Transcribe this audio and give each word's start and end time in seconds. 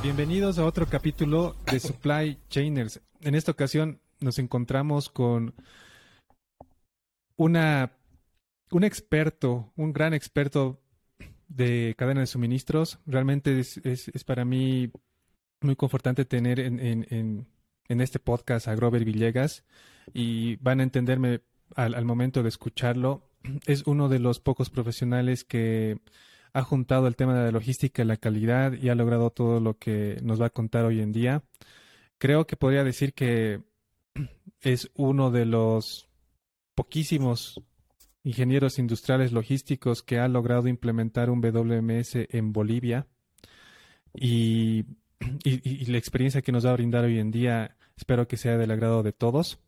Bienvenidos 0.00 0.60
a 0.60 0.64
otro 0.64 0.86
capítulo 0.86 1.56
de 1.70 1.80
Supply 1.80 2.38
Chainers. 2.48 3.00
En 3.20 3.34
esta 3.34 3.50
ocasión 3.50 4.00
nos 4.20 4.38
encontramos 4.38 5.10
con 5.10 5.54
una, 7.36 7.90
un 8.70 8.84
experto, 8.84 9.72
un 9.74 9.92
gran 9.92 10.14
experto 10.14 10.80
de 11.48 11.96
cadena 11.98 12.20
de 12.20 12.28
suministros. 12.28 13.00
Realmente 13.06 13.58
es, 13.58 14.24
para 14.24 14.44
mí 14.44 14.92
muy 15.62 15.74
confortante 15.74 16.24
tener 16.24 16.60
en, 16.60 16.78
en, 16.78 18.00
este 18.00 18.20
podcast 18.20 18.68
a 18.68 18.76
Grover 18.76 19.04
Villegas 19.04 19.64
y 20.14 20.56
van 20.56 20.78
a 20.78 20.84
entenderme 20.84 21.40
al 21.74 22.04
momento 22.04 22.44
de 22.44 22.50
escucharlo. 22.50 23.28
Es 23.66 23.82
uno 23.84 24.08
de 24.08 24.20
los 24.20 24.38
pocos 24.38 24.70
profesionales 24.70 25.42
que 25.42 25.98
ha 26.52 26.62
juntado 26.62 27.06
el 27.06 27.16
tema 27.16 27.34
de 27.34 27.44
la 27.44 27.50
logística 27.50 28.02
y 28.02 28.06
la 28.06 28.16
calidad 28.16 28.72
y 28.72 28.88
ha 28.88 28.94
logrado 28.94 29.30
todo 29.30 29.60
lo 29.60 29.78
que 29.78 30.18
nos 30.22 30.40
va 30.40 30.46
a 30.46 30.50
contar 30.50 30.84
hoy 30.84 31.00
en 31.00 31.12
día. 31.12 31.42
Creo 32.18 32.46
que 32.46 32.56
podría 32.56 32.84
decir 32.84 33.14
que 33.14 33.62
es 34.60 34.90
uno 34.94 35.30
de 35.30 35.46
los 35.46 36.08
poquísimos 36.74 37.60
ingenieros 38.24 38.78
industriales 38.78 39.32
logísticos 39.32 40.02
que 40.02 40.18
ha 40.18 40.28
logrado 40.28 40.68
implementar 40.68 41.30
un 41.30 41.40
WMS 41.40 42.26
en 42.30 42.52
Bolivia 42.52 43.06
y, 44.14 44.84
la 45.86 45.98
experiencia 45.98 46.42
que 46.42 46.52
nos 46.52 46.66
va 46.66 46.70
a 46.70 46.74
brindar 46.74 47.04
hoy 47.04 47.18
en 47.18 47.30
día 47.30 47.76
espero 47.96 48.28
que 48.28 48.36
sea 48.36 48.56
del 48.56 48.70
agrado 48.70 49.02
de 49.02 49.12
todos. 49.12 49.58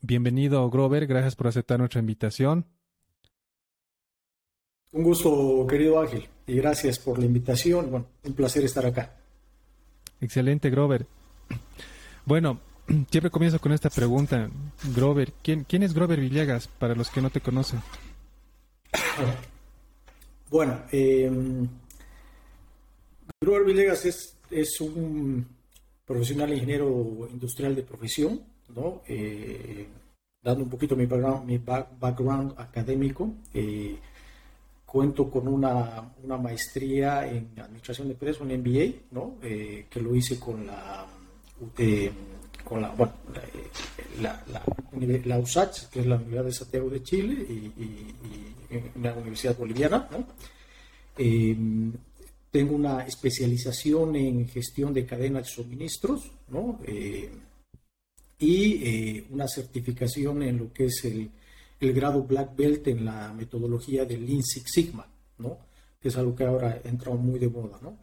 Bienvenido 0.00 0.68
Grover, 0.70 1.06
gracias 1.06 1.34
por 1.34 1.48
aceptar 1.48 1.78
nuestra 1.78 2.00
invitación. 2.00 2.66
Un 4.92 5.02
gusto, 5.04 5.66
querido 5.68 6.00
Ángel, 6.00 6.28
y 6.46 6.56
gracias 6.56 6.98
por 6.98 7.18
la 7.18 7.24
invitación. 7.24 7.90
Bueno, 7.90 8.06
un 8.24 8.34
placer 8.34 8.62
estar 8.64 8.84
acá. 8.84 9.16
Excelente, 10.20 10.68
Grover. 10.68 11.06
Bueno, 12.26 12.60
siempre 13.10 13.30
comienzo 13.30 13.58
con 13.58 13.72
esta 13.72 13.88
pregunta. 13.88 14.50
Grover, 14.94 15.32
¿quién, 15.42 15.64
quién 15.64 15.82
es 15.82 15.94
Grover 15.94 16.20
Villegas 16.20 16.68
para 16.68 16.94
los 16.94 17.08
que 17.08 17.22
no 17.22 17.30
te 17.30 17.40
conocen? 17.40 17.80
Bueno, 20.50 20.82
em, 20.92 21.66
Grover 23.40 23.64
Villegas 23.64 24.04
es, 24.04 24.36
es, 24.50 24.78
un 24.82 25.46
profesional 26.04 26.52
ingeniero 26.52 27.26
industrial 27.32 27.74
de 27.74 27.82
profesión, 27.82 28.42
¿no? 28.68 29.00
Eh, 29.08 29.86
dando 30.42 30.64
un 30.64 30.68
poquito 30.68 30.94
mi 30.94 31.06
background, 31.06 31.46
mi 31.46 31.56
background 31.56 32.52
académico. 32.58 33.32
Eh, 33.54 33.98
cuento 34.92 35.30
con 35.30 35.48
una, 35.48 36.12
una, 36.22 36.36
maestría 36.36 37.26
en 37.26 37.48
administración 37.58 38.08
de 38.08 38.12
empresas, 38.12 38.42
un 38.42 38.48
MBA, 38.48 39.06
¿no? 39.12 39.38
Eh, 39.42 39.86
que 39.88 40.02
lo 40.02 40.14
hice 40.14 40.38
con 40.38 40.66
la, 40.66 41.06
con 42.62 42.82
la, 42.82 42.90
bueno, 42.90 43.14
la, 44.20 44.44
la, 45.24 45.38
USACH, 45.38 45.88
que 45.88 46.00
es 46.00 46.06
la 46.06 46.16
Universidad 46.16 46.44
de 46.44 46.52
Santiago 46.52 46.90
de 46.90 47.02
Chile, 47.02 47.32
y, 47.32 47.72
una 48.96 49.14
universidad 49.14 49.56
boliviana. 49.56 50.08
¿no? 50.10 50.26
Eh, 51.16 51.56
tengo 52.50 52.74
una 52.74 53.06
especialización 53.06 54.14
en 54.16 54.46
gestión 54.46 54.92
de 54.92 55.06
cadenas 55.06 55.44
de 55.44 55.48
suministros, 55.48 56.30
¿no? 56.48 56.78
Eh, 56.86 57.30
y 58.38 59.24
una 59.30 59.48
certificación 59.48 60.42
en 60.42 60.58
lo 60.58 60.72
que 60.72 60.86
es 60.86 61.04
el 61.04 61.30
el 61.82 61.92
grado 61.92 62.22
Black 62.22 62.54
Belt 62.56 62.86
en 62.86 63.04
la 63.04 63.32
metodología 63.32 64.04
del 64.04 64.24
Lean 64.24 64.42
Six 64.42 64.70
Sigma, 64.70 65.06
¿no? 65.38 65.58
que 66.00 66.08
es 66.08 66.16
algo 66.16 66.34
que 66.34 66.44
ahora 66.44 66.80
ha 66.84 66.88
entrado 66.88 67.18
muy 67.18 67.40
de 67.40 67.48
moda. 67.48 67.78
¿no? 67.82 67.98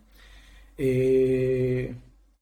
Eh, 0.77 1.95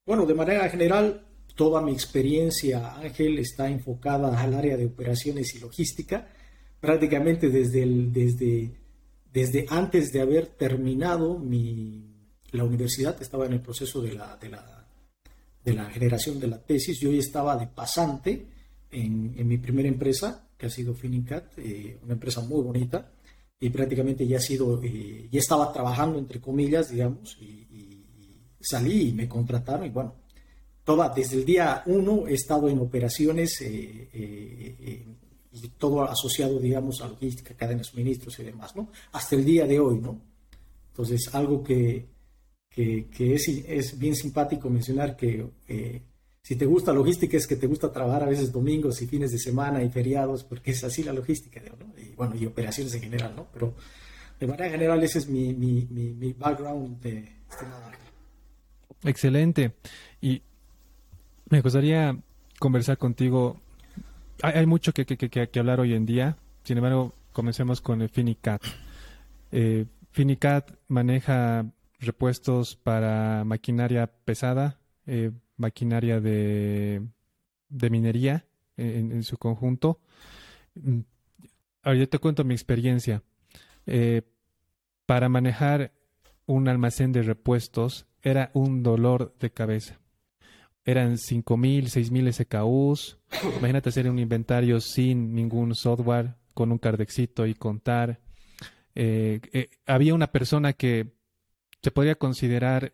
bueno, 0.03 0.25
de 0.25 0.33
manera 0.33 0.67
general, 0.67 1.25
toda 1.55 1.81
mi 1.81 1.91
experiencia, 1.91 2.97
Ángel, 2.97 3.37
está 3.37 3.69
enfocada 3.69 4.39
al 4.41 4.55
área 4.55 4.77
de 4.77 4.87
operaciones 4.87 5.53
y 5.53 5.59
logística, 5.59 6.27
prácticamente 6.79 7.49
desde, 7.49 7.85
desde, 7.85 8.71
desde 9.31 9.65
antes 9.69 10.11
de 10.11 10.21
haber 10.21 10.47
terminado 10.47 11.37
mi, 11.37 12.03
la 12.51 12.63
universidad, 12.63 13.15
estaba 13.21 13.45
en 13.45 13.53
el 13.53 13.61
proceso 13.61 14.01
de 14.01 14.13
la, 14.13 14.37
de 14.37 14.49
la, 14.49 14.87
de 15.63 15.73
la 15.73 15.85
generación 15.91 16.39
de 16.39 16.47
la 16.47 16.57
tesis, 16.57 16.99
yo 16.99 17.11
ya 17.11 17.19
estaba 17.19 17.55
de 17.57 17.67
pasante 17.67 18.47
en 18.89 19.47
mi 19.47 19.57
primera 19.57 19.87
empresa, 19.87 20.46
que 20.57 20.65
ha 20.65 20.69
sido 20.69 20.93
Finicat, 20.93 21.57
eh, 21.57 21.99
una 22.03 22.13
empresa 22.13 22.41
muy 22.41 22.61
bonita, 22.63 23.11
y 23.59 23.69
prácticamente 23.69 24.27
ya 24.27 24.37
ha 24.37 24.41
sido, 24.41 24.81
eh, 24.83 25.27
ya 25.31 25.39
estaba 25.39 25.71
trabajando 25.71 26.17
entre 26.17 26.39
comillas, 26.41 26.89
digamos, 26.89 27.37
y, 27.41 27.65
salí 28.59 29.09
y 29.09 29.13
me 29.13 29.29
contrataron 29.29 29.85
y 29.85 29.89
bueno, 29.89 30.15
toda, 30.83 31.07
desde 31.09 31.37
el 31.37 31.45
día 31.45 31.83
uno 31.85 32.27
he 32.27 32.33
estado 32.33 32.67
en 32.67 32.79
operaciones 32.79 33.61
eh, 33.61 35.05
y 35.51 35.67
todo 35.77 36.03
asociado, 36.03 36.59
digamos, 36.59 36.99
a 37.01 37.07
logística, 37.07 37.53
cadenas 37.53 37.85
de 37.85 37.91
suministros 37.91 38.37
y 38.39 38.43
demás, 38.43 38.75
¿no? 38.75 38.89
Hasta 39.13 39.35
el 39.35 39.45
día 39.45 39.65
de 39.65 39.79
hoy, 39.79 39.99
¿no? 39.99 40.19
Entonces, 40.89 41.33
algo 41.33 41.63
que, 41.63 42.07
que, 42.69 43.07
que 43.07 43.35
es, 43.35 43.47
es, 43.47 43.97
bien 43.97 44.15
simpático 44.15 44.69
mencionar 44.69 45.15
que 45.15 45.49
si 46.47 46.55
te 46.55 46.65
gusta 46.65 46.93
logística 46.93 47.35
es 47.35 47.45
que 47.45 47.57
te 47.57 47.67
gusta 47.67 47.91
trabajar 47.91 48.23
a 48.23 48.25
veces 48.27 48.53
domingos 48.53 49.01
y 49.01 49.05
fines 49.05 49.33
de 49.33 49.37
semana 49.37 49.83
y 49.83 49.89
feriados, 49.89 50.45
porque 50.45 50.71
es 50.71 50.81
así 50.85 51.03
la 51.03 51.11
logística. 51.11 51.61
Y 51.97 52.15
bueno, 52.15 52.37
y 52.37 52.45
operaciones 52.45 52.95
en 52.95 53.01
general, 53.01 53.33
¿no? 53.35 53.47
Pero 53.53 53.75
de 54.39 54.47
manera 54.47 54.69
general 54.69 55.03
ese 55.03 55.19
es 55.19 55.27
mi, 55.27 55.53
mi, 55.53 55.85
mi, 55.89 56.31
background 56.31 57.01
de 57.01 57.33
Excelente. 59.03 59.73
Y 60.21 60.41
me 61.49 61.59
gustaría 61.59 62.17
conversar 62.59 62.97
contigo. 62.97 63.59
Hay, 64.41 64.65
mucho 64.67 64.93
que, 64.93 65.05
que, 65.05 65.17
que, 65.17 65.59
hablar 65.59 65.81
hoy 65.81 65.95
en 65.95 66.05
día. 66.05 66.37
Sin 66.63 66.77
embargo, 66.77 67.13
comencemos 67.33 67.81
con 67.81 68.01
el 68.01 68.07
Finicat. 68.07 68.63
Eh, 69.51 69.85
Finicat 70.11 70.71
maneja 70.87 71.65
repuestos 71.99 72.77
para 72.77 73.43
maquinaria 73.43 74.07
pesada, 74.07 74.79
eh, 75.07 75.31
maquinaria 75.57 76.21
de, 76.21 77.01
minería 77.69 78.45
en, 78.77 79.23
su 79.23 79.37
conjunto. 79.37 79.99
Mm, 80.75 80.99
ahora 81.83 81.99
yo 81.99 82.09
te 82.09 82.19
cuento 82.19 82.43
mi 82.43 82.53
experiencia. 82.53 83.23
Eh, 83.85 84.21
para 85.05 85.29
manejar 85.29 85.91
un 86.45 86.67
almacén 86.67 87.11
de 87.11 87.23
repuestos 87.23 88.05
era 88.21 88.51
un 88.53 88.83
dolor 88.83 89.35
de 89.39 89.51
cabeza. 89.51 89.99
Eran 90.85 91.17
5.000, 91.17 91.85
6.000 91.85 92.31
SKUs. 92.31 93.17
Imagínate 93.57 93.89
hacer 93.89 94.09
un 94.09 94.19
inventario 94.19 94.79
sin 94.79 95.33
ningún 95.33 95.75
software, 95.75 96.35
con 96.53 96.71
un 96.71 96.77
cardexito 96.77 97.45
y 97.45 97.55
contar. 97.55 98.19
Eh, 98.95 99.41
eh, 99.51 99.69
había 99.85 100.13
una 100.13 100.31
persona 100.31 100.73
que 100.73 101.13
se 101.81 101.91
podría 101.91 102.15
considerar 102.15 102.93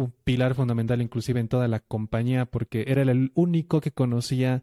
un 0.00 0.12
pilar 0.24 0.54
fundamental 0.54 1.02
inclusive 1.02 1.40
en 1.40 1.48
toda 1.48 1.68
la 1.68 1.80
compañía 1.80 2.46
porque 2.46 2.84
era 2.88 3.02
el 3.02 3.32
único 3.34 3.80
que 3.80 3.92
conocía 3.92 4.62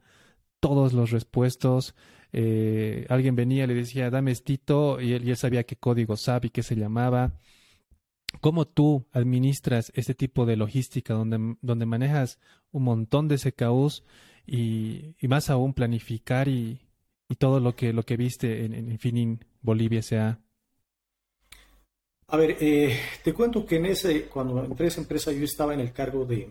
todos 0.60 0.94
los 0.94 1.12
respuestos. 1.12 1.96
Eh, 2.34 3.06
alguien 3.10 3.36
venía 3.36 3.68
le 3.68 3.74
decía, 3.74 4.10
dame 4.10 4.32
estito, 4.32 5.00
y 5.02 5.14
él, 5.14 5.36
sabía 5.38 5.64
qué 5.64 5.76
código 5.76 6.18
sabe 6.18 6.48
y 6.48 6.50
qué 6.50 6.64
se 6.64 6.76
llamaba. 6.76 7.40
¿Cómo 8.42 8.68
tú 8.68 9.08
administras 9.14 9.92
este 9.96 10.14
tipo 10.14 10.46
de 10.46 10.58
logística 10.58 11.14
donde, 11.14 11.56
donde 11.62 11.86
manejas 11.86 12.40
un 12.72 12.84
montón 12.84 13.28
de 13.28 13.38
CKUs 13.38 14.04
y, 14.46 15.16
más 15.28 15.50
aún 15.50 15.74
planificar 15.74 16.48
y, 16.48 16.82
y, 17.30 17.36
todo 17.36 17.60
lo 17.60 17.76
que, 17.76 17.94
lo 17.94 18.04
que 18.04 18.18
viste 18.18 18.66
en, 18.66 18.74
en 18.74 19.00
Finin 19.00 19.46
Bolivia 19.62 20.02
sea 20.02 20.40
a 22.30 22.38
ver, 22.38 22.58
eh, 22.60 23.00
te 23.24 23.34
cuento 23.34 23.66
que 23.66 23.78
en 23.78 23.86
ese, 23.86 24.26
cuando 24.26 24.64
entré 24.64 24.86
a 24.86 24.90
esa 24.90 25.02
empresa 25.02 25.32
yo 25.32 25.46
estaba 25.46 25.74
en 25.74 25.80
el 25.80 25.94
cargo 25.94 26.26
de 26.26 26.50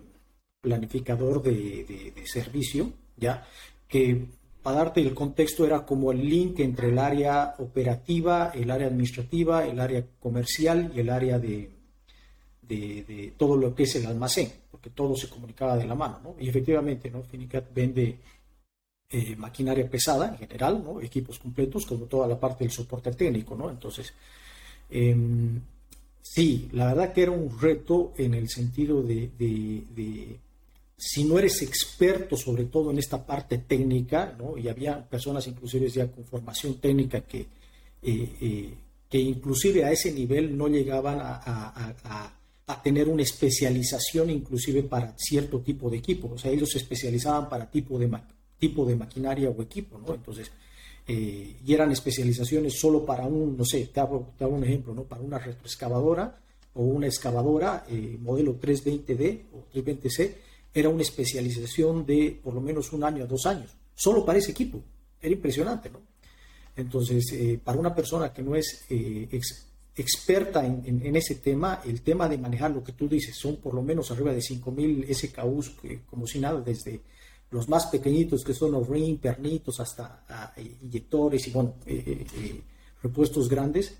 planificador 0.61 1.43
de, 1.43 2.15
servicio, 2.25 2.93
ya, 3.17 3.47
que 3.87 4.27
para 4.63 4.79
darte 4.79 5.01
el 5.01 5.15
contexto 5.15 5.65
era 5.67 5.85
como 5.85 6.11
el 6.13 6.29
link 6.29 6.61
entre 6.61 6.89
el 6.89 6.99
área 6.99 7.55
operativa, 7.59 8.51
el 8.55 8.71
área 8.71 8.89
administrativa, 8.89 9.67
el 9.67 9.79
área 9.79 10.05
comercial 10.19 10.93
y 10.95 11.01
el 11.01 11.11
área 11.11 11.39
de, 11.39 11.71
de, 12.63 13.35
todo 13.37 13.57
lo 13.57 13.75
que 13.75 13.85
es 13.85 13.95
el 13.97 14.07
almacén, 14.07 14.51
porque 14.71 14.91
todo 14.91 15.15
se 15.15 15.29
comunicaba 15.29 15.77
de 15.77 15.87
la 15.87 15.95
mano, 15.95 16.21
¿no? 16.25 16.37
Y 16.39 16.49
efectivamente, 16.49 17.11
¿no? 17.11 17.23
Finicat 17.23 17.73
vende 17.73 18.19
eh, 19.11 19.37
maquinaria 19.37 19.89
pesada 19.89 20.29
en 20.29 20.39
general, 20.39 20.83
¿no? 20.83 21.01
Equipos 21.01 21.39
completos, 21.39 21.87
como 21.87 22.07
toda 22.07 22.27
la 22.27 22.41
parte 22.41 22.65
del 22.65 22.73
soporte 22.73 23.13
técnico, 23.13 23.55
¿no? 23.55 23.71
Entonces, 23.71 24.13
Em, 24.91 25.61
sí, 26.23 26.69
la 26.73 26.87
verdad 26.87 27.13
que 27.13 27.23
era 27.23 27.33
un 27.33 27.59
reto 27.61 28.13
en 28.17 28.35
el 28.35 28.49
sentido 28.49 29.03
de, 29.03 30.39
si 30.97 31.25
no 31.25 31.39
eres 31.39 31.63
experto 31.63 32.37
sobre 32.37 32.65
todo 32.65 32.91
en 32.91 32.99
esta 32.99 33.25
parte 33.25 33.59
técnica, 33.59 34.35
¿no? 34.39 34.57
y 34.57 34.69
había 34.69 35.05
personas 35.09 35.47
inclusive 35.47 35.89
ya 35.89 36.11
con 36.11 36.25
formación 36.25 36.75
técnica 36.81 37.21
que, 37.23 37.41
eh, 37.41 37.49
eh, 38.41 38.75
que 39.09 39.19
inclusive 39.19 39.85
a 39.85 39.93
ese 39.93 40.13
nivel 40.13 40.57
no 40.57 40.69
llegaban 40.69 41.19
a, 41.21 42.37
a 42.67 42.83
tener 42.83 43.09
una 43.09 43.23
especialización 43.23 44.31
inclusive 44.31 44.83
para 44.83 45.15
cierto 45.17 45.61
tipo 45.61 45.89
de 45.89 45.99
equipo. 45.99 46.33
O 46.35 46.39
sea, 46.39 46.51
ellos 46.51 46.71
se 46.71 46.79
especializaban 46.79 47.49
para 47.49 47.71
tipo 47.71 47.99
de, 47.99 48.11
tipo 48.59 48.85
de 48.85 48.97
maquinaria 48.97 49.51
o 49.51 49.63
equipo, 49.63 49.99
¿no? 49.99 50.15
Entonces, 50.15 50.51
eh, 51.09 51.57
y 51.65 51.73
eran 51.73 51.93
especializaciones 51.93 52.81
solo 52.81 53.05
para 53.05 53.27
un, 53.27 53.57
no 53.57 53.65
sé, 53.65 53.91
te 53.93 54.01
hago, 54.01 54.33
un 54.41 54.65
ejemplo, 54.65 54.93
¿no? 54.93 55.05
Para 55.05 55.23
una 55.23 55.39
retroexcavadora 55.39 56.41
o 56.75 56.83
una 56.83 57.07
excavadora 57.07 57.85
eh, 57.89 58.19
modelo 58.21 58.59
320D 58.59 59.43
o 59.53 59.67
320C, 59.73 60.35
era 60.75 60.89
una 60.89 61.03
especialización 61.03 62.05
de 62.05 62.39
por 62.43 62.55
lo 62.55 62.61
menos 62.61 62.93
un 62.93 63.05
año 63.05 63.23
a 63.23 63.27
dos 63.27 63.47
años, 63.47 63.71
solo 63.95 64.25
para 64.25 64.39
ese 64.39 64.51
equipo. 64.51 64.83
Era 65.21 65.33
impresionante, 65.33 65.91
¿no? 65.91 66.01
Entonces, 66.75 67.33
eh, 67.33 67.59
para 67.63 67.79
una 67.79 67.95
persona 67.95 68.33
que 68.33 68.43
no 68.43 68.57
es 68.57 68.85
experta 69.97 70.67
en, 70.67 71.17
ese 71.17 71.37
tema, 71.37 71.81
el 71.87 72.03
tema 72.03 72.29
de 72.29 72.37
manejar 72.37 72.73
lo 72.73 72.85
que 72.85 72.93
tú 72.93 73.09
dices, 73.09 73.35
son 73.35 73.57
por 73.57 73.73
lo 73.73 73.81
menos 73.81 74.11
arriba 74.11 74.33
de 74.35 74.41
5.000 74.41 75.15
SKUs, 75.15 75.77
como 76.11 76.27
si 76.27 76.39
nada, 76.39 76.61
desde 76.61 77.01
los 77.51 77.69
más 77.69 77.87
pequeñitos 77.87 78.45
que 78.45 78.55
son 78.55 78.73
los 78.73 78.89
ring, 78.89 79.19
pernitos, 79.19 79.79
hasta 79.81 80.25
ah, 80.29 80.55
inyectores 80.83 81.47
y 81.47 81.51
bueno, 81.51 81.75
eh, 81.87 82.03
eh, 82.07 82.27
eh, 82.37 82.63
repuestos 83.03 83.49
grandes, 83.49 83.97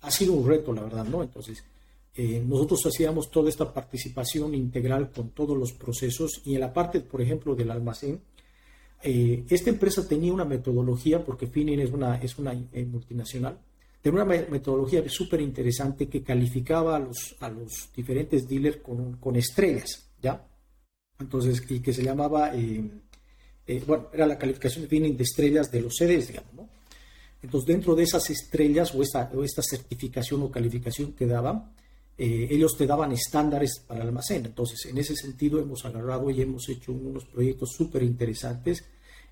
ha 0.00 0.10
sido 0.10 0.32
un 0.32 0.46
reto, 0.46 0.72
la 0.72 0.82
verdad, 0.82 1.04
¿no? 1.04 1.22
Entonces, 1.22 1.64
nosotros 2.46 2.86
hacíamos 2.86 3.30
toda 3.30 3.50
esta 3.50 3.74
participación 3.74 4.54
integral 4.54 5.10
con 5.10 5.30
todos 5.32 5.54
los 5.54 5.72
procesos 5.74 6.40
y 6.46 6.54
en 6.54 6.60
la 6.60 6.72
parte, 6.72 7.00
por 7.00 7.20
ejemplo, 7.20 7.54
del 7.54 7.70
almacén, 7.70 8.22
esta 9.02 9.68
empresa 9.68 10.08
tenía 10.08 10.32
una 10.32 10.46
metodología, 10.46 11.22
porque 11.22 11.46
Finin 11.46 11.80
es 11.80 11.90
una, 11.90 12.16
es 12.16 12.38
una 12.38 12.54
multinacional, 12.86 13.58
tenía 14.00 14.22
una 14.22 14.46
metodología 14.48 15.06
súper 15.10 15.42
interesante 15.42 16.08
que 16.08 16.22
calificaba 16.22 16.96
a 16.96 17.00
los, 17.00 17.36
a 17.40 17.50
los 17.50 17.90
diferentes 17.94 18.48
dealers 18.48 18.78
con, 18.78 19.18
con 19.18 19.36
estrellas, 19.36 20.08
¿ya? 20.22 20.42
Entonces, 21.18 21.62
y 21.68 21.80
que 21.80 21.92
se 21.92 22.02
llamaba, 22.02 22.54
eh, 22.54 22.82
eh, 23.66 23.82
bueno, 23.86 24.08
era 24.12 24.26
la 24.26 24.38
calificación 24.38 24.86
de 24.86 25.00
de 25.00 25.22
estrellas 25.22 25.70
de 25.70 25.80
los 25.80 25.96
CDs, 25.96 26.28
digamos, 26.28 26.54
¿no? 26.54 26.68
Entonces, 27.42 27.66
dentro 27.68 27.94
de 27.94 28.02
esas 28.02 28.28
estrellas 28.30 28.94
o 28.94 29.02
esta, 29.02 29.30
o 29.34 29.44
esta 29.44 29.62
certificación 29.62 30.42
o 30.42 30.50
calificación 30.50 31.12
que 31.12 31.26
daban, 31.26 31.72
eh, 32.18 32.48
ellos 32.50 32.76
te 32.76 32.86
daban 32.86 33.12
estándares 33.12 33.80
para 33.86 34.00
el 34.00 34.08
almacén. 34.08 34.46
Entonces, 34.46 34.86
en 34.86 34.98
ese 34.98 35.14
sentido, 35.14 35.60
hemos 35.60 35.84
agarrado 35.84 36.30
y 36.30 36.42
hemos 36.42 36.68
hecho 36.68 36.92
unos 36.92 37.24
proyectos 37.26 37.72
súper 37.72 38.02
interesantes, 38.02 38.84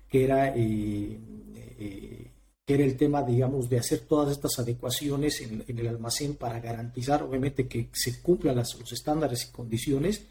que 0.07 0.23
era, 0.23 0.53
que 0.53 1.19
era 2.67 2.83
el 2.83 2.95
tema, 2.95 3.23
digamos, 3.23 3.67
de 3.69 3.79
hacer 3.79 4.01
todas 4.01 4.31
estas 4.31 4.59
adecuaciones 4.59 5.41
en, 5.41 5.63
el 5.67 5.87
almacén 5.87 6.35
para 6.35 6.59
garantizar, 6.59 7.23
obviamente, 7.23 7.67
que 7.67 7.89
se 7.91 8.21
cumplan 8.21 8.55
los 8.55 8.91
estándares 8.91 9.47
y 9.49 9.51
condiciones 9.51 10.21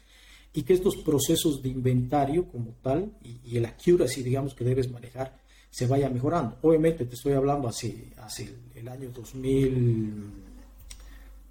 y 0.55 0.63
que 0.63 0.73
estos 0.73 0.95
procesos 0.95 1.61
de 1.61 1.67
inventario 1.69 2.47
como 2.47 2.75
tal 2.81 3.11
y, 3.21 3.57
el 3.57 3.65
accuracy, 3.65 4.23
digamos, 4.23 4.55
que 4.55 4.63
debes 4.63 4.89
manejar, 4.89 5.37
se 5.69 5.85
vaya 5.85 6.09
mejorando. 6.09 6.57
Obviamente 6.61 7.05
te 7.05 7.15
estoy 7.15 7.33
hablando 7.33 7.67
hace, 7.67 8.13
hace 8.17 8.55
el, 8.73 8.87
año 8.87 9.09
2000, 9.09 10.13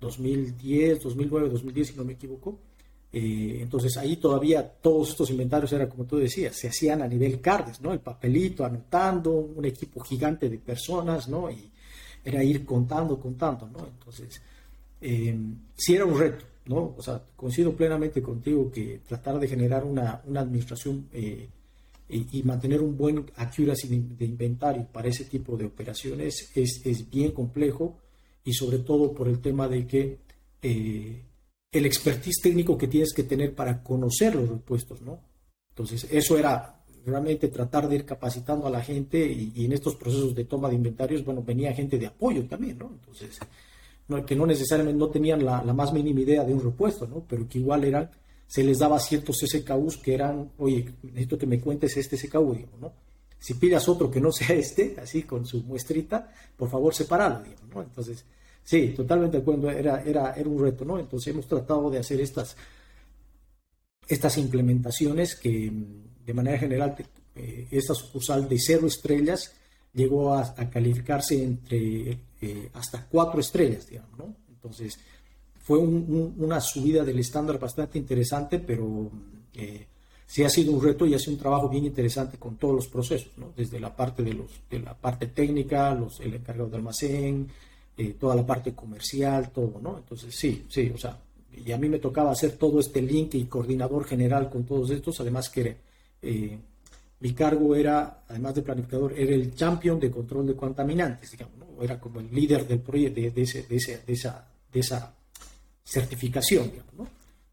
2010, 0.00 1.02
2009, 1.02 1.50
2010, 1.50 1.88
si 1.88 1.94
no 1.94 2.04
me 2.04 2.14
equivoco. 2.14 2.58
Eh, 3.12 3.58
entonces 3.60 3.94
ahí 3.98 4.16
todavía 4.16 4.66
todos 4.66 5.10
estos 5.10 5.30
inventarios 5.30 5.70
eran, 5.74 5.88
como 5.88 6.04
tú 6.04 6.16
decías, 6.16 6.56
se 6.56 6.68
hacían 6.68 7.02
a 7.02 7.06
nivel 7.06 7.42
CARDES, 7.42 7.82
¿no? 7.82 7.92
El 7.92 8.00
papelito, 8.00 8.64
anotando, 8.64 9.32
un 9.32 9.66
equipo 9.66 10.00
gigante 10.00 10.48
de 10.48 10.58
personas, 10.58 11.28
¿no? 11.28 11.50
Y 11.50 11.70
era 12.24 12.42
ir 12.42 12.64
contando, 12.64 13.20
contando, 13.20 13.68
¿no? 13.68 13.86
Entonces, 13.86 14.40
eh, 15.02 15.36
sí 15.76 15.94
era 15.94 16.06
un 16.06 16.18
reto, 16.18 16.46
¿no? 16.66 16.94
O 16.96 17.02
sea, 17.02 17.22
coincido 17.36 17.74
plenamente 17.74 18.22
contigo 18.22 18.70
que 18.70 19.00
tratar 19.06 19.38
de 19.38 19.48
generar 19.48 19.84
una, 19.84 20.22
administración 20.36 21.08
eh, 21.12 21.48
y, 22.08 22.42
mantener 22.42 22.80
un 22.80 22.96
buen 22.96 23.26
accuracy 23.36 23.88
de, 23.88 24.24
inventario 24.24 24.86
para 24.92 25.08
ese 25.08 25.24
tipo 25.24 25.56
de 25.56 25.66
operaciones 25.66 26.50
es, 26.54 27.10
bien 27.10 27.32
complejo 27.32 27.98
y 28.44 28.52
sobre 28.52 28.78
todo 28.78 29.12
por 29.12 29.28
el 29.28 29.40
tema 29.40 29.68
de 29.68 29.86
que 29.86 30.18
eh, 30.62 31.22
el 31.72 31.86
expertise 31.86 32.40
técnico 32.42 32.78
que 32.78 32.88
tienes 32.88 33.12
que 33.12 33.24
tener 33.24 33.54
para 33.54 33.82
conocer 33.82 34.34
los 34.34 34.48
repuestos, 34.48 35.02
¿no? 35.02 35.20
Entonces, 35.70 36.06
eso 36.10 36.38
era 36.38 36.80
realmente 37.04 37.48
tratar 37.48 37.88
de 37.88 37.96
ir 37.96 38.04
capacitando 38.04 38.66
a 38.66 38.70
la 38.70 38.82
gente 38.82 39.26
y, 39.26 39.52
y 39.54 39.64
en 39.66 39.72
estos 39.72 39.96
procesos 39.96 40.34
de 40.34 40.44
toma 40.44 40.68
de 40.68 40.76
inventarios, 40.76 41.24
bueno, 41.24 41.42
venía 41.42 41.72
gente 41.72 41.98
de 41.98 42.06
apoyo 42.06 42.46
también, 42.46 42.78
¿no? 42.78 42.90
Entonces, 42.92 43.38
que 44.26 44.36
no 44.36 44.46
necesariamente 44.46 44.98
no 44.98 45.08
tenían 45.08 45.44
la, 45.44 45.62
más 45.62 45.92
mínima 45.92 46.20
idea 46.20 46.44
de 46.44 46.52
un 46.52 46.62
repuesto, 46.62 47.06
¿no? 47.06 47.24
pero 47.26 47.48
que 47.48 47.58
igual 47.58 47.84
eran, 47.84 48.10
se 48.46 48.62
les 48.62 48.78
daba 48.78 49.00
ciertos 49.00 49.38
SKUs 49.38 49.96
que 49.98 50.14
eran, 50.14 50.50
oye, 50.58 50.94
necesito 51.02 51.38
que 51.38 51.46
me 51.46 51.60
cuentes 51.60 51.96
este 51.96 52.16
SKU, 52.16 52.54
digamos, 52.54 52.80
¿no? 52.80 52.92
Si 53.38 53.54
pidas 53.54 53.88
otro 53.88 54.10
que 54.10 54.20
no 54.20 54.32
sea 54.32 54.54
este, 54.56 54.96
así 55.00 55.22
con 55.22 55.46
su 55.46 55.62
muestrita, 55.62 56.30
por 56.56 56.70
favor 56.70 56.94
separalo, 56.94 57.42
digamos, 57.42 57.74
¿no? 57.74 57.82
Entonces, 57.82 58.24
sí, 58.62 58.88
totalmente 58.96 59.38
de 59.38 59.42
acuerdo, 59.42 59.70
era, 59.70 60.02
era, 60.02 60.34
era 60.34 60.48
un 60.48 60.62
reto, 60.62 60.84
¿no? 60.84 60.98
Entonces 60.98 61.32
hemos 61.32 61.46
tratado 61.46 61.90
de 61.90 61.98
hacer 61.98 62.20
estas, 62.20 62.56
estas 64.08 64.36
implementaciones 64.38 65.34
que 65.34 65.72
de 66.24 66.34
manera 66.34 66.58
general 66.58 66.94
eh, 67.34 67.68
esta 67.70 67.94
sucursal 67.94 68.48
de 68.48 68.58
cero 68.58 68.86
estrellas 68.86 69.52
llegó 69.92 70.34
a, 70.34 70.54
calificarse 70.70 71.42
entre 71.42 72.18
eh, 72.44 72.70
hasta 72.74 73.06
cuatro 73.06 73.40
estrellas, 73.40 73.86
digamos, 73.86 74.18
¿no? 74.18 74.36
Entonces, 74.50 74.98
fue 75.62 75.78
una 75.78 76.60
subida 76.60 77.02
del 77.02 77.18
estándar 77.18 77.58
bastante 77.58 77.98
interesante, 77.98 78.58
pero 78.58 79.10
eh, 79.54 79.86
sí 80.26 80.44
ha 80.44 80.50
sido 80.50 80.72
un 80.72 80.82
reto 80.82 81.06
y 81.06 81.14
ha 81.14 81.18
sido 81.18 81.32
un 81.32 81.38
trabajo 81.38 81.70
bien 81.70 81.86
interesante 81.86 82.36
con 82.36 82.56
todos 82.56 82.74
los 82.74 82.88
procesos, 82.88 83.32
¿no? 83.38 83.52
Desde 83.56 83.80
la 83.80 83.96
parte 83.96 84.22
de, 84.22 84.34
los, 84.34 84.50
de 84.68 84.80
la 84.80 84.94
parte 84.94 85.28
técnica, 85.28 85.94
los, 85.94 86.20
el 86.20 86.34
encargado 86.34 86.68
de 86.68 86.76
almacén, 86.76 87.48
eh, 87.96 88.14
toda 88.20 88.34
la 88.34 88.44
parte 88.44 88.74
comercial, 88.74 89.50
todo, 89.50 89.80
¿no? 89.80 89.96
Entonces, 89.96 90.34
sí, 90.36 90.66
sí, 90.68 90.92
o 90.94 90.98
sea, 90.98 91.18
y 91.64 91.72
a 91.72 91.78
mí 91.78 91.88
me 91.88 91.98
tocaba 91.98 92.30
hacer 92.30 92.52
todo 92.58 92.78
este 92.80 93.00
link 93.00 93.34
y 93.36 93.46
coordinador 93.46 94.04
general 94.04 94.50
con 94.50 94.64
todos 94.64 94.90
estos, 94.90 95.18
además 95.20 95.48
que 95.48 95.78
mi 97.20 97.32
cargo 97.32 97.74
era, 97.74 98.24
además 98.28 98.54
de 98.54 98.62
planificador, 98.62 99.18
era 99.18 99.34
el 99.34 99.54
champion 99.54 99.98
de 99.98 100.10
control 100.10 100.46
de 100.46 100.56
contaminantes, 100.56 101.30
digamos, 101.30 101.56
¿no? 101.56 101.63
Era 101.82 102.00
como 102.00 102.20
el 102.20 102.32
líder 102.32 102.66
del 102.66 102.80
proyecto, 102.80 103.20
de, 103.20 103.42
ese, 103.42 103.62
de, 103.62 103.76
esa, 103.76 104.48
de 104.72 104.80
esa 104.80 105.14
certificación, 105.84 106.72
¿no? 106.96 107.06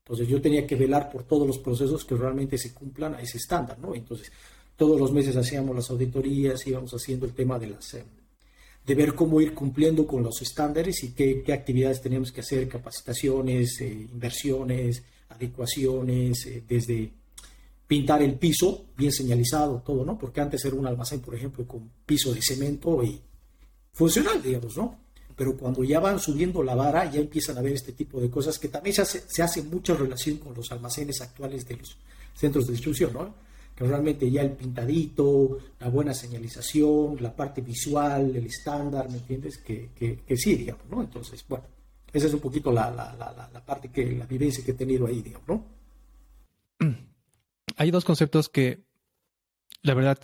Entonces 0.04 0.28
yo 0.28 0.42
tenía 0.42 0.66
que 0.66 0.76
velar 0.76 1.10
por 1.10 1.24
todos 1.24 1.48
los 1.48 1.60
procesos 1.60 2.04
que 2.04 2.16
realmente 2.16 2.58
se 2.58 2.74
cumplan 2.74 3.16
a 3.16 3.22
ese 3.22 3.38
estándar, 3.38 3.80
¿no? 3.80 3.96
Entonces 3.96 4.32
todos 4.76 5.00
los 5.00 5.12
meses 5.12 5.36
hacíamos 5.36 5.76
las 5.76 5.90
auditorías, 5.90 6.66
íbamos 6.66 6.92
haciendo 6.92 7.26
el 7.26 7.34
tema 7.34 7.60
de 7.60 7.68
las... 7.68 7.94
Eh, 7.94 8.04
de 8.86 8.96
ver 8.96 9.14
cómo 9.14 9.40
ir 9.40 9.54
cumpliendo 9.54 10.08
con 10.08 10.24
los 10.24 10.42
estándares 10.42 11.04
y 11.04 11.12
qué, 11.12 11.44
qué 11.44 11.54
actividades 11.54 12.02
teníamos 12.02 12.32
que 12.32 12.42
hacer, 12.42 12.68
capacitaciones, 12.68 13.80
eh, 13.80 14.08
inversiones, 14.12 15.04
adecuaciones, 15.30 16.48
eh, 16.48 16.64
desde 16.68 17.12
pintar 17.86 18.24
el 18.24 18.36
piso 18.40 18.86
bien 18.98 19.12
señalizado, 19.12 19.84
todo, 19.86 20.04
¿no? 20.04 20.18
Porque 20.18 20.42
antes 20.42 20.66
era 20.66 20.76
un 20.76 20.88
almacén, 20.88 21.20
por 21.20 21.36
ejemplo, 21.36 21.68
con 21.68 21.92
piso 22.06 22.34
de 22.34 22.42
cemento 22.42 23.04
y 23.04 23.22
funcional, 23.94 24.42
digamos, 24.42 24.76
¿no? 24.78 25.00
Pero 25.36 25.58
cuando 25.58 25.84
ya 25.84 26.00
van 26.00 26.20
subiendo 26.20 26.62
la 26.62 26.76
vara, 26.76 27.10
ya 27.10 27.20
empiezan 27.20 27.58
a 27.58 27.62
ver 27.62 27.74
este 27.74 27.94
tipo 27.94 28.20
de 28.20 28.30
cosas 28.30 28.60
que 28.60 28.68
también 28.68 28.96
se 28.96 29.02
hace, 29.02 29.24
se 29.28 29.42
hace 29.42 29.64
mucha 29.64 29.96
relación 29.96 30.38
con 30.38 30.54
los 30.54 30.72
almacenes 30.72 31.22
actuales 31.22 31.68
de 31.68 31.78
los 31.78 31.98
centros 32.36 32.68
de 32.68 32.74
distribución, 32.74 33.14
¿no? 33.14 33.34
Que 33.76 33.86
realmente 33.86 34.30
ya 34.30 34.42
el 34.42 34.52
pintadito, 34.52 35.58
la 35.80 35.90
buena 35.90 36.14
señalización, 36.14 37.18
la 37.22 37.36
parte 37.36 37.62
visual, 37.62 38.36
el 38.36 38.46
estándar, 38.46 39.10
¿me 39.10 39.18
entiendes? 39.18 39.58
Que, 39.58 39.90
que, 39.96 40.38
sí, 40.38 40.56
digamos, 40.56 40.86
¿no? 40.90 41.02
Entonces, 41.02 41.44
bueno, 41.48 41.66
esa 42.12 42.28
es 42.28 42.34
un 42.34 42.40
poquito 42.40 42.72
la, 42.72 42.92
la, 42.92 43.16
la, 43.18 43.50
la 43.52 43.66
parte 43.66 43.90
que, 43.90 44.12
la 44.12 44.26
vivencia 44.26 44.64
que 44.64 44.72
he 44.72 44.76
tenido 44.76 45.08
ahí, 45.08 45.22
digamos, 45.22 45.48
¿no? 45.48 45.66
hay 47.78 47.92
dos 47.92 48.06
conceptos 48.06 48.50
que 48.50 48.84
la 49.82 49.94
verdad 49.94 50.20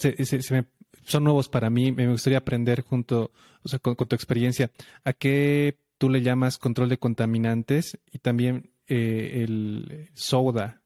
son 1.08 1.24
nuevos 1.24 1.50
para 1.50 1.70
mí. 1.70 1.92
Me 1.92 2.08
gustaría 2.08 2.40
aprender 2.40 2.82
junto, 2.82 3.32
o 3.64 3.70
sea, 3.70 3.80
con, 3.80 3.96
tu 3.96 4.16
experiencia, 4.16 4.72
a 5.04 5.14
qué 5.14 5.78
tú 5.98 6.10
le 6.10 6.22
llamas 6.22 6.58
control 6.58 6.90
de 6.90 7.00
contaminantes 7.00 7.98
y 8.12 8.20
también 8.20 8.72
eh, 8.88 9.44
el 9.44 10.10
SODA, 10.14 10.82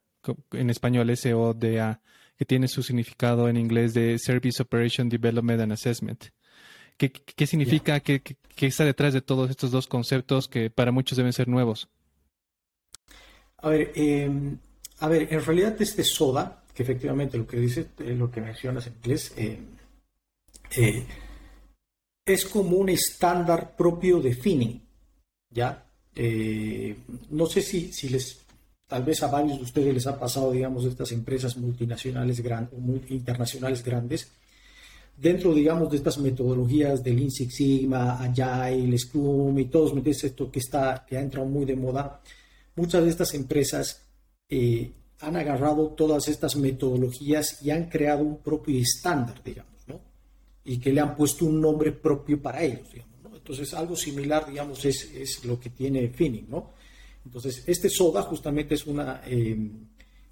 en 0.52 0.70
español 0.70 1.10
S-O-D-A, 1.10 2.02
que 2.38 2.46
tiene 2.46 2.68
su 2.68 2.84
significado 2.84 3.50
en 3.50 3.58
inglés 3.58 3.94
de 3.94 4.18
Service 4.20 4.62
Operation 4.62 5.10
Development 5.10 5.62
and 5.62 5.74
Assessment. 5.74 6.26
¿Qué, 6.98 7.48
significa? 7.48 8.00
¿Qué, 8.00 8.22
está 8.60 8.86
detrás 8.86 9.14
de 9.14 9.22
todos 9.22 9.50
estos 9.50 9.72
dos 9.72 9.88
conceptos 9.88 10.48
que 10.48 10.70
para 10.70 10.92
muchos 10.92 11.18
deben 11.18 11.34
ser 11.34 11.48
nuevos? 11.48 11.90
A 13.58 13.70
ver, 13.70 13.92
em, 13.96 14.58
a 15.00 15.08
ver, 15.08 15.28
en 15.34 15.44
realidad 15.44 15.76
este 15.82 16.04
SODA, 16.04 16.64
que 16.76 16.84
efectivamente 16.84 17.40
lo 17.40 17.48
que 17.48 17.58
dice, 17.58 17.88
es 17.98 18.18
lo 18.18 18.30
que 18.30 18.42
mencionas 18.42 18.86
en 18.86 18.94
inglés, 18.94 19.34
eh, 19.36 19.60
eh, 20.76 21.06
es 22.26 22.46
como 22.46 22.78
un 22.78 22.90
estándar 22.90 23.76
propio 23.76 24.22
de 24.22 24.36
Finning, 24.36 24.82
¿ya? 25.50 25.88
no 27.30 27.46
sé 27.46 27.62
si, 27.62 27.92
si 27.94 28.10
les, 28.10 28.42
tal 28.88 29.04
vez 29.04 29.24
a 29.24 29.28
varios 29.28 29.58
de 29.58 29.64
ustedes 29.64 29.94
les 29.94 30.08
ha 30.08 30.20
pasado, 30.20 30.52
digamos, 30.52 30.84
estas 30.86 31.12
empresas 31.14 31.56
multinacionales 31.58 32.42
grandes, 32.42 32.78
internacionales 33.10 33.84
grandes, 33.84 34.30
dentro, 35.22 35.54
digamos, 35.54 35.90
de 35.90 35.98
estas 35.98 36.18
metodologías 36.18 37.04
del 37.04 37.18
Lean 37.18 37.32
Six 37.32 37.56
Sigma, 37.56 38.22
Agile, 38.22 38.98
Scrum 38.98 39.58
y 39.60 39.66
todos, 39.66 39.94
esto 40.06 40.52
que, 40.52 40.60
está, 40.60 41.06
que 41.08 41.18
ha 41.18 41.22
entrado 41.22 41.48
muy 41.48 41.66
de 41.66 41.76
moda, 41.76 42.22
muchas 42.76 43.04
de 43.04 43.10
estas 43.10 43.34
empresas 43.34 44.02
eh, 44.50 44.92
han 45.20 45.36
agarrado 45.36 45.90
todas 45.90 46.28
estas 46.28 46.56
metodologías 46.56 47.62
y 47.62 47.70
han 47.70 47.86
creado 47.86 48.24
un 48.24 48.40
propio 48.40 48.80
estándar, 48.82 49.42
digamos. 49.44 49.72
Y 50.64 50.78
que 50.78 50.92
le 50.92 51.02
han 51.02 51.16
puesto 51.16 51.46
un 51.46 51.60
nombre 51.60 51.92
propio 51.92 52.42
para 52.42 52.64
ellos, 52.64 52.92
digamos, 52.92 53.24
¿no? 53.24 53.36
Entonces, 53.36 53.74
algo 53.74 53.96
similar, 53.96 54.48
digamos, 54.48 54.86
es, 54.86 55.12
es 55.14 55.44
lo 55.46 55.60
que 55.60 55.72
tiene 55.72 56.10
Finning, 56.10 56.48
¿no? 56.50 56.72
Entonces, 57.26 57.64
este 57.68 57.90
SODA 57.90 58.22
justamente 58.24 58.76
es 58.76 58.86
una... 58.86 59.22
Eh, 59.26 59.58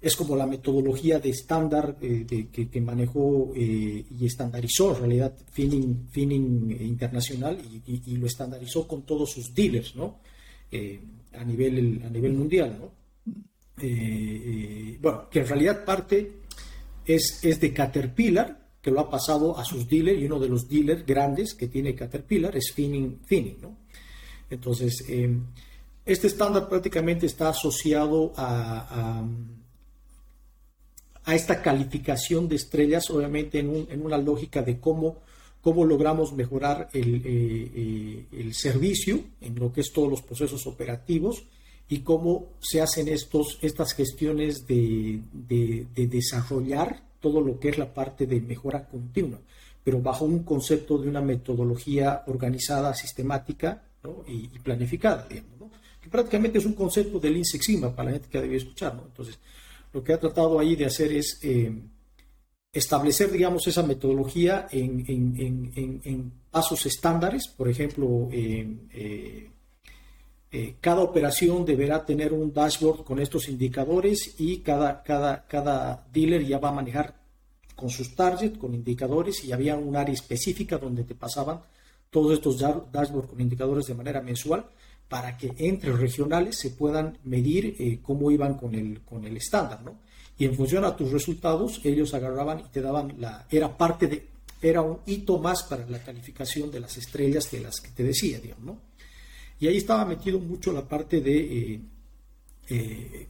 es 0.00 0.16
como 0.16 0.34
la 0.34 0.46
metodología 0.46 1.18
de 1.18 1.30
estándar 1.30 1.96
eh, 2.00 2.48
que, 2.50 2.80
manejó 2.80 3.52
eh, 3.54 4.04
y 4.18 4.26
estandarizó 4.26 4.94
en 4.94 5.00
realidad 5.00 5.34
Finning, 5.52 6.08
Finning 6.08 6.70
Internacional 6.80 7.58
y, 7.86 8.16
lo 8.16 8.26
estandarizó 8.26 8.88
con 8.88 9.02
todos 9.02 9.30
sus 9.30 9.54
dealers 9.54 9.94
¿no? 9.94 10.20
Eh, 10.70 11.00
a, 11.34 11.44
nivel, 11.44 12.02
a 12.04 12.08
nivel 12.08 12.32
mundial. 12.32 12.78
¿no? 12.80 13.00
bueno, 15.00 15.28
que 15.30 15.40
en 15.40 15.46
realidad 15.46 15.84
parte 15.86 16.32
es, 17.04 17.40
es 17.42 17.60
de 17.60 17.72
Caterpillar, 17.72 18.59
que 18.80 18.90
lo 18.90 19.00
ha 19.00 19.10
pasado 19.10 19.58
a 19.58 19.64
sus 19.64 19.88
dealers 19.88 20.20
y 20.20 20.26
uno 20.26 20.38
de 20.38 20.48
los 20.48 20.68
dealers 20.68 21.04
grandes 21.04 21.54
que 21.54 21.68
tiene 21.68 21.94
Caterpillar 21.94 22.56
es 22.56 22.72
Finning. 22.72 23.20
Finning 23.26 23.58
¿no? 23.60 23.76
Entonces, 24.48 25.04
este 26.04 26.26
estándar 26.26 26.68
prácticamente 26.68 27.26
está 27.26 27.50
asociado 27.50 28.32
a 28.36 29.24
a 31.24 31.34
esta 31.34 31.62
calificación 31.62 32.48
de 32.48 32.56
estrellas, 32.56 33.10
obviamente 33.10 33.58
en, 33.58 34.02
una 34.02 34.18
lógica 34.18 34.62
de 34.62 34.80
cómo, 34.80 35.18
cómo 35.60 35.84
logramos 35.84 36.32
mejorar 36.32 36.88
el, 36.92 37.22
eh, 37.24 38.26
eh, 38.32 38.50
servicio 38.52 39.20
en 39.40 39.54
lo 39.58 39.72
que 39.72 39.82
es 39.82 39.92
todos 39.92 40.10
los 40.10 40.22
procesos 40.22 40.66
operativos 40.66 41.44
y 41.88 42.00
cómo 42.00 42.54
se 42.60 42.80
hacen 42.80 43.08
estos, 43.08 43.58
estas 43.62 43.92
gestiones 43.94 44.66
de, 44.66 45.20
desarrollar 45.94 47.02
todo 47.20 47.40
lo 47.40 47.58
que 47.58 47.68
es 47.68 47.78
la 47.78 47.92
parte 47.92 48.26
de 48.26 48.40
mejora 48.40 48.86
continua, 48.86 49.38
pero 49.84 50.00
bajo 50.00 50.24
un 50.24 50.42
concepto 50.42 50.98
de 50.98 51.08
una 51.08 51.20
metodología 51.20 52.22
organizada, 52.26 52.94
sistemática 52.94 53.82
y, 54.26 54.48
planificada, 54.60 55.26
digamos, 55.28 55.70
que 56.00 56.08
prácticamente 56.08 56.58
es 56.58 56.64
un 56.64 56.72
concepto 56.72 57.20
del 57.20 57.34
Lean 57.34 57.44
Six 57.44 57.80
para 57.94 58.04
la 58.04 58.12
gente 58.12 58.28
que 58.30 58.40
debe 58.40 58.56
escuchar. 58.56 58.98
Entonces, 59.04 59.38
lo 59.92 60.02
que 60.02 60.12
ha 60.12 60.20
tratado 60.20 60.58
ahí 60.58 60.76
de 60.76 60.86
hacer 60.86 61.12
es 61.12 61.38
eh, 61.42 61.72
establecer, 62.72 63.30
digamos, 63.30 63.66
esa 63.66 63.82
metodología 63.82 64.66
en, 64.70 66.32
pasos 66.50 66.86
estándares. 66.86 67.48
Por 67.48 67.68
ejemplo, 67.68 68.28
eh, 68.32 69.49
cada 70.80 71.02
operación 71.02 71.64
deberá 71.64 72.04
tener 72.04 72.32
un 72.32 72.52
dashboard 72.52 73.04
con 73.04 73.20
estos 73.20 73.48
indicadores 73.48 74.34
y 74.38 74.58
cada, 74.58 75.02
cada, 75.02 75.46
cada 75.46 76.06
dealer 76.12 76.44
ya 76.44 76.58
va 76.58 76.70
a 76.70 76.72
manejar 76.72 77.14
con 77.76 77.88
sus 77.88 78.14
targets, 78.14 78.58
con 78.58 78.74
indicadores, 78.74 79.42
y 79.44 79.52
había 79.52 79.74
un 79.76 79.96
área 79.96 80.12
específica 80.12 80.76
donde 80.76 81.04
te 81.04 81.14
pasaban 81.14 81.60
todos 82.10 82.34
estos 82.34 82.58
dashboards 82.58 83.28
con 83.28 83.40
indicadores 83.40 83.86
de 83.86 83.94
manera 83.94 84.20
mensual 84.20 84.66
para 85.08 85.36
que 85.36 85.52
entre 85.56 85.92
regionales 85.92 86.58
se 86.58 86.70
puedan 86.70 87.18
medir 87.24 87.76
eh, 87.78 88.00
cómo 88.02 88.30
iban 88.30 88.54
con 88.54 88.74
el, 88.74 89.00
con 89.00 89.24
el 89.24 89.36
estándar, 89.36 89.82
¿no? 89.82 89.98
Y 90.38 90.44
en 90.44 90.54
función 90.54 90.84
a 90.84 90.96
tus 90.96 91.10
resultados, 91.10 91.80
ellos 91.84 92.14
agarraban 92.14 92.60
y 92.60 92.68
te 92.70 92.80
daban 92.80 93.14
la, 93.18 93.46
era 93.50 93.76
parte 93.76 94.06
de, 94.06 94.28
era 94.62 94.82
un 94.82 94.98
hito 95.06 95.38
más 95.38 95.62
para 95.64 95.86
la 95.86 95.98
calificación 96.02 96.70
de 96.70 96.80
las 96.80 96.96
estrellas 96.96 97.50
de 97.50 97.60
las 97.60 97.80
que 97.80 97.90
te 97.90 98.04
decía, 98.04 98.38
digamos, 98.38 98.64
¿no? 98.64 98.89
Y 99.60 99.68
ahí 99.68 99.76
estaba 99.76 100.04
metido 100.04 100.40
mucho 100.40 100.72
la 100.72 100.88
parte 100.88 101.20
de, 101.20 101.72
eh, 101.74 101.80
eh, 102.68 103.26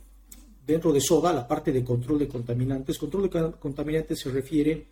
dentro 0.67 0.93
de 0.93 1.01
SODA, 1.01 1.33
la 1.33 1.47
parte 1.47 1.73
de 1.73 1.85
control 1.85 2.21
de 2.21 2.29
contaminantes. 2.29 2.97
Control 2.99 3.29
de 3.29 3.53
contaminantes 3.59 4.21
se 4.21 4.31
refiere 4.31 4.87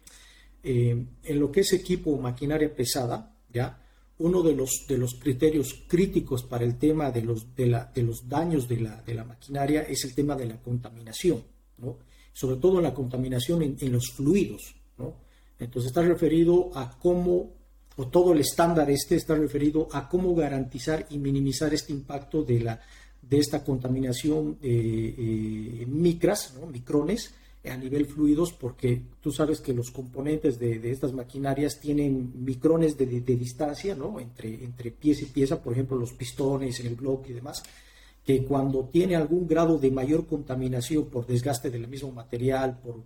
en 0.60 1.38
lo 1.38 1.50
que 1.50 1.60
es 1.60 1.72
equipo 1.72 2.10
o 2.10 2.20
maquinaria 2.20 2.74
pesada, 2.74 3.34
¿ya? 3.50 3.78
uno 4.18 4.42
de 4.42 4.54
los, 4.54 4.86
de 4.88 4.98
los 4.98 5.14
criterios 5.14 5.84
críticos 5.86 6.42
para 6.42 6.64
el 6.64 6.76
tema 6.76 7.10
de 7.10 7.22
los, 7.22 7.54
de, 7.54 7.66
la, 7.66 7.84
de 7.94 8.02
los 8.02 8.28
daños 8.28 8.66
de 8.68 8.80
la, 8.80 9.00
de 9.02 9.14
la, 9.14 9.24
maquinaria 9.24 9.82
es 9.82 10.04
el 10.04 10.14
tema 10.14 10.34
de 10.34 10.46
la 10.46 10.60
contaminación, 10.60 11.42
¿no? 11.78 11.98
sobre 12.32 12.56
todo 12.56 12.80
la 12.80 12.94
contaminación 12.94 13.62
en, 13.62 13.92
los 13.92 14.10
fluidos. 14.10 14.74
¿no? 14.98 15.14
Entonces 15.58 15.90
está 15.90 16.02
referido 16.02 16.70
a 16.74 16.98
cómo, 16.98 17.57
o 17.98 18.06
todo 18.06 18.32
el 18.32 18.40
estándar 18.40 18.88
este 18.90 19.16
está 19.16 19.34
referido 19.34 19.88
a 19.92 20.08
cómo 20.08 20.34
garantizar 20.34 21.06
y 21.10 21.18
minimizar 21.18 21.74
este 21.74 21.92
impacto 21.92 22.42
de, 22.44 22.60
la, 22.60 22.80
de 23.20 23.38
esta 23.38 23.64
contaminación 23.64 24.56
eh, 24.62 25.14
eh, 25.18 25.86
micras, 25.86 26.54
¿no? 26.58 26.66
micrones, 26.66 27.34
a 27.68 27.76
nivel 27.76 28.06
fluidos 28.06 28.52
porque 28.52 29.02
tú 29.20 29.32
sabes 29.32 29.60
que 29.60 29.74
los 29.74 29.90
componentes 29.90 30.58
de, 30.58 30.90
estas 30.90 31.12
maquinarias 31.12 31.80
tienen 31.80 32.32
micrones 32.42 32.96
de, 32.96 33.06
distancia 33.06 33.94
¿no? 33.94 34.20
entre, 34.20 34.64
entre 34.64 34.92
pieza 34.92 35.24
y 35.24 35.26
pieza, 35.26 35.60
por 35.60 35.72
ejemplo 35.72 35.98
los 35.98 36.12
pistones, 36.12 36.80
el 36.80 36.94
bloque 36.94 37.32
y 37.32 37.34
demás, 37.34 37.62
que 38.24 38.44
cuando 38.44 38.84
tiene 38.84 39.16
algún 39.16 39.46
grado 39.48 39.76
de 39.76 39.90
mayor 39.90 40.26
contaminación 40.26 41.06
por 41.06 41.26
desgaste 41.26 41.68
del 41.68 41.88
mismo 41.88 42.12
material, 42.12 42.78
por, 42.78 43.02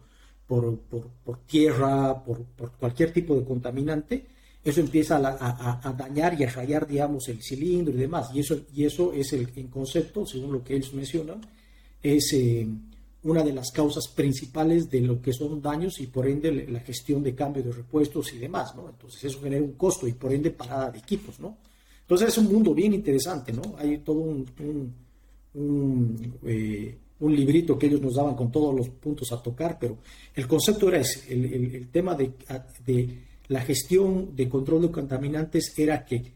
por, 0.46 1.38
tierra, 1.46 2.22
por, 2.22 2.44
cualquier 2.72 3.12
tipo 3.12 3.34
de 3.34 3.44
contaminante, 3.44 4.26
eso 4.64 4.80
empieza 4.80 5.16
a, 5.16 5.92
dañar 5.92 6.40
y 6.40 6.44
a 6.44 6.50
rayar, 6.50 6.86
digamos, 6.86 7.28
el 7.28 7.42
cilindro 7.42 7.94
y 7.94 7.98
demás. 7.98 8.30
Y 8.34 8.40
eso, 8.40 8.60
y 8.72 8.84
eso 8.84 9.12
es 9.12 9.32
el 9.32 9.48
en 9.56 9.68
concepto, 9.68 10.24
según 10.26 10.52
lo 10.52 10.64
que 10.64 10.76
ellos 10.76 10.92
mencionan, 10.94 11.40
es... 12.02 12.32
Eh, 12.32 12.68
una 13.24 13.42
de 13.42 13.52
las 13.52 13.70
causas 13.70 14.08
principales 14.08 14.90
de 14.90 15.00
lo 15.00 15.20
que 15.20 15.32
son 15.32 15.62
daños 15.62 16.00
y 16.00 16.08
por 16.08 16.26
ende 16.26 16.66
la 16.68 16.80
gestión 16.80 17.22
de 17.22 17.34
cambio 17.34 17.62
de 17.62 17.72
repuestos 17.72 18.32
y 18.32 18.38
demás, 18.38 18.74
¿no? 18.74 18.88
Entonces 18.88 19.24
eso 19.24 19.40
genera 19.40 19.62
un 19.62 19.72
costo 19.72 20.08
y 20.08 20.12
por 20.12 20.32
ende 20.32 20.50
parada 20.50 20.90
de 20.90 20.98
equipos, 20.98 21.38
¿no? 21.38 21.56
Entonces 22.00 22.28
es 22.28 22.38
un 22.38 22.52
mundo 22.52 22.74
bien 22.74 22.92
interesante, 22.92 23.52
¿no? 23.52 23.76
Hay 23.78 23.98
todo 23.98 24.18
un, 24.18 24.44
un, 25.54 26.38
eh, 26.44 26.98
librito 27.20 27.78
que 27.78 27.86
ellos 27.86 28.00
nos 28.00 28.16
daban 28.16 28.34
con 28.34 28.50
todos 28.50 28.74
los 28.74 28.88
puntos 28.88 29.30
a 29.30 29.40
tocar, 29.40 29.78
pero 29.78 29.98
el 30.34 30.48
concepto 30.48 30.88
era 30.88 30.98
ese, 30.98 31.32
el, 31.32 31.88
tema 31.90 32.16
de, 32.16 32.32
de 32.84 33.18
la 33.52 33.60
gestión 33.60 34.34
de 34.34 34.48
control 34.48 34.82
de 34.82 34.90
contaminantes 34.90 35.74
era 35.76 36.06
que 36.06 36.32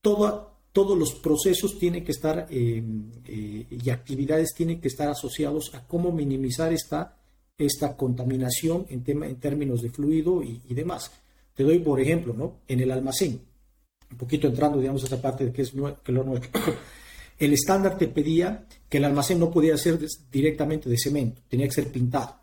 todos 0.00 0.96
los 0.96 1.14
procesos 1.14 1.76
tienen 1.76 2.04
que 2.04 2.12
estar 2.12 2.46
eh, 2.50 2.82
eh, 3.26 3.66
y 3.68 3.90
actividades 3.90 4.54
tienen 4.54 4.80
que 4.80 4.86
estar 4.86 5.08
asociados 5.08 5.74
a 5.74 5.86
cómo 5.86 6.12
minimizar 6.12 6.72
esta, 6.72 7.16
esta 7.58 7.96
contaminación 7.96 8.86
en, 8.90 9.02
tema, 9.02 9.26
en 9.26 9.36
términos 9.36 9.82
de 9.82 9.90
fluido 9.90 10.42
y, 10.42 10.60
demás. 10.72 11.10
Te 11.54 11.64
doy, 11.64 11.80
por 11.80 12.00
ejemplo, 12.00 12.32
¿no? 12.32 12.60
en 12.68 12.80
el 12.80 12.92
almacén, 12.92 13.40
un 14.12 14.16
poquito 14.16 14.46
entrando, 14.46 14.78
digamos, 14.78 15.02
a 15.02 15.06
esa 15.06 15.20
parte 15.20 15.46
de 15.46 15.52
que 15.52 15.62
es 15.62 15.72
que 16.04 16.12
lo 16.12 16.22
nuestro. 16.22 16.50
El 17.38 17.54
estándar 17.54 17.98
te 17.98 18.06
pedía 18.06 18.66
que 18.88 18.98
el 18.98 19.04
almacén 19.04 19.40
no 19.40 19.50
podía 19.50 19.76
ser 19.76 19.98
directamente 20.30 20.88
de 20.88 20.96
cemento, 20.96 21.42
tenía 21.48 21.66
que 21.66 21.72
ser 21.72 21.90
pintado 21.90 22.42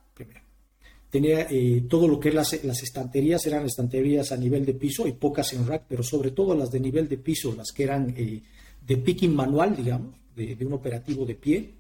tenía 1.09 1.47
eh, 1.49 1.85
todo 1.89 2.07
lo 2.07 2.19
que 2.19 2.29
es 2.29 2.35
las, 2.35 2.63
las, 2.63 2.83
estanterías, 2.83 3.45
eran 3.45 3.65
estanterías 3.65 4.31
a 4.31 4.37
nivel 4.37 4.65
de 4.65 4.73
piso 4.73 5.07
y 5.07 5.13
pocas 5.13 5.53
en 5.53 5.65
rack, 5.65 5.85
pero 5.87 6.03
sobre 6.03 6.31
todo 6.31 6.55
las 6.55 6.69
de 6.71 6.79
nivel 6.79 7.07
de 7.07 7.17
piso, 7.17 7.53
las 7.55 7.71
que 7.71 7.83
eran 7.83 8.13
eh, 8.15 8.41
de 8.85 8.97
picking 8.97 9.35
manual, 9.35 9.75
digamos, 9.75 10.15
de, 10.35 10.57
un 10.65 10.73
operativo 10.73 11.25
de 11.25 11.35
pie, 11.35 11.73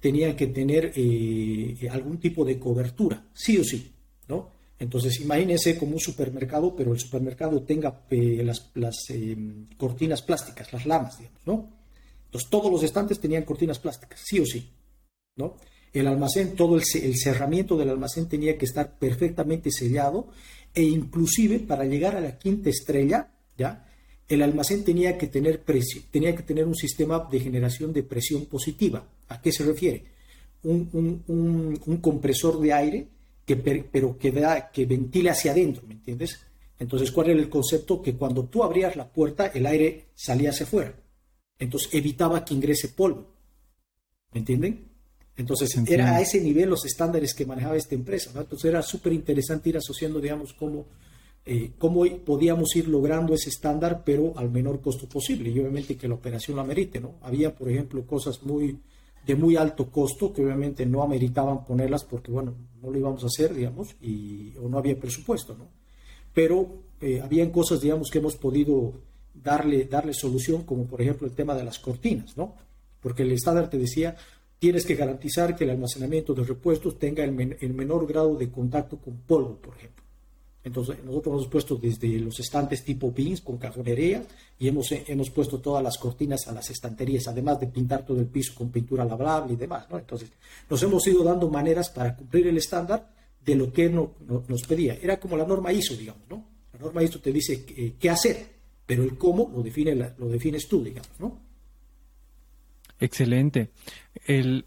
tenían 0.00 0.36
que 0.36 0.46
tener 0.48 0.92
eh, 0.94 1.88
algún 1.90 2.18
tipo 2.18 2.44
de 2.44 2.58
cobertura, 2.58 3.24
sí 3.34 3.58
o 3.58 3.64
sí, 3.64 3.90
¿no? 4.28 4.54
Entonces, 4.78 5.20
imagínense 5.20 5.78
como 5.78 5.94
un 5.94 6.00
supermercado, 6.00 6.76
pero 6.76 6.92
el 6.92 7.00
supermercado 7.00 7.62
tenga 7.62 8.02
las, 8.10 8.70
las 8.74 9.06
cortinas 9.78 10.20
plásticas, 10.20 10.70
las 10.70 10.84
lamas, 10.84 11.18
digamos, 11.18 11.40
¿no? 11.46 11.70
Entonces, 12.26 12.50
todos 12.50 12.70
los 12.70 12.82
estantes 12.82 13.18
tenían 13.18 13.44
cortinas 13.44 13.78
plásticas, 13.78 14.20
sí 14.22 14.38
o 14.38 14.44
sí, 14.44 14.68
¿no? 15.36 15.56
El 15.98 16.06
almacén, 16.08 16.54
todo 16.54 16.76
el, 16.76 16.84
cerramiento 16.84 17.76
del 17.76 17.90
almacén 17.90 18.28
tenía 18.28 18.58
que 18.58 18.66
estar 18.66 18.98
perfectamente 18.98 19.70
sellado 19.70 20.28
e 20.74 20.82
inclusive 20.82 21.60
para 21.60 21.84
llegar 21.84 22.16
a 22.16 22.20
la 22.20 22.38
quinta 22.38 22.68
estrella, 22.68 23.30
¿ya? 23.56 23.88
El 24.28 24.42
almacén 24.42 24.84
tenía 24.84 25.16
que 25.16 25.28
tener 25.28 25.64
tenía 26.10 26.34
que 26.36 26.42
tener 26.42 26.66
un 26.66 26.74
sistema 26.74 27.26
de 27.30 27.40
generación 27.40 27.92
de 27.92 28.02
presión 28.02 28.46
positiva. 28.46 29.06
¿A 29.28 29.40
qué 29.40 29.52
se 29.52 29.64
refiere? 29.64 30.04
Un, 30.64 31.98
compresor 32.02 32.60
de 32.60 32.72
aire 32.72 33.08
que, 33.46 33.56
pero 33.56 34.18
que, 34.18 34.32
da, 34.32 34.70
que 34.70 34.84
ventile 34.84 35.30
hacia 35.30 35.52
adentro, 35.52 35.84
¿me 35.86 35.94
entiendes? 35.94 36.40
Entonces, 36.78 37.10
¿cuál 37.10 37.30
era 37.30 37.38
el 37.38 37.48
concepto? 37.48 38.02
Que 38.02 38.14
cuando 38.16 38.44
tú 38.44 38.62
abrías 38.62 38.96
la 38.96 39.08
puerta, 39.08 39.46
el 39.46 39.64
aire 39.64 40.06
salía 40.14 40.50
hacia 40.50 40.66
afuera. 40.66 40.94
Entonces 41.58 41.88
evitaba 41.94 42.44
que 42.44 42.52
ingrese 42.52 42.88
polvo. 42.88 43.28
¿Me 44.32 44.40
entienden? 44.40 44.95
Entonces 45.36 45.76
era 45.86 46.16
a 46.16 46.20
ese 46.20 46.40
nivel 46.40 46.70
los 46.70 46.84
estándares 46.86 47.34
que 47.34 47.44
manejaba 47.44 47.76
esta 47.76 47.94
empresa. 47.94 48.30
Entonces 48.34 48.64
era 48.64 48.82
súper 48.82 49.12
interesante 49.12 49.68
ir 49.68 49.76
asociando, 49.76 50.20
digamos, 50.20 50.54
cómo, 50.54 50.86
eh, 51.44 51.72
cómo 51.78 52.04
podíamos 52.24 52.74
ir 52.74 52.88
logrando 52.88 53.34
ese 53.34 53.50
estándar, 53.50 54.02
pero 54.04 54.32
al 54.36 54.50
menor 54.50 54.80
costo 54.80 55.06
posible. 55.08 55.50
Y 55.50 55.58
obviamente 55.58 55.96
que 55.96 56.08
la 56.08 56.14
operación 56.14 56.56
lo 56.56 56.62
amerite. 56.62 57.00
¿no? 57.00 57.16
Había, 57.22 57.54
por 57.54 57.68
ejemplo, 57.68 58.06
cosas 58.06 58.42
muy 58.44 58.78
de 59.26 59.34
muy 59.34 59.56
alto 59.56 59.90
costo 59.90 60.32
que 60.32 60.44
obviamente 60.44 60.86
no 60.86 61.02
ameritaban 61.02 61.64
ponerlas 61.64 62.04
porque, 62.04 62.30
bueno, 62.30 62.54
no 62.80 62.90
lo 62.90 62.98
íbamos 62.98 63.24
a 63.24 63.26
hacer, 63.26 63.52
digamos, 63.52 63.96
y, 64.00 64.54
o 64.62 64.68
no 64.68 64.78
había 64.78 64.98
presupuesto, 64.98 65.56
¿no? 65.56 65.68
Pero 66.32 66.84
eh, 67.00 67.20
habían 67.20 67.50
cosas, 67.50 67.80
digamos, 67.80 68.08
que 68.08 68.18
hemos 68.18 68.36
podido 68.36 68.92
darle, 69.34 69.84
darle 69.86 70.14
solución, 70.14 70.62
como 70.62 70.86
por 70.86 71.02
ejemplo 71.02 71.26
el 71.26 71.34
tema 71.34 71.56
de 71.56 71.64
las 71.64 71.80
cortinas, 71.80 72.36
¿no? 72.36 72.54
Porque 73.00 73.24
el 73.24 73.32
estándar 73.32 73.68
te 73.68 73.78
decía, 73.78 74.16
tienes 74.58 74.86
que 74.86 74.94
garantizar 74.94 75.54
que 75.54 75.64
el 75.64 75.70
almacenamiento 75.70 76.34
de 76.34 76.44
repuestos 76.44 76.98
tenga 76.98 77.24
el, 77.24 77.32
menor 77.32 78.06
grado 78.06 78.36
de 78.36 78.50
contacto 78.50 78.98
con 78.98 79.18
polvo, 79.18 79.56
por 79.56 79.76
ejemplo. 79.76 80.04
Entonces, 80.64 80.96
nosotros 81.04 81.34
hemos 81.34 81.46
puesto 81.46 81.76
desde 81.76 82.08
los 82.18 82.40
estantes 82.40 82.82
tipo 82.82 83.14
pins 83.14 83.40
con 83.40 83.56
cajonería 83.56 84.24
y 84.58 84.66
hemos, 84.66 84.90
hemos 84.90 85.30
puesto 85.30 85.60
todas 85.60 85.82
las 85.82 85.96
cortinas 85.96 86.48
a 86.48 86.52
las 86.52 86.68
estanterías, 86.70 87.28
además 87.28 87.60
de 87.60 87.68
pintar 87.68 88.04
todo 88.04 88.18
el 88.18 88.26
piso 88.26 88.52
con 88.56 88.70
pintura 88.70 89.04
lavable 89.04 89.52
y 89.52 89.56
demás. 89.56 89.86
¿no? 89.88 89.98
Entonces, 89.98 90.32
nos 90.68 90.82
hemos 90.82 91.06
ido 91.06 91.22
dando 91.22 91.48
maneras 91.48 91.90
para 91.90 92.16
cumplir 92.16 92.48
el 92.48 92.56
estándar 92.56 93.12
de 93.44 93.54
lo 93.54 93.72
que 93.72 93.88
no, 93.88 94.14
nos 94.48 94.62
pedía. 94.64 94.98
Era 95.00 95.20
como 95.20 95.36
la 95.36 95.46
norma 95.46 95.72
ISO, 95.72 95.94
digamos, 95.94 96.22
¿no? 96.28 96.44
La 96.72 96.80
norma 96.80 97.00
ISO 97.00 97.20
te 97.20 97.32
dice 97.32 97.64
qué 97.96 98.10
hacer, 98.10 98.44
pero 98.84 99.04
el 99.04 99.16
cómo 99.16 99.52
lo, 99.54 99.62
define 99.62 99.94
lo 99.94 100.28
defines 100.28 100.66
tú, 100.66 100.82
digamos, 100.82 101.10
¿no? 101.20 101.45
Excelente. 103.00 103.70
El, 104.26 104.64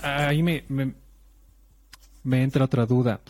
ahí 0.00 0.42
me, 0.42 0.64
me, 0.68 2.42
entra 2.42 2.64
otra 2.64 2.86
duda. 2.86 3.20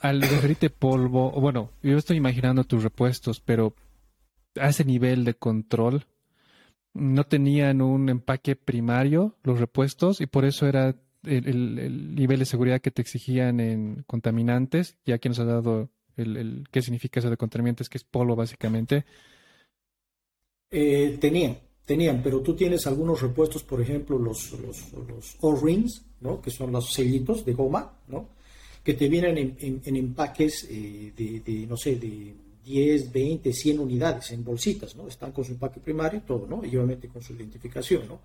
Al 0.00 0.20
referirte 0.22 0.70
polvo, 0.70 1.30
bueno, 1.32 1.70
yo 1.82 1.96
estoy 1.98 2.16
imaginando 2.16 2.64
tus 2.64 2.82
repuestos, 2.82 3.40
pero 3.40 3.74
a 4.56 4.68
ese 4.68 4.84
nivel 4.84 5.24
de 5.24 5.34
control, 5.34 6.06
no 6.94 7.24
tenían 7.24 7.80
un 7.80 8.08
empaque 8.08 8.56
primario 8.56 9.36
los 9.44 9.60
repuestos 9.60 10.20
y 10.20 10.26
por 10.26 10.44
eso 10.44 10.66
era 10.66 10.96
el, 11.24 12.14
nivel 12.14 12.40
de 12.40 12.44
seguridad 12.44 12.80
que 12.80 12.90
te 12.90 13.02
exigían 13.02 13.60
en 13.60 14.02
contaminantes, 14.06 14.96
ya 15.04 15.18
que 15.18 15.28
nos 15.28 15.38
ha 15.38 15.44
dado 15.44 15.90
el, 16.16 16.66
qué 16.70 16.82
significa 16.82 17.20
eso 17.20 17.30
de 17.30 17.36
contaminantes, 17.36 17.88
que 17.88 17.98
es 17.98 18.04
polvo 18.04 18.34
básicamente. 18.34 19.04
Eh, 20.70 21.18
tenían, 21.20 21.58
tenían, 21.88 22.22
pero 22.22 22.42
tú 22.42 22.54
tienes 22.54 22.86
algunos 22.86 23.22
repuestos, 23.22 23.62
por 23.62 23.80
ejemplo, 23.80 24.18
los, 24.18 24.52
los, 24.60 25.36
O-rings, 25.40 26.02
¿no? 26.20 26.38
que 26.42 26.50
son 26.50 26.70
los 26.70 26.92
sellitos 26.92 27.46
de 27.46 27.54
goma, 27.54 27.94
¿no? 28.08 28.28
que 28.84 28.92
te 28.92 29.08
vienen 29.08 29.56
en, 29.58 29.96
empaques 29.96 30.66
eh, 30.70 31.14
de, 31.16 31.40
de, 31.40 31.66
no 31.66 31.78
sé, 31.78 31.96
de 31.96 32.34
10, 32.62 33.10
20, 33.10 33.52
100 33.54 33.80
unidades 33.80 34.30
en 34.32 34.44
bolsitas, 34.44 34.94
¿no? 34.96 35.08
Están 35.08 35.32
con 35.32 35.42
su 35.42 35.52
empaque 35.52 35.80
primario 35.80 36.18
y 36.18 36.22
todo, 36.22 36.46
¿no? 36.46 36.62
Y 36.62 36.68
obviamente 36.76 37.08
con 37.08 37.22
su 37.22 37.32
identificación, 37.32 38.06
¿no? 38.06 38.20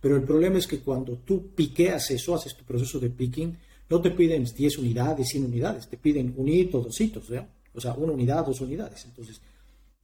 Pero 0.00 0.16
el 0.16 0.24
problema 0.24 0.58
es 0.58 0.66
que 0.66 0.80
cuando 0.80 1.18
tú 1.18 1.50
piqueas 1.54 2.10
eso, 2.10 2.34
haces 2.34 2.56
tu 2.56 2.64
proceso 2.64 2.98
de 2.98 3.10
picking, 3.10 3.56
no 3.88 4.00
te 4.00 4.10
piden 4.10 4.44
10 4.44 4.78
unidades, 4.78 5.28
100 5.28 5.44
unidades, 5.44 5.88
te 5.88 5.96
piden 5.96 6.34
un 6.36 6.48
hito, 6.48 6.80
dos 6.80 7.00
hitos, 7.00 7.28
¿ya? 7.28 7.48
O 7.72 7.80
sea, 7.80 7.94
una 7.94 8.12
unidad, 8.12 8.44
dos 8.44 8.60
unidades. 8.60 9.04
Entonces, 9.04 9.40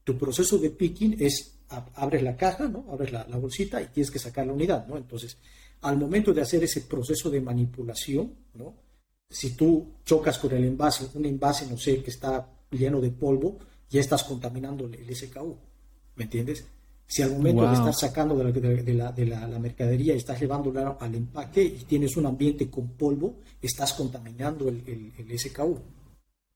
tu 0.05 0.17
proceso 0.17 0.59
de 0.59 0.71
picking 0.71 1.17
es, 1.19 1.59
abres 1.95 2.23
la 2.23 2.37
caja, 2.37 2.69
¿no? 2.69 2.87
Abres 2.91 3.13
la, 3.13 3.25
bolsita 3.25 3.81
y 3.81 3.87
tienes 3.87 4.11
que 4.11 4.19
sacar 4.19 4.47
la 4.47 4.53
unidad, 4.53 4.87
¿no? 4.87 4.97
Entonces, 4.97 5.37
al 5.83 5.97
momento 5.97 6.33
de 6.33 6.43
hacer 6.43 6.63
ese 6.65 6.83
proceso 6.83 7.31
de 7.31 7.41
manipulación, 7.41 8.35
¿no? 8.55 8.75
Si 9.29 9.57
tú 9.57 9.95
chocas 10.05 10.39
con 10.39 10.53
el 10.53 10.65
envase, 10.65 11.09
un 11.15 11.25
envase, 11.25 11.67
no 11.67 11.79
sé, 11.79 12.03
que 12.03 12.11
está 12.11 12.47
lleno 12.71 13.01
de 13.01 13.11
polvo, 13.11 13.59
ya 13.89 14.01
estás 14.01 14.25
contaminando 14.25 14.87
el 14.87 15.17
SKU, 15.17 15.57
¿me 16.17 16.25
entiendes? 16.25 16.65
Si 17.13 17.21
al 17.21 17.33
momento 17.33 17.69
de 17.69 17.75
estar 17.75 17.95
sacando 17.95 18.35
de, 18.37 18.95
la, 18.95 19.13
de, 19.13 19.27
la, 19.27 19.59
mercadería, 19.59 20.15
estás 20.15 20.41
llevándola 20.41 20.97
al 20.99 21.15
empaque 21.15 21.63
y 21.63 21.85
tienes 21.85 22.17
un 22.17 22.25
ambiente 22.25 22.71
con 22.71 22.89
polvo, 22.93 23.41
estás 23.61 23.93
contaminando 23.93 24.71
el, 24.71 25.13
el, 25.19 25.39
SKU. 25.39 25.79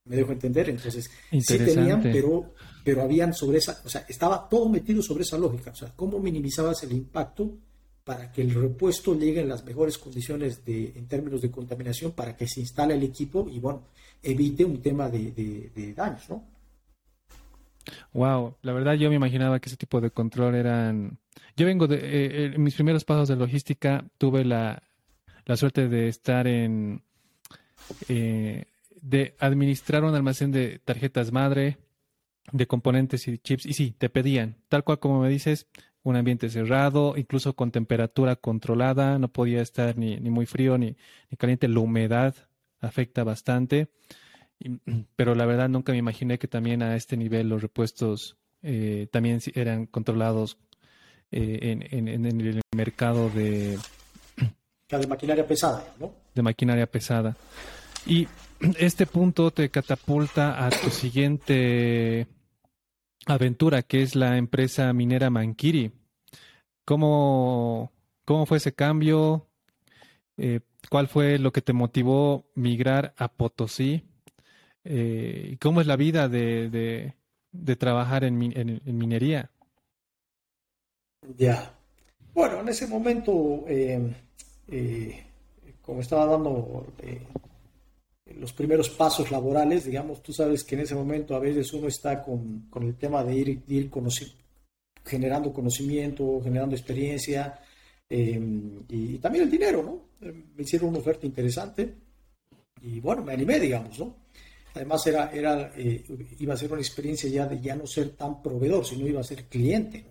¿Me 0.06 0.16
dejo 0.16 0.32
entender? 0.32 0.70
Entonces, 0.70 1.10
sí 1.30 1.58
tenían, 1.58 2.00
pero, 2.00 2.54
pero 2.86 3.02
habían 3.02 3.34
sobre 3.34 3.58
esa, 3.58 3.82
o 3.84 3.88
sea, 3.88 4.06
estaba 4.08 4.48
todo 4.48 4.68
metido 4.68 5.02
sobre 5.02 5.24
esa 5.24 5.36
lógica. 5.36 5.72
O 5.72 5.74
sea, 5.74 5.92
cómo 5.96 6.20
minimizabas 6.20 6.84
el 6.84 6.92
impacto 6.92 7.50
para 8.04 8.30
que 8.30 8.42
el 8.42 8.54
repuesto 8.54 9.18
llegue 9.18 9.40
en 9.40 9.48
las 9.48 9.64
mejores 9.64 9.98
condiciones 9.98 10.64
de, 10.64 10.92
en 10.94 11.08
términos 11.08 11.42
de 11.42 11.50
contaminación 11.50 12.12
para 12.12 12.36
que 12.36 12.46
se 12.46 12.60
instale 12.60 12.94
el 12.94 13.02
equipo 13.02 13.48
y, 13.50 13.58
bueno, 13.58 13.88
evite 14.22 14.64
un 14.64 14.80
tema 14.80 15.08
de, 15.08 15.32
de 15.32 15.94
daños, 15.94 16.30
¿no? 16.30 16.44
Wow, 18.12 18.54
la 18.62 18.72
verdad 18.72 18.94
yo 18.94 19.10
me 19.10 19.16
imaginaba 19.16 19.58
que 19.58 19.68
ese 19.68 19.76
tipo 19.76 20.00
de 20.00 20.12
control 20.12 20.54
eran... 20.54 21.18
Yo 21.56 21.66
vengo 21.66 21.88
de... 21.88 21.96
Eh, 21.96 22.44
en 22.54 22.62
mis 22.62 22.74
primeros 22.74 23.04
pasos 23.04 23.26
de 23.26 23.34
logística 23.34 24.04
tuve 24.16 24.44
la, 24.44 24.80
suerte 25.56 25.88
de 25.88 26.06
estar 26.06 26.46
en... 26.46 27.02
Eh, 28.08 28.64
de 29.00 29.34
administrar 29.40 30.04
un 30.04 30.14
almacén 30.14 30.52
de 30.52 30.78
tarjetas 30.84 31.32
madre, 31.32 31.78
de 32.52 32.66
componentes 32.66 33.28
y 33.28 33.38
chips. 33.38 33.66
Y 33.66 33.72
sí, 33.74 33.94
te 33.96 34.08
pedían, 34.08 34.56
tal 34.68 34.84
cual 34.84 34.98
como 34.98 35.20
me 35.20 35.28
dices, 35.28 35.66
un 36.02 36.16
ambiente 36.16 36.48
cerrado, 36.48 37.14
incluso 37.16 37.54
con 37.54 37.72
temperatura 37.72 38.36
controlada, 38.36 39.18
no 39.18 39.28
podía 39.28 39.60
estar 39.60 39.96
ni, 39.98 40.16
ni 40.20 40.30
muy 40.30 40.46
frío 40.46 40.78
ni, 40.78 40.96
ni 41.30 41.36
caliente. 41.36 41.68
La 41.68 41.80
humedad 41.80 42.34
afecta 42.80 43.24
bastante. 43.24 43.88
pero 45.16 45.34
la 45.34 45.46
verdad 45.46 45.68
nunca 45.68 45.92
me 45.92 45.98
imaginé 45.98 46.38
que 46.38 46.48
también 46.48 46.82
a 46.82 46.96
este 46.96 47.16
nivel 47.16 47.48
los 47.48 47.62
repuestos 47.62 48.36
eh, 48.62 49.08
también 49.10 49.40
eran 49.54 49.86
controlados 49.86 50.58
eh, 51.30 51.78
en, 51.90 52.08
el 52.08 52.60
mercado 52.74 53.30
de... 53.30 53.78
de 54.88 55.06
maquinaria 55.06 55.46
pesada, 55.46 55.84
¿no? 55.98 56.12
De 56.34 56.42
maquinaria 56.42 56.86
pesada. 56.86 57.36
Y 58.06 58.28
este 58.78 59.06
punto 59.06 59.50
te 59.50 59.68
catapulta 59.70 60.64
a 60.64 60.70
tu 60.70 60.90
siguiente 60.90 62.26
aventura, 63.26 63.82
que 63.82 64.02
es 64.02 64.14
la 64.16 64.38
empresa 64.38 64.92
minera 64.92 65.30
Mankiri. 65.30 65.92
¿Cómo, 66.84 67.92
cómo 68.24 68.46
fue 68.46 68.58
ese 68.58 68.74
cambio? 68.74 69.48
Eh, 70.38 70.60
¿Cuál 70.90 71.08
fue 71.08 71.38
lo 71.38 71.52
que 71.52 71.62
te 71.62 71.72
motivó 71.72 72.46
migrar 72.54 73.14
a 73.18 73.28
Potosí? 73.28 74.04
eh, 74.88 75.56
cómo 75.60 75.80
es 75.80 75.86
la 75.86 75.96
vida 75.96 76.28
de, 76.28 77.12
de, 77.50 77.76
trabajar 77.76 78.24
en, 78.24 78.40
en, 78.42 78.98
minería. 78.98 79.50
Ya. 81.36 81.74
Bueno, 82.32 82.60
en 82.60 82.68
ese 82.68 82.86
momento, 82.86 83.64
eh, 83.66 84.14
eh, 84.68 85.24
como 85.82 86.00
estaba 86.00 86.26
dando 86.26 86.86
los 88.34 88.52
primeros 88.52 88.90
pasos 88.90 89.30
laborales, 89.30 89.84
digamos, 89.84 90.22
tú 90.22 90.32
sabes 90.32 90.64
que 90.64 90.74
en 90.74 90.82
ese 90.82 90.94
momento 90.94 91.36
a 91.36 91.38
veces 91.38 91.72
uno 91.72 91.88
está 91.88 92.22
con, 92.22 92.66
con 92.68 92.82
el 92.82 92.96
tema 92.96 93.22
de 93.22 93.36
ir, 93.36 93.62
ir 93.68 93.90
generando 95.04 95.52
conocimiento, 95.52 96.40
generando 96.42 96.74
experiencia 96.74 97.60
y, 98.08 99.18
también 99.18 99.44
el 99.44 99.50
dinero, 99.50 99.82
¿no? 99.82 100.30
Me 100.56 100.62
hicieron 100.62 100.90
una 100.90 100.98
oferta 100.98 101.26
interesante 101.26 101.94
y 102.82 103.00
bueno, 103.00 103.22
me 103.22 103.32
animé, 103.32 103.60
digamos, 103.60 103.98
¿no? 103.98 104.16
Además, 104.74 105.06
era, 105.06 105.30
era, 105.32 105.72
eh, 105.76 106.04
iba 106.38 106.52
a 106.52 106.56
ser 106.56 106.70
una 106.70 106.80
experiencia 106.80 107.30
ya 107.30 107.46
de 107.46 107.60
ya 107.60 107.74
no 107.74 107.86
ser 107.86 108.10
tan 108.10 108.42
proveedor, 108.42 108.84
sino 108.84 109.06
iba 109.06 109.20
a 109.20 109.24
ser 109.24 109.44
cliente. 109.44 110.04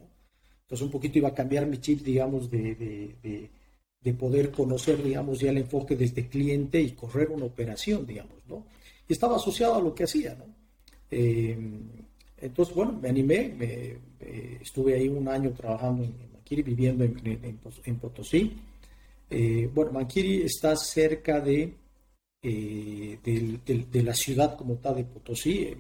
Entonces, 0.62 0.84
un 0.84 0.92
poquito 0.92 1.20
iba 1.20 1.30
a 1.30 1.34
cambiar 1.36 1.68
mi 1.68 1.78
chip, 1.78 2.02
digamos, 2.02 2.50
de, 2.50 3.52
poder 4.18 4.52
conocer, 4.52 5.02
digamos, 5.02 5.40
ya 5.40 5.50
el 5.50 5.58
enfoque 5.58 5.96
desde 5.96 6.28
cliente 6.28 6.80
y 6.82 6.92
correr 6.92 7.30
una 7.32 7.46
operación, 7.46 8.06
digamos, 8.06 8.38
¿no? 8.48 8.66
Y 9.08 9.14
estaba 9.14 9.38
asociado 9.38 9.76
a 9.76 9.82
lo 9.82 9.96
que 9.96 10.04
hacía, 10.04 10.36
¿no? 10.36 10.46
Eh, 11.10 11.58
entonces, 12.38 12.76
bueno, 12.76 13.00
me 13.02 13.10
animé, 13.10 13.50
me, 13.50 13.98
estuve 14.62 14.96
ahí 14.96 15.08
un 15.08 15.28
año 15.28 15.52
trabajando 15.52 16.04
en, 16.04 16.14
Maquiri, 16.34 16.62
viviendo 16.62 17.04
en, 17.04 17.60
en, 17.84 17.96
Potosí. 17.98 18.54
Eh, 19.30 19.68
bueno, 19.74 19.92
Maquiri 19.92 20.44
está 20.44 20.76
cerca 20.76 21.40
de 21.40 21.74
eh, 22.48 23.18
de 23.24 24.04
la 24.04 24.14
ciudad 24.14 24.56
como 24.56 24.76
tal 24.76 24.98
de 24.98 25.04
Potosí. 25.06 25.64
Eh, 25.64 25.78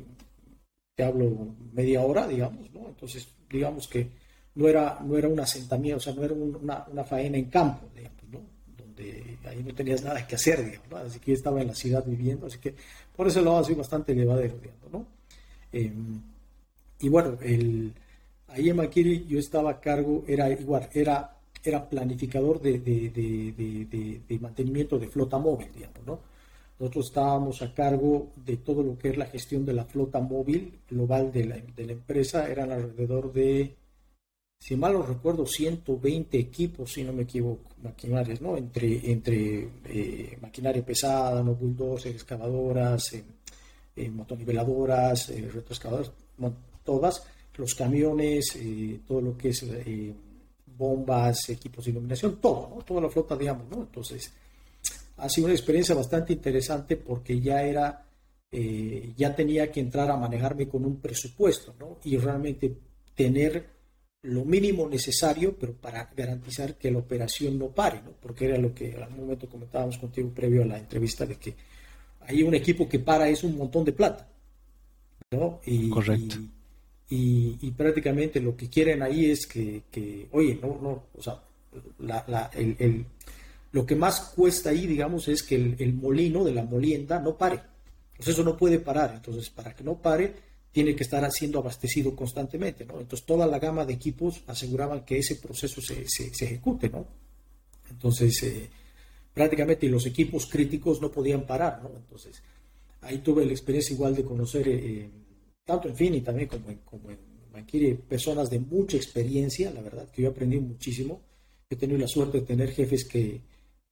te 0.95 1.03
hablo 1.03 1.55
media 1.73 2.01
hora, 2.01 2.27
digamos, 2.27 2.71
¿no? 2.73 2.87
Entonces, 2.87 3.27
digamos 3.47 3.87
que 3.87 4.07
no 4.55 4.67
era, 4.67 4.99
no 5.03 5.17
era 5.17 5.27
un 5.27 5.39
asentamiento, 5.39 5.97
o 5.97 5.99
sea, 5.99 6.13
no 6.13 6.23
era 6.23 6.33
una, 6.33 6.85
una, 6.89 7.03
faena 7.03 7.37
en 7.37 7.45
campo, 7.45 7.87
digamos, 7.93 8.23
¿no? 8.31 8.39
Donde 8.77 9.37
ahí 9.45 9.61
no 9.63 9.73
tenías 9.75 10.01
nada 10.03 10.25
que 10.25 10.35
hacer, 10.35 10.63
digamos, 10.63 10.89
¿no? 10.89 10.97
Así 10.97 11.19
que 11.19 11.33
estaba 11.33 11.61
en 11.61 11.67
la 11.67 11.75
ciudad 11.75 12.03
viviendo, 12.05 12.47
así 12.47 12.59
que 12.59 12.73
por 13.15 13.27
eso 13.27 13.41
lo 13.41 13.57
así 13.57 13.73
bastante 13.73 14.13
elevadero, 14.13 14.57
digamos, 14.57 14.91
¿no? 14.91 15.05
Em, 15.71 16.21
y 16.99 17.09
bueno, 17.09 17.37
el, 17.41 17.93
ahí 18.47 18.69
en 18.69 18.77
Maquiri 18.77 19.25
yo 19.27 19.39
estaba 19.39 19.71
a 19.71 19.79
cargo, 19.79 20.23
era 20.25 20.49
igual, 20.49 20.87
era, 20.93 21.35
era 21.61 21.89
planificador 21.89 22.61
de, 22.61 22.79
de, 22.79 24.39
mantenimiento 24.39 24.97
de 24.97 25.07
flota 25.07 25.37
móvil, 25.37 25.67
digamos, 25.73 26.05
¿no? 26.05 26.19
Nosotros 26.79 27.07
estábamos 27.07 27.61
a 27.61 27.73
cargo 27.73 28.31
de 28.35 28.57
todo 28.57 28.83
lo 28.83 28.97
que 28.97 29.09
es 29.09 29.17
la 29.17 29.27
gestión 29.27 29.65
de 29.65 29.73
la 29.73 29.85
flota 29.85 30.19
móvil 30.19 30.79
global 30.89 31.31
de 31.31 31.45
la, 31.45 31.57
de 31.57 31.85
la 31.85 31.93
empresa, 31.93 32.49
eran 32.49 32.71
alrededor 32.71 33.31
de 33.31 33.75
si 34.59 34.75
mal 34.75 34.93
no 34.93 35.03
recuerdo, 35.03 35.45
120 35.45 36.39
equipos, 36.39 36.93
si 36.93 37.03
no 37.03 37.13
me 37.13 37.23
equivoco, 37.23 37.69
maquinarias, 37.83 38.41
¿no? 38.41 38.57
Entre, 38.57 39.11
entre 39.11 39.69
eh, 39.85 40.37
maquinaria 40.41 40.83
pesada, 40.83 41.43
no 41.43 41.53
bulldozers, 41.53 42.15
excavadoras, 42.15 43.13
eh, 43.13 43.23
eh, 43.95 44.09
motoniveladoras, 44.09 45.29
retroexcavadoras, 45.29 46.11
todas, 46.83 47.23
los 47.57 47.73
camiones, 47.73 48.57
todo 49.07 49.21
lo 49.21 49.37
que 49.37 49.49
es 49.49 49.65
bombas, 50.77 51.49
equipos 51.49 51.85
de 51.85 51.91
iluminación, 51.91 52.41
todo, 52.41 52.69
¿no? 52.75 52.81
Toda 52.83 53.01
la 53.01 53.09
flota, 53.09 53.37
digamos, 53.37 53.69
¿no? 53.69 53.83
Entonces, 53.83 54.33
ha 55.17 55.29
sido 55.29 55.45
una 55.45 55.53
experiencia 55.53 55.95
bastante 55.95 56.33
interesante 56.33 56.97
porque 56.97 57.39
ya 57.39 57.61
era, 57.63 58.05
ya 58.51 59.33
tenía 59.33 59.71
que 59.71 59.79
entrar 59.79 60.11
a 60.11 60.17
manejarme 60.17 60.67
con 60.67 60.83
un 60.83 60.97
presupuesto, 60.99 61.73
¿no? 61.79 61.99
Y 62.03 62.17
realmente 62.17 62.75
tener 63.15 63.74
lo 64.25 64.43
mínimo 64.45 64.87
necesario, 64.89 65.55
pero 65.57 65.73
para 65.73 66.09
garantizar 66.15 66.75
que 66.75 66.91
la 66.91 66.99
operación 66.99 67.57
no 67.57 67.67
pare, 67.67 68.01
¿no? 68.03 68.11
porque 68.21 68.45
era 68.45 68.57
lo 68.57 68.73
que 68.73 68.95
al 68.95 69.11
momento 69.11 69.47
comentábamos 69.47 69.97
contigo 69.97 70.29
previo 70.29 70.63
a 70.63 70.65
la 70.65 70.77
entrevista, 70.77 71.25
de 71.25 71.35
que 71.35 71.55
hay 72.21 72.43
un 72.43 72.55
equipo 72.55 72.89
que 72.89 72.99
para 72.99 73.29
es 73.29 73.43
un 73.43 73.57
montón 73.57 73.85
de 73.85 73.93
plata. 73.93 74.27
¿no? 75.31 75.59
Y, 75.65 75.89
Correcto. 75.89 76.37
Y, 77.09 77.71
prácticamente 77.71 78.39
lo 78.39 78.55
que 78.55 78.67
quieren 78.67 79.03
ahí 79.03 79.29
es 79.29 79.45
que, 79.45 79.83
oye, 80.31 80.57
no, 80.61 80.79
no, 80.81 81.03
o 81.15 81.21
sea, 81.21 81.39
el, 82.53 83.05
lo 83.71 83.85
que 83.85 83.95
más 83.95 84.33
cuesta 84.35 84.71
ahí, 84.71 84.87
digamos, 84.87 85.27
es 85.27 85.43
que 85.43 85.55
el, 85.55 85.93
molino 85.93 86.43
de 86.43 86.53
la 86.53 86.63
molienda 86.63 87.19
no 87.19 87.37
pare. 87.37 87.61
Entonces 88.13 88.33
eso 88.33 88.43
no 88.43 88.57
puede 88.57 88.79
parar. 88.79 89.13
Entonces, 89.15 89.49
para 89.49 89.75
que 89.75 89.83
no 89.83 89.95
pare, 89.95 90.33
tiene 90.75 90.93
que 90.93 91.03
estar 91.03 91.31
siendo 91.31 91.59
abastecido 91.59 92.13
constantemente, 92.13 92.83
¿no? 92.83 92.99
Entonces 92.99 93.25
toda 93.25 93.47
la 93.47 93.59
gama 93.59 93.85
de 93.85 93.93
equipos 93.93 94.43
aseguraban 94.45 95.05
que 95.05 95.19
ese 95.19 95.37
proceso 95.37 95.79
se, 95.79 96.05
se, 96.05 96.25
ejecute, 96.27 96.89
¿no? 96.89 97.07
Entonces 97.89 98.43
eh, 98.43 98.69
prácticamente 99.33 99.87
los 99.87 100.05
equipos 100.05 100.47
críticos 100.47 101.01
no 101.01 101.09
podían 101.09 101.45
parar, 101.47 101.81
¿no? 101.81 101.91
Entonces 101.95 102.43
ahí 102.99 103.19
tuve 103.19 103.45
la 103.45 103.53
experiencia 103.53 103.93
igual 103.93 104.15
de 104.15 104.25
conocer, 104.25 104.67
eh, 104.67 105.09
tanto 105.63 105.87
en 105.87 105.95
Fini 105.95 106.19
también 106.19 106.49
como 106.49 106.69
en, 106.69 106.79
como 106.79 107.09
en 107.09 107.19
Manquiri, 107.53 107.93
personas 107.93 108.49
de 108.49 108.59
mucha 108.59 108.97
experiencia, 108.97 109.71
la 109.71 109.79
verdad, 109.79 110.09
que 110.11 110.23
yo 110.23 110.29
aprendí 110.31 110.59
muchísimo. 110.59 111.21
He 111.69 111.77
tenido 111.77 111.99
la 111.99 112.09
suerte 112.09 112.41
de 112.41 112.45
tener 112.45 112.71
jefes 112.71 113.05
que, 113.05 113.39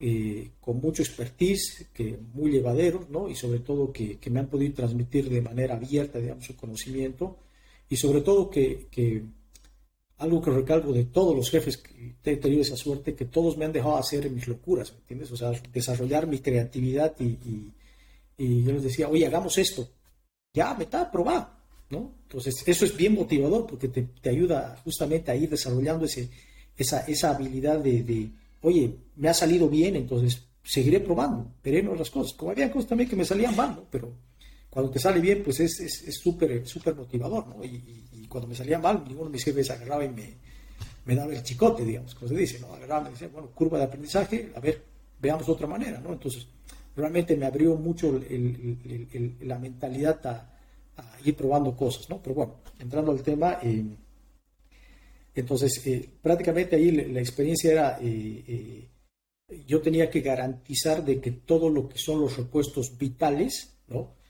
eh, 0.05 0.51
con 0.59 0.81
mucho 0.81 1.01
expertise, 1.01 1.87
que 1.93 2.19
muy 2.33 2.51
llevaderos, 2.51 3.09
¿no? 3.09 3.29
Y 3.29 3.35
sobre 3.35 3.59
todo 3.59 3.93
que, 3.93 4.19
me 4.29 4.41
han 4.41 4.47
podido 4.47 4.73
transmitir 4.73 5.29
de 5.29 5.41
manera 5.41 5.75
abierta, 5.75 6.19
digamos, 6.19 6.43
su 6.43 6.57
conocimiento. 6.57 7.37
Y 7.87 7.95
sobre 7.95 8.19
todo 8.19 8.49
que, 8.49 9.23
algo 10.17 10.41
que 10.41 10.51
recalco 10.51 10.91
de 10.91 11.05
todos 11.05 11.33
los 11.33 11.49
jefes 11.49 11.77
que 11.77 12.15
he 12.25 12.35
tenido 12.35 12.63
esa 12.63 12.75
suerte, 12.75 13.15
que 13.15 13.23
todos 13.23 13.55
me 13.55 13.63
han 13.63 13.71
dejado 13.71 13.95
hacer 13.95 14.29
mis 14.29 14.45
locuras, 14.45 14.91
¿me 14.91 14.97
entiendes? 14.97 15.31
O 15.31 15.37
sea, 15.37 15.51
desarrollar 15.71 16.27
mi 16.27 16.39
creatividad 16.39 17.15
y, 17.21 17.71
yo 18.37 18.73
les 18.73 18.83
decía, 18.83 19.07
oye, 19.07 19.25
hagamos 19.25 19.57
esto. 19.57 19.87
Ya, 20.53 20.73
me 20.73 20.83
está, 20.83 21.09
probá, 21.09 21.63
¿no? 21.89 22.13
Entonces, 22.23 22.61
eso 22.67 22.83
es 22.83 22.97
bien 22.97 23.13
motivador 23.13 23.65
porque 23.65 23.87
te, 23.87 24.29
ayuda 24.29 24.75
justamente 24.83 25.31
a 25.31 25.35
ir 25.37 25.49
desarrollando 25.49 26.03
ese, 26.03 26.29
esa, 26.75 27.05
esa 27.05 27.29
habilidad 27.29 27.79
de 27.79 28.33
oye, 28.63 28.97
me 29.17 29.29
ha 29.29 29.33
salido 29.33 29.69
bien, 29.69 29.95
entonces 29.95 30.43
seguiré 30.63 30.99
probando, 30.99 31.53
veré 31.63 31.83
las 31.83 32.09
cosas. 32.09 32.33
Como 32.33 32.51
había 32.51 32.71
cosas 32.71 32.89
también 32.89 33.09
que 33.09 33.15
me 33.15 33.25
salían 33.25 33.55
mal, 33.55 33.75
¿no? 33.75 33.85
Pero 33.89 34.11
cuando 34.69 34.91
te 34.91 34.99
sale 34.99 35.19
bien, 35.19 35.43
pues 35.43 35.59
es 35.59 36.19
súper 36.21 36.65
súper 36.67 36.95
motivador, 36.95 37.47
¿no? 37.47 37.63
Y, 37.63 38.27
cuando 38.27 38.47
me 38.47 38.55
salía 38.55 38.79
mal, 38.79 39.03
ninguno 39.07 39.25
de 39.25 39.33
mis 39.33 39.43
jefes 39.43 39.69
agarraba 39.69 40.03
y 40.03 40.09
me, 40.09 40.33
me 41.05 41.15
daba 41.15 41.31
el 41.31 41.43
chicote, 41.43 41.85
digamos, 41.85 42.15
como 42.15 42.29
se 42.29 42.35
dice, 42.35 42.59
¿no? 42.59 42.73
Agarraba 42.73 43.07
y 43.09 43.11
decía, 43.11 43.29
bueno, 43.31 43.49
curva 43.53 43.77
de 43.77 43.83
aprendizaje, 43.83 44.51
a 44.55 44.59
ver, 44.59 44.81
veamos 45.21 45.47
otra 45.47 45.67
manera, 45.67 45.99
¿no? 45.99 46.13
Entonces, 46.13 46.47
realmente 46.95 47.37
me 47.37 47.45
abrió 47.45 47.75
mucho 47.75 48.19
la 49.41 49.59
mentalidad 49.59 50.25
a, 50.25 50.49
ir 51.23 51.35
probando 51.35 51.75
cosas, 51.75 52.09
¿no? 52.09 52.19
Pero 52.23 52.33
bueno, 52.35 52.55
entrando 52.79 53.11
al 53.11 53.21
tema, 53.21 53.59
eh, 53.61 53.85
entonces, 55.35 55.81
eh, 55.87 56.09
prácticamente 56.21 56.75
ahí 56.75 56.91
la, 56.91 57.19
experiencia 57.19 57.71
era, 57.71 57.99
eh, 58.01 58.43
eh, 58.47 58.89
yo 59.65 59.81
tenía 59.81 60.09
que 60.09 60.21
garantizar 60.21 61.03
de 61.03 61.19
que 61.19 61.31
todo 61.31 61.69
lo 61.69 61.89
que 61.89 61.97
son 61.97 62.21
los 62.21 62.37
repuestos 62.37 62.97
vitales, 62.97 63.75
¿no? 63.87 64.21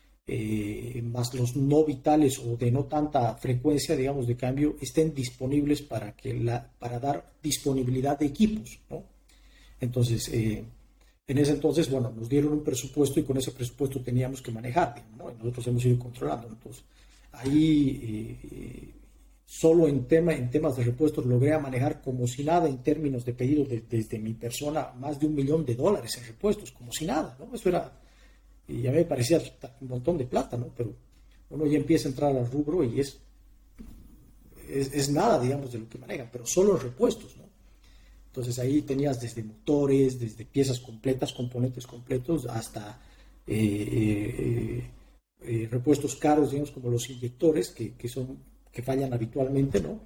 más 1.03 1.33
los 1.33 1.57
no 1.57 1.83
vitales 1.83 2.39
o 2.39 2.55
de 2.55 2.71
no 2.71 2.85
tanta 2.85 3.35
frecuencia, 3.35 3.93
digamos, 3.93 4.25
de 4.25 4.37
cambio, 4.37 4.77
estén 4.79 5.13
disponibles 5.13 5.81
para, 5.81 6.15
que 6.15 6.33
la, 6.33 6.65
para 6.79 6.97
dar 6.97 7.33
disponibilidad 7.43 8.17
de 8.17 8.27
equipos, 8.27 8.79
¿no? 8.89 9.03
Entonces, 9.81 10.29
en 10.29 11.37
ese 11.37 11.51
entonces, 11.51 11.91
bueno, 11.91 12.09
nos 12.09 12.29
dieron 12.29 12.53
un 12.53 12.63
presupuesto 12.63 13.19
y 13.19 13.23
con 13.23 13.35
ese 13.37 13.51
presupuesto 13.51 14.01
teníamos 14.01 14.41
que 14.41 14.53
manejar, 14.53 14.95
¿no? 15.17 15.29
nosotros 15.29 15.67
hemos 15.67 15.83
ido 15.83 15.99
controlando. 15.99 16.47
Entonces, 16.47 16.85
ahí 17.33 18.93
solo 19.53 19.87
en, 19.87 20.07
tema, 20.07 20.33
en 20.33 20.49
temas 20.49 20.75
de 20.75 20.83
repuestos 20.83 21.27
logré 21.27 21.55
manejar 21.59 22.01
como 22.01 22.25
si 22.25 22.43
nada 22.43 22.67
en 22.67 22.81
términos 22.81 23.23
de 23.23 23.33
pedidos 23.33 23.67
desde 23.87 24.17
mi 24.17 24.33
persona 24.33 24.91
más 24.93 25.19
de 25.19 25.27
un 25.27 25.35
millón 25.35 25.63
de 25.63 25.75
dólares 25.75 26.17
en 26.17 26.25
repuestos, 26.25 26.71
como 26.71 26.91
si 26.91 27.05
nada, 27.05 27.37
¿no? 27.39 27.53
Eso 27.53 27.69
era, 27.69 28.01
y 28.67 28.81
ya 28.81 28.91
me 28.91 29.05
parecía 29.05 29.39
un 29.81 29.87
montón 29.89 30.17
de 30.17 30.25
plata, 30.25 30.57
¿no? 30.57 30.73
Pero 30.75 30.95
uno 31.51 31.67
ya 31.67 31.77
empieza 31.77 32.07
a 32.07 32.11
entrar 32.11 32.35
al 32.35 32.49
rubro 32.49 32.83
y 32.83 32.99
es, 32.99 33.19
es, 34.67 35.09
nada, 35.11 35.39
digamos, 35.39 35.71
de 35.71 35.77
lo 35.77 35.87
que 35.87 35.99
maneja, 35.99 36.27
pero 36.31 36.47
solo 36.47 36.75
en 36.75 36.81
repuestos, 36.81 37.37
¿no? 37.37 37.43
Entonces 38.25 38.57
ahí 38.57 38.81
tenías 38.81 39.21
desde 39.21 39.43
motores, 39.43 40.19
desde 40.19 40.45
piezas 40.45 40.79
completas, 40.79 41.31
componentes 41.31 41.85
completos, 41.85 42.47
hasta 42.47 42.99
eh, 43.45 43.55
eh, 43.55 44.91
eh, 45.41 45.67
repuestos 45.69 46.15
caros, 46.15 46.49
digamos, 46.49 46.71
como 46.71 46.89
los 46.89 47.07
inyectores, 47.07 47.69
que, 47.69 47.93
que 47.93 48.09
son 48.09 48.52
que 48.73 48.81
fallan 48.81 49.13
habitualmente, 49.13 49.79
¿no? 49.79 49.99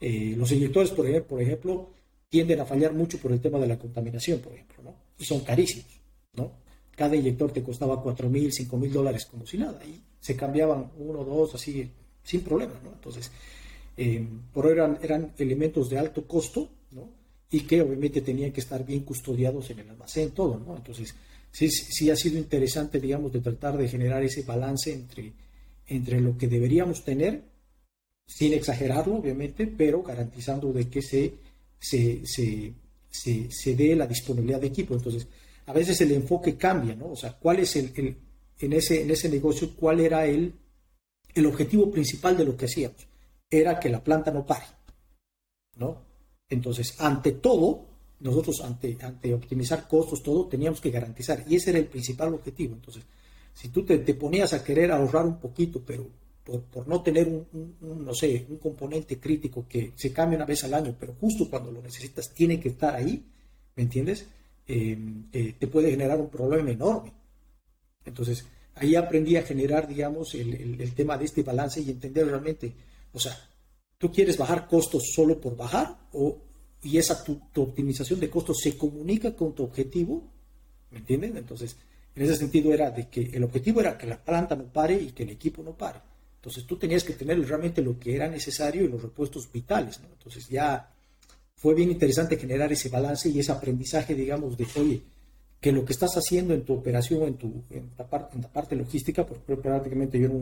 Eh, 0.00 0.34
los 0.36 0.50
inyectores, 0.52 0.90
por 0.90 1.06
ejemplo, 1.06 1.28
por 1.28 1.42
ejemplo, 1.42 1.90
tienden 2.28 2.60
a 2.60 2.66
fallar 2.66 2.92
mucho 2.92 3.18
por 3.18 3.32
el 3.32 3.40
tema 3.40 3.58
de 3.58 3.68
la 3.68 3.78
contaminación, 3.78 4.40
por 4.40 4.52
ejemplo, 4.52 4.82
¿no? 4.82 4.94
Y 5.18 5.24
son 5.24 5.40
carísimos, 5.40 6.00
¿no? 6.34 6.52
Cada 6.94 7.14
inyector 7.14 7.52
te 7.52 7.62
costaba 7.62 8.02
4 8.02 8.28
mil, 8.28 8.52
5 8.52 8.76
mil 8.76 8.92
dólares 8.92 9.24
como 9.24 9.46
si 9.46 9.56
nada, 9.56 9.80
y 9.84 10.00
se 10.20 10.36
cambiaban 10.36 10.90
uno, 10.98 11.24
dos, 11.24 11.54
así, 11.54 11.88
sin 12.24 12.42
problema, 12.42 12.74
¿no? 12.82 12.92
Entonces, 12.92 13.30
eh, 13.96 14.26
por 14.52 14.66
eran, 14.66 14.98
eran 15.00 15.32
elementos 15.38 15.88
de 15.88 15.98
alto 15.98 16.26
costo, 16.26 16.68
¿no? 16.90 17.08
Y 17.50 17.60
que 17.60 17.80
obviamente 17.80 18.20
tenían 18.20 18.52
que 18.52 18.60
estar 18.60 18.84
bien 18.84 19.00
custodiados 19.00 19.70
en 19.70 19.78
el 19.78 19.90
almacén, 19.90 20.32
todo, 20.32 20.58
¿no? 20.58 20.76
Entonces, 20.76 21.14
sí, 21.50 21.70
sí 21.70 22.10
ha 22.10 22.16
sido 22.16 22.36
interesante, 22.36 23.00
digamos, 23.00 23.32
de 23.32 23.40
tratar 23.40 23.76
de 23.76 23.88
generar 23.88 24.22
ese 24.22 24.42
balance 24.42 24.92
entre, 24.92 25.32
entre 25.86 26.20
lo 26.20 26.36
que 26.36 26.48
deberíamos 26.48 27.04
tener 27.04 27.42
sin 28.28 28.52
exagerarlo, 28.52 29.16
obviamente, 29.16 29.66
pero 29.66 30.02
garantizando 30.02 30.70
de 30.70 30.88
que 30.88 31.00
se, 31.00 31.34
se, 31.80 32.20
se, 32.26 32.74
se, 33.50 33.74
dé 33.74 33.96
la 33.96 34.06
disponibilidad 34.06 34.60
de 34.60 34.66
equipo. 34.66 34.94
Entonces, 34.94 35.26
a 35.64 35.72
veces 35.72 35.98
el 36.02 36.12
enfoque 36.12 36.56
cambia, 36.56 36.94
¿no? 36.94 37.12
O 37.12 37.16
sea, 37.16 37.32
¿cuál 37.32 37.60
es 37.60 37.74
el, 37.76 37.90
el 37.96 38.16
en, 38.60 38.72
ese, 38.74 39.02
en 39.02 39.10
ese 39.10 39.30
negocio, 39.30 39.74
cuál 39.74 40.00
era 40.00 40.26
el, 40.26 40.52
el 41.34 41.46
objetivo 41.46 41.90
principal 41.90 42.36
de 42.36 42.44
lo 42.44 42.54
que 42.54 42.66
hacíamos? 42.66 43.08
Era 43.50 43.80
que 43.80 43.88
la 43.88 44.04
planta 44.04 44.30
no 44.30 44.44
pare, 44.44 44.66
¿no? 45.76 46.02
Entonces, 46.50 47.00
ante 47.00 47.32
todo, 47.32 47.86
nosotros, 48.20 48.60
ante, 48.60 48.98
ante 49.00 49.32
optimizar 49.32 49.88
costos, 49.88 50.22
todo, 50.22 50.48
teníamos 50.48 50.82
que 50.82 50.90
garantizar, 50.90 51.44
y 51.48 51.56
ese 51.56 51.70
era 51.70 51.78
el 51.78 51.86
principal 51.86 52.34
objetivo. 52.34 52.74
Entonces, 52.74 53.04
si 53.54 53.70
tú 53.70 53.86
te, 53.86 53.98
te 53.98 54.12
ponías 54.12 54.52
a 54.52 54.62
querer 54.62 54.92
ahorrar 54.92 55.24
un 55.24 55.40
poquito, 55.40 55.82
pero 55.84 56.06
por, 56.48 56.88
no 56.88 57.02
tener 57.02 57.28
un, 57.28 57.76
no 57.80 58.14
sé, 58.14 58.46
un 58.48 58.56
componente 58.56 59.20
crítico 59.20 59.66
que 59.68 59.92
se 59.94 60.12
cambia 60.12 60.36
una 60.36 60.46
vez 60.46 60.64
al 60.64 60.74
año, 60.74 60.96
pero 60.98 61.14
justo 61.20 61.48
cuando 61.50 61.70
lo 61.70 61.82
necesitas 61.82 62.32
tiene 62.32 62.58
que 62.58 62.70
estar 62.70 62.94
ahí, 62.94 63.22
¿me 63.76 63.82
entiendes? 63.82 64.26
Em, 64.66 65.26
eh, 65.32 65.54
te 65.58 65.66
puede 65.66 65.90
generar 65.90 66.18
un 66.18 66.30
problema 66.30 66.70
enorme. 66.70 67.12
Entonces, 68.04 68.46
ahí 68.74 68.94
aprendí 68.94 69.36
a 69.36 69.42
generar, 69.42 69.86
digamos, 69.86 70.34
el, 70.34 70.92
tema 70.94 71.18
de 71.18 71.26
este 71.26 71.42
balance 71.42 71.80
y 71.80 71.90
entender 71.90 72.26
realmente, 72.26 72.72
o 73.12 73.20
sea, 73.20 73.36
tú 73.98 74.10
quieres 74.10 74.38
bajar 74.38 74.66
costos 74.66 75.02
solo 75.14 75.38
por 75.40 75.56
bajar 75.56 76.08
o, 76.12 76.38
y 76.82 76.96
esa 76.96 77.22
tu, 77.22 77.40
tu 77.52 77.62
optimización 77.62 78.20
de 78.20 78.30
costos 78.30 78.58
se 78.62 78.76
comunica 78.76 79.36
con 79.36 79.54
tu 79.54 79.64
objetivo, 79.64 80.22
¿me 80.90 80.98
entiendes? 80.98 81.36
Entonces, 81.36 81.76
en 82.14 82.22
ese 82.22 82.36
sentido 82.36 82.72
era 82.72 82.90
de 82.90 83.08
que 83.08 83.22
el 83.32 83.44
objetivo 83.44 83.80
era 83.80 83.98
que 83.98 84.06
la 84.06 84.22
planta 84.22 84.56
no 84.56 84.64
pare 84.72 84.94
y 84.94 85.12
que 85.12 85.24
el 85.24 85.30
equipo 85.30 85.62
no 85.62 85.76
pare. 85.76 86.00
Entonces 86.38 86.66
tú 86.66 86.76
tenías 86.76 87.02
que 87.02 87.14
tener 87.14 87.44
realmente 87.46 87.82
lo 87.82 87.98
que 87.98 88.14
era 88.14 88.28
necesario 88.28 88.84
y 88.84 88.88
los 88.88 89.02
repuestos 89.02 89.50
vitales. 89.52 90.00
¿no? 90.00 90.06
Entonces 90.12 90.48
ya 90.48 90.88
fue 91.56 91.74
bien 91.74 91.90
interesante 91.90 92.36
generar 92.36 92.72
ese 92.72 92.88
balance 92.88 93.28
y 93.28 93.40
ese 93.40 93.50
aprendizaje, 93.50 94.14
digamos, 94.14 94.56
de, 94.56 94.64
oye, 94.76 95.02
que 95.60 95.72
lo 95.72 95.84
que 95.84 95.92
estás 95.92 96.16
haciendo 96.16 96.54
en 96.54 96.64
tu 96.64 96.74
operación, 96.74 97.24
en, 97.24 97.34
tu, 97.34 97.64
en, 97.70 97.90
la, 97.98 98.06
parte, 98.06 98.76
logística, 98.76 99.26
porque 99.26 99.56
prácticamente 99.56 100.20
yo 100.20 100.26
era 100.26 100.36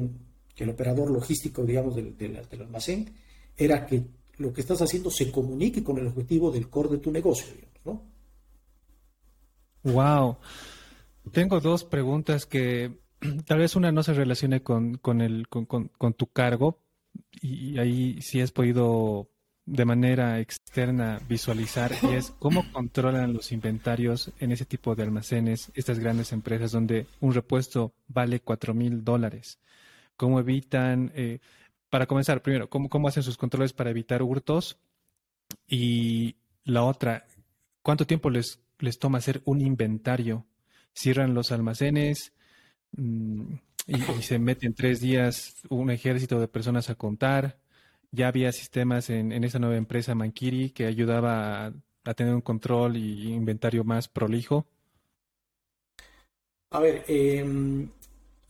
el 0.58 0.68
operador 0.68 1.10
logístico, 1.10 1.64
digamos, 1.64 1.96
del, 1.96 2.14
del, 2.18 2.46
del, 2.50 2.60
almacén, 2.60 3.14
era 3.56 3.86
que 3.86 4.02
lo 4.36 4.52
que 4.52 4.60
estás 4.60 4.82
haciendo 4.82 5.10
se 5.10 5.30
comunique 5.30 5.82
con 5.82 5.96
el 5.96 6.08
objetivo 6.08 6.50
del 6.50 6.68
core 6.68 6.90
de 6.90 6.98
tu 6.98 7.10
negocio, 7.10 7.46
digamos, 7.54 7.80
¿no? 7.86 8.02
Wow. 9.94 10.36
Tengo 11.32 11.60
dos 11.60 11.84
preguntas 11.84 12.44
que 12.44 13.05
tal 13.46 13.58
vez 13.58 13.76
una 13.76 13.92
no 13.92 14.02
se 14.02 14.14
relacione 14.14 14.62
con, 14.62 14.96
con, 14.98 15.20
el, 15.20 15.48
con, 15.48 15.66
con, 15.66 15.88
con 15.88 16.14
tu 16.14 16.26
cargo 16.26 16.80
y 17.40 17.78
ahí 17.78 18.20
sí 18.20 18.40
has 18.40 18.52
podido 18.52 19.30
de 19.66 19.84
manera 19.84 20.38
externa 20.38 21.20
visualizar 21.28 21.92
y 22.02 22.14
es 22.14 22.30
cómo 22.38 22.64
controlan 22.72 23.32
los 23.32 23.50
inventarios 23.50 24.32
en 24.38 24.52
ese 24.52 24.64
tipo 24.64 24.94
de 24.94 25.02
almacenes, 25.02 25.72
estas 25.74 25.98
grandes 25.98 26.32
empresas 26.32 26.70
donde 26.70 27.06
un 27.20 27.34
repuesto 27.34 27.92
vale 28.06 28.40
cuatro 28.40 28.74
mil 28.74 29.04
dólares. 29.04 29.58
¿Cómo 30.16 30.40
evitan, 30.40 31.12
eh, 31.14 31.40
para 31.90 32.06
comenzar, 32.06 32.40
primero, 32.42 32.70
¿cómo, 32.70 32.88
cómo 32.88 33.08
hacen 33.08 33.22
sus 33.22 33.36
controles 33.36 33.72
para 33.72 33.90
evitar 33.90 34.22
hurtos? 34.22 34.78
Y 35.66 36.36
la 36.64 36.84
otra, 36.84 37.26
¿cuánto 37.82 38.06
tiempo 38.06 38.30
les, 38.30 38.60
les 38.78 38.98
toma 38.98 39.18
hacer 39.18 39.42
un 39.44 39.60
inventario? 39.60 40.46
¿Cierran 40.94 41.34
los 41.34 41.52
almacenes? 41.52 42.32
Mm, 42.92 43.54
y, 43.86 44.22
se 44.22 44.38
meten 44.38 44.74
tres 44.74 45.00
días 45.00 45.56
un 45.68 45.90
ejército 45.90 46.40
de 46.40 46.48
personas 46.48 46.90
a 46.90 46.94
contar. 46.94 47.58
Ya 48.10 48.28
había 48.28 48.52
sistemas 48.52 49.10
en, 49.10 49.32
en 49.32 49.44
esa 49.44 49.58
nueva 49.58 49.76
empresa 49.76 50.14
Mankiri 50.14 50.70
que 50.70 50.86
ayudaba 50.86 51.72
a, 52.04 52.14
tener 52.14 52.34
un 52.34 52.40
control 52.40 52.96
y 52.96 53.32
inventario 53.32 53.84
más 53.84 54.08
prolijo. 54.08 54.66
A 56.70 56.80
ver, 56.80 57.04
eh, 57.08 57.44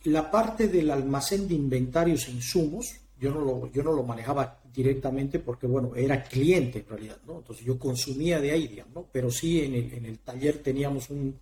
la 0.05 0.31
parte 0.31 0.69
del 0.69 0.91
almacén 0.91 1.49
de 1.49 1.55
inventarios 1.55 2.29
e 2.29 2.33
insumos, 2.33 3.01
yo 3.19 3.31
no 3.33 3.41
lo, 3.41 3.73
yo 3.73 3.83
no 3.83 3.93
lo 3.93 4.03
manejaba 4.03 4.61
directamente 4.73 5.39
porque, 5.39 5.67
bueno, 5.67 5.95
era 5.97 6.23
cliente 6.23 6.81
en 6.81 6.89
realidad, 6.89 7.19
¿no? 7.27 7.39
Entonces 7.39 7.65
yo 7.65 7.79
consumía 7.79 8.41
de 8.41 8.53
ahí, 8.53 8.83
¿no? 8.95 9.07
Pero 9.11 9.31
sí 9.31 9.61
en 9.61 9.75
el, 9.75 9.93
en 9.95 10.05
el 10.05 10.19
taller 10.19 10.59
teníamos 10.59 11.11
un, 11.11 11.39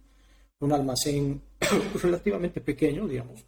un 0.64 0.72
almacén 0.72 1.40
relativamente 2.02 2.60
pequeño, 2.60 3.06
digamos, 3.06 3.44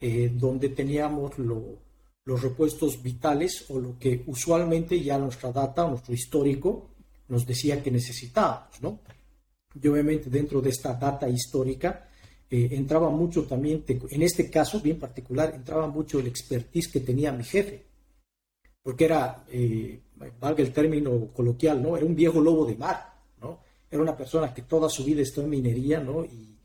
eh, 0.00 0.30
donde 0.32 0.70
teníamos 0.70 1.38
lo, 1.38 1.78
los 2.24 2.42
repuestos 2.42 3.02
vitales 3.02 3.64
o 3.68 3.78
lo 3.78 3.98
que 3.98 4.22
usualmente 4.26 5.00
ya 5.02 5.18
nuestra 5.18 5.50
data, 5.50 5.88
nuestro 5.88 6.14
histórico, 6.14 6.90
nos 7.28 7.46
decía 7.46 7.82
que 7.82 7.90
necesitábamos, 7.90 8.80
¿no? 8.82 9.00
Y 9.80 9.86
obviamente 9.88 10.30
dentro 10.30 10.60
de 10.60 10.70
esta 10.70 10.94
data 10.94 11.28
histórica 11.28 12.08
eh, 12.50 12.68
entraba 12.72 13.10
mucho 13.10 13.44
también, 13.44 13.84
en 13.86 14.22
este 14.22 14.50
caso 14.50 14.80
bien 14.80 14.98
particular, 14.98 15.54
entraba 15.54 15.86
mucho 15.86 16.18
el 16.18 16.26
expertise 16.26 16.88
que 16.88 17.00
tenía 17.00 17.32
mi 17.32 17.44
jefe, 17.44 17.84
porque 18.82 19.04
era, 19.04 19.44
eh, 19.50 20.00
valga 20.40 20.62
el 20.62 20.72
término 20.72 21.28
coloquial, 21.34 21.82
¿no? 21.82 21.96
Era 21.96 22.06
un 22.06 22.14
viejo 22.14 22.40
lobo 22.40 22.64
de 22.64 22.76
mar. 22.76 23.17
Era 23.90 24.02
una 24.02 24.16
persona 24.16 24.52
que 24.52 24.62
toda 24.62 24.88
su 24.88 25.04
vida 25.04 25.22
estuvo 25.22 25.44
en 25.44 25.50
minería, 25.50 26.00
¿no? 26.00 26.24
Y, 26.24 26.56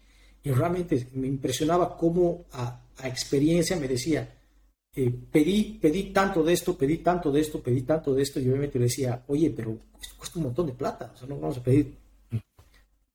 y 0.43 0.51
realmente 0.51 1.07
me 1.13 1.27
impresionaba 1.27 1.97
cómo 1.97 2.45
a, 2.51 2.81
a 2.97 3.07
experiencia 3.07 3.77
me 3.77 3.87
decía, 3.87 4.29
eh, 4.95 5.11
pedí, 5.31 5.79
pedí 5.81 6.11
tanto 6.11 6.43
de 6.43 6.53
esto, 6.53 6.77
pedí 6.77 6.99
tanto 6.99 7.31
de 7.31 7.41
esto, 7.41 7.61
pedí 7.63 7.81
tanto 7.81 8.13
de 8.13 8.21
esto, 8.21 8.39
y 8.39 8.47
obviamente 8.47 8.77
le 8.77 8.85
decía, 8.85 9.23
oye, 9.27 9.49
pero 9.49 9.75
esto 9.99 10.15
cuesta 10.17 10.39
un 10.39 10.45
montón 10.45 10.67
de 10.67 10.73
plata, 10.73 11.11
o 11.15 11.17
sea, 11.17 11.27
no 11.27 11.39
vamos 11.39 11.57
a 11.57 11.63
pedir. 11.63 11.95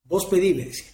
Vos 0.03 0.25
pedí, 0.25 0.53
le 0.55 0.65
decía. 0.65 0.91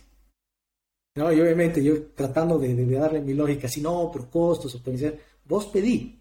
No, 1.16 1.32
y 1.32 1.40
obviamente 1.40 1.82
yo 1.84 2.08
tratando 2.14 2.60
de, 2.60 2.76
de, 2.76 2.86
darle 2.98 3.22
mi 3.22 3.34
lógica, 3.34 3.68
así, 3.68 3.82
no, 3.82 4.12
pero 4.14 4.30
costos, 4.30 4.76
optimizar, 4.76 5.18
vos 5.46 5.68
pedí. 5.68 6.20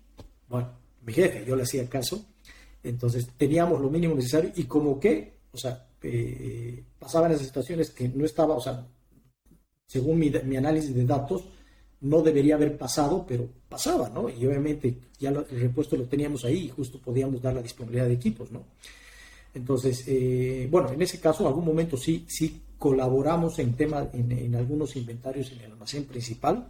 Bueno, 0.48 0.70
mi 1.04 1.12
jefe, 1.12 1.44
yo 1.44 1.56
le 1.56 1.64
hacía 1.64 1.86
caso, 1.88 2.24
entonces 2.82 3.28
teníamos 3.36 3.80
lo 3.80 3.90
mínimo 3.90 4.14
necesario, 4.14 4.52
y 4.54 4.64
como 4.64 4.98
que, 4.98 5.40
o 5.52 5.58
sea, 5.58 5.88
eh, 6.04 6.84
pasaban 6.98 7.32
esas 7.32 7.46
situaciones 7.46 7.90
que 7.90 8.08
no 8.08 8.24
estaba, 8.24 8.54
o 8.54 8.60
sea, 8.60 8.86
según 9.86 10.18
mi, 10.18 10.30
mi 10.44 10.56
análisis 10.56 10.94
de 10.94 11.04
datos, 11.04 11.44
no 12.00 12.20
debería 12.20 12.56
haber 12.56 12.76
pasado, 12.76 13.24
pero 13.26 13.48
pasaba, 13.68 14.10
¿no? 14.10 14.28
Y 14.28 14.44
obviamente 14.46 14.98
ya 15.18 15.30
el 15.30 15.60
repuesto 15.60 15.96
lo 15.96 16.04
teníamos 16.04 16.44
ahí 16.44 16.66
y 16.66 16.68
justo 16.68 17.00
podíamos 17.00 17.40
dar 17.40 17.54
la 17.54 17.62
disponibilidad 17.62 18.06
de 18.06 18.14
equipos, 18.14 18.52
¿no? 18.52 18.64
Entonces, 19.54 20.04
eh, 20.06 20.68
bueno, 20.70 20.92
en 20.92 21.00
ese 21.00 21.18
caso, 21.20 21.42
en 21.42 21.48
algún 21.48 21.64
momento 21.64 21.96
sí, 21.96 22.26
sí 22.28 22.60
colaboramos 22.76 23.58
en, 23.58 23.72
tema, 23.74 24.08
en, 24.12 24.30
en, 24.32 24.54
algunos 24.56 24.96
inventarios 24.96 25.52
en 25.52 25.60
el 25.60 25.72
almacén 25.72 26.04
principal. 26.04 26.66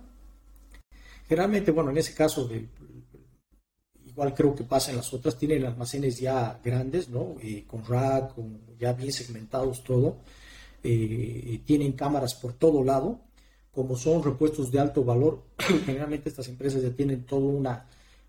Generalmente, 1.26 1.72
bueno, 1.72 1.90
en 1.90 1.98
ese 1.98 2.14
caso, 2.14 2.46
de, 2.46 2.66
igual 4.14 4.32
creo 4.32 4.54
que 4.54 4.64
pasa 4.64 4.92
en 4.92 4.98
las 4.98 5.12
otras, 5.12 5.36
tienen 5.36 5.64
almacenes 5.64 6.18
ya 6.18 6.58
grandes, 6.64 7.08
¿no? 7.08 7.34
Eh, 7.42 7.64
con 7.66 7.84
rack, 7.84 8.34
con 8.34 8.60
ya 8.78 8.92
bien 8.92 9.12
segmentados 9.12 9.84
todo. 9.84 10.18
Eh, 10.82 11.60
tienen 11.64 11.92
cámaras 11.92 12.34
por 12.34 12.52
todo 12.54 12.82
lado 12.82 13.20
como 13.74 13.96
son 13.96 14.22
repuestos 14.22 14.70
de 14.70 14.78
alto 14.78 15.04
valor, 15.04 15.42
generalmente 15.84 16.28
estas 16.28 16.48
empresas 16.48 16.82
ya 16.82 16.90
tienen 16.90 17.24
toda 17.24 17.46
una, 17.46 17.86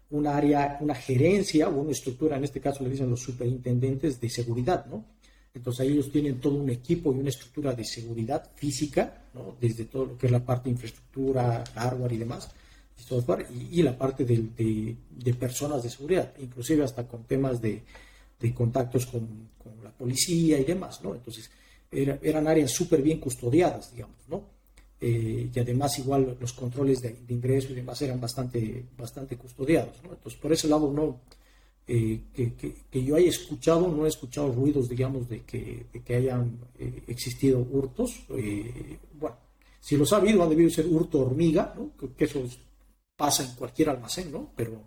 una 0.10 0.36
área, 0.36 0.78
una 0.82 0.96
gerencia 0.96 1.70
o 1.70 1.82
una 1.82 1.92
estructura, 1.92 2.38
en 2.38 2.44
este 2.44 2.60
caso 2.60 2.84
le 2.84 2.90
dicen 2.90 3.10
los 3.10 3.22
superintendentes 3.22 4.20
de 4.20 4.30
seguridad, 4.30 4.86
¿no? 4.88 5.06
Entonces 5.54 5.82
ahí 5.82 5.94
ellos 5.94 6.12
tienen 6.12 6.42
todo 6.42 6.56
un 6.56 6.70
equipo 6.70 7.14
y 7.14 7.20
una 7.20 7.30
estructura 7.30 7.74
de 7.74 7.86
seguridad 7.86 8.52
física, 8.56 9.24
¿no? 9.34 9.56
Desde 9.62 9.86
todo 9.86 10.06
lo 10.06 10.18
que 10.18 10.26
es 10.26 10.32
la 10.32 10.44
parte 10.44 10.66
de 10.66 10.72
infraestructura, 10.72 11.64
hardware 11.76 12.14
y 12.14 12.18
demás, 12.18 12.50
software, 12.96 13.48
y, 13.72 13.82
la 13.84 13.98
parte 13.98 14.26
de, 14.26 14.96
de, 15.10 15.34
personas 15.34 15.84
de 15.84 15.90
seguridad, 15.90 16.34
inclusive 16.40 16.84
hasta 16.84 17.08
con 17.08 17.24
temas 17.24 17.62
de, 17.62 17.84
de 18.40 18.54
contactos 18.54 19.06
con, 19.06 19.54
la 19.84 19.92
policía 19.92 20.60
y 20.60 20.64
demás, 20.64 21.02
¿no? 21.04 21.16
Entonces 21.16 21.50
era, 21.92 22.20
eran 22.22 22.48
áreas 22.48 22.72
súper 22.72 23.02
bien 23.02 23.20
custodiadas, 23.20 23.92
digamos, 23.92 24.18
¿no? 24.28 24.56
eh, 25.02 25.50
y 25.54 25.60
además 25.60 26.00
igual 26.00 26.38
los 26.40 26.54
controles 26.54 27.02
de, 27.02 27.16
ingreso 27.30 27.72
y 27.72 27.76
demás 27.76 28.02
eran 28.02 28.20
bastante, 28.20 28.86
bastante 28.98 29.38
custodiados. 29.38 30.02
¿no? 30.04 30.14
Entonces, 30.14 30.40
por 30.40 30.52
ese 30.52 30.68
lado, 30.68 30.92
no, 30.92 31.20
eh, 31.88 32.22
que, 32.34 32.54
que, 32.56 33.04
yo 33.04 33.16
haya 33.16 33.30
escuchado, 33.30 33.88
no 33.88 34.06
he 34.06 34.10
escuchado 34.10 34.52
ruidos, 34.52 34.90
digamos, 34.90 35.30
de 35.30 35.42
que, 35.42 35.86
que 36.04 36.16
hayan 36.16 36.58
eh, 36.80 37.04
existido 37.08 37.60
hurtos. 37.60 38.26
Bueno, 39.20 39.36
si 39.80 39.98
los 39.98 40.12
ha 40.14 40.18
habido, 40.18 40.42
ha 40.42 40.48
debido 40.48 40.70
ser 40.70 40.88
hurto 40.88 41.20
hormiga, 41.20 41.74
¿no? 41.78 41.92
que 42.16 42.26
eso 42.26 42.44
pasa 43.16 43.44
en 43.44 43.54
cualquier 43.56 43.90
almacén, 43.90 44.32
¿no? 44.32 44.52
Pero, 44.56 44.82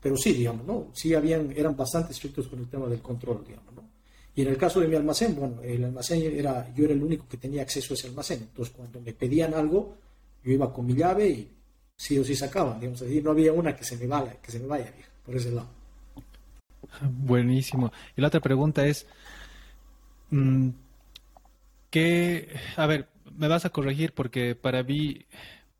pero 0.00 0.16
sí, 0.16 0.32
digamos, 0.32 0.66
¿no? 0.66 0.88
Sí 0.92 1.14
habían, 1.14 1.52
eran 1.56 1.76
bastante 1.76 2.12
estrictos 2.12 2.48
con 2.48 2.58
el 2.58 2.68
tema 2.68 2.86
del 2.86 3.00
control, 3.00 3.44
digamos, 3.46 3.74
¿no? 3.74 3.88
Y 4.34 4.42
en 4.42 4.48
el 4.48 4.56
caso 4.56 4.80
de 4.80 4.86
mi 4.86 4.94
almacén, 4.94 5.34
bueno, 5.34 5.60
el 5.62 5.84
almacén 5.84 6.22
era, 6.22 6.72
yo 6.72 6.84
era 6.84 6.94
el 6.94 7.02
único 7.02 7.26
que 7.28 7.38
tenía 7.38 7.62
acceso 7.62 7.92
a 7.92 7.96
ese 7.96 8.06
almacén. 8.06 8.38
Entonces, 8.42 8.72
cuando 8.72 9.00
me 9.00 9.12
pedían 9.12 9.52
algo, 9.52 9.96
yo 10.44 10.52
iba 10.52 10.72
con 10.72 10.86
mi 10.86 10.94
llave 10.94 11.28
y 11.28 11.50
sí 11.96 12.18
o 12.18 12.24
sí 12.24 12.36
sacaban. 12.36 12.78
Digamos, 12.78 13.02
así 13.02 13.20
no 13.20 13.32
había 13.32 13.52
una 13.52 13.74
que 13.74 13.82
se 13.82 13.96
me 13.96 14.06
vaya, 14.06 14.36
que 14.40 14.52
se 14.52 14.60
me 14.60 14.66
vaya, 14.66 14.92
por 15.26 15.34
ese 15.34 15.50
lado. 15.50 15.68
Buenísimo. 17.02 17.92
Y 18.16 18.20
la 18.20 18.28
otra 18.28 18.40
pregunta 18.40 18.86
es, 18.86 19.06
mm, 20.30 20.68
¿qué, 21.90 22.48
a 22.76 22.86
ver, 22.86 23.08
me 23.36 23.48
vas 23.48 23.64
a 23.64 23.70
corregir 23.70 24.12
porque 24.12 24.54
para 24.54 24.82
mí, 24.82 25.26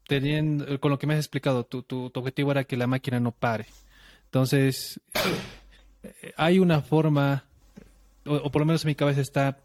teniendo, 0.08 0.80
con 0.80 0.90
lo 0.90 0.98
que 0.98 1.06
me 1.06 1.14
has 1.14 1.20
explicado, 1.20 1.64
tu, 1.64 1.84
tu, 1.84 2.10
objetivo 2.14 2.50
era 2.50 2.64
que 2.64 2.76
la 2.76 2.88
máquina 2.88 3.20
no 3.20 3.30
pare. 3.30 3.66
Entonces, 4.24 5.00
hay 6.36 6.58
una 6.58 6.82
forma 6.82 7.44
o, 8.28 8.50
por 8.50 8.60
lo 8.60 8.66
menos 8.66 8.84
en 8.84 8.88
mi 8.88 8.94
cabeza 8.94 9.20
está 9.20 9.58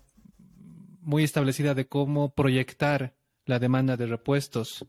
muy 1.01 1.23
establecida 1.23 1.73
de 1.73 1.85
cómo 1.85 2.33
proyectar 2.33 3.13
la 3.45 3.59
demanda 3.59 3.97
de 3.97 4.05
repuestos. 4.05 4.85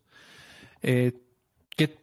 Eh, 0.83 1.13
¿qué, 1.77 1.97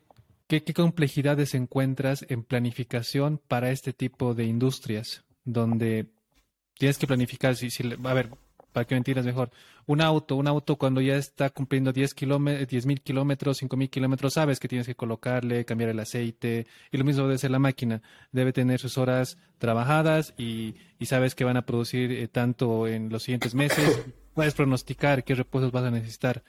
qué, 0.47 0.63
¿Qué 0.63 0.73
complejidades 0.73 1.55
encuentras 1.55 2.25
en 2.27 2.43
planificación 2.43 3.39
para 3.47 3.71
este 3.71 3.93
tipo 3.93 4.33
de 4.33 4.45
industrias? 4.45 5.23
Donde 5.45 6.07
tienes 6.77 6.97
que 6.97 7.07
planificar, 7.07 7.55
si, 7.55 7.69
si, 7.69 7.83
a 8.03 8.13
ver, 8.13 8.29
para 8.71 8.85
que 8.85 8.95
me 8.95 8.99
entiendas 8.99 9.25
mejor, 9.25 9.51
un 9.85 10.01
auto, 10.01 10.35
un 10.35 10.47
auto 10.47 10.77
cuando 10.77 11.01
ya 11.01 11.15
está 11.15 11.49
cumpliendo 11.49 11.91
10 11.91 12.15
mil 12.85 13.01
kilómetros, 13.01 13.57
5 13.57 13.77
mil 13.77 13.89
kilómetros, 13.89 14.33
sabes 14.33 14.59
que 14.59 14.67
tienes 14.67 14.87
que 14.87 14.95
colocarle, 14.95 15.65
cambiar 15.65 15.89
el 15.89 15.99
aceite, 15.99 16.67
y 16.91 16.97
lo 16.97 17.03
mismo 17.03 17.23
debe 17.23 17.37
ser 17.37 17.51
la 17.51 17.59
máquina, 17.59 18.01
debe 18.31 18.53
tener 18.53 18.79
sus 18.79 18.97
horas 18.97 19.37
trabajadas 19.57 20.33
y, 20.37 20.75
y 20.99 21.05
sabes 21.07 21.35
que 21.35 21.43
van 21.43 21.57
a 21.57 21.65
producir 21.65 22.11
eh, 22.11 22.27
tanto 22.27 22.87
en 22.87 23.09
los 23.09 23.23
siguientes 23.23 23.55
meses, 23.55 24.05
puedes 24.33 24.53
pronosticar 24.53 25.23
qué 25.23 25.35
repuestos 25.35 25.71
vas 25.71 25.83
a 25.83 25.91
necesitar. 25.91 26.43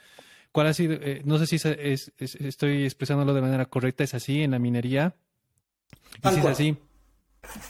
¿Cuál 0.52 0.66
ha 0.66 0.74
sido? 0.74 0.94
Eh, 1.00 1.22
no 1.24 1.38
sé 1.38 1.46
si 1.46 1.56
es, 1.56 1.64
es, 1.64 2.12
es, 2.18 2.34
estoy 2.36 2.84
expresándolo 2.84 3.32
de 3.32 3.40
manera 3.40 3.66
correcta, 3.66 4.04
¿es 4.04 4.14
así 4.14 4.42
en 4.42 4.50
la 4.50 4.58
minería? 4.58 5.14
Y 6.22 6.28
si 6.28 6.40
es 6.40 6.46
así, 6.46 6.76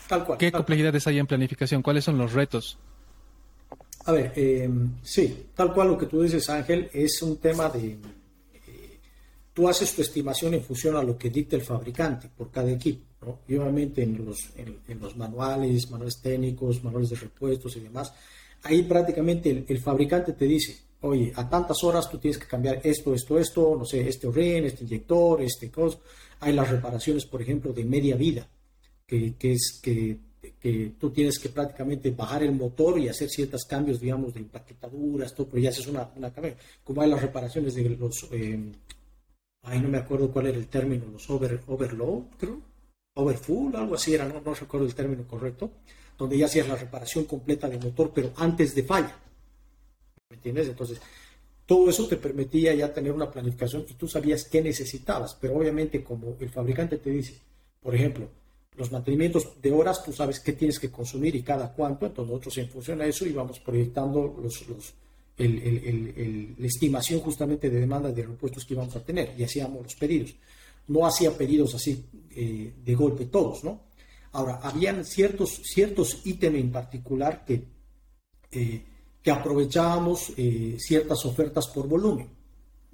Tal 0.08 0.24
cual, 0.24 0.38
¿qué 0.38 0.52
complejidades 0.52 1.06
hay 1.06 1.18
en 1.18 1.26
planificación? 1.26 1.82
¿Cuáles 1.82 2.04
son 2.04 2.18
los 2.18 2.32
retos? 2.32 2.78
A 4.04 4.12
ver, 4.12 4.32
eh, 4.34 4.68
sí, 5.02 5.46
tal 5.54 5.72
cual 5.72 5.88
lo 5.88 5.98
que 5.98 6.06
tú 6.06 6.22
dices, 6.22 6.48
Ángel, 6.50 6.90
es 6.92 7.22
un 7.22 7.36
tema 7.36 7.68
de... 7.68 7.90
Eh, 7.90 8.98
tú 9.52 9.68
haces 9.68 9.94
tu 9.94 10.02
estimación 10.02 10.54
en 10.54 10.62
función 10.64 10.96
a 10.96 11.02
lo 11.02 11.16
que 11.16 11.30
dicta 11.30 11.54
el 11.54 11.62
fabricante 11.62 12.28
por 12.36 12.50
cada 12.50 12.70
equipo. 12.70 13.04
¿no? 13.24 13.38
Y 13.46 13.56
obviamente 13.56 14.02
en 14.02 14.24
los, 14.24 14.50
en, 14.56 15.00
los 15.00 15.16
manuales, 15.16 15.88
manuales 15.88 16.20
técnicos, 16.20 16.82
manuales 16.82 17.10
de 17.10 17.16
repuestos 17.16 17.76
y 17.76 17.80
demás, 17.80 18.12
ahí 18.64 18.82
prácticamente 18.82 19.64
el, 19.68 19.78
fabricante 19.78 20.32
te 20.32 20.46
dice, 20.46 20.76
oye, 21.02 21.32
a 21.36 21.48
tantas 21.48 21.84
horas 21.84 22.10
tú 22.10 22.18
tienes 22.18 22.38
que 22.38 22.48
cambiar 22.48 22.80
esto, 22.82 23.14
esto, 23.14 23.38
esto, 23.38 23.76
no 23.78 23.84
sé, 23.84 24.08
este 24.08 24.26
orden, 24.26 24.64
este 24.64 24.82
inyector, 24.82 25.42
este 25.42 25.70
cosa. 25.70 25.98
Hay 26.40 26.52
las 26.54 26.68
reparaciones, 26.68 27.24
por 27.24 27.40
ejemplo, 27.40 27.72
de 27.72 27.84
media 27.84 28.16
vida, 28.16 28.48
que, 29.06 29.34
que 29.36 29.52
es 29.52 29.78
que 29.80 30.18
que 30.50 30.94
tú 30.98 31.10
tienes 31.10 31.38
que 31.38 31.48
prácticamente 31.48 32.10
bajar 32.10 32.42
el 32.42 32.52
motor 32.52 32.98
y 32.98 33.08
hacer 33.08 33.28
ciertos 33.28 33.64
cambios, 33.64 34.00
digamos, 34.00 34.34
de 34.34 34.40
empaquetaduras, 34.40 35.34
todo, 35.34 35.48
pero 35.48 35.62
ya 35.62 35.70
haces 35.70 35.86
una, 35.86 36.10
una 36.16 36.32
como 36.82 37.02
hay 37.02 37.10
las 37.10 37.22
reparaciones 37.22 37.74
de 37.74 37.88
los, 37.90 38.28
eh, 38.32 38.60
ahí 39.62 39.80
no 39.80 39.88
me 39.88 39.98
acuerdo 39.98 40.32
cuál 40.32 40.48
era 40.48 40.58
el 40.58 40.66
término, 40.66 41.06
los 41.06 41.30
over, 41.30 41.60
overload, 41.68 42.24
creo, 42.38 42.60
overfull, 43.14 43.76
algo 43.76 43.94
así 43.94 44.14
era, 44.14 44.26
no, 44.26 44.40
no 44.40 44.54
recuerdo 44.54 44.86
el 44.86 44.94
término 44.94 45.26
correcto, 45.28 45.70
donde 46.18 46.36
ya 46.36 46.46
hacías 46.46 46.68
la 46.68 46.76
reparación 46.76 47.24
completa 47.24 47.68
del 47.68 47.80
motor, 47.80 48.10
pero 48.12 48.32
antes 48.36 48.74
de 48.74 48.82
falla, 48.82 49.16
¿me 50.28 50.36
entiendes? 50.36 50.68
Entonces, 50.68 51.00
todo 51.66 51.88
eso 51.88 52.08
te 52.08 52.16
permitía 52.16 52.74
ya 52.74 52.92
tener 52.92 53.12
una 53.12 53.30
planificación 53.30 53.84
y 53.88 53.94
tú 53.94 54.08
sabías 54.08 54.44
qué 54.44 54.60
necesitabas, 54.60 55.36
pero 55.40 55.56
obviamente 55.56 56.02
como 56.02 56.36
el 56.40 56.50
fabricante 56.50 56.98
te 56.98 57.10
dice, 57.10 57.38
por 57.80 57.94
ejemplo, 57.94 58.28
los 58.76 58.90
mantenimientos 58.90 59.60
de 59.60 59.70
horas, 59.70 60.02
tú 60.02 60.12
sabes 60.12 60.40
qué 60.40 60.52
tienes 60.52 60.78
que 60.78 60.90
consumir 60.90 61.36
y 61.36 61.42
cada 61.42 61.72
cuánto, 61.72 62.06
entonces 62.06 62.30
nosotros 62.30 62.58
en 62.58 62.68
función 62.68 63.00
a 63.02 63.06
eso 63.06 63.26
íbamos 63.26 63.60
proyectando 63.60 64.42
la 65.38 66.66
estimación 66.66 67.20
justamente 67.20 67.68
de 67.68 67.80
demanda 67.80 68.10
de 68.10 68.22
repuestos 68.22 68.64
que 68.64 68.74
íbamos 68.74 68.96
a 68.96 69.04
tener 69.04 69.34
y 69.38 69.44
hacíamos 69.44 69.82
los 69.82 69.94
pedidos. 69.94 70.34
No 70.88 71.06
hacía 71.06 71.36
pedidos 71.36 71.74
así 71.74 72.04
eh, 72.34 72.72
de 72.82 72.94
golpe 72.94 73.26
todos, 73.26 73.62
¿no? 73.62 73.92
Ahora, 74.32 74.60
habían 74.62 75.04
ciertos, 75.04 75.60
ciertos 75.62 76.22
ítems 76.24 76.58
en 76.58 76.72
particular 76.72 77.44
que, 77.44 77.62
eh, 78.50 78.82
que 79.22 79.30
aprovechábamos 79.30 80.32
eh, 80.38 80.76
ciertas 80.78 81.24
ofertas 81.26 81.68
por 81.68 81.86
volumen 81.86 82.28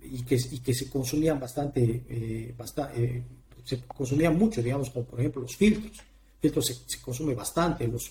y 0.02 0.24
que, 0.24 0.36
y 0.50 0.58
que 0.58 0.74
se 0.74 0.90
consumían 0.90 1.38
bastante, 1.38 2.54
bastante 2.56 3.22
se 3.68 3.82
consumía 3.82 4.30
mucho, 4.30 4.62
digamos, 4.62 4.88
como 4.88 5.04
por 5.04 5.20
ejemplo 5.20 5.42
los 5.42 5.54
filtros. 5.54 5.98
Filtros 6.40 6.66
se, 6.86 7.00
consume 7.00 7.34
bastante, 7.34 7.86
los, 7.86 8.10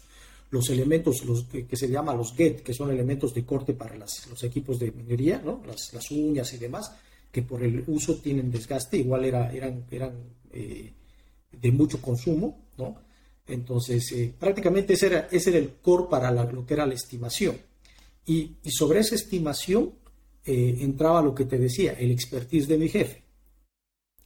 los 0.52 0.70
elementos 0.70 1.26
los 1.26 1.46
que, 1.46 1.76
se 1.76 1.90
llama 1.90 2.14
los 2.14 2.34
GET, 2.36 2.62
que 2.62 2.76
son 2.76 2.92
elementos 2.92 3.34
de 3.34 3.44
corte 3.44 3.74
para 3.74 3.96
los 3.96 4.44
equipos 4.44 4.78
de 4.78 4.92
minería, 4.92 5.42
¿no? 5.44 5.64
las, 5.66 5.94
las, 5.94 6.12
uñas 6.12 6.54
y 6.54 6.58
demás, 6.58 6.92
que 7.32 7.42
por 7.42 7.64
el 7.64 7.84
uso 7.88 8.18
tienen 8.18 8.52
desgaste, 8.52 8.98
igual 8.98 9.26
era, 9.26 9.52
eran, 9.52 9.86
eran 9.90 10.14
eh, 10.52 10.94
de 11.52 11.72
mucho 11.72 12.00
consumo, 12.02 12.68
¿no? 12.78 12.96
Entonces, 13.48 14.12
eh, 14.12 14.34
prácticamente 14.38 14.94
ese 14.94 15.08
era, 15.08 15.28
ese 15.32 15.50
era 15.52 15.60
el 15.60 15.76
core 15.82 16.08
para 16.10 16.32
lo 16.32 16.66
que 16.66 16.74
era 16.74 16.86
la 16.86 16.94
estimación. 16.94 17.58
Y, 18.26 18.58
y 18.62 18.72
sobre 18.72 19.00
esa 19.00 19.16
estimación 19.16 19.94
eh, 20.46 20.78
entraba 20.82 21.22
lo 21.22 21.34
que 21.34 21.46
te 21.46 21.58
decía, 21.58 21.94
el 21.94 22.12
expertise 22.12 22.68
de 22.68 22.78
mi 22.78 22.90
jefe 22.90 23.27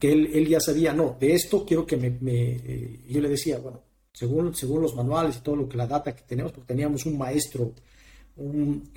que 0.01 0.11
él, 0.11 0.47
ya 0.47 0.59
sabía, 0.59 0.93
no, 0.93 1.15
de 1.19 1.35
esto 1.35 1.63
quiero 1.63 1.85
que 1.85 1.95
me... 1.95 2.07
Eh, 2.17 3.05
yo 3.07 3.21
le 3.21 3.29
decía, 3.29 3.59
bueno, 3.59 3.83
según, 4.11 4.55
según 4.55 4.81
los 4.81 4.95
manuales 4.95 5.37
y 5.37 5.41
todo 5.41 5.55
lo 5.55 5.69
que 5.69 5.77
la 5.77 5.85
data 5.85 6.15
que 6.15 6.23
tenemos, 6.23 6.51
porque 6.51 6.73
teníamos 6.73 7.05
un 7.05 7.19
maestro, 7.19 7.71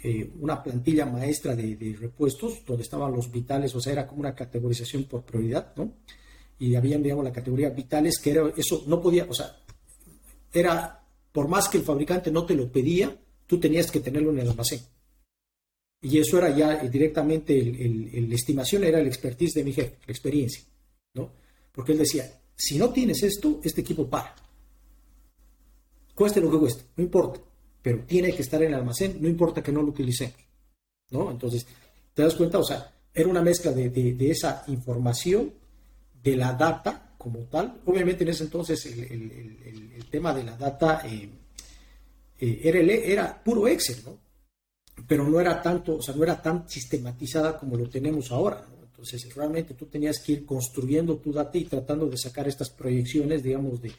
eh, 0.02 0.30
una 0.40 0.62
plantilla 0.62 1.04
maestra 1.04 1.54
de, 1.54 1.94
repuestos, 2.00 2.64
donde 2.66 2.84
estaban 2.84 3.12
los 3.12 3.30
vitales, 3.30 3.74
o 3.74 3.80
sea, 3.82 3.92
era 3.92 4.06
como 4.06 4.20
una 4.20 4.34
categorización 4.34 5.04
por 5.04 5.24
prioridad, 5.24 5.74
¿no? 5.76 5.92
Y 6.58 6.74
habían, 6.74 7.02
digamos, 7.02 7.22
la 7.22 7.32
categoría 7.32 7.68
vitales, 7.68 8.18
que 8.18 8.30
era, 8.30 8.50
eso 8.56 8.84
no 8.86 9.02
podía, 9.02 9.26
o 9.28 9.34
sea, 9.34 9.58
era, 10.54 11.04
por 11.32 11.48
más 11.48 11.68
que 11.68 11.76
el 11.76 11.84
fabricante 11.84 12.30
no 12.30 12.46
te 12.46 12.54
lo 12.54 12.72
pedía, 12.72 13.14
tú 13.46 13.60
tenías 13.60 13.90
que 13.90 14.00
tenerlo 14.00 14.30
en 14.30 14.38
el 14.38 14.48
almacén. 14.48 14.80
Y 16.00 16.16
eso 16.16 16.38
era 16.38 16.56
ya 16.56 16.78
directamente, 16.78 17.58
el, 17.58 18.26
la 18.26 18.34
estimación 18.34 18.84
era 18.84 19.00
el 19.00 19.06
expertise 19.06 19.52
de 19.52 19.64
mi 19.64 19.74
jefe, 19.74 19.98
la 20.06 20.12
experiencia. 20.12 20.64
¿No? 21.14 21.30
Porque 21.72 21.92
él 21.92 21.98
decía, 21.98 22.40
si 22.54 22.78
no 22.78 22.90
tienes 22.90 23.22
esto, 23.22 23.60
este 23.62 23.80
equipo 23.80 24.08
para. 24.08 24.34
Cueste 26.14 26.40
lo 26.40 26.50
que 26.50 26.58
cueste, 26.58 26.84
no 26.96 27.04
importa, 27.04 27.40
pero 27.82 28.04
tiene 28.04 28.32
que 28.32 28.42
estar 28.42 28.62
en 28.62 28.68
el 28.68 28.74
almacén, 28.74 29.18
no 29.20 29.28
importa 29.28 29.62
que 29.62 29.72
no 29.72 29.82
lo 29.82 29.88
utilicemos, 29.88 30.36
¿no? 31.10 31.30
Entonces, 31.30 31.66
¿te 32.12 32.22
das 32.22 32.34
cuenta? 32.34 32.58
O 32.58 32.64
sea, 32.64 32.94
era 33.12 33.28
una 33.28 33.42
mezcla 33.42 33.72
de, 33.72 34.16
esa 34.30 34.64
información, 34.68 35.52
de 36.22 36.36
la 36.36 36.52
data 36.52 37.14
como 37.18 37.40
tal. 37.40 37.80
Obviamente 37.84 38.24
en 38.24 38.30
ese 38.30 38.44
entonces 38.44 38.86
el, 38.86 40.06
tema 40.10 40.32
de 40.32 40.44
la 40.44 40.56
data 40.56 41.02
eh, 41.04 41.28
eh, 42.38 42.60
era, 42.62 42.78
era 42.78 43.42
puro 43.42 43.66
Excel, 43.66 43.96
¿no? 44.04 44.18
Pero 45.08 45.28
no 45.28 45.40
era 45.40 45.60
tanto, 45.60 45.96
o 45.96 46.02
sea, 46.02 46.14
no 46.14 46.22
era 46.22 46.40
tan 46.40 46.68
sistematizada 46.68 47.58
como 47.58 47.76
lo 47.76 47.88
tenemos 47.88 48.30
ahora, 48.30 48.64
entonces, 48.94 49.34
realmente 49.34 49.74
tú 49.74 49.86
tenías 49.86 50.20
que 50.20 50.32
ir 50.32 50.46
construyendo 50.46 51.16
tu 51.16 51.32
data 51.32 51.58
y 51.58 51.64
tratando 51.64 52.06
de 52.06 52.16
sacar 52.16 52.46
estas 52.46 52.70
proyecciones, 52.70 53.42
digamos, 53.42 53.82
de, 53.82 53.92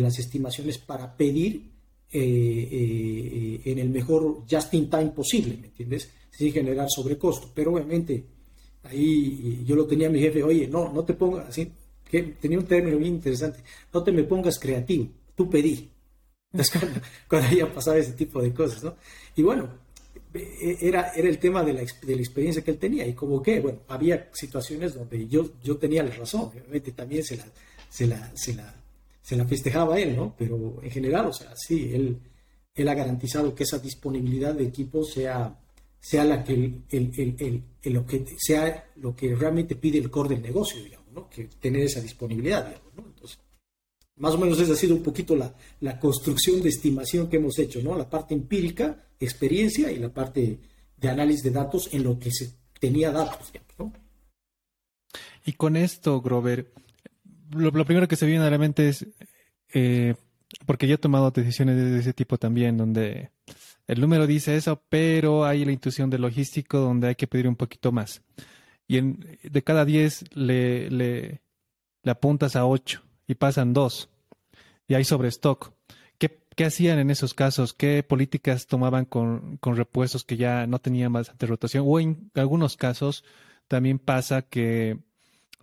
las 0.00 0.18
estimaciones 0.18 0.78
para 0.78 1.14
pedir 1.14 1.70
eh, 2.10 2.68
eh, 2.72 3.60
en 3.66 3.78
el 3.78 3.90
mejor 3.90 4.44
just 4.50 4.72
in 4.72 4.88
time 4.88 5.10
posible, 5.10 5.58
¿me 5.60 5.66
entiendes? 5.66 6.08
Sin 6.30 6.50
generar 6.50 6.88
sobrecosto. 6.88 7.50
Pero 7.54 7.74
obviamente, 7.74 8.24
ahí 8.84 9.62
yo 9.66 9.76
lo 9.76 9.86
tenía 9.86 10.06
a 10.06 10.10
mi 10.10 10.18
jefe, 10.18 10.42
oye, 10.42 10.66
no, 10.66 10.90
no 10.90 11.04
te 11.04 11.12
pongas 11.12 11.50
así, 11.50 11.70
tenía 12.40 12.58
un 12.58 12.64
término 12.64 12.96
bien 12.96 13.16
interesante, 13.16 13.60
no 13.92 14.02
te 14.02 14.12
me 14.12 14.24
pongas 14.24 14.58
creativo, 14.58 15.08
tú 15.34 15.50
pedí. 15.50 15.90
Cuando, 16.72 17.00
cuando 17.28 17.56
ya 17.56 17.72
pasaba 17.72 17.96
ese 17.96 18.12
tipo 18.12 18.42
de 18.42 18.52
cosas, 18.52 18.84
¿no? 18.84 18.94
Y 19.36 19.42
bueno, 19.42 19.70
era, 20.34 21.12
era 21.14 21.28
el 21.28 21.38
tema 21.38 21.62
de 21.62 21.72
la, 21.72 21.80
de 21.80 22.16
la, 22.16 22.22
experiencia 22.22 22.62
que 22.62 22.70
él 22.70 22.78
tenía 22.78 23.06
y 23.06 23.12
como 23.12 23.42
que, 23.42 23.60
bueno, 23.60 23.80
había 23.88 24.30
situaciones 24.32 24.94
donde 24.94 25.26
yo, 25.28 25.50
yo 25.62 25.76
tenía 25.76 26.02
la 26.02 26.14
razón, 26.14 26.42
obviamente 26.42 26.92
también 26.92 27.22
se 27.22 27.36
la, 27.36 27.44
se 27.88 28.06
la, 28.06 28.30
se 28.34 28.54
la, 28.54 28.74
se 29.20 29.36
la 29.36 29.46
festejaba 29.46 29.98
él, 29.98 30.16
¿no? 30.16 30.34
Pero 30.36 30.80
en 30.82 30.90
general, 30.90 31.26
o 31.26 31.32
sea, 31.32 31.54
sí, 31.56 31.90
él, 31.92 32.18
él 32.74 32.88
ha 32.88 32.94
garantizado 32.94 33.54
que 33.54 33.64
esa 33.64 33.78
disponibilidad 33.78 34.54
de 34.54 34.64
equipo 34.64 35.04
sea, 35.04 35.58
sea 36.00 36.24
la 36.24 36.42
que 36.42 36.54
el, 36.54 36.82
el, 36.90 37.62
el, 37.82 37.92
lo 37.92 38.06
que 38.06 38.24
sea 38.38 38.90
lo 38.96 39.14
que 39.14 39.34
realmente 39.34 39.76
pide 39.76 39.98
el 39.98 40.10
core 40.10 40.30
del 40.30 40.42
negocio, 40.42 40.82
digamos, 40.82 41.12
¿no? 41.12 41.28
Que 41.28 41.44
tener 41.60 41.82
esa 41.82 42.00
disponibilidad, 42.00 42.66
digamos, 42.66 42.94
¿no? 42.96 43.04
Entonces, 43.06 43.38
más 44.22 44.34
o 44.34 44.38
menos 44.38 44.60
esa 44.60 44.74
ha 44.74 44.76
sido 44.76 44.94
un 44.94 45.02
poquito 45.02 45.34
la, 45.34 45.52
la 45.80 45.98
construcción 45.98 46.62
de 46.62 46.68
estimación 46.68 47.28
que 47.28 47.38
hemos 47.38 47.58
hecho, 47.58 47.82
¿no? 47.82 47.98
La 47.98 48.08
parte 48.08 48.34
empírica 48.34 49.08
experiencia 49.18 49.90
y 49.90 49.98
la 49.98 50.10
parte 50.10 50.60
de 50.96 51.08
análisis 51.08 51.42
de 51.42 51.50
datos 51.50 51.88
en 51.92 52.04
lo 52.04 52.20
que 52.20 52.30
se 52.30 52.54
tenía 52.78 53.10
datos. 53.10 53.52
Y 55.44 55.54
con 55.54 55.76
esto, 55.76 56.20
Grover, 56.20 56.72
lo, 57.50 57.72
primero 57.84 58.06
que 58.06 58.14
se 58.14 58.26
viene 58.26 58.44
a 58.44 58.50
la 58.50 58.58
mente 58.58 58.88
es, 58.88 59.04
eh, 59.74 60.14
porque 60.66 60.86
yo 60.86 60.94
he 60.94 60.98
tomado 60.98 61.32
decisiones 61.32 61.76
de 61.76 61.98
ese 61.98 62.12
tipo 62.12 62.38
también, 62.38 62.76
donde 62.76 63.30
el 63.88 64.00
número 64.00 64.28
dice 64.28 64.54
eso, 64.54 64.80
pero 64.88 65.44
hay 65.44 65.64
la 65.64 65.72
intuición 65.72 66.10
de 66.10 66.20
logístico 66.20 66.78
donde 66.78 67.08
hay 67.08 67.14
que 67.16 67.26
pedir 67.26 67.48
un 67.48 67.56
poquito 67.56 67.90
más. 67.90 68.22
Y 68.86 68.98
en, 68.98 69.38
de 69.42 69.62
cada 69.64 69.84
10 69.84 70.36
le, 70.36 70.90
le, 70.90 71.40
le 72.04 72.10
apuntas 72.12 72.54
a 72.54 72.66
8 72.66 73.02
y 73.26 73.34
pasan 73.34 73.72
2. 73.72 74.10
Y 74.88 74.94
hay 74.94 75.04
sobre 75.04 75.28
stock. 75.28 75.72
¿Qué 76.54 76.66
hacían 76.66 76.98
en 76.98 77.10
esos 77.10 77.32
casos? 77.32 77.72
¿Qué 77.72 78.02
políticas 78.02 78.66
tomaban 78.66 79.06
con, 79.06 79.58
repuestos 79.62 80.24
que 80.24 80.36
ya 80.36 80.66
no 80.66 80.80
tenían 80.80 81.12
bastante 81.12 81.46
rotación? 81.46 81.84
O 81.86 81.98
en 81.98 82.30
algunos 82.34 82.76
casos 82.76 83.24
también 83.68 83.98
pasa 83.98 84.42
que 84.42 84.98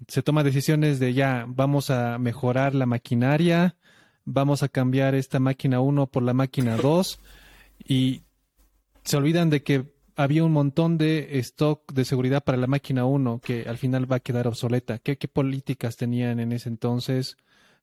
se 0.07 0.23
toman 0.23 0.45
decisiones 0.45 0.99
de 0.99 1.13
ya, 1.13 1.45
vamos 1.47 1.91
a 1.91 2.17
mejorar 2.17 2.73
la 2.73 2.87
maquinaria, 2.87 3.75
vamos 4.25 4.63
a 4.63 4.69
cambiar 4.69 5.13
esta 5.13 5.39
máquina 5.39 5.79
1 5.79 6.07
por 6.07 6.23
la 6.23 6.33
máquina 6.33 6.75
2 6.81 7.19
y 7.87 8.23
se 9.03 9.17
olvidan 9.17 9.49
de 9.51 9.61
que 9.61 9.93
había 10.15 10.43
un 10.43 10.53
montón 10.53 10.97
de 10.97 11.37
stock 11.39 11.93
de 11.93 12.03
seguridad 12.03 12.43
para 12.43 12.57
la 12.57 12.67
máquina 12.67 13.05
1 13.05 13.41
que 13.43 13.65
al 13.69 13.77
final 13.77 14.11
va 14.11 14.17
a 14.17 14.21
quedar 14.21 14.47
obsoleta. 14.47 14.97
¿Qué, 14.97 15.17
qué 15.17 15.27
políticas 15.27 15.97
tenían 15.97 16.39
en 16.39 16.51
ese 16.51 16.69
entonces? 16.69 17.37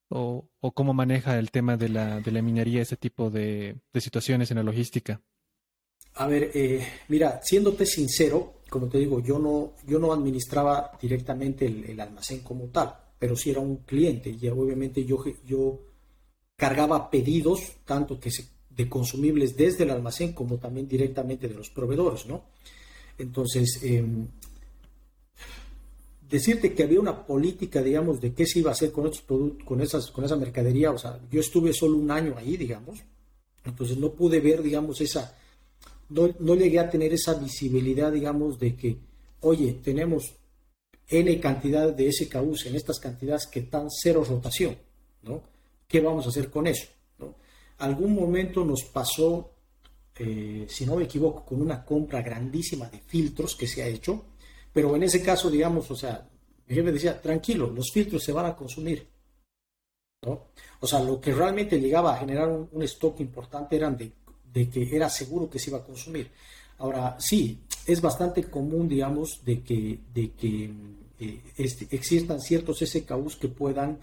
O, 0.08 0.48
cómo 0.74 0.94
maneja 0.94 1.38
el 1.38 1.50
tema 1.50 1.76
de 1.76 1.88
la, 1.88 2.20
de 2.20 2.30
la 2.30 2.42
minería 2.42 2.82
ese 2.82 2.96
tipo 2.96 3.30
de, 3.30 3.76
situaciones 3.94 4.50
en 4.50 4.58
la 4.58 4.62
logística? 4.62 5.20
A 6.14 6.26
ver, 6.26 6.50
eh, 6.54 6.86
mira, 7.08 7.40
siéndote 7.42 7.84
sincero, 7.84 8.60
como 8.70 8.88
te 8.88 8.98
digo, 8.98 9.20
yo 9.20 9.38
no, 9.38 9.74
yo 9.86 9.98
no 9.98 10.12
administraba 10.12 10.92
directamente 11.00 11.66
el, 11.66 12.00
almacén 12.00 12.40
como 12.40 12.66
tal. 12.66 12.94
pero 13.18 13.36
sí 13.36 13.50
era 13.50 13.60
un 13.60 13.78
cliente 13.78 14.30
y 14.30 14.48
obviamente 14.48 15.04
yo, 15.04 15.22
yo 15.44 15.80
cargaba 16.56 17.10
pedidos, 17.10 17.60
tanto 17.84 18.18
que 18.20 18.30
de 18.70 18.88
consumibles 18.88 19.56
desde 19.56 19.84
el 19.84 19.90
almacén 19.90 20.32
como 20.32 20.58
también 20.58 20.86
directamente 20.86 21.48
de 21.48 21.54
los 21.54 21.70
proveedores, 21.70 22.26
¿no? 22.26 22.44
Entonces, 23.18 23.80
em, 23.82 24.28
decirte 26.28 26.74
que 26.74 26.82
había 26.82 27.00
una 27.00 27.26
política, 27.26 27.82
digamos, 27.82 28.20
de 28.20 28.32
qué 28.32 28.46
se 28.46 28.58
iba 28.58 28.70
a 28.70 28.74
hacer 28.74 28.92
con 28.92 29.06
estos 29.06 29.22
productos, 29.22 29.66
con 29.66 29.80
esas, 29.80 30.10
con 30.10 30.24
esa 30.24 30.36
mercadería, 30.36 30.90
o 30.90 30.98
sea, 30.98 31.18
yo 31.30 31.40
estuve 31.40 31.72
solo 31.72 31.96
un 31.96 32.10
año 32.10 32.34
ahí, 32.36 32.56
digamos, 32.56 32.98
entonces 33.64 33.96
no 33.96 34.12
pude 34.12 34.40
ver, 34.40 34.62
digamos, 34.62 35.00
esa, 35.00 35.36
no, 36.08 36.54
llegué 36.54 36.78
a 36.78 36.90
tener 36.90 37.12
esa 37.12 37.34
visibilidad, 37.34 38.12
digamos, 38.12 38.58
de 38.58 38.76
que, 38.76 38.96
oye, 39.40 39.78
tenemos 39.82 40.34
N 41.08 41.40
cantidad 41.40 41.92
de 41.92 42.12
SKUs 42.12 42.66
en 42.66 42.74
estas 42.74 42.98
cantidades 42.98 43.46
que 43.46 43.60
están 43.60 43.88
cero 43.90 44.24
rotación, 44.28 44.76
¿no? 45.22 45.42
¿Qué 45.86 46.00
vamos 46.00 46.26
a 46.26 46.30
hacer 46.30 46.50
con 46.50 46.66
eso? 46.66 46.86
¿no? 47.18 47.36
Algún 47.78 48.12
momento 48.12 48.64
nos 48.64 48.82
pasó, 48.82 49.52
eh, 50.18 50.66
si 50.68 50.84
no 50.84 50.96
me 50.96 51.04
equivoco, 51.04 51.44
con 51.44 51.62
una 51.62 51.84
compra 51.84 52.22
grandísima 52.22 52.88
de 52.88 52.98
filtros 52.98 53.54
que 53.54 53.68
se 53.68 53.84
ha 53.84 53.86
hecho, 53.86 54.24
pero 54.76 54.94
en 54.94 55.04
ese 55.04 55.22
caso, 55.22 55.48
digamos, 55.48 55.90
o 55.90 55.96
sea, 55.96 56.28
mi 56.66 56.74
jefe 56.74 56.92
decía, 56.92 57.18
tranquilo, 57.18 57.70
los 57.70 57.90
filtros 57.90 58.22
se 58.22 58.30
van 58.30 58.44
a 58.44 58.54
consumir. 58.54 59.08
¿no? 60.20 60.48
O 60.80 60.86
sea, 60.86 61.00
lo 61.00 61.18
que 61.18 61.32
realmente 61.32 61.80
llegaba 61.80 62.14
a 62.14 62.18
generar 62.18 62.50
un, 62.50 62.82
stock 62.82 63.18
importante 63.20 63.74
eran 63.74 63.96
de, 63.96 64.12
que 64.68 64.94
era 64.94 65.08
seguro 65.08 65.48
que 65.48 65.58
se 65.58 65.70
iba 65.70 65.78
a 65.78 65.82
consumir. 65.82 66.30
Ahora, 66.76 67.16
sí, 67.18 67.58
es 67.86 68.02
bastante 68.02 68.50
común, 68.50 68.86
digamos, 68.86 69.42
de 69.46 69.62
que, 69.62 69.98
de 70.12 70.32
que 70.32 70.70
eh, 71.20 71.40
este, 71.56 71.96
existan 71.96 72.38
ciertos 72.42 72.80
SKUs 72.80 73.36
que 73.36 73.48
puedan 73.48 73.98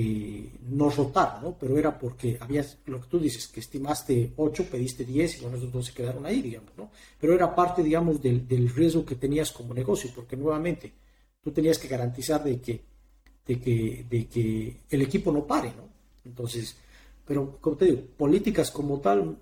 eh, 0.00 0.52
no 0.68 0.90
rotar, 0.90 1.42
¿no? 1.42 1.56
Pero 1.58 1.76
era 1.76 1.98
porque 1.98 2.38
habías, 2.40 2.78
lo 2.86 3.00
que 3.00 3.08
tú 3.08 3.18
dices, 3.18 3.48
que 3.48 3.58
estimaste 3.58 4.32
8, 4.36 4.66
pediste 4.70 5.04
10 5.04 5.38
y 5.38 5.40
bueno, 5.40 5.56
esos 5.56 5.72
dos 5.72 5.86
se 5.86 5.92
quedaron 5.92 6.24
ahí, 6.24 6.40
digamos, 6.40 6.70
¿no? 6.76 6.92
Pero 7.20 7.34
era 7.34 7.52
parte, 7.52 7.82
digamos, 7.82 8.22
del, 8.22 8.68
riesgo 8.68 9.04
que 9.04 9.16
tenías 9.16 9.50
como 9.50 9.74
negocio, 9.74 10.08
porque 10.14 10.36
nuevamente 10.36 10.92
tú 11.42 11.50
tenías 11.50 11.78
que 11.78 11.88
garantizar 11.88 12.44
de 12.44 12.60
que, 12.60 12.80
de 13.44 13.60
que, 13.60 14.06
de 14.08 14.26
que 14.28 14.76
el 14.88 15.02
equipo 15.02 15.32
no 15.32 15.44
pare, 15.44 15.72
¿no? 15.76 15.88
Entonces, 16.24 16.76
pero 17.26 17.58
como 17.60 17.76
te 17.76 17.86
digo, 17.86 18.02
políticas 18.16 18.70
como 18.70 19.00
tal, 19.00 19.36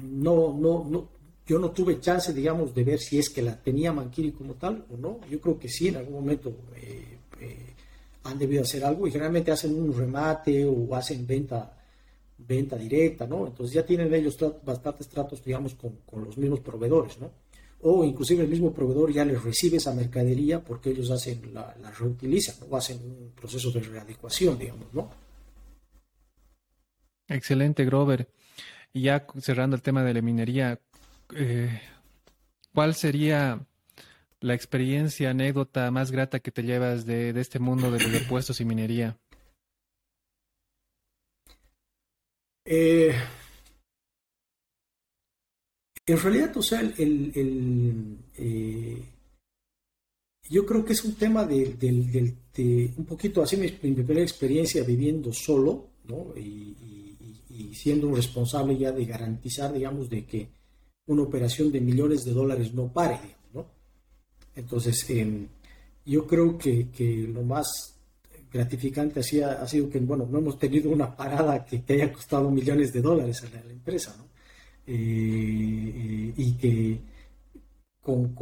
no, 0.00 0.56
no, 0.56 0.86
no, 0.88 1.08
yo 1.44 1.58
no 1.58 1.72
tuve 1.72 1.98
chance, 1.98 2.32
digamos, 2.32 2.72
de 2.72 2.84
ver 2.84 3.00
si 3.00 3.18
es 3.18 3.30
que 3.30 3.42
la 3.42 3.60
tenía 3.60 3.92
Manquiri 3.92 4.30
como 4.30 4.54
tal 4.54 4.86
o 4.92 4.96
no. 4.96 5.18
Yo 5.28 5.40
creo 5.40 5.58
que 5.58 5.68
sí, 5.68 5.88
en 5.88 5.96
algún 5.96 6.14
momento 6.14 6.50
eh, 6.76 7.18
eh, 7.40 7.71
han 8.24 8.38
debido 8.38 8.62
hacer 8.62 8.84
algo 8.84 9.06
y 9.06 9.10
generalmente 9.10 9.50
hacen 9.50 9.74
un 9.74 9.96
remate 9.96 10.64
o 10.64 10.94
hacen 10.94 11.26
venta 11.26 11.76
venta 12.46 12.76
directa, 12.76 13.26
¿no? 13.26 13.46
Entonces 13.46 13.74
ya 13.74 13.84
tienen 13.84 14.12
ellos 14.12 14.36
bastantes 14.64 15.08
tratos, 15.08 15.44
digamos, 15.44 15.74
con, 15.74 16.24
los 16.24 16.36
mismos 16.36 16.60
proveedores, 16.60 17.18
¿no? 17.18 17.30
O 17.82 18.04
inclusive 18.04 18.44
el 18.44 18.48
mismo 18.48 18.72
proveedor 18.72 19.12
ya 19.12 19.24
les 19.24 19.42
recibe 19.42 19.78
esa 19.78 19.92
mercadería 19.92 20.62
porque 20.62 20.90
ellos 20.90 21.10
hacen 21.10 21.52
la, 21.52 21.74
reutilizan 21.98 22.56
o 22.68 22.76
hacen 22.76 22.98
un 22.98 23.32
proceso 23.34 23.70
de 23.70 23.80
readecuación, 23.80 24.58
digamos, 24.58 24.92
¿no? 24.92 25.10
Excelente, 27.28 27.84
Grover. 27.84 28.28
Y 28.92 29.02
ya 29.02 29.26
cerrando 29.40 29.74
el 29.74 29.82
tema 29.82 30.04
de 30.04 30.14
la 30.14 30.22
minería, 30.22 30.78
eh, 31.34 31.80
¿cuál 32.74 32.94
sería 32.94 33.66
la 34.42 34.54
experiencia, 34.54 35.30
anécdota 35.30 35.90
más 35.90 36.10
grata 36.10 36.40
que 36.40 36.50
te 36.50 36.62
llevas 36.62 37.06
de, 37.06 37.30
este 37.40 37.58
mundo 37.58 37.90
de 37.90 38.00
los 38.00 38.12
repuestos 38.12 38.60
y 38.60 38.64
minería? 38.64 39.18
Eh, 42.64 43.14
en 46.06 46.18
realidad, 46.20 46.56
o 46.56 46.62
sea, 46.62 46.80
el, 46.80 48.18
eh, 48.36 49.02
yo 50.48 50.66
creo 50.66 50.84
que 50.84 50.92
es 50.92 51.04
un 51.04 51.14
tema 51.14 51.44
de, 51.44 52.34
un 52.96 53.04
poquito 53.06 53.42
así 53.42 53.56
mi, 53.56 53.68
primera 53.68 54.22
experiencia 54.22 54.82
viviendo 54.82 55.32
solo, 55.32 55.90
¿no? 56.04 56.34
Y, 56.36 57.16
y, 57.50 57.74
siendo 57.74 58.08
un 58.08 58.16
responsable 58.16 58.76
ya 58.76 58.92
de 58.92 59.04
garantizar, 59.04 59.72
digamos, 59.72 60.10
de 60.10 60.24
que 60.24 60.48
una 61.06 61.22
operación 61.22 61.72
de 61.72 61.80
millones 61.80 62.24
de 62.24 62.32
dólares 62.32 62.74
no 62.74 62.92
pare, 62.92 63.18
entonces, 64.54 65.08
em, 65.10 65.48
yo 66.04 66.26
creo 66.26 66.58
que, 66.58 66.86
lo 67.32 67.42
más 67.42 67.66
gratificante 68.52 69.20
ha, 69.20 69.66
sido 69.66 69.88
que, 69.88 69.98
bueno, 70.00 70.26
no 70.30 70.38
hemos 70.38 70.58
tenido 70.58 70.90
una 70.90 71.16
parada 71.16 71.64
que 71.64 71.78
te 71.78 71.94
haya 71.94 72.12
costado 72.12 72.50
millones 72.50 72.92
de 72.92 73.00
dólares 73.00 73.42
a 73.42 73.48
la, 73.50 73.72
empresa, 73.72 74.14
¿no? 74.18 74.26
Eh, 74.86 76.34
y 76.36 76.52
que 76.54 77.00
con, 78.02 78.34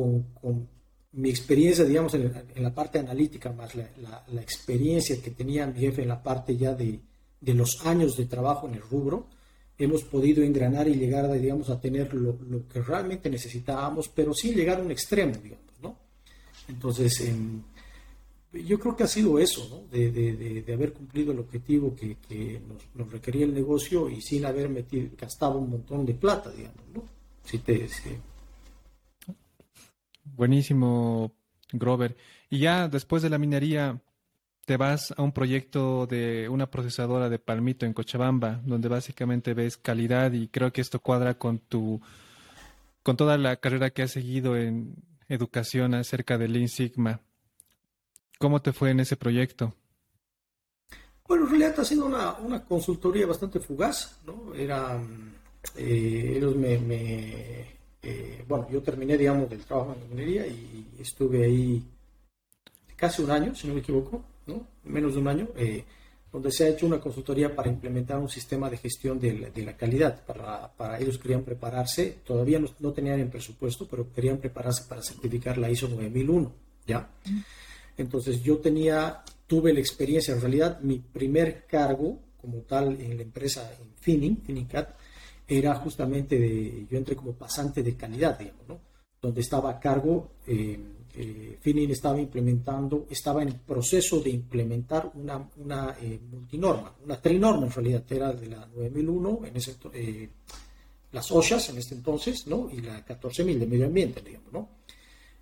mi 1.12 1.28
experiencia, 1.28 1.84
digamos, 1.84 2.14
en, 2.14 2.32
la 2.56 2.74
parte 2.74 2.98
analítica, 2.98 3.52
más 3.52 3.74
la, 3.74 4.40
experiencia 4.40 5.20
que 5.22 5.30
tenía 5.30 5.66
mi 5.66 5.80
jefe 5.80 6.02
en 6.02 6.08
la 6.08 6.22
parte 6.22 6.56
ya 6.56 6.74
de, 6.74 7.00
los 7.42 7.84
años 7.86 8.16
de 8.16 8.26
trabajo 8.26 8.66
en 8.68 8.74
el 8.74 8.82
rubro, 8.82 9.28
hemos 9.78 10.02
podido 10.04 10.42
engranar 10.42 10.88
y 10.88 10.94
llegar, 10.94 11.30
digamos, 11.32 11.70
a 11.70 11.80
tener 11.80 12.12
lo, 12.14 12.38
lo 12.48 12.66
que 12.68 12.82
realmente 12.82 13.30
necesitábamos, 13.30 14.08
pero 14.08 14.34
sin 14.34 14.54
llegar 14.54 14.80
a 14.80 14.82
un 14.82 14.90
extremo, 14.90 15.34
digamos. 15.42 15.69
Entonces, 16.68 17.20
em, 17.20 17.62
yo 18.52 18.78
creo 18.78 18.96
que 18.96 19.04
ha 19.04 19.08
sido 19.08 19.38
eso, 19.38 19.66
¿no? 19.70 19.96
de, 19.96 20.64
haber 20.72 20.92
cumplido 20.92 21.32
el 21.32 21.38
objetivo 21.38 21.94
que, 21.94 22.60
nos, 22.94 23.10
requería 23.12 23.44
el 23.44 23.54
negocio 23.54 24.08
y 24.08 24.20
sin 24.20 24.44
haber 24.44 24.68
metido, 24.68 25.08
gastado 25.18 25.58
un 25.58 25.70
montón 25.70 26.04
de 26.04 26.14
plata, 26.14 26.50
digamos. 26.50 26.80
¿no? 26.92 27.04
te, 27.64 27.88
Buenísimo, 30.36 31.32
Grover. 31.72 32.16
Y 32.48 32.58
ya 32.58 32.88
después 32.88 33.22
de 33.22 33.30
la 33.30 33.38
minería, 33.38 34.00
te 34.64 34.76
vas 34.76 35.12
a 35.16 35.22
un 35.22 35.32
proyecto 35.32 36.06
de 36.06 36.48
una 36.48 36.70
procesadora 36.70 37.28
de 37.28 37.38
palmito 37.38 37.86
en 37.86 37.92
Cochabamba, 37.92 38.60
donde 38.64 38.88
básicamente 38.88 39.54
ves 39.54 39.76
calidad 39.76 40.32
y 40.32 40.48
creo 40.48 40.72
que 40.72 40.80
esto 40.80 41.00
cuadra 41.00 41.34
con 41.34 41.58
tu 41.58 42.00
con 43.02 43.16
toda 43.16 43.38
la 43.38 43.56
carrera 43.56 43.90
que 43.90 44.02
has 44.02 44.10
seguido 44.10 44.56
en, 44.56 44.94
educación 45.30 45.94
acerca 45.94 46.36
del 46.36 46.52
Lean 46.52 46.68
Sigma. 46.68 47.20
¿Cómo 48.38 48.60
te 48.60 48.72
fue 48.72 48.90
en 48.90 49.00
ese 49.00 49.16
proyecto? 49.16 49.74
Bueno, 51.26 51.44
en 51.44 51.50
realidad 51.50 51.80
ha 51.80 51.84
sido 51.84 52.06
una, 52.06 52.32
una 52.34 52.64
consultoría 52.64 53.26
bastante 53.26 53.60
fugaz, 53.60 54.18
¿no? 54.26 54.52
Era, 54.54 55.00
eh, 55.76 56.34
ellos 56.36 56.56
me, 56.56 56.74
eh, 58.02 58.44
bueno, 58.48 58.68
yo 58.70 58.82
terminé, 58.82 59.16
digamos, 59.16 59.48
del 59.48 59.64
trabajo 59.64 59.92
en 59.94 60.00
la 60.00 60.06
minería 60.06 60.46
y 60.46 60.88
estuve 60.98 61.44
ahí 61.44 61.84
casi 62.96 63.22
un 63.22 63.30
año, 63.30 63.54
si 63.54 63.68
no 63.68 63.74
me 63.74 63.80
equivoco, 63.80 64.24
¿no? 64.46 64.66
Menos 64.84 65.14
de 65.14 65.20
un 65.20 65.28
año. 65.28 65.48
Eh, 65.56 65.84
donde 66.32 66.52
se 66.52 66.64
ha 66.64 66.68
hecho 66.68 66.86
una 66.86 67.00
consultoría 67.00 67.54
para 67.54 67.68
implementar 67.68 68.18
un 68.18 68.28
sistema 68.28 68.70
de 68.70 68.76
gestión 68.76 69.18
de 69.18 69.50
la, 69.64 69.76
calidad. 69.76 70.24
Para, 70.24 70.98
ellos 70.98 71.18
querían 71.18 71.42
prepararse, 71.42 72.18
todavía 72.24 72.60
no, 72.78 72.92
tenían 72.92 73.18
el 73.20 73.28
presupuesto, 73.28 73.88
pero 73.88 74.12
querían 74.12 74.38
prepararse 74.38 74.84
para 74.88 75.02
certificar 75.02 75.58
la 75.58 75.70
ISO 75.70 75.88
9001, 75.88 76.52
¿ya? 76.86 77.10
Entonces 77.96 78.42
yo 78.42 78.58
tenía, 78.58 79.22
tuve 79.46 79.72
la 79.72 79.80
experiencia, 79.80 80.34
en 80.34 80.40
realidad 80.40 80.80
mi 80.80 80.98
primer 80.98 81.66
cargo 81.66 82.20
como 82.40 82.58
tal 82.60 83.00
en 83.00 83.16
la 83.16 83.22
empresa 83.22 83.70
en 83.80 83.90
Finning, 84.00 84.42
era 85.48 85.74
justamente 85.74 86.38
de, 86.38 86.86
yo 86.88 86.96
entré 86.96 87.16
como 87.16 87.32
pasante 87.32 87.82
de 87.82 87.96
calidad, 87.96 88.38
digamos, 88.38 88.68
¿no? 88.68 88.80
Donde 89.20 89.40
estaba 89.40 89.70
a 89.70 89.80
cargo... 89.80 90.32
Eh, 90.46 90.78
eh, 91.14 91.58
Finin 91.60 91.90
estaba 91.90 92.20
implementando, 92.20 93.06
estaba 93.10 93.42
en 93.42 93.52
proceso 93.54 94.20
de 94.20 94.30
implementar 94.30 95.10
una, 95.14 95.48
una 95.56 95.96
eh, 96.00 96.18
multinorma, 96.30 96.94
una 97.04 97.20
trinorma 97.20 97.66
en 97.66 97.72
realidad, 97.72 98.04
era 98.10 98.32
de 98.32 98.48
la 98.48 98.66
9001, 98.66 99.40
en 99.46 99.56
ese, 99.56 99.76
eh, 99.94 100.28
las 101.12 101.30
OSHAs 101.30 101.70
en 101.70 101.78
este 101.78 101.94
entonces, 101.94 102.46
¿no? 102.46 102.68
Y 102.70 102.80
la 102.80 103.04
14000 103.04 103.58
de 103.58 103.66
medio 103.66 103.86
ambiente, 103.86 104.20
digamos, 104.20 104.52
¿no? 104.52 104.68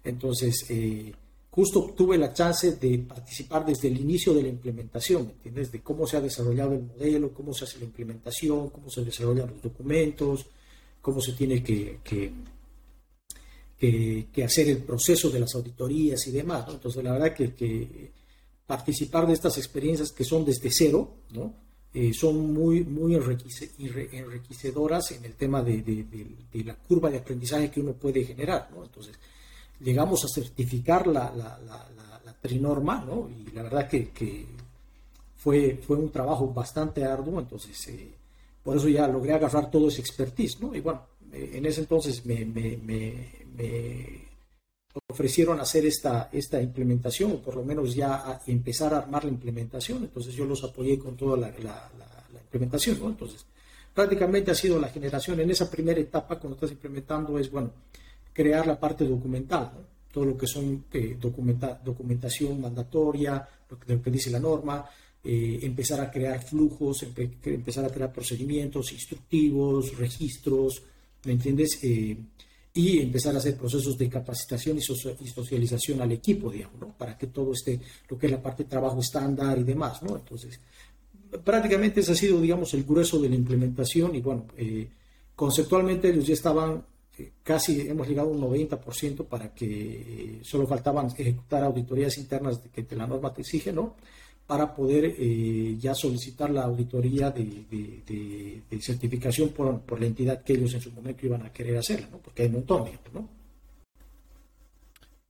Entonces, 0.05 0.67
eh, 0.71 1.13
justo 1.51 1.93
tuve 1.97 2.17
la 2.17 2.33
chance 2.33 2.73
de 2.73 2.99
participar 3.01 3.67
desde 3.67 3.89
el 3.89 4.01
inicio 4.01 4.33
de 4.33 4.43
la 4.43 4.49
implementación, 4.49 5.31
¿entiendes? 5.31 5.73
De 5.73 5.81
cómo 5.81 6.07
se 6.07 6.17
ha 6.17 6.21
desarrollado 6.21 6.75
el 6.75 6.83
modelo, 6.83 7.33
cómo 7.35 7.53
se 7.53 7.65
hace 7.65 7.79
la 7.79 7.85
implementación, 7.85 8.71
cómo 8.71 8.89
se 8.91 9.05
desarrollan 9.05 9.51
los 9.51 9.63
documentos, 9.63 10.47
cómo 11.03 11.21
se 11.21 11.33
tiene 11.33 11.63
que, 11.63 11.99
hacer 14.45 14.69
el 14.69 14.79
proceso 14.79 15.31
de 15.31 15.41
las 15.41 15.55
auditorías 15.55 16.27
y 16.27 16.31
demás. 16.33 16.67
Entonces, 16.69 17.03
la 17.03 17.13
verdad 17.13 17.35
que, 17.35 18.13
participar 18.67 19.27
de 19.27 19.33
estas 19.33 19.57
experiencias 19.57 20.13
que 20.13 20.25
son 20.25 20.45
desde 20.45 20.71
cero, 20.71 21.17
¿no? 21.31 21.55
Eh, 21.95 22.13
son 22.13 22.53
muy, 22.53 22.85
muy 22.85 23.15
enriquecedoras 23.15 25.13
en 25.13 25.25
el 25.25 25.35
tema 25.35 25.63
de, 25.63 26.45
la 26.65 26.75
curva 26.75 27.11
de 27.11 27.17
aprendizaje 27.19 27.71
que 27.71 27.81
uno 27.81 27.95
puede 27.95 28.25
generar. 28.25 28.69
¿no? 28.71 28.85
Entonces, 28.85 29.19
llegamos 29.81 30.23
a 30.23 30.29
certificar 30.29 31.07
la, 31.07 31.33
la, 31.35 31.59
la, 31.59 31.89
la 32.23 32.33
trinorma, 32.35 33.03
¿no? 33.07 33.31
Y 33.31 33.51
la 33.53 33.63
verdad 33.63 33.89
que, 33.89 34.11
que, 34.11 34.45
fue, 35.39 35.81
fue 35.87 35.97
un 35.97 36.11
trabajo 36.11 36.53
bastante 36.53 37.05
arduo, 37.05 37.41
entonces 37.41 37.89
eh, 37.89 38.13
por 38.63 38.77
eso 38.77 38.89
ya 38.89 39.07
logré 39.07 39.33
agarrar 39.33 39.71
todo 39.71 39.89
ese 39.89 40.01
expertise, 40.01 40.61
¿no? 40.61 40.75
Y 40.75 40.81
bueno, 40.81 41.03
eh, 41.33 41.53
en 41.55 41.65
ese 41.65 41.83
entonces 41.83 42.27
me, 42.27 42.45
me, 42.45 42.77
me, 42.77 43.31
ofrecieron 45.07 45.61
hacer 45.61 45.87
esta, 45.87 46.29
esta 46.33 46.61
implementación, 46.61 47.33
o 47.33 47.39
por 47.43 47.57
lo 47.57 47.65
menos 47.65 47.95
ya 47.95 48.41
empezar 48.47 48.95
a 48.95 48.99
armar 48.99 49.25
la 49.25 49.31
implementación, 49.31 50.05
entonces 50.05 50.35
yo 50.35 50.45
los 50.45 50.63
apoyé 50.65 50.99
con 50.99 51.17
toda 51.17 51.37
la, 51.37 51.49
la 51.49 52.41
implementación, 52.41 52.99
¿no? 53.01 53.09
Entonces, 53.09 53.45
prácticamente 53.95 54.51
ha 54.51 54.55
sido 54.55 54.79
la 54.79 54.89
generación 54.89 55.41
en 55.41 55.51
esa 55.51 55.71
primera 55.71 56.01
etapa 56.01 56.39
cuando 56.39 56.55
estás 56.55 56.71
implementando 56.71 57.39
es, 57.39 57.51
bueno, 57.51 57.73
crear 58.33 58.67
la 58.67 58.79
parte 58.79 59.05
documental, 59.05 59.73
todo 60.13 60.25
lo 60.25 60.37
que 60.37 60.47
son 60.47 60.85
eh, 60.93 61.17
documenta, 61.21 61.81
documentación 61.85 62.61
mandatoria, 62.61 63.47
lo 63.69 63.79
que, 63.79 63.93
lo 63.93 64.01
que, 64.01 64.11
dice 64.11 64.31
la 64.31 64.39
norma, 64.39 64.89
eh, 65.25 65.59
empezar 65.63 66.01
a 66.01 66.11
crear 66.11 66.41
flujos, 66.43 67.03
empe, 67.03 67.29
empezar 67.43 67.85
a 67.85 67.91
crear 67.91 68.13
procedimientos 68.13 68.93
instructivos, 68.93 69.99
registros, 69.99 70.83
¿me 71.25 71.33
entiendes? 71.33 71.79
Eh, 71.83 72.17
y 72.79 73.01
empezar 73.01 73.35
a 73.35 73.39
hacer 73.39 73.57
procesos 73.57 73.99
de 73.99 74.09
capacitación 74.09 74.79
y, 74.79 74.81
so 74.81 74.95
y, 75.19 75.27
socialización 75.27 76.01
al 76.01 76.13
equipo, 76.13 76.49
digamos, 76.49 76.79
¿no? 76.79 76.95
Para 76.97 77.19
que 77.19 77.27
todo 77.27 77.53
esté, 77.53 77.81
lo 78.09 78.17
que 78.17 78.27
es 78.27 78.33
la 78.33 78.41
parte 78.41 78.63
de 78.63 78.69
trabajo 78.71 79.01
estándar 79.01 79.59
y 79.59 79.65
demás, 79.65 80.01
¿no? 80.01 80.15
Entonces, 80.15 80.61
prácticamente 81.43 82.03
ese 82.03 82.13
ha 82.13 82.15
sido, 82.15 82.41
digamos, 82.41 82.73
el 82.75 82.85
grueso 82.85 83.19
de 83.19 83.31
la 83.31 83.35
implementación 83.35 84.15
y 84.15 84.21
bueno, 84.21 84.47
eh, 84.57 84.87
conceptualmente 85.35 86.09
ellos 86.09 86.29
ya 86.29 86.35
estaban 86.35 86.85
eh, 87.19 87.33
casi, 87.43 87.81
hemos 87.81 88.07
llegado 88.07 88.29
a 88.29 88.33
un 88.33 88.41
90% 88.43 89.25
para 89.25 89.53
que 89.53 89.67
eh, 89.67 90.39
solo 90.43 90.65
faltaban 90.69 91.09
ejecutar 91.19 91.65
auditorías 91.65 92.17
internas 92.17 92.61
que 92.73 92.87
la 92.95 93.09
norma 93.09 93.35
te 93.35 93.41
exige, 93.41 93.73
¿no? 93.73 93.97
Para 94.49 94.75
poder 94.75 95.15
ya 95.79 95.95
solicitar 95.95 96.51
la 96.51 96.65
auditoría 96.65 97.31
de, 97.31 97.45
de, 97.71 98.63
de, 98.69 98.81
certificación 98.81 99.51
por, 99.51 99.81
por, 99.83 100.01
la 100.01 100.07
entidad 100.07 100.43
que 100.43 100.55
ellos 100.55 100.75
en 100.75 100.81
su 100.81 100.91
momento 100.91 101.25
iban 101.27 101.43
a 101.43 101.53
querer 101.53 101.77
hacerla, 101.77 102.09
¿no? 102.11 102.19
Porque 102.19 102.43
hay 102.43 102.49
un 102.49 102.55
montón, 102.55 102.87
digamos, 102.87 103.13
¿no? 103.13 103.29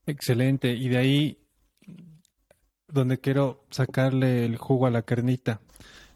Excelente. 0.06 0.72
Y 0.72 0.88
de 0.88 0.96
ahí, 0.96 1.38
donde 2.86 3.18
quiero 3.18 3.64
sacarle 3.70 4.46
el 4.46 4.56
jugo 4.56 4.86
a 4.86 4.90
la 4.90 5.02
carnita 5.02 5.60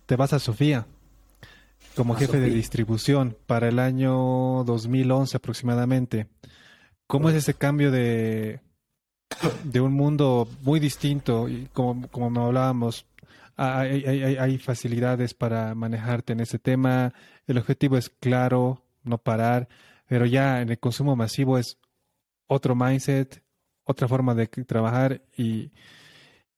te 0.07 0.17
vas 0.17 0.33
a 0.33 0.39
Sofía 0.39 0.87
como 1.97 2.15
jefe 2.15 2.41
de 2.41 2.51
distribución 2.51 3.37
para 3.47 3.69
el 3.69 3.79
año 3.79 4.65
2011 4.65 5.37
aproximadamente. 5.37 6.27
¿Cómo 7.07 7.29
es 7.29 7.37
ese 7.37 7.55
cambio 7.55 7.91
de, 7.91 8.61
de 9.65 9.81
un 9.81 9.93
mundo 9.93 10.49
muy 10.63 10.81
distinto? 10.81 11.49
Y 11.49 11.69
como, 11.73 12.09
como 12.09 12.47
hablábamos, 12.47 13.07
hay, 13.57 14.59
facilidades 14.59 15.35
para 15.35 15.75
manejarte 15.75 16.33
en 16.33 16.41
ese 16.41 16.59
tema. 16.59 17.13
El 17.47 17.59
objetivo 17.59 17.97
es 17.97 18.09
claro, 18.09 18.83
no 19.05 19.19
parar, 19.19 19.69
pero 20.07 20.27
ya 20.27 20.61
en 20.61 20.71
el 20.71 20.79
consumo 20.79 21.17
masivo 21.17 21.59
es 21.59 21.79
otro 22.47 22.75
mindset, 22.75 23.43
otra 23.85 24.09
forma 24.09 24.35
de 24.35 24.47
trabajar 24.47 25.23
y 25.37 25.73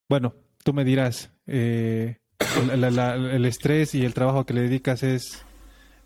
bueno, 0.09 0.35
tú 0.63 0.75
me 0.75 0.85
dirás, 0.85 1.31
eh, 1.47 2.19
el 2.71 3.45
estrés 3.47 3.95
y 3.95 4.05
el 4.05 4.13
trabajo 4.13 4.45
que 4.45 4.55
le 4.55 4.63
dedicas 4.63 5.03
es 5.03 5.45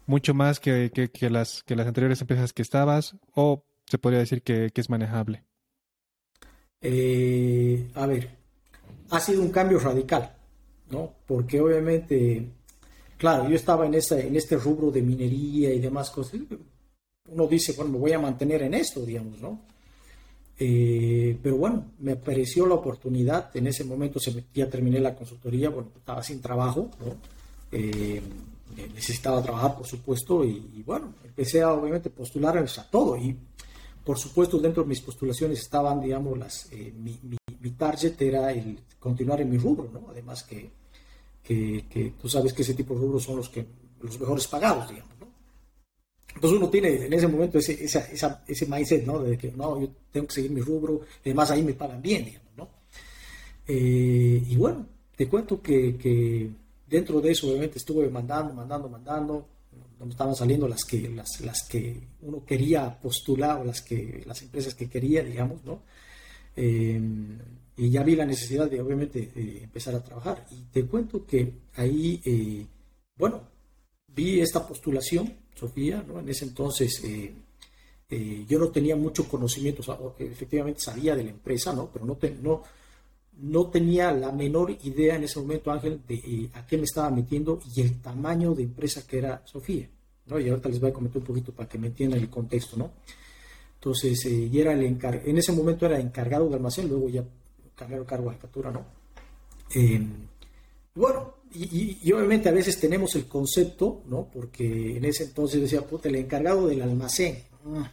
mucho 0.06 0.34
más 0.34 0.60
que, 0.60 0.90
que, 0.90 1.30
las, 1.30 1.62
que 1.64 1.76
las 1.76 1.86
anteriores 1.86 2.20
empresas 2.20 2.52
que 2.52 2.62
estabas 2.62 3.16
o 3.34 3.64
se 3.86 3.98
podría 3.98 4.20
decir 4.20 4.42
que, 4.42 4.70
es 4.74 4.90
manejable? 4.90 5.44
Eh, 6.80 7.90
a 7.94 8.06
ver, 8.06 8.30
ha 9.10 9.20
sido 9.20 9.42
un 9.42 9.50
cambio 9.50 9.78
radical, 9.78 10.36
¿no? 10.90 11.12
Porque 11.26 11.60
obviamente, 11.60 12.46
claro, 13.16 13.48
yo 13.48 13.56
estaba 13.56 13.86
en, 13.86 13.94
este 13.94 14.56
rubro 14.56 14.90
de 14.90 15.02
minería 15.02 15.72
y 15.72 15.80
demás 15.80 16.10
cosas. 16.10 16.40
Uno 17.30 17.46
dice, 17.46 17.72
bueno, 17.72 17.92
me 17.92 17.98
voy 17.98 18.12
a 18.12 18.18
mantener 18.18 18.62
en 18.62 18.74
esto, 18.74 19.04
digamos, 19.04 19.40
¿no? 19.40 19.60
Eh, 20.60 21.38
pero 21.42 21.56
bueno, 21.56 21.84
me 22.00 22.12
apareció 22.12 22.66
la 22.66 22.74
oportunidad, 22.74 23.56
en 23.56 23.68
ese 23.68 23.84
momento 23.84 24.18
ya 24.52 24.68
terminé 24.68 24.98
la 24.98 25.14
consultoría, 25.14 25.70
bueno, 25.70 25.90
estaba 25.96 26.22
sin 26.22 26.40
trabajo, 26.40 26.90
¿no? 26.98 27.16
eh, 27.70 28.20
necesitaba 28.94 29.42
trabajar, 29.42 29.76
por 29.76 29.86
supuesto, 29.86 30.44
y, 30.44 30.82
bueno, 30.84 31.14
empecé 31.24 31.62
a 31.62 31.72
obviamente 31.72 32.10
postular 32.10 32.58
a 32.58 32.90
todo, 32.90 33.16
y 33.16 33.36
por 34.08 34.18
supuesto 34.18 34.56
dentro 34.56 34.84
de 34.84 34.88
mis 34.88 35.02
postulaciones 35.02 35.58
estaban, 35.58 36.00
digamos, 36.00 36.38
las, 36.38 36.72
eh, 36.72 36.94
mi, 36.96 37.20
mi, 37.24 37.36
mi, 37.60 37.70
target 37.72 38.18
era 38.22 38.50
el 38.50 38.78
continuar 38.98 39.42
en 39.42 39.50
mi 39.50 39.58
rubro, 39.58 39.90
¿no? 39.92 40.06
Además 40.08 40.44
que, 40.44 40.70
que, 41.42 41.84
que 41.90 42.14
tú 42.18 42.26
sabes 42.26 42.54
que 42.54 42.62
ese 42.62 42.72
tipo 42.72 42.94
de 42.94 43.00
rubros 43.00 43.24
son 43.24 43.36
los, 43.36 43.50
que, 43.50 43.66
los 44.00 44.18
mejores 44.18 44.46
pagados, 44.46 44.88
digamos. 44.88 45.12
Entonces 46.34 46.58
uno 46.58 46.70
tiene 46.70 47.04
en 47.04 47.12
ese 47.12 47.28
momento 47.28 47.58
ese, 47.58 47.84
esa, 47.84 47.98
esa, 48.10 48.42
ese 48.48 48.64
mindset, 48.64 49.04
¿no? 49.04 49.22
De 49.22 49.36
que 49.36 49.52
no, 49.52 49.78
yo 49.78 49.90
tengo 50.10 50.26
que 50.26 50.36
seguir 50.36 50.52
mi 50.52 50.62
rubro, 50.62 51.02
además 51.20 51.50
ahí 51.50 51.62
me 51.62 51.74
pagan 51.74 52.00
bien, 52.00 52.24
digamos, 52.24 52.56
¿no? 52.56 52.68
Eh, 53.66 54.42
y 54.48 54.56
bueno, 54.56 54.86
te 55.14 55.28
cuento 55.28 55.60
que, 55.60 55.98
que, 55.98 56.48
dentro 56.88 57.20
de 57.20 57.32
eso 57.32 57.46
obviamente 57.46 57.76
estuve 57.76 58.08
mandando, 58.08 58.54
mandando, 58.54 58.88
mandando, 58.88 59.46
no 59.98 60.10
estaban 60.10 60.34
saliendo 60.34 60.68
las 60.68 60.84
que, 60.84 61.08
las, 61.08 61.40
las 61.40 61.62
que 61.68 62.00
uno 62.22 62.44
quería 62.44 62.98
postular 63.00 63.60
o 63.60 63.64
las, 63.64 63.82
que, 63.82 64.22
las 64.26 64.42
empresas 64.42 64.74
que 64.74 64.88
quería, 64.88 65.22
digamos, 65.22 65.64
¿no? 65.64 65.82
Eh, 66.56 67.00
y 67.76 67.90
ya 67.90 68.02
vi 68.02 68.16
la 68.16 68.26
necesidad 68.26 68.68
de 68.68 68.80
obviamente 68.80 69.30
empezar 69.62 69.94
a 69.94 70.02
trabajar. 70.02 70.44
Y 70.50 70.62
te 70.72 70.84
cuento 70.84 71.24
que 71.24 71.52
ahí, 71.76 72.20
eh, 72.24 72.66
bueno, 73.16 73.42
vi 74.08 74.40
esta 74.40 74.66
postulación 74.66 75.32
Sofía, 75.58 76.04
¿no? 76.06 76.20
En 76.20 76.28
ese 76.28 76.44
entonces 76.44 77.02
eh, 77.04 77.32
eh, 78.08 78.44
yo 78.48 78.58
no 78.58 78.68
tenía 78.68 78.94
mucho 78.94 79.28
conocimiento, 79.28 79.82
efectivamente 80.18 80.80
sabía 80.80 81.16
de 81.16 81.24
la 81.24 81.30
empresa, 81.30 81.72
¿no? 81.72 81.90
Pero 81.92 82.04
no, 82.04 82.16
no, 82.42 82.62
no 83.38 83.68
tenía 83.68 84.12
la 84.12 84.32
menor 84.32 84.76
idea 84.82 85.16
en 85.16 85.24
ese 85.24 85.40
momento, 85.40 85.70
Ángel, 85.70 86.00
de 86.06 86.14
eh, 86.14 86.50
a 86.54 86.66
qué 86.66 86.76
me 86.76 86.84
estaba 86.84 87.10
metiendo 87.10 87.60
y 87.74 87.80
el 87.80 88.00
tamaño 88.00 88.54
de 88.54 88.64
empresa 88.64 89.06
que 89.06 89.18
era 89.18 89.42
Sofía, 89.44 89.88
¿no? 90.26 90.38
Y 90.40 90.48
ahorita 90.48 90.68
les 90.68 90.80
voy 90.80 90.90
a 90.90 90.92
comentar 90.92 91.18
un 91.18 91.26
poquito 91.26 91.52
para 91.52 91.68
que 91.68 91.78
me 91.78 91.88
entiendan 91.88 92.20
el 92.20 92.28
contexto, 92.28 92.76
¿no? 92.76 92.90
Entonces, 93.74 94.26
y 94.26 94.60
era 94.60 94.72
el 94.72 94.82
en 94.82 95.38
ese 95.38 95.52
momento 95.52 95.86
era 95.86 96.00
encargado 96.00 96.48
de 96.48 96.56
almacén, 96.56 96.88
luego 96.88 97.08
ya 97.08 97.24
cambiaron 97.76 98.06
cargo 98.06 98.30
de 98.30 98.36
jefatura, 98.36 98.72
¿no? 98.72 98.98
bueno, 100.94 101.34
y, 101.52 102.12
obviamente 102.12 102.48
a 102.48 102.52
veces 102.52 102.80
tenemos 102.80 103.14
el 103.14 103.26
concepto, 103.26 104.02
¿no? 104.06 104.28
Porque 104.32 104.96
en 104.96 105.04
ese 105.04 105.24
entonces 105.24 105.60
decía, 105.60 105.82
puta, 105.82 106.08
el 106.08 106.16
encargado 106.16 106.66
del 106.66 106.82
almacén. 106.82 107.44
Ah, 107.66 107.90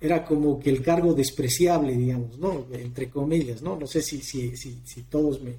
era 0.00 0.24
como 0.24 0.58
que 0.60 0.70
el 0.70 0.82
cargo 0.82 1.14
despreciable, 1.14 1.96
digamos, 1.96 2.38
¿no? 2.38 2.66
Entre 2.72 3.08
comillas, 3.08 3.62
¿no? 3.62 3.76
No 3.76 3.86
sé 3.86 4.02
si, 4.02 4.20
si, 4.20 4.56
si, 4.56 4.80
si 4.84 5.02
todos 5.04 5.40
me, 5.40 5.54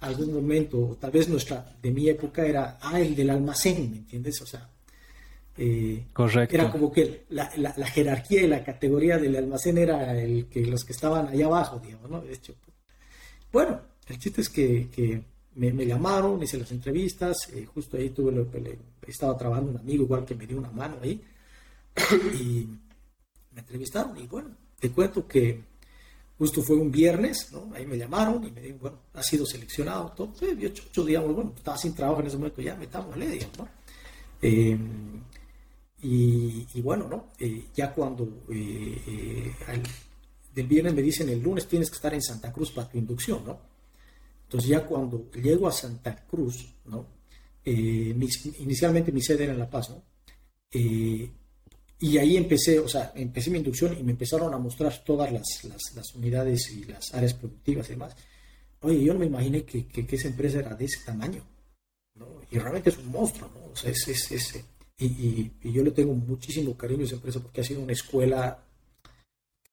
algún 0.00 0.32
momento, 0.32 0.96
tal 1.00 1.10
vez 1.10 1.28
nuestra, 1.28 1.76
de 1.82 1.90
mi 1.90 2.08
época 2.08 2.46
era, 2.46 2.78
ah, 2.80 3.00
el 3.00 3.14
del 3.14 3.30
almacén, 3.30 3.90
¿me 3.90 3.96
entiendes? 3.98 4.40
O 4.40 4.46
sea, 4.46 4.68
eh, 5.56 6.04
Correcto. 6.12 6.54
era 6.54 6.70
como 6.70 6.90
que 6.90 7.24
la, 7.30 7.50
la, 7.56 7.74
la, 7.76 7.86
jerarquía 7.86 8.42
y 8.42 8.46
la 8.46 8.64
categoría 8.64 9.18
del 9.18 9.36
almacén 9.36 9.76
era 9.76 10.18
el 10.18 10.46
que 10.46 10.64
los 10.64 10.84
que 10.84 10.92
estaban 10.92 11.28
allá 11.28 11.46
abajo, 11.46 11.80
digamos, 11.84 12.10
¿no? 12.10 12.20
De 12.22 12.32
hecho, 12.32 12.54
bueno, 13.52 13.80
el 14.06 14.18
chiste 14.18 14.40
es 14.40 14.48
que, 14.48 14.88
que 14.90 15.22
me, 15.56 15.72
me, 15.72 15.84
llamaron, 15.84 16.42
hice 16.42 16.56
las 16.56 16.72
entrevistas, 16.72 17.36
eh, 17.52 17.66
justo 17.66 17.96
ahí 17.96 18.10
tuve 18.10 18.32
lo 18.32 18.50
que 18.50 18.60
le, 18.60 18.78
estaba 19.06 19.36
trabajando 19.36 19.72
un 19.72 19.78
amigo 19.78 20.04
igual 20.04 20.24
que 20.24 20.34
me 20.34 20.46
dio 20.46 20.56
una 20.56 20.70
mano 20.70 20.96
ahí, 21.02 21.20
y 22.40 22.66
me 23.52 23.60
entrevistaron 23.60 24.16
y 24.18 24.26
bueno, 24.26 24.50
te 24.78 24.90
cuento 24.90 25.26
que 25.26 25.62
justo 26.40 26.62
fue 26.62 26.76
un 26.76 26.90
viernes, 26.90 27.52
¿no? 27.52 27.70
Ahí 27.74 27.84
me 27.84 27.98
llamaron 27.98 28.42
y 28.44 28.50
me 28.50 28.60
dijeron, 28.60 28.80
bueno, 28.80 28.98
ha 29.12 29.22
sido 29.22 29.44
seleccionado, 29.44 30.10
todo, 30.12 30.32
sí, 30.38 30.46
yo 30.58 30.70
ocho, 30.70 31.04
digamos, 31.04 31.34
bueno, 31.34 31.52
estaba 31.54 31.76
sin 31.76 31.94
trabajo 31.94 32.20
en 32.20 32.28
ese 32.28 32.36
momento, 32.38 32.62
ya 32.62 32.74
metámosle, 32.76 33.28
digamos, 33.28 33.58
¿no? 33.58 33.68
Eh, 34.40 34.78
y, 36.02 36.66
y, 36.72 36.80
bueno, 36.80 37.08
¿no? 37.08 37.26
Eh, 37.38 37.66
ya 37.74 37.92
cuando 37.92 38.26
eh, 38.48 39.54
al, 39.66 39.82
del 40.54 40.66
viernes 40.66 40.94
me 40.94 41.02
dicen, 41.02 41.28
el 41.28 41.42
lunes 41.42 41.68
tienes 41.68 41.90
que 41.90 41.96
estar 41.96 42.14
en 42.14 42.22
Santa 42.22 42.50
Cruz 42.50 42.70
para 42.70 42.88
tu 42.88 42.96
inducción, 42.96 43.44
¿no? 43.44 43.60
Entonces 44.44 44.70
ya 44.70 44.86
cuando 44.86 45.30
llego 45.32 45.68
a 45.68 45.72
Santa 45.72 46.24
Cruz, 46.24 46.74
¿no? 46.86 47.06
Eh, 47.62 48.16
inicialmente 48.60 49.12
mi 49.12 49.20
sede 49.20 49.44
era 49.44 49.52
en 49.52 49.58
La 49.58 49.68
Paz, 49.68 49.90
¿no? 49.90 50.02
Eh, 52.00 52.06
y 52.06 52.18
ahí 52.18 52.36
empecé, 52.36 52.78
o 52.78 52.88
sea, 52.88 53.12
empecé 53.14 53.50
mi 53.50 53.58
inducción 53.58 53.96
y 53.98 54.02
me 54.02 54.12
empezaron 54.12 54.52
a 54.54 54.58
mostrar 54.58 55.02
todas 55.04 55.30
las, 55.32 55.64
las, 55.94 56.14
unidades 56.14 56.70
y 56.72 56.84
las 56.84 57.14
áreas 57.14 57.34
productivas 57.34 57.88
y 57.88 57.92
demás. 57.92 58.16
Oye, 58.80 59.04
yo 59.04 59.12
no 59.12 59.20
me 59.20 59.26
imaginé 59.26 59.64
que, 59.64 59.86
que, 59.86 60.16
esa 60.16 60.28
empresa 60.28 60.60
era 60.60 60.74
de 60.74 60.86
ese 60.86 61.04
tamaño, 61.04 61.44
¿no? 62.14 62.40
Y 62.50 62.58
realmente 62.58 62.90
es 62.90 62.98
un 62.98 63.08
monstruo, 63.10 63.50
¿no? 63.54 63.72
O 63.72 63.76
sea, 63.76 63.90
es, 63.90 64.08
es, 64.08 64.32
es 64.32 64.64
y, 64.98 65.06
y, 65.06 65.52
y, 65.62 65.72
yo 65.72 65.82
le 65.82 65.90
tengo 65.90 66.14
muchísimo 66.14 66.76
cariño 66.76 67.02
a 67.02 67.04
esa 67.04 67.14
empresa 67.16 67.40
porque 67.40 67.60
ha 67.60 67.64
sido 67.64 67.82
una 67.82 67.92
escuela 67.92 68.64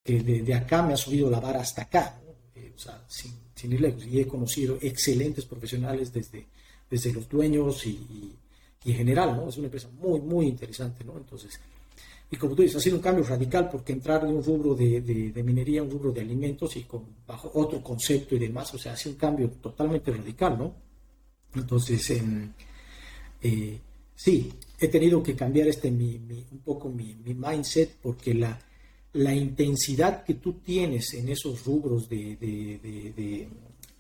que 0.03 0.21
de, 0.21 0.53
acá 0.53 0.81
me 0.81 0.93
ha 0.93 0.97
subido 0.97 1.29
la 1.29 1.39
vara 1.39 1.59
hasta 1.61 1.83
acá, 1.83 2.21
eh, 2.55 2.73
o 2.75 2.79
sea, 2.79 3.03
sin, 3.07 3.33
sin, 3.53 3.73
ir 3.73 3.81
lejos. 3.81 4.05
Y 4.05 4.19
he 4.19 4.27
conocido 4.27 4.77
excelentes 4.81 5.45
profesionales 5.45 6.13
desde, 6.13 6.47
desde 6.89 7.13
los 7.13 7.27
dueños 7.27 7.85
y, 7.85 8.37
y, 8.85 8.91
en 8.91 8.97
general, 8.97 9.35
¿no? 9.35 9.49
Es 9.49 9.57
una 9.57 9.67
empresa 9.67 9.89
muy, 9.99 10.21
muy 10.21 10.47
interesante, 10.47 11.03
¿no? 11.03 11.17
Entonces, 11.17 11.59
y 12.29 12.35
como 12.35 12.55
tú 12.55 12.61
dices, 12.61 12.77
ha 12.77 12.81
sido 12.81 12.97
un 12.97 13.01
cambio 13.01 13.23
radical 13.23 13.69
porque 13.69 13.93
entrar 13.93 14.25
de 14.25 14.33
un 14.33 14.43
rubro 14.43 14.75
de, 14.75 14.99
de, 15.01 15.43
minería 15.43 15.79
a 15.79 15.83
un 15.83 15.91
rubro 15.91 16.11
de 16.11 16.21
alimentos 16.21 16.75
y 16.75 16.83
con 16.83 17.05
bajo 17.25 17.49
otro 17.53 17.81
concepto 17.81 18.35
y 18.35 18.39
demás, 18.39 18.73
o 18.73 18.77
sea, 18.77 18.93
ha 18.93 18.97
sido 18.97 19.13
un 19.13 19.19
cambio 19.19 19.49
totalmente 19.61 20.11
radical, 20.11 20.57
¿no? 20.57 20.73
Entonces, 21.55 22.11
eh, 23.41 23.79
sí, 24.13 24.51
he 24.77 24.87
tenido 24.89 25.23
que 25.23 25.35
cambiar 25.35 25.69
este 25.69 25.89
mi, 25.89 26.15
un 26.51 26.59
poco 26.59 26.89
mi, 26.89 27.15
mi, 27.15 27.33
mindset 27.33 27.95
porque 28.01 28.33
la, 28.33 28.59
la 29.13 29.33
intensidad 29.33 30.25
que 30.25 30.33
tú 30.33 30.53
tienes 30.59 31.13
en 31.13 31.29
esos 31.29 31.63
rubros 31.65 32.09
de, 32.09 32.35
de, 32.35 33.47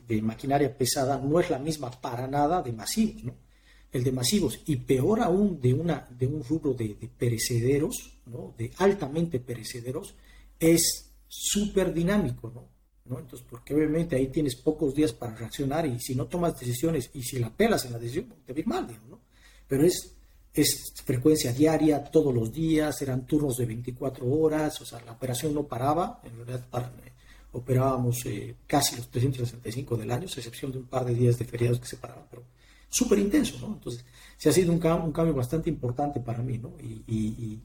de, 0.05 0.21
maquinaria 0.21 0.75
pesada 0.77 1.17
no 1.17 1.39
es 1.39 1.49
la 1.49 1.59
misma 1.59 1.91
para 1.91 2.27
nada 2.27 2.61
de 2.61 2.73
masivos, 2.73 3.23
¿no? 3.23 3.46
El 3.91 4.03
de 4.03 4.11
masivos 4.11 4.59
y 4.65 4.77
peor 4.77 5.21
aún 5.21 5.59
de, 5.61 5.73
una, 5.73 6.07
de 6.09 6.27
un 6.27 6.43
rubro 6.43 6.73
de, 6.73 6.95
perecederos, 7.17 8.17
¿no? 8.25 8.53
de 8.57 8.71
altamente 8.77 9.39
perecederos, 9.39 10.15
es 10.59 11.11
súper 11.27 11.93
dinámico, 11.93 12.51
¿no? 12.53 12.77
¿no? 13.05 13.19
Entonces, 13.19 13.45
porque 13.49 13.73
obviamente 13.73 14.15
ahí 14.15 14.27
tienes 14.27 14.55
pocos 14.55 14.93
días 14.93 15.13
para 15.13 15.35
reaccionar 15.35 15.85
y 15.85 15.99
si 15.99 16.15
no 16.15 16.25
tomas 16.25 16.59
decisiones 16.59 17.09
y 17.13 17.23
si 17.23 17.39
la 17.39 17.49
pelas 17.49 17.85
en 17.85 17.93
la 17.93 17.99
decisión, 17.99 18.33
te 18.45 18.53
va 18.53 18.61
mal, 18.65 18.87
¿no? 19.09 19.19
Pero 19.67 19.85
es, 19.85 20.13
es 20.53 20.93
frecuencia 21.05 21.53
diaria, 21.53 22.03
todos 22.03 22.33
los 22.33 22.51
días, 22.51 23.01
eran 23.01 23.25
turnos 23.25 23.57
de 23.57 23.65
24 23.65 24.25
horas, 24.29 24.81
o 24.81 24.85
sea, 24.85 24.99
la 25.05 25.13
operación 25.13 25.53
no 25.53 25.67
paraba, 25.67 26.21
en 26.23 26.35
realidad 26.35 26.65
eh, 26.73 27.11
operábamos 27.53 28.25
eh, 28.25 28.55
casi 28.65 28.95
los 28.95 29.09
365 29.09 29.97
del 29.97 30.11
año, 30.11 30.23
a 30.23 30.25
excepción 30.25 30.71
de 30.71 30.79
un 30.79 30.85
par 30.85 31.05
de 31.05 31.15
días 31.15 31.37
de 31.39 31.45
feriados 31.45 31.79
que 31.79 31.87
se 31.87 31.97
paraban, 31.97 32.25
pero 32.29 32.43
súper 32.89 33.19
intenso, 33.19 33.57
¿no? 33.59 33.73
Entonces, 33.73 34.05
se 34.37 34.49
ha 34.49 34.51
sido 34.51 34.71
un, 34.71 34.85
un, 34.85 35.11
cambio 35.11 35.33
bastante 35.33 35.69
importante 35.69 36.19
para 36.19 36.41
mí, 36.41 36.57
¿no? 36.57 36.73
Y, 36.81 37.03
y, 37.07 37.61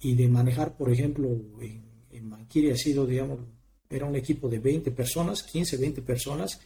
y 0.00 0.14
de 0.14 0.28
manejar, 0.28 0.76
por 0.76 0.90
ejemplo, 0.90 1.28
en, 1.60 1.82
en 2.10 2.28
Manquiri 2.28 2.70
ha 2.70 2.76
sido, 2.76 3.06
digamos, 3.06 3.40
era 3.88 4.06
un 4.06 4.14
equipo 4.16 4.48
de 4.48 4.60
20 4.60 4.92
personas, 4.92 5.42
15, 5.42 5.76
20 5.76 6.02
personas. 6.02 6.60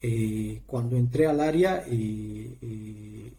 Eh, 0.00 0.62
cuando 0.64 0.96
entré 0.96 1.26
al 1.26 1.40
área, 1.40 1.84
eh, 1.86 2.56
eh, 2.62 3.32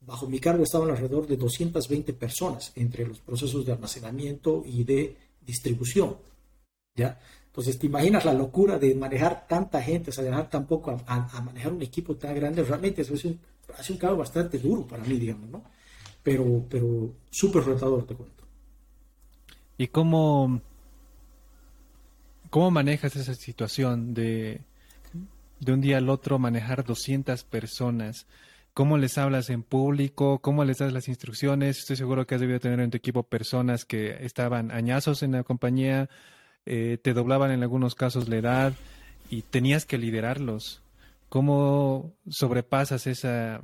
bajo 0.00 0.26
mi 0.26 0.40
cargo 0.40 0.64
estaban 0.64 0.90
alrededor 0.90 1.26
de 1.26 1.36
220 1.36 2.14
personas 2.14 2.72
entre 2.76 3.06
los 3.06 3.20
procesos 3.20 3.66
de 3.66 3.72
almacenamiento 3.72 4.62
y 4.64 4.84
de 4.84 5.16
distribución. 5.44 6.16
¿ya? 6.94 7.20
Entonces, 7.56 7.78
te 7.78 7.86
imaginas 7.86 8.22
la 8.26 8.34
locura 8.34 8.78
de 8.78 8.94
manejar 8.94 9.46
tanta 9.48 9.80
gente, 9.80 10.10
o 10.10 10.12
sea, 10.12 10.22
manejar 10.24 10.50
tan 10.50 10.66
poco 10.66 10.90
a, 11.06 11.40
manejar 11.40 11.72
un 11.72 11.80
equipo 11.80 12.14
tan 12.14 12.34
grande. 12.34 12.62
Realmente 12.62 13.00
eso 13.00 13.14
es 13.14 13.24
un, 13.24 13.40
ha 13.70 13.92
un 13.92 13.96
cambio 13.96 14.18
bastante 14.18 14.58
duro 14.58 14.86
para 14.86 15.02
mí, 15.04 15.18
digamos, 15.18 15.48
¿no? 15.48 15.64
Pero, 16.22 16.66
pero 16.68 17.14
súper 17.30 17.64
retador, 17.64 18.06
te 18.06 18.14
cuento. 18.14 18.44
¿Y 19.78 19.86
cómo, 19.86 20.60
cómo 22.50 22.70
manejas 22.70 23.16
esa 23.16 23.34
situación 23.34 24.12
de, 24.12 24.60
de 25.58 25.72
un 25.72 25.80
día 25.80 25.96
al 25.96 26.10
otro 26.10 26.38
manejar 26.38 26.84
200 26.84 27.42
personas? 27.44 28.26
¿Cómo 28.74 28.98
les 28.98 29.16
hablas 29.16 29.48
en 29.48 29.62
público? 29.62 30.40
¿Cómo 30.40 30.62
les 30.62 30.76
das 30.76 30.92
las 30.92 31.08
instrucciones? 31.08 31.78
Estoy 31.78 31.96
seguro 31.96 32.26
que 32.26 32.34
has 32.34 32.40
debido 32.42 32.60
tener 32.60 32.80
en 32.80 32.90
tu 32.90 32.98
equipo 32.98 33.22
personas 33.22 33.86
que 33.86 34.26
estaban 34.26 34.70
añazos 34.70 35.22
en 35.22 35.32
la 35.32 35.42
compañía 35.42 36.10
eh, 36.66 36.98
te 37.00 37.14
doblaban 37.14 37.50
en 37.52 37.62
algunos 37.62 37.94
casos 37.94 38.28
la 38.28 38.36
edad 38.36 38.72
y 39.30 39.42
tenías 39.42 39.86
que 39.86 39.98
liderarlos. 39.98 40.82
¿Cómo 41.28 42.12
sobrepasas 42.28 43.06
esa, 43.06 43.60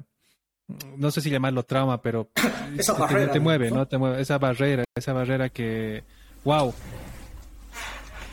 no 0.97 1.11
sé 1.11 1.21
si 1.21 1.31
llamarlo 1.31 1.65
trauma, 1.65 2.01
pero 2.03 2.29
esa 2.79 2.95
barrera, 2.95 3.33
te, 3.33 3.41
mueve, 3.41 3.71
¿no? 3.71 3.87
Te 3.87 3.99
mueve, 3.99 4.21
esa 4.21 4.39
barrera, 4.39 4.85
esa 4.95 5.13
barrera 5.13 5.49
que, 5.49 6.05
wow, 6.45 6.73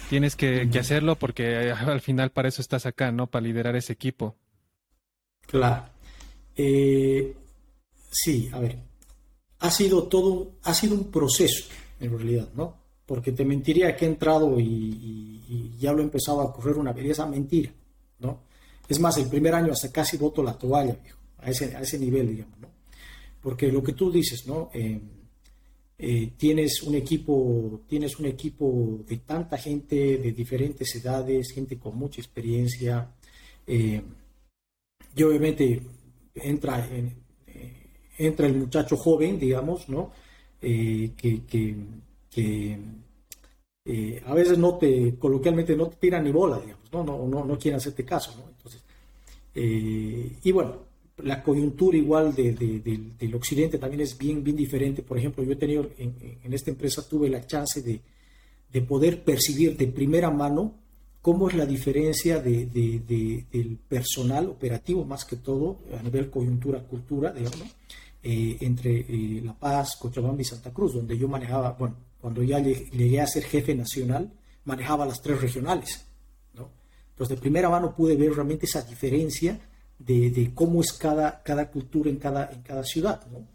tienes 0.10 0.36
que, 0.36 0.70
hacerlo 0.80 1.16
porque 1.16 1.72
al 1.72 2.02
final 2.02 2.32
para 2.32 2.50
eso 2.50 2.62
estás 2.62 2.86
acá, 2.86 3.12
¿no? 3.12 3.28
Para 3.28 3.46
liderar 3.46 3.76
ese 3.76 3.94
equipo. 3.94 4.36
Claro. 5.48 5.86
Eh, 6.56 7.36
sí, 8.12 8.50
a 8.54 8.60
ver, 8.60 8.78
ha 9.60 9.72
sido 9.72 10.04
todo, 10.04 10.52
ha 10.64 10.74
sido 10.74 10.96
un 10.96 11.12
proceso 11.12 11.70
en 12.00 12.18
realidad, 12.18 12.50
¿no? 12.56 12.79
Porque 13.10 13.32
te 13.32 13.44
mentiría 13.44 13.96
que 13.96 14.06
he 14.06 14.08
entrado 14.08 14.60
y, 14.60 15.76
ya 15.80 15.92
lo 15.92 16.02
he 16.02 16.04
empezado 16.04 16.42
a 16.42 16.54
correr 16.54 16.78
una 16.78 16.94
belleza 16.94 17.26
mentira, 17.26 17.74
¿no? 18.20 18.42
Es 18.88 19.00
más, 19.00 19.18
el 19.18 19.28
primer 19.28 19.56
año 19.56 19.74
hasta 19.74 19.92
casi 19.92 20.16
voto 20.16 20.44
la 20.44 20.56
toalla, 20.56 20.96
a 21.40 21.50
ese, 21.50 21.76
a 21.76 21.82
ese 21.82 21.98
nivel, 21.98 22.28
digamos, 22.28 22.60
¿no? 22.60 22.68
Porque 23.42 23.72
lo 23.72 23.82
que 23.82 23.94
tú 23.94 24.12
dices, 24.12 24.46
¿no? 24.46 24.70
Eh, 24.76 25.00
eh, 25.98 26.34
tienes 26.38 26.84
un 26.84 26.94
equipo, 26.94 27.82
tienes 27.88 28.20
un 28.20 28.28
equipo 28.28 29.00
de 29.08 29.18
tanta 29.18 29.58
gente 29.58 30.20
de 30.20 30.32
diferentes 30.32 30.96
edades, 30.96 31.52
gente 31.52 31.80
con 31.80 31.98
mucha 31.98 32.22
experiencia, 32.22 33.10
eh, 33.66 34.04
y 35.16 35.24
obviamente 35.24 35.82
entra, 36.36 36.88
entra 38.20 38.46
el 38.46 38.56
muchacho 38.56 38.98
joven, 38.98 39.40
digamos, 39.40 39.90
¿no? 39.90 40.12
que 40.62 41.76
eh, 42.36 44.22
a 44.26 44.34
veces 44.34 44.58
no 44.58 44.78
te, 44.78 45.16
coloquialmente 45.18 45.76
no 45.76 45.88
te 45.88 45.96
tiran 45.96 46.24
ni 46.24 46.32
bola, 46.32 46.60
digamos, 46.60 46.92
no, 46.92 47.04
no, 47.04 47.28
no, 47.28 47.44
no 47.44 47.58
quieren 47.58 47.78
hacerte 47.78 48.06
caso, 48.06 48.36
¿no? 48.38 48.50
Entonces, 48.50 48.84
eh, 49.56 50.38
y 50.44 50.52
bueno, 50.52 50.90
la 51.24 51.42
coyuntura 51.42 51.98
igual 51.98 52.34
de, 52.36 52.54
del 52.54 53.36
occidente 53.36 53.78
también 53.78 54.02
es 54.02 54.18
bien, 54.18 54.44
bien 54.44 54.56
diferente. 54.56 55.02
Por 55.02 55.18
ejemplo, 55.18 55.44
yo 55.44 55.54
he 55.54 55.56
tenido, 55.56 55.90
en, 55.98 56.16
en 56.44 56.54
esta 56.54 56.72
empresa 56.72 57.08
tuve 57.08 57.30
la 57.30 57.46
chance 57.46 57.82
de, 57.82 58.00
de, 58.72 58.82
poder 58.84 59.24
percibir 59.24 59.76
de 59.76 59.88
primera 59.88 60.30
mano 60.30 60.76
cómo 61.22 61.50
es 61.50 61.56
la 61.56 61.66
diferencia 61.66 62.40
de, 62.40 62.66
del 63.52 63.78
personal 63.88 64.50
operativo, 64.50 65.04
más 65.04 65.26
que 65.26 65.38
todo, 65.38 65.80
a 65.98 66.02
nivel 66.02 66.30
coyuntura-cultura, 66.30 67.34
digamos, 67.34 67.76
eh, 68.24 68.58
entre 68.62 69.06
La 69.42 69.54
Paz, 69.54 69.98
Cochabamba 70.00 70.42
y 70.42 70.46
Santa 70.46 70.72
Cruz, 70.72 70.94
donde 70.94 71.18
yo 71.18 71.28
manejaba, 71.28 71.72
bueno, 71.78 71.96
cuando 72.22 72.44
ya 72.44 72.60
llegué 72.60 73.22
a 73.22 73.28
ser 73.28 73.44
jefe 73.44 73.76
nacional, 73.76 74.32
manejaba 74.66 75.06
las 75.06 75.22
tres 75.22 75.42
regionales. 75.42 76.06
¿no? 76.54 76.70
Entonces, 77.12 77.38
de 77.38 77.42
primera 77.42 77.70
mano 77.70 77.96
pude 77.96 78.16
ver 78.16 78.34
realmente 78.34 78.66
esa 78.66 78.82
diferencia 78.82 79.60
de, 79.98 80.30
de 80.30 80.54
cómo 80.54 80.82
es 80.82 80.94
cada, 80.94 81.42
cada 81.44 81.70
cultura 81.70 82.10
en 82.10 82.18
cada, 82.18 82.50
en 82.52 82.62
cada 82.62 82.84
ciudad. 82.84 83.26
¿no? 83.32 83.48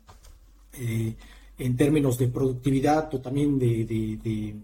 Eh, 0.81 1.15
en 1.59 1.77
términos 1.77 2.19
de 2.19 2.29
productividad 2.29 3.15
o 3.15 3.21
también 3.21 3.59
de, 3.59 3.85
de, 3.85 4.57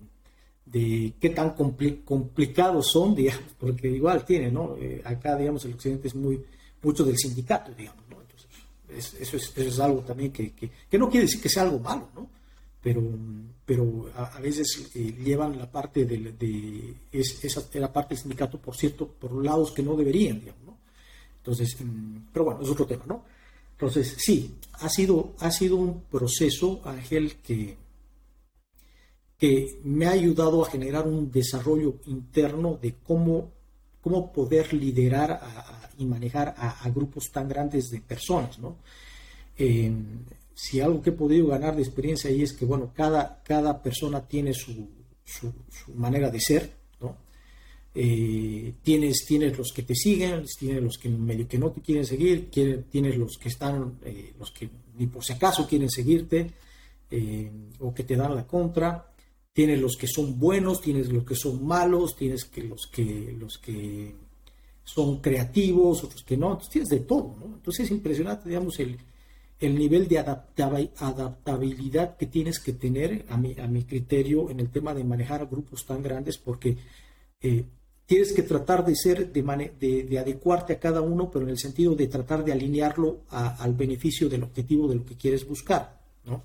de, 0.66 1.12
qué 1.20 1.30
tan 1.30 1.51
complicados 1.51 2.90
son, 2.90 3.14
digamos, 3.14 3.53
porque 3.59 3.88
igual 3.88 4.24
tiene, 4.24 4.51
¿no? 4.51 4.76
Eh, 4.76 5.01
acá, 5.05 5.36
digamos, 5.36 5.64
el 5.64 5.74
occidente 5.74 6.09
es 6.09 6.14
muy, 6.14 6.44
mucho 6.82 7.05
del 7.05 7.16
sindicato, 7.16 7.72
digamos, 7.72 8.03
¿no? 8.11 8.16
Entonces, 8.20 9.14
eso, 9.20 9.36
es, 9.36 9.53
eso 9.57 9.68
es 9.68 9.78
algo 9.78 10.01
también 10.01 10.32
que, 10.32 10.51
que, 10.53 10.70
que, 10.90 10.98
no 10.98 11.09
quiere 11.09 11.26
decir 11.26 11.40
que 11.40 11.48
sea 11.48 11.62
algo 11.62 11.78
malo, 11.78 12.09
¿no? 12.14 12.28
Pero, 12.82 13.02
pero 13.66 14.10
a, 14.16 14.40
veces 14.40 14.90
eh, 14.94 15.14
llevan 15.22 15.58
la 15.58 15.70
parte 15.70 16.06
de, 16.06 16.32
de 16.32 16.94
esa, 17.12 17.62
la 17.74 17.92
parte 17.92 18.14
del 18.14 18.22
sindicato, 18.22 18.58
por 18.58 18.74
cierto, 18.74 19.06
por 19.06 19.44
lados 19.44 19.72
que 19.72 19.82
no 19.82 19.96
deberían, 19.96 20.40
digamos, 20.40 20.64
¿no? 20.64 20.78
Entonces, 21.38 21.76
mm, 21.78 22.28
pero 22.32 22.46
bueno, 22.46 22.62
es 22.62 22.68
otro 22.68 22.86
tema, 22.86 23.04
¿no? 23.06 23.24
Entonces, 23.72 24.14
sí, 24.18 24.56
ha 24.74 24.88
sido, 24.88 25.34
ha 25.40 25.50
sido 25.50 25.76
un 25.76 26.02
proceso, 26.02 26.80
Ángel, 26.84 27.36
que, 27.36 27.76
que 29.38 29.80
me 29.84 30.06
ha 30.06 30.12
ayudado 30.12 30.64
a 30.64 30.70
generar 30.70 31.06
un 31.06 31.30
desarrollo 31.30 31.96
interno 32.06 32.78
de 32.80 32.96
cómo, 33.02 33.52
cómo 34.00 34.32
poder 34.32 34.72
liderar 34.72 35.40
y 35.98 36.04
manejar 36.06 36.54
a, 36.56 36.88
grupos 36.90 37.30
tan 37.30 37.48
grandes 37.48 37.90
de 37.90 38.00
personas, 38.00 38.58
¿no? 38.58 38.78
Si 40.55 40.80
algo 40.80 41.03
que 41.03 41.11
he 41.11 41.14
podido 41.14 41.46
ganar 41.46 41.76
de 41.76 41.82
experiencia 41.82 42.30
ahí 42.30 42.42
es 42.42 42.53
que, 42.53 42.64
bueno, 42.64 42.92
cada, 42.94 43.42
cada 43.42 43.82
persona 43.82 44.26
tiene 44.26 44.53
su, 44.53 44.88
su, 45.24 45.53
manera 45.94 46.30
de 46.30 46.40
ser, 46.40 46.70
¿no? 47.01 47.16
Eh, 47.94 48.74
tienes, 48.82 49.24
tienes 49.26 49.57
los 49.57 49.72
que 49.72 49.82
te 49.82 49.94
siguen, 49.94 50.44
tienes 50.59 50.82
los 50.82 50.98
que 50.98 51.11
que 51.48 51.59
no 51.59 51.70
te 51.70 51.80
quieren 51.80 52.07
seguir, 52.07 52.51
tienes 52.51 53.16
los 53.16 53.36
que 53.38 53.48
están, 53.48 53.98
eh, 54.05 54.34
los 54.38 54.51
que 54.51 54.68
ni 54.96 55.07
por 55.07 55.24
si 55.24 55.32
acaso 55.32 55.66
quieren 55.66 55.90
seguirte, 55.90 56.51
eh, 57.11 57.51
o 57.80 57.92
que 57.92 58.05
te 58.05 58.16
dan 58.16 58.36
la 58.36 58.46
contra, 58.46 59.12
tienes 59.53 59.80
los 59.80 59.96
que 59.96 60.07
son 60.07 60.38
buenos, 60.38 60.80
tienes 60.80 61.09
los 61.09 61.24
que 61.24 61.34
son 61.34 61.66
malos, 61.66 62.14
tienes 62.16 62.44
que 62.44 62.62
los 62.62 62.86
que, 62.86 63.34
los 63.38 63.59
que 63.59 64.14
son 64.84 65.20
creativos, 65.20 66.05
otros 66.05 66.22
que 66.22 66.36
no, 66.36 66.53
entonces 66.53 66.70
tienes 66.70 66.88
de 66.88 67.01
todo, 67.01 67.36
¿no? 67.40 67.46
Entonces 67.57 67.86
es 67.86 67.90
impresionante, 67.90 68.48
digamos, 68.48 68.78
el, 68.78 68.98
el 69.61 69.78
nivel 69.78 70.08
de 70.08 70.18
adaptabilidad 70.18 72.16
que 72.16 72.26
tienes 72.26 72.58
que 72.58 72.72
tener, 72.72 73.26
a 73.28 73.36
mi, 73.36 73.54
a 73.58 73.66
mi 73.66 73.84
criterio, 73.84 74.48
en 74.50 74.58
el 74.58 74.70
tema 74.70 74.94
de 74.94 75.04
manejar 75.04 75.46
grupos 75.46 75.84
tan 75.84 76.02
grandes, 76.02 76.38
porque 76.38 76.78
eh, 77.42 77.64
tienes 78.06 78.32
que 78.32 78.42
tratar 78.42 78.84
de 78.84 78.96
ser, 78.96 79.30
de, 79.30 80.04
de, 80.08 80.18
adecuarte 80.18 80.72
a 80.72 80.80
cada 80.80 81.02
uno, 81.02 81.30
pero 81.30 81.44
en 81.44 81.50
el 81.50 81.58
sentido 81.58 81.94
de 81.94 82.08
tratar 82.08 82.42
de 82.42 82.52
alinearlo 82.52 83.20
al 83.28 83.74
beneficio 83.74 84.30
del 84.30 84.44
objetivo 84.44 84.88
de 84.88 84.96
lo 84.96 85.04
que 85.04 85.16
quieres 85.16 85.46
buscar, 85.46 86.00
¿no? 86.24 86.42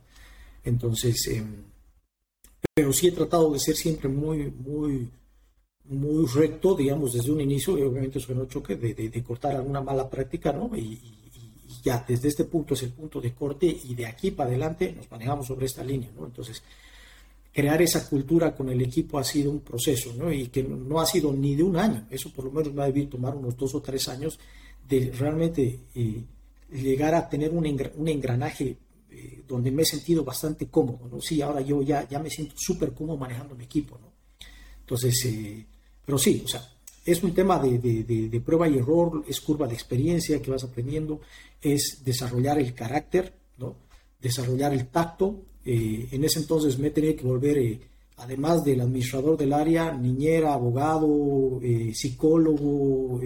Entonces, 0.63 1.27
em, 1.27 1.63
pero 2.73 2.91
sí 2.91 3.07
he 3.07 3.11
tratado 3.13 3.53
de 3.53 3.59
ser 3.59 3.75
siempre 3.75 4.09
muy, 4.09 4.51
muy, 4.51 5.09
muy 5.85 6.25
recto, 6.27 6.75
digamos, 6.75 7.13
desde 7.13 7.31
un 7.31 7.39
inicio, 7.39 7.77
y 7.77 7.83
obviamente 7.83 8.19
eso 8.19 8.35
no 8.35 8.45
choque, 8.45 8.75
de, 8.75 8.93
de, 8.93 9.23
cortar 9.23 9.55
alguna 9.55 9.81
mala 9.81 10.09
práctica, 10.09 10.51
¿no? 10.51 10.75
Y, 10.75 11.24
ya 11.83 12.03
desde 12.07 12.27
este 12.27 12.45
punto 12.45 12.73
es 12.73 12.83
el 12.83 12.91
punto 12.91 13.21
de 13.21 13.33
corte 13.33 13.65
y 13.65 13.95
de 13.95 14.05
aquí 14.05 14.31
para 14.31 14.49
adelante 14.49 14.91
nos 14.91 15.09
manejamos 15.09 15.47
sobre 15.47 15.65
esta 15.65 15.83
línea, 15.83 16.11
¿no? 16.15 16.25
Entonces, 16.25 16.61
crear 17.51 17.81
esa 17.81 18.07
cultura 18.09 18.55
con 18.55 18.69
el 18.69 18.81
equipo 18.81 19.17
ha 19.17 19.23
sido 19.23 19.51
un 19.51 19.61
proceso, 19.61 20.13
¿no? 20.13 20.31
Y 20.31 20.47
que 20.47 20.63
no 20.63 20.99
ha 20.99 21.05
sido 21.05 21.31
ni 21.31 21.55
de 21.55 21.63
un 21.63 21.77
año, 21.77 22.05
eso 22.09 22.31
por 22.31 22.45
lo 22.45 22.51
menos 22.51 22.73
me 22.73 22.83
ha 22.83 22.85
debido 22.85 23.09
tomar 23.09 23.35
unos 23.35 23.55
dos 23.55 23.73
o 23.75 23.81
tres 23.81 24.07
años 24.09 24.39
de 24.87 25.11
realmente 25.17 25.79
eh, 25.95 26.23
llegar 26.71 27.15
a 27.15 27.27
tener 27.27 27.51
un, 27.51 27.65
un 27.95 28.07
engranaje 28.07 28.77
eh, 29.09 29.43
donde 29.47 29.71
me 29.71 29.83
he 29.83 29.85
sentido 29.85 30.23
bastante 30.23 30.67
cómodo, 30.67 31.07
¿no? 31.09 31.21
Sí, 31.21 31.41
ahora 31.41 31.61
yo 31.61 31.81
ya, 31.81 32.07
ya 32.07 32.19
me 32.19 32.29
siento 32.29 32.55
súper 32.57 32.93
cómodo 32.93 33.17
manejando 33.17 33.55
mi 33.55 33.63
equipo, 33.63 33.97
¿no? 33.97 34.11
Entonces, 34.81 35.25
eh, 35.25 35.65
pero 36.05 36.17
sí, 36.17 36.41
o 36.43 36.47
sea, 36.47 36.61
es 37.05 37.21
un 37.21 37.33
tema 37.35 37.59
de, 37.59 38.41
prueba 38.43 38.67
y 38.67 38.79
error, 38.79 39.23
es 39.27 39.39
curva 39.39 39.67
de 39.67 39.75
experiencia 39.75 40.41
que 40.41 40.49
vas 40.49 40.63
aprendiendo, 40.63 41.21
es 41.61 42.01
desarrollar 42.03 42.57
el 42.57 42.73
carácter, 42.73 43.31
¿no? 43.59 43.75
desarrollar 44.19 44.73
el 44.73 44.87
tacto. 44.87 45.43
Eh, 45.63 46.07
en 46.11 46.23
ese 46.23 46.39
entonces 46.39 46.79
me 46.79 46.89
tenía 46.89 47.15
que 47.15 47.23
volver, 47.23 47.59
eh, 47.59 47.79
además 48.17 48.63
del 48.63 48.81
administrador 48.81 49.37
del 49.37 49.53
área, 49.53 49.93
niñera, 49.93 50.53
abogado, 50.53 51.59
eh, 51.61 51.91
psicólogo, 51.93 53.21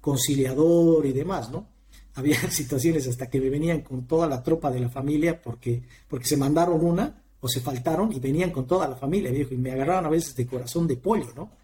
conciliador 0.00 1.04
y 1.04 1.12
demás, 1.12 1.50
¿no? 1.50 1.66
Había 2.14 2.36
situaciones 2.50 3.08
hasta 3.08 3.28
que 3.28 3.40
me 3.40 3.50
venían 3.50 3.80
con 3.80 4.06
toda 4.06 4.28
la 4.28 4.44
tropa 4.44 4.70
de 4.70 4.78
la 4.78 4.88
familia 4.88 5.42
porque, 5.42 5.82
porque 6.08 6.26
se 6.26 6.36
mandaron 6.36 6.84
una 6.84 7.20
o 7.40 7.48
se 7.48 7.60
faltaron 7.60 8.12
y 8.12 8.20
venían 8.20 8.52
con 8.52 8.68
toda 8.68 8.86
la 8.86 8.94
familia, 8.94 9.32
viejo, 9.32 9.54
y 9.54 9.56
me 9.56 9.72
agarraban 9.72 10.06
a 10.06 10.10
veces 10.10 10.36
de 10.36 10.46
corazón 10.46 10.86
de 10.86 10.96
pollo, 10.96 11.32
¿no? 11.34 11.61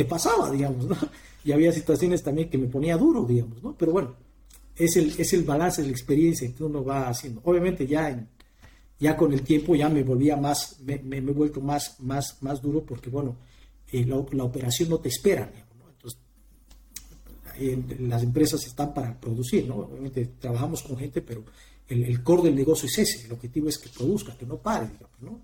¿Qué 0.00 0.06
pasaba, 0.06 0.50
digamos, 0.50 0.86
¿no? 0.86 0.96
Y 1.44 1.52
había 1.52 1.70
situaciones 1.72 2.22
también 2.22 2.48
que 2.48 2.56
me 2.56 2.68
ponía 2.68 2.96
duro, 2.96 3.26
digamos, 3.26 3.62
¿no? 3.62 3.76
Pero 3.76 3.92
bueno, 3.92 4.16
es 4.74 4.96
el, 4.96 5.12
es 5.18 5.34
el 5.34 5.44
balance 5.44 5.82
la 5.82 5.90
experiencia 5.90 6.50
que 6.54 6.64
uno 6.64 6.82
va 6.82 7.06
haciendo. 7.06 7.42
Obviamente 7.44 7.86
ya, 7.86 8.08
en, 8.08 8.26
ya 8.98 9.14
con 9.14 9.30
el 9.34 9.42
tiempo 9.42 9.74
ya 9.74 9.90
me 9.90 10.02
volvía 10.02 10.38
más, 10.38 10.80
me, 10.80 10.94
he 10.94 11.20
vuelto 11.20 11.60
más, 11.60 12.00
más, 12.00 12.42
más 12.42 12.62
duro 12.62 12.82
porque, 12.82 13.10
bueno, 13.10 13.36
eh, 13.92 14.06
la, 14.06 14.16
operación 14.42 14.88
no 14.88 15.00
te 15.00 15.10
espera, 15.10 15.52
digamos, 15.52 15.76
¿no? 15.76 15.90
Entonces, 15.90 16.18
las 18.00 18.22
empresas 18.22 18.66
están 18.66 18.94
para 18.94 19.20
producir, 19.20 19.68
¿no? 19.68 19.80
Obviamente 19.80 20.30
trabajamos 20.38 20.82
con 20.82 20.96
gente, 20.96 21.20
pero 21.20 21.44
el, 21.88 22.04
el 22.04 22.22
core 22.22 22.44
del 22.44 22.54
negocio 22.54 22.86
es 22.86 22.98
ese, 23.00 23.26
el 23.26 23.32
objetivo 23.32 23.68
es 23.68 23.76
que 23.76 23.90
produzca, 23.90 24.34
que 24.34 24.46
no 24.46 24.56
pare, 24.56 24.86
digamos, 24.86 25.20
¿no? 25.20 25.42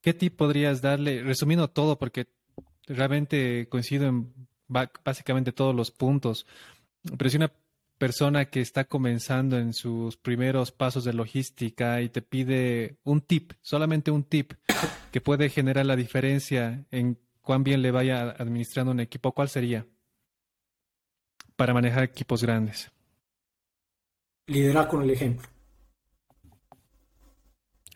¿Qué 0.00 0.14
tip 0.14 0.34
podrías 0.34 0.80
darle, 0.80 1.22
resumiendo 1.22 1.68
todo, 1.68 1.98
porque 1.98 2.39
realmente 2.94 3.68
coincido 3.68 4.06
en 4.06 4.32
básicamente 4.68 5.52
todos 5.52 5.74
los 5.74 5.90
puntos, 5.90 6.46
pero 7.16 7.30
si 7.30 7.36
una 7.36 7.52
persona 7.98 8.46
que 8.46 8.60
está 8.60 8.84
comenzando 8.84 9.58
en 9.58 9.74
sus 9.74 10.16
primeros 10.16 10.72
pasos 10.72 11.04
de 11.04 11.12
logística 11.12 12.00
y 12.00 12.08
te 12.08 12.22
pide 12.22 12.96
un 13.04 13.20
tip, 13.20 13.52
solamente 13.60 14.10
un 14.10 14.24
tip, 14.24 14.52
que 15.12 15.20
puede 15.20 15.50
generar 15.50 15.86
la 15.86 15.96
diferencia 15.96 16.84
en 16.90 17.18
cuán 17.42 17.64
bien 17.64 17.82
le 17.82 17.90
vaya 17.90 18.30
administrando 18.30 18.92
un 18.92 19.00
equipo, 19.00 19.32
¿cuál 19.32 19.48
sería? 19.48 19.86
Para 21.56 21.74
manejar 21.74 22.04
equipos 22.04 22.42
grandes. 22.42 22.90
Liderar 24.46 24.88
con 24.88 25.02
el 25.02 25.10
ejemplo. 25.10 25.46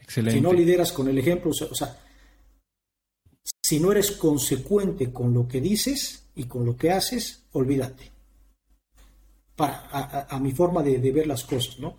Excelente. 0.03 0.39
Si 0.39 0.43
no 0.43 0.53
lideras 0.53 0.93
con 0.93 1.09
el 1.09 1.17
ejemplo, 1.17 1.51
o 1.51 1.75
sea, 1.75 1.97
si 3.65 3.81
no 3.81 3.93
eres 3.93 4.11
consecuente 4.13 5.11
con 5.11 5.33
lo 5.33 5.49
que 5.49 5.59
dices 5.59 6.25
y 6.37 6.45
con 6.45 6.67
lo 6.67 6.77
que 6.77 6.91
haces, 6.91 7.45
olvídate. 7.53 8.11
Para, 9.57 10.27
a, 10.29 10.39
mi 10.39 10.53
forma 10.53 10.83
de, 10.83 10.99
ver 11.11 11.27
las 11.27 11.45
cosas, 11.45 11.79
¿no? 11.79 11.97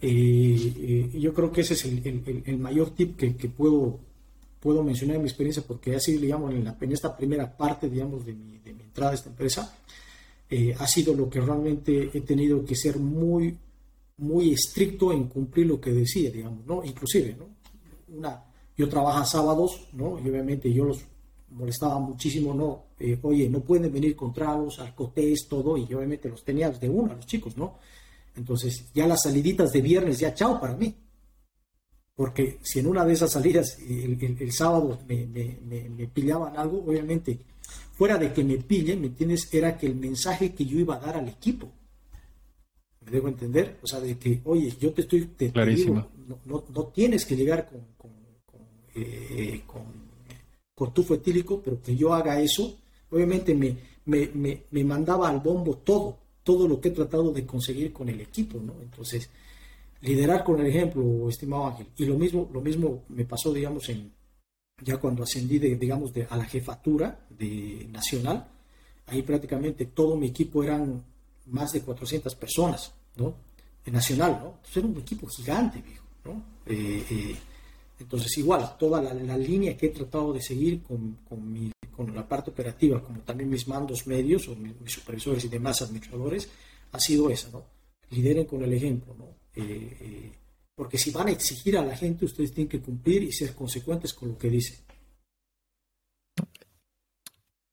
Eh, 0.00 1.10
eh, 1.12 1.18
yo 1.18 1.34
creo 1.34 1.52
que 1.52 1.60
ese 1.60 1.74
es 1.74 1.84
el, 1.84 2.56
mayor 2.58 2.94
tip 2.94 3.18
que, 3.18 3.48
puedo, 3.50 3.98
puedo 4.58 4.82
mencionar 4.82 5.16
en 5.16 5.24
mi 5.24 5.28
experiencia, 5.28 5.62
porque 5.68 5.94
así, 5.94 6.16
digamos, 6.16 6.54
en, 6.54 6.64
la, 6.64 6.78
en 6.80 6.92
esta 6.92 7.14
primera 7.14 7.54
parte, 7.58 7.90
digamos, 7.90 8.24
de 8.24 8.32
mi, 8.32 8.56
de 8.56 8.72
mi 8.72 8.82
entrada 8.82 9.10
a 9.10 9.14
esta 9.14 9.28
empresa, 9.28 9.76
eh, 10.48 10.74
ha 10.78 10.86
sido 10.86 11.12
lo 11.14 11.28
que 11.28 11.42
realmente 11.42 12.08
he 12.14 12.22
tenido 12.22 12.64
que 12.64 12.74
ser 12.74 12.98
muy, 12.98 13.54
muy 14.16 14.54
estricto 14.54 15.12
en 15.12 15.24
cumplir 15.24 15.66
lo 15.66 15.78
que 15.78 15.92
decía, 15.92 16.30
digamos, 16.30 16.64
¿no? 16.64 16.82
Inclusive, 16.82 17.36
¿no? 17.38 17.48
Una, 18.16 18.42
yo 18.82 18.88
trabajo 18.88 19.24
sábados, 19.24 19.86
¿no? 19.92 20.18
Y 20.18 20.28
obviamente 20.28 20.72
yo 20.72 20.84
los 20.84 21.04
molestaba 21.50 22.00
muchísimo, 22.00 22.52
¿no? 22.52 22.86
Eh, 22.98 23.16
oye, 23.22 23.48
no 23.48 23.60
pueden 23.60 23.92
venir 23.92 24.16
con 24.16 24.32
tragos, 24.32 24.80
alcotés, 24.80 25.46
todo, 25.48 25.76
y 25.76 25.86
yo 25.86 25.98
obviamente 25.98 26.28
los 26.28 26.42
tenía 26.44 26.68
de 26.70 26.88
una, 26.88 27.14
los 27.14 27.26
chicos, 27.26 27.56
¿no? 27.56 27.78
Entonces, 28.34 28.90
ya 28.92 29.06
las 29.06 29.22
saliditas 29.22 29.72
de 29.72 29.82
viernes, 29.82 30.18
ya 30.18 30.34
chao 30.34 30.60
para 30.60 30.74
mí. 30.74 30.94
Porque 32.14 32.58
si 32.62 32.80
en 32.80 32.88
una 32.88 33.04
de 33.04 33.12
esas 33.12 33.30
salidas 33.32 33.78
el, 33.78 34.52
sábado 34.52 34.98
me, 35.06 35.26
me, 35.26 36.06
pillaban 36.08 36.56
algo, 36.56 36.78
obviamente, 36.86 37.38
fuera 37.92 38.18
de 38.18 38.32
que 38.32 38.42
me 38.42 38.56
pillen, 38.56 39.00
¿me 39.00 39.06
entiendes? 39.08 39.48
Era 39.52 39.78
que 39.78 39.86
el 39.86 39.94
mensaje 39.94 40.52
que 40.52 40.64
yo 40.64 40.78
iba 40.78 40.96
a 40.96 41.00
dar 41.00 41.16
al 41.16 41.28
equipo, 41.28 41.70
me 43.04 43.10
debo 43.12 43.28
entender, 43.28 43.78
o 43.82 43.86
sea, 43.86 44.00
de 44.00 44.18
que, 44.18 44.40
oye, 44.44 44.72
yo 44.78 44.92
te 44.92 45.02
estoy, 45.02 45.26
te, 45.26 45.52
digo, 45.66 46.06
no, 46.26 46.64
no, 46.68 46.86
tienes 46.88 47.24
que 47.24 47.36
llegar 47.36 47.68
con 47.68 47.80
eh, 48.94 49.62
con, 49.66 50.92
tufo 50.92 51.14
etílico, 51.14 51.62
pero 51.62 51.80
que 51.80 51.94
yo 51.94 52.12
haga 52.12 52.40
eso, 52.40 52.76
obviamente 53.10 53.54
me, 53.54 53.76
me, 54.06 54.62
me, 54.68 54.84
mandaba 54.84 55.28
al 55.28 55.38
bombo 55.38 55.76
todo, 55.76 56.18
todo 56.42 56.66
lo 56.66 56.80
que 56.80 56.88
he 56.88 56.92
tratado 56.92 57.32
de 57.32 57.46
conseguir 57.46 57.92
con 57.92 58.08
el 58.08 58.20
equipo, 58.20 58.58
¿no? 58.58 58.74
Entonces, 58.82 59.30
liderar 60.00 60.42
con 60.42 60.60
el 60.60 60.66
ejemplo, 60.66 61.28
estimado 61.28 61.68
Ángel. 61.68 61.86
Y 61.96 62.04
lo 62.04 62.18
mismo, 62.18 62.50
lo 62.52 62.60
mismo 62.60 63.04
me 63.10 63.24
pasó, 63.24 63.52
digamos, 63.52 63.88
en, 63.90 64.12
ya 64.82 64.96
cuando 64.96 65.22
ascendí, 65.22 65.58
de, 65.58 65.76
digamos, 65.76 66.12
de, 66.12 66.26
a 66.28 66.36
la 66.36 66.44
jefatura 66.44 67.26
de 67.30 67.86
nacional, 67.92 68.48
ahí 69.06 69.22
prácticamente 69.22 69.86
todo 69.86 70.16
mi 70.16 70.28
equipo 70.28 70.62
eran 70.64 71.02
más 71.46 71.72
de 71.72 71.82
400 71.82 72.34
personas, 72.34 72.92
¿no? 73.16 73.34
En 73.84 73.92
nacional, 73.92 74.40
¿no? 74.42 74.48
Entonces 74.56 74.76
era 74.76 74.86
un 74.86 74.98
equipo 74.98 75.26
gigante, 75.28 75.80
viejo, 75.80 76.04
¿no? 76.24 76.42
Eh, 76.66 77.04
eh, 77.10 77.36
entonces, 77.98 78.36
igual, 78.38 78.76
toda 78.78 79.00
la, 79.00 79.36
línea 79.36 79.76
que 79.76 79.86
he 79.86 79.90
tratado 79.90 80.32
de 80.32 80.40
seguir 80.40 80.82
con, 80.82 81.18
con, 81.28 82.14
la 82.14 82.26
parte 82.26 82.50
operativa, 82.50 83.00
como 83.00 83.20
también 83.20 83.48
mis 83.48 83.68
mandos 83.68 84.06
medios 84.08 84.48
o 84.48 84.56
mis, 84.56 84.92
supervisores 84.92 85.44
y 85.44 85.48
demás 85.48 85.82
administradores, 85.82 86.48
ha 86.90 86.98
sido 86.98 87.30
esa, 87.30 87.48
¿no? 87.50 87.64
Lideren 88.10 88.44
con 88.44 88.62
el 88.64 88.72
ejemplo, 88.72 89.14
¿no? 89.16 89.26
Eh, 89.54 89.96
eh, 90.00 90.32
porque 90.74 90.98
si 90.98 91.12
van 91.12 91.28
a 91.28 91.30
exigir 91.30 91.78
a 91.78 91.84
la 91.84 91.96
gente, 91.96 92.24
ustedes 92.24 92.52
tienen 92.52 92.68
que 92.68 92.80
cumplir 92.80 93.22
y 93.22 93.32
ser 93.32 93.54
consecuentes 93.54 94.12
con 94.14 94.30
lo 94.30 94.38
que 94.38 94.50
dicen. 94.50 94.78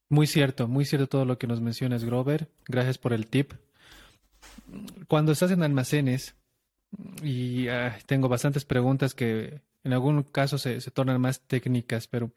Muy 0.09 0.27
cierto, 0.27 0.67
muy 0.67 0.85
cierto 0.85 1.07
todo 1.07 1.25
lo 1.25 1.37
que 1.37 1.47
nos 1.47 1.61
mencionas, 1.61 2.03
Grover. 2.03 2.49
Gracias 2.67 2.97
por 2.97 3.13
el 3.13 3.27
tip. 3.27 3.53
Cuando 5.07 5.31
estás 5.31 5.51
en 5.51 5.63
almacenes, 5.63 6.35
y 7.23 7.67
ah, 7.67 7.97
tengo 8.05 8.27
bastantes 8.27 8.65
preguntas 8.65 9.13
que 9.13 9.61
en 9.83 9.93
algún 9.93 10.23
caso 10.23 10.57
se, 10.57 10.79
tornan 10.91 11.21
más 11.21 11.41
técnicas, 11.41 12.07
pero 12.07 12.31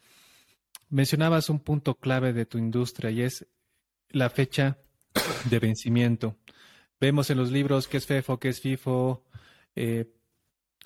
mencionabas 0.89 1.51
un 1.51 1.61
punto 1.61 1.95
clave 1.95 2.33
de 2.33 2.47
tu 2.47 2.59
industria 2.59 3.11
y 3.11 3.23
es 3.23 3.47
la 4.11 4.31
fecha 4.31 4.79
de 5.51 5.59
vencimiento. 5.59 6.37
Vemos 7.01 7.31
en 7.31 7.39
los 7.39 7.51
libros 7.51 7.89
qué 7.89 7.97
es 7.97 8.07
FEFO, 8.07 8.39
qué 8.39 8.51
es 8.51 8.61
FIFO, 8.61 9.25
eh, 9.75 10.13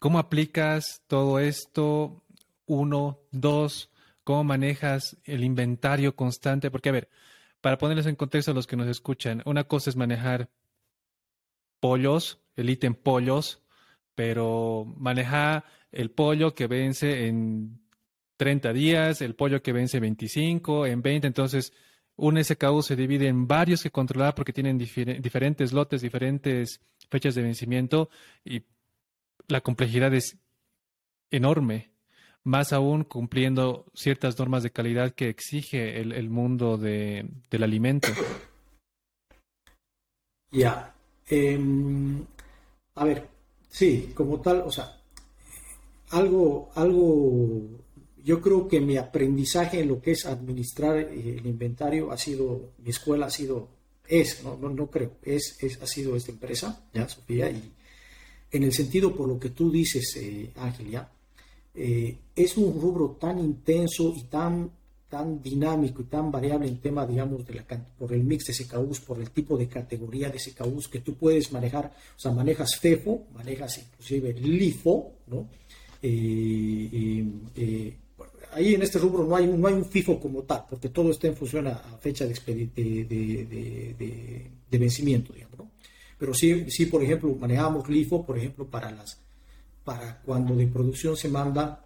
cómo 0.01 0.19
aplicas 0.19 1.03
todo 1.07 1.39
esto, 1.39 2.23
uno, 2.67 3.21
dos, 3.33 3.91
cómo 4.25 4.45
manejas 4.45 5.19
el 5.25 5.45
inventario 5.45 6.17
constante, 6.17 6.71
porque 6.71 6.89
a 6.89 6.93
ver, 6.93 7.11
para 7.61 7.79
ponerles 7.79 8.07
en 8.07 8.17
contexto 8.17 8.53
a 8.53 8.55
los 8.55 8.67
que 8.67 8.77
nos 8.77 8.89
escuchan, 8.89 9.43
una 9.45 9.64
cosa 9.64 9.91
es 9.91 9.97
manejar 9.97 10.49
pollos, 11.81 12.41
el 12.57 12.71
ítem 12.71 12.95
pollos, 12.95 13.63
pero 14.15 14.85
maneja 14.97 15.65
el 15.93 16.11
pollo 16.11 16.55
que 16.55 16.67
vence 16.67 17.27
en 17.27 17.81
30 18.37 18.73
días, 18.73 19.21
el 19.23 19.35
pollo 19.35 19.63
que 19.63 19.73
vence 19.73 20.01
25, 20.01 20.87
en 20.87 21.03
20, 21.03 21.27
entonces 21.27 21.73
un 22.17 22.43
SKU 22.43 22.83
se 22.83 22.97
divide 22.97 23.29
en 23.29 23.47
varios 23.47 23.83
que 23.83 23.91
controlar 23.91 24.35
porque 24.35 24.53
tienen 24.53 24.79
diferentes 24.79 25.73
lotes, 25.73 26.01
diferentes 26.01 26.81
fechas 27.11 27.35
de 27.35 27.43
vencimiento 27.43 28.09
y 28.45 28.63
la 29.49 29.61
complejidad 29.61 30.13
es 30.15 30.39
enorme, 31.31 31.91
más 32.43 32.73
aún 32.73 33.05
cumpliendo 33.05 33.87
ciertas 33.95 34.39
normas 34.39 34.63
de 34.63 34.71
calidad 34.71 35.13
que 35.13 35.29
exige 35.29 36.01
el, 36.01 36.31
mundo 36.31 36.79
del 36.79 37.63
alimento. 37.63 38.09
Ya. 40.51 40.95
Em, 41.29 42.25
a 42.97 43.05
ver, 43.05 43.28
sí, 43.68 44.12
como 44.14 44.40
tal, 44.40 44.62
o 44.62 44.72
sea, 44.72 45.01
algo, 46.11 46.70
algo 46.74 47.62
yo 48.24 48.40
creo 48.40 48.66
que 48.66 48.80
mi 48.80 48.97
aprendizaje 48.97 49.80
en 49.80 49.88
lo 49.88 50.01
que 50.01 50.12
es 50.12 50.26
administrar 50.26 50.99
eh, 50.99 51.36
el 51.38 51.47
inventario 51.47 52.11
ha 52.11 52.18
sido, 52.18 52.72
mi 52.82 52.90
escuela 52.90 53.26
ha 53.26 53.30
sido, 53.30 53.68
es, 54.09 54.42
no, 54.42 54.57
no, 54.57 54.90
creo, 54.90 55.12
es, 55.22 55.57
es, 55.62 55.80
ha 55.80 55.86
sido 55.86 56.16
esta 56.16 56.32
empresa, 56.32 56.88
ya, 56.92 57.09
Sofía, 57.09 57.51
y 57.51 57.72
en 58.51 58.62
el 58.64 58.72
sentido 58.72 59.14
por 59.14 59.28
lo 59.28 59.38
que 59.38 59.51
tú 59.51 59.70
dices, 59.70 60.16
eh, 60.16 60.51
Ángel, 60.57 60.90
ya, 60.90 61.12
eh, 61.74 62.16
es 62.34 62.57
un 62.57 62.80
rubro 62.80 63.16
tan 63.20 63.38
intenso 63.38 64.12
y 64.16 64.24
tan, 64.24 64.70
tan 65.09 65.41
dinámico 65.41 66.03
y 66.03 66.07
tan 66.07 66.31
variable 66.31 66.67
en 66.69 66.81
tema, 66.81 67.07
digamos, 67.07 67.47
de 67.47 67.55
la, 67.55 67.65
por 67.99 68.13
el 68.13 68.25
mix 68.25 68.47
de 68.47 68.55
SKUs, 68.55 69.01
por 69.01 69.21
el 69.21 69.31
tipo 69.31 69.57
de 69.57 69.69
categoría 69.69 70.31
de 70.31 70.39
SKUs 70.39 70.89
que 70.89 71.01
tú 71.01 71.15
puedes 71.15 71.53
manejar, 71.53 71.93
o 72.17 72.19
sea, 72.19 72.33
manejas 72.33 72.77
FEFO, 72.77 73.27
manejas 73.35 73.79
inclusive 73.79 74.33
LIFO, 74.35 75.13
¿no? 75.29 75.49
ahí 78.53 78.75
en 78.75 78.83
este 78.83 78.99
rubro 78.99 79.25
no 79.25 79.37
hay, 79.37 79.47
no 79.47 79.67
hay 79.67 79.75
un 79.75 79.85
FIFO 79.85 80.19
como 80.19 80.43
tal, 80.43 80.65
porque 80.69 80.89
todo 80.89 81.11
está 81.11 81.27
en 81.27 81.37
función 81.37 81.67
a, 81.67 81.77
fecha 82.01 82.25
de, 82.27 82.35
de, 84.71 84.79
vencimiento, 84.79 85.33
digamos, 85.33 85.59
¿no? 85.59 85.71
Pero 86.19 86.33
sí, 86.33 86.71
sí, 86.71 86.87
por 86.87 87.03
ejemplo, 87.03 87.35
manejamos 87.35 87.89
LIFO, 87.89 88.25
por 88.25 88.39
ejemplo, 88.39 88.67
para, 88.67 88.91
las, 88.91 89.21
para 89.85 90.23
cuando 90.23 90.57
de 90.57 90.67
producción 90.67 91.17
se 91.17 91.29
manda 91.29 91.85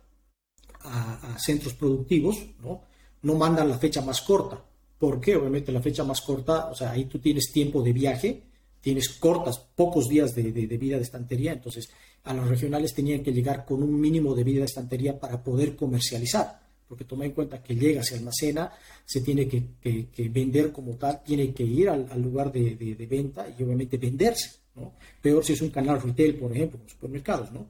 a, 0.82 1.36
centros 1.38 1.74
productivos, 1.74 2.38
¿no? 2.62 2.82
No 3.22 3.34
mandan 3.34 3.68
la 3.68 3.78
fecha 3.78 4.00
más 4.02 4.20
corta. 4.22 4.62
¿Por 4.98 5.20
qué? 5.20 5.36
Obviamente 5.36 5.72
la 5.72 5.80
fecha 5.80 6.04
más 6.04 6.20
corta, 6.20 6.66
o 6.66 6.74
sea, 6.74 6.90
ahí 6.90 7.06
tú 7.06 7.18
tienes 7.18 7.50
tiempo 7.50 7.82
de 7.82 7.92
viaje, 7.92 8.42
tienes 8.80 9.08
cortas, 9.08 9.58
pocos 9.58 10.08
días 10.08 10.34
de, 10.34 10.42
vida 10.52 10.96
de 10.96 11.02
estantería, 11.02 11.52
entonces 11.52 11.88
a 12.24 12.34
los 12.34 12.48
regionales 12.48 12.94
tenían 12.94 13.22
que 13.22 13.32
llegar 13.32 13.64
con 13.64 13.82
un 13.82 13.98
mínimo 13.98 14.34
de 14.34 14.44
vida 14.44 14.60
de 14.60 14.66
estantería 14.66 15.18
para 15.18 15.42
poder 15.42 15.74
comercializar, 15.74 16.60
porque 16.86 17.04
toma 17.04 17.24
en 17.24 17.32
cuenta 17.32 17.62
que 17.62 17.74
llega, 17.74 18.02
se 18.02 18.16
almacena, 18.16 18.72
se 19.06 19.22
tiene 19.22 19.48
que, 19.48 20.28
vender 20.28 20.70
como 20.70 20.92
tal, 20.96 21.22
tiene 21.24 21.52
que 21.54 21.62
ir 21.62 21.88
al, 21.88 22.20
lugar 22.20 22.52
de, 22.52 23.06
venta 23.08 23.46
y 23.58 23.62
obviamente 23.62 23.96
venderse, 23.96 24.50
¿no? 24.76 24.92
Peor 25.22 25.42
si 25.44 25.54
es 25.54 25.62
un 25.62 25.70
canal 25.70 26.02
retail, 26.02 26.34
por 26.34 26.52
ejemplo, 26.52 26.78
supermercados, 26.86 27.50
¿no? 27.52 27.66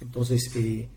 Entonces, 0.00 0.50
eh, 0.54 0.88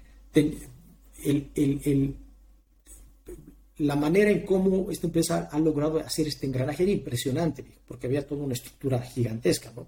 la 3.83 3.95
manera 3.95 4.31
en 4.31 4.45
cómo 4.45 4.89
esta 4.89 5.07
empresa 5.07 5.49
ha 5.51 5.59
logrado 5.59 5.99
hacer 5.99 6.27
este 6.27 6.47
engranaje 6.47 6.83
era 6.83 6.91
impresionante, 6.91 7.63
porque 7.85 8.07
había 8.07 8.25
toda 8.25 8.43
una 8.43 8.53
estructura 8.53 9.01
gigantesca, 9.01 9.71
¿no? 9.75 9.87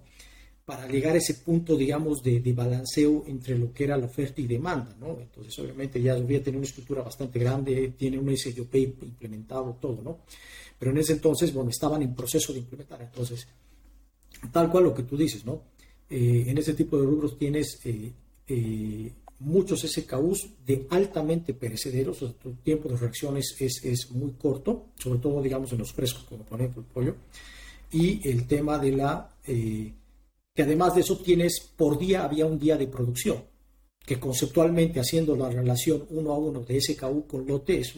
para 0.66 0.88
llegar 0.88 1.14
a 1.14 1.18
ese 1.18 1.34
punto, 1.34 1.76
digamos, 1.76 2.24
de, 2.24 2.52
balanceo 2.52 3.22
entre 3.28 3.56
lo 3.56 3.72
que 3.72 3.84
era 3.84 3.96
la 3.96 4.06
oferta 4.06 4.40
y 4.40 4.48
demanda, 4.48 4.96
¿no? 4.98 5.16
Entonces, 5.20 5.56
obviamente, 5.60 6.02
ya 6.02 6.16
debía 6.16 6.42
tener 6.42 6.58
una 6.58 6.66
estructura 6.66 7.02
bastante 7.02 7.38
grande, 7.38 7.94
tiene 7.96 8.18
un 8.18 8.36
SDOP 8.36 8.74
implementado, 8.74 9.78
todo, 9.80 10.02
¿no? 10.02 10.18
Pero 10.76 10.90
en 10.90 10.98
ese 10.98 11.12
entonces, 11.12 11.54
bueno, 11.54 11.70
estaban 11.70 12.02
en 12.02 12.16
proceso 12.16 12.52
de 12.52 12.58
implementar. 12.58 13.00
Entonces, 13.00 13.46
tal 14.50 14.68
cual 14.68 14.84
lo 14.84 14.94
que 14.94 15.04
tú 15.04 15.16
dices, 15.16 15.46
¿no? 15.46 15.62
Eh, 16.10 16.46
en 16.48 16.58
ese 16.58 16.74
tipo 16.74 16.98
de 16.98 17.06
rubros 17.06 17.38
tienes 17.38 17.78
eh, 17.84 18.12
eh, 18.48 19.12
muchos 19.40 19.82
SKUs 19.82 20.48
de 20.64 20.86
altamente 20.90 21.54
perecederos, 21.54 22.18
tu 22.38 22.52
tiempo 22.54 22.88
de 22.88 22.96
reacción 22.96 23.36
es, 23.36 23.56
es, 23.60 24.10
muy 24.10 24.32
corto, 24.32 24.86
sobre 24.98 25.18
todo, 25.18 25.42
digamos, 25.42 25.72
en 25.72 25.78
los 25.78 25.92
frescos, 25.92 26.24
como 26.24 26.44
por 26.44 26.60
ejemplo 26.60 26.82
el 26.82 26.88
pollo, 26.88 27.16
y 27.92 28.26
el 28.28 28.46
tema 28.46 28.78
de 28.78 28.92
la 28.92 29.30
que 30.56 30.62
además 30.62 30.94
de 30.94 31.02
eso 31.02 31.18
tienes 31.18 31.60
por 31.60 31.98
día, 31.98 32.24
había 32.24 32.46
un 32.46 32.58
día 32.58 32.78
de 32.78 32.86
producción, 32.86 33.44
que 34.06 34.18
conceptualmente 34.18 34.98
haciendo 34.98 35.36
la 35.36 35.50
relación 35.50 36.06
uno 36.08 36.32
a 36.32 36.38
uno 36.38 36.60
de 36.60 36.80
SKU 36.80 37.26
con 37.26 37.46
lote 37.46 37.80
es, 37.80 37.94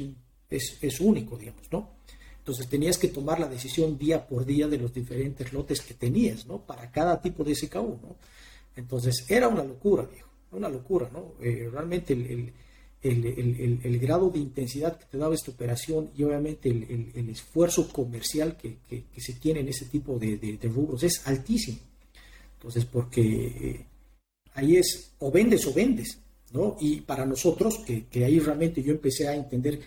es, 0.81 1.01
único, 1.01 1.39
digamos, 1.39 1.71
¿no? 1.71 1.99
Entonces 2.39 2.69
tenías 2.69 2.99
que 2.99 3.09
tomar 3.09 3.39
la 3.39 3.47
decisión 3.47 3.97
día 3.97 4.27
por 4.27 4.45
día 4.45 4.67
de 4.67 4.79
los 4.79 4.93
diferentes 4.93 5.53
lotes 5.53 5.83
que 5.83 5.95
tenías, 5.95 6.47
¿no? 6.47 6.67
Para 6.67 6.91
cada 6.91 7.23
tipo 7.23 7.45
de 7.45 7.55
SKU, 7.55 8.01
¿no? 8.03 8.17
Entonces 8.75 9.25
era 9.29 9.47
una 9.47 9.63
locura, 9.63 10.03
viejo, 10.03 10.28
una 10.53 10.69
locura, 10.69 11.11
¿no? 11.13 11.35
Eh, 11.41 11.69
realmente 11.71 12.13
el, 12.13 12.53
el, 13.03 13.99
grado 13.99 14.31
de 14.31 14.39
intensidad 14.39 14.99
que 14.99 15.07
te 15.07 15.19
daba 15.19 15.35
esta 15.35 15.51
operación 15.51 16.11
y 16.17 16.25
obviamente 16.25 16.69
el, 16.69 17.29
esfuerzo 17.31 17.89
comercial 17.93 18.57
que, 18.57 18.79
se 19.17 19.35
tiene 19.35 19.61
en 19.61 19.69
ese 19.69 19.87
tipo 19.87 20.19
de 20.19 20.59
rubros 20.63 21.03
es 21.03 21.27
altísimo. 21.27 21.79
Entonces, 22.59 22.85
porque 22.87 23.23
eh, 23.23 23.87
ahí 24.55 24.77
es 24.77 25.13
o 25.21 25.31
vendes 25.31 25.65
o 25.67 25.73
vendes, 25.73 26.19
¿no? 26.53 26.77
Y 26.81 27.03
para 27.03 27.25
nosotros, 27.25 27.85
que, 27.87 28.25
ahí 28.25 28.41
realmente 28.41 28.83
yo 28.83 28.91
empecé 28.91 29.29
a 29.29 29.35
entender 29.35 29.81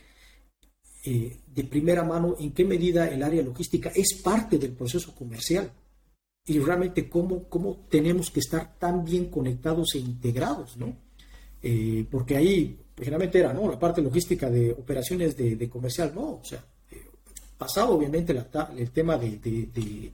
eh, 1.05 1.38
de 1.53 1.64
primera 1.66 2.03
mano 2.03 2.38
en 2.39 2.51
qué 2.53 2.64
medida 2.64 3.09
el 3.09 3.24
área 3.24 3.43
logística 3.43 3.91
es 3.93 4.22
parte 4.24 4.57
del 4.57 4.72
proceso 4.72 5.14
comercial 5.14 5.70
y 6.46 6.60
realmente 6.60 7.08
cómo, 7.10 7.44
cómo 7.48 7.86
tenemos 7.89 8.32
que 8.32 8.39
estar 8.39 8.78
tan 8.78 9.06
bien 9.06 9.26
conectados 9.30 9.96
e 9.96 10.00
integrados, 10.00 10.78
¿no? 10.78 10.96
Eh, 11.62 12.06
porque 12.10 12.36
ahí 12.36 12.78
generalmente 12.98 13.39
era, 13.39 13.54
¿no? 13.54 13.70
La 13.70 13.80
parte 13.80 14.02
logística 14.02 14.50
de 14.50 14.72
operaciones 14.72 15.38
de, 15.38 15.70
comercial, 15.70 16.12
no, 16.16 16.34
o 16.34 16.44
sea, 16.44 16.64
pasado 17.58 17.96
obviamente 17.96 18.34
el 18.78 18.92
tema 18.92 19.18
de 19.18 20.12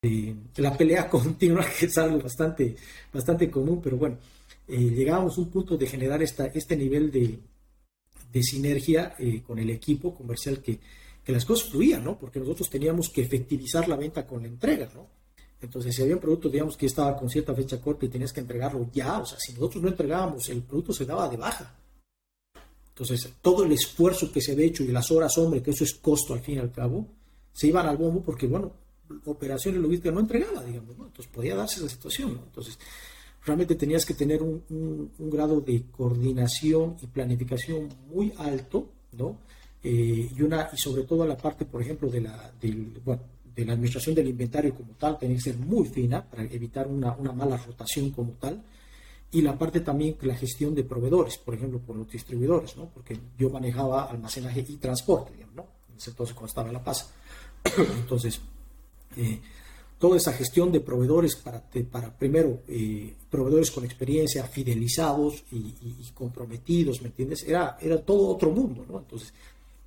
de, 0.00 0.36
la 0.56 0.76
pelea 0.76 1.08
continua, 1.10 1.64
que 1.78 1.86
es 1.86 1.98
algo 1.98 2.20
bastante, 2.20 2.76
bastante 3.12 3.50
común, 3.50 3.80
pero 3.82 3.96
bueno, 3.96 4.18
eh, 4.68 4.78
llegábamos 4.78 5.36
a 5.36 5.40
un 5.40 5.50
punto 5.50 5.76
de 5.76 5.86
generar 5.86 6.22
esta, 6.22 6.46
este 6.46 6.76
nivel 6.76 7.10
de, 7.10 7.38
de 8.32 8.42
sinergia 8.42 9.14
eh, 9.18 9.42
con 9.42 9.58
el 9.58 9.70
equipo 9.70 10.14
comercial 10.14 10.60
que, 10.62 10.78
que, 11.24 11.32
las 11.32 11.44
cosas 11.44 11.70
fluían, 11.70 12.04
¿no? 12.04 12.18
Porque 12.18 12.40
nosotros 12.40 12.70
teníamos 12.70 13.08
que 13.08 13.22
efectivizar 13.22 13.88
la 13.88 13.96
venta 13.96 14.26
con 14.26 14.42
la 14.42 14.48
entrega, 14.48 14.88
¿no? 14.94 15.21
Entonces, 15.62 15.94
si 15.94 16.02
había 16.02 16.16
un 16.16 16.20
producto, 16.20 16.48
digamos, 16.48 16.76
que 16.76 16.86
estaba 16.86 17.16
con 17.16 17.30
cierta 17.30 17.54
fecha 17.54 17.80
corta 17.80 18.04
y 18.04 18.08
tenías 18.08 18.32
que 18.32 18.40
entregarlo 18.40 18.90
ya, 18.92 19.20
o 19.20 19.26
sea, 19.26 19.38
si 19.38 19.52
nosotros 19.52 19.82
no 19.82 19.88
entregábamos, 19.88 20.48
el 20.48 20.62
producto 20.62 20.92
se 20.92 21.06
daba 21.06 21.28
de 21.28 21.36
baja. 21.36 21.78
Entonces, 22.88 23.32
todo 23.40 23.64
el 23.64 23.72
esfuerzo 23.72 24.30
que 24.30 24.40
se 24.40 24.52
había 24.52 24.66
hecho 24.66 24.82
y 24.82 24.88
las 24.88 25.10
horas, 25.10 25.38
hombre, 25.38 25.62
que 25.62 25.70
eso 25.70 25.84
es 25.84 25.94
costo 25.94 26.34
al 26.34 26.40
fin 26.40 26.56
y 26.56 26.58
al 26.58 26.72
cabo, 26.72 27.06
se 27.52 27.68
iban 27.68 27.86
al 27.86 27.96
bombo 27.96 28.22
porque, 28.22 28.46
bueno, 28.46 28.72
operaciones 29.26 29.80
logísticas 29.80 30.12
no 30.12 30.20
entregaba, 30.20 30.64
digamos, 30.64 30.98
¿no? 30.98 31.06
Entonces 31.06 31.32
podía 31.32 31.54
darse 31.54 31.80
esa 31.80 31.88
situación, 31.88 32.34
¿no? 32.34 32.42
Entonces, 32.44 32.78
realmente 33.44 33.76
tenías 33.76 34.04
que 34.04 34.14
tener 34.14 34.42
un, 34.42 35.10
grado 35.18 35.60
de 35.60 35.84
coordinación 35.90 36.96
y 37.00 37.06
planificación 37.06 37.88
muy 38.12 38.32
alto, 38.36 38.88
¿no? 39.12 39.38
Eh, 39.82 40.28
y, 40.36 40.42
una, 40.42 40.70
y 40.72 40.76
sobre 40.76 41.04
todo 41.04 41.26
la 41.26 41.36
parte, 41.36 41.64
por 41.64 41.82
ejemplo, 41.82 42.08
de 42.08 42.20
la, 42.20 42.52
de 43.54 43.64
la 43.64 43.72
administración 43.72 44.14
del 44.14 44.28
inventario 44.28 44.74
como 44.74 44.92
tal, 44.94 45.18
tenía 45.18 45.36
que 45.36 45.42
ser 45.42 45.56
muy 45.56 45.86
fina 45.86 46.24
para 46.24 46.44
evitar 46.44 46.86
una, 46.86 47.12
una 47.12 47.32
mala 47.32 47.56
rotación 47.56 48.10
como 48.10 48.32
tal. 48.32 48.62
Y 49.30 49.40
la 49.40 49.58
parte 49.58 49.80
también 49.80 50.16
la 50.22 50.34
gestión 50.34 50.74
de 50.74 50.84
proveedores, 50.84 51.38
por 51.38 51.54
ejemplo, 51.54 51.78
por 51.78 51.96
los 51.96 52.10
distribuidores, 52.10 52.76
¿no? 52.76 52.90
Porque 52.92 53.18
yo 53.38 53.48
manejaba 53.48 54.04
almacenaje 54.04 54.64
y 54.68 54.76
transporte, 54.76 55.32
digamos, 55.32 55.54
¿no? 55.54 55.66
Entonces, 56.06 56.34
cuando 56.34 56.48
estaba 56.48 56.68
en 56.68 56.74
La 56.74 56.84
Paz. 56.84 57.10
Entonces, 57.98 58.40
eh, 59.16 59.40
toda 59.98 60.16
esa 60.16 60.32
gestión 60.32 60.72
de 60.72 60.80
proveedores 60.80 61.36
para, 61.36 61.62
para 61.90 62.10
primero, 62.16 62.60
eh, 62.66 63.14
proveedores 63.30 63.70
con 63.70 63.84
experiencia, 63.84 64.44
fidelizados 64.44 65.44
y, 65.52 66.10
comprometidos, 66.12 67.00
¿me 67.02 67.08
entiendes? 67.08 67.44
Era, 67.44 67.78
era 67.80 67.98
todo 68.02 68.28
otro 68.28 68.50
mundo, 68.50 68.84
¿no? 68.88 68.98
Entonces, 68.98 69.32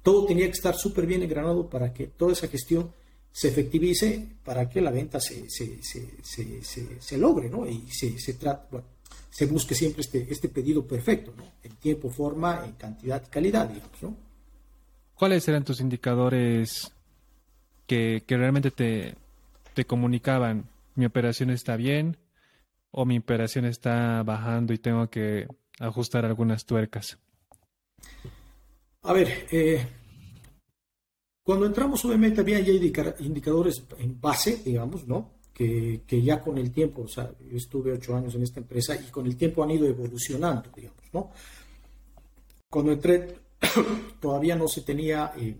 todo 0.01 0.25
tenía 0.25 0.45
que 0.45 0.53
estar 0.53 0.75
súper 0.75 1.05
bien 1.05 1.21
engranado 1.21 1.69
para 1.69 1.93
que 1.93 2.07
toda 2.07 2.31
esa 2.31 2.47
gestión 2.47 2.91
se 3.35 3.49
efectivice, 3.49 4.25
para 4.45 4.69
que 4.69 4.79
la 4.79 4.91
venta 4.91 5.19
se, 5.19 5.49
se, 5.49 5.83
se, 5.83 7.01
se 7.01 7.17
logre, 7.17 7.49
¿no? 7.49 7.67
Y 7.67 7.85
se, 7.91 8.17
se, 8.17 8.37
se 9.29 9.45
busque 9.47 9.75
siempre 9.75 9.99
este, 9.99 10.25
este 10.31 10.47
pedido 10.47 10.87
perfecto, 10.87 11.33
¿no? 11.35 11.43
En 11.61 11.75
tiempo, 11.75 12.09
forma, 12.09 12.63
en 12.65 12.71
cantidad 12.75 13.21
y 13.21 13.29
calidad, 13.29 13.67
digamos, 13.67 14.01
¿no? 14.01 14.15
¿Cuáles 15.15 15.45
eran 15.49 15.65
tus 15.65 15.81
indicadores 15.81 16.93
que, 17.85 18.23
realmente 18.25 18.71
te, 18.71 19.15
te 19.73 19.83
comunicaban, 19.83 20.69
mi 20.95 21.05
operación 21.05 21.49
está 21.49 21.75
bien 21.75 22.15
o 22.91 23.03
mi 23.03 23.17
operación 23.17 23.65
está 23.65 24.23
bajando 24.23 24.71
y 24.71 24.77
tengo 24.77 25.09
que 25.09 25.45
ajustar 25.77 26.23
algunas 26.23 26.65
tuercas? 26.65 27.17
A 29.01 29.11
ver, 29.11 29.45
eh, 29.51 29.85
Cuando 31.45 31.67
entramos, 31.67 32.03
obviamente, 32.03 32.41
había 32.41 32.59
ya 32.59 32.73
indicadores 33.19 33.83
en 33.99 34.19
base, 34.19 34.63
digamos, 34.65 35.07
¿no? 35.07 35.35
Que, 35.53 36.01
que, 36.07 36.19
ya 36.19 36.41
con 36.41 36.57
el 36.57 36.71
tiempo, 36.71 37.03
o 37.03 37.07
sea, 37.07 37.31
yo 37.39 37.55
estuve 37.55 37.93
ocho 37.93 38.15
años 38.15 38.33
en 38.33 38.41
esta 38.41 38.59
empresa 38.59 38.95
y 38.95 39.11
con 39.11 39.27
el 39.27 39.37
tiempo 39.37 39.63
han 39.63 39.69
ido 39.69 39.85
evolucionando, 39.85 40.71
digamos, 40.75 41.03
¿no? 41.13 41.29
Cuando 42.67 42.93
entré, 42.93 43.41
todavía 44.19 44.55
no 44.55 44.67
se 44.67 44.81
tenía, 44.81 45.33
eh, 45.37 45.55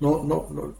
no, 0.00 0.24
no, 0.24 0.48
no, 0.50 0.74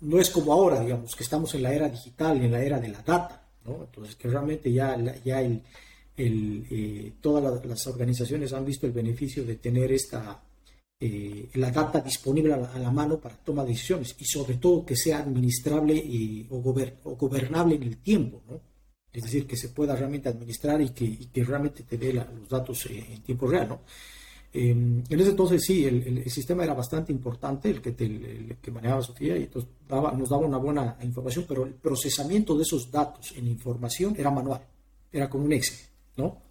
no 0.00 0.18
es 0.20 0.30
como 0.30 0.52
ahora, 0.52 0.78
digamos, 0.78 1.16
que 1.16 1.24
estamos 1.24 1.52
en 1.56 1.64
la 1.64 1.74
era 1.74 1.88
digital 1.88 2.40
en 2.40 2.52
la 2.52 2.62
era 2.62 2.78
de 2.78 2.88
la 2.88 3.02
data, 3.02 3.48
¿no? 3.64 3.82
Entonces, 3.82 4.14
que 4.14 4.28
realmente 4.28 4.72
ya, 4.72 4.96
ya 5.24 5.40
el, 5.42 5.60
el, 6.16 6.66
eh, 6.70 7.12
todas 7.20 7.66
las 7.66 7.84
organizaciones 7.88 8.52
han 8.52 8.64
visto 8.64 8.86
el 8.86 8.92
beneficio 8.92 9.44
de 9.44 9.56
tener 9.56 9.90
esta 9.90 10.40
eh, 11.04 11.50
la 11.54 11.72
data 11.72 12.00
disponible 12.00 12.54
a 12.54 12.78
la, 12.78 12.90
mano 12.92 13.18
para 13.18 13.34
toma 13.34 13.64
de 13.64 13.70
decisiones 13.70 14.14
y 14.20 14.24
sobre 14.24 14.54
todo 14.54 14.86
que 14.86 14.94
sea 14.94 15.18
administrable 15.18 15.96
y, 15.96 16.46
o, 16.48 16.60
gobernable 16.60 17.74
en 17.74 17.82
el 17.82 17.96
tiempo, 17.96 18.40
¿no? 18.48 18.60
Es 19.12 19.24
decir, 19.24 19.44
que 19.44 19.56
se 19.56 19.70
pueda 19.70 19.96
realmente 19.96 20.28
administrar 20.28 20.80
y 20.80 20.90
que, 20.90 21.28
que 21.32 21.42
realmente 21.42 21.82
te 21.82 21.98
dé 21.98 22.12
los 22.12 22.48
datos 22.48 22.86
eh, 22.86 23.04
en 23.14 23.22
tiempo 23.22 23.48
real, 23.48 23.70
¿no? 23.70 23.80
Em, 24.52 25.02
en 25.08 25.20
ese 25.20 25.30
entonces 25.30 25.64
sí, 25.64 25.84
el, 25.84 26.30
sistema 26.30 26.62
era 26.62 26.74
bastante 26.74 27.10
importante, 27.10 27.70
el 27.70 27.82
que, 27.82 27.96
que 28.62 28.70
manejaba 28.70 29.02
Sofía, 29.02 29.36
y 29.36 29.44
entonces 29.44 29.70
nos 29.90 30.28
daba 30.28 30.46
una 30.46 30.58
buena 30.58 30.96
información, 31.02 31.46
pero 31.48 31.66
el 31.66 31.74
procesamiento 31.74 32.56
de 32.56 32.62
esos 32.62 32.92
datos 32.92 33.34
en 33.36 33.48
información 33.48 34.14
era 34.16 34.30
manual, 34.30 34.64
era 35.10 35.28
como 35.28 35.46
un 35.46 35.52
Excel, 35.52 35.84
¿no? 36.16 36.42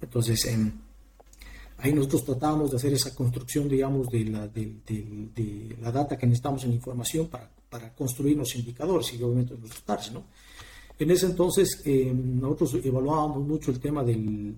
Entonces, 0.00 0.44
en 0.46 0.60
em, 0.60 0.72
Ahí 1.82 1.92
nosotros 1.92 2.24
tratábamos 2.24 2.70
de 2.70 2.76
hacer 2.76 2.92
esa 2.92 3.12
construcción, 3.12 3.68
digamos, 3.68 4.06
de 4.06 4.24
la, 4.26 4.46
de, 4.46 5.76
la 5.80 5.90
data 5.90 6.16
que 6.16 6.28
necesitamos 6.28 6.62
en 6.62 6.74
información 6.74 7.26
para, 7.26 7.50
para 7.68 7.92
construir 7.92 8.36
los 8.36 8.54
indicadores 8.54 9.12
y 9.12 9.20
obviamente 9.20 9.54
los 9.54 9.68
resultados, 9.68 10.12
¿no? 10.12 10.24
En 10.96 11.10
ese 11.10 11.26
entonces 11.26 11.82
eh, 11.84 12.14
nosotros 12.14 12.76
evaluábamos 12.84 13.44
mucho 13.44 13.72
el 13.72 13.80
tema 13.80 14.04
del, 14.04 14.54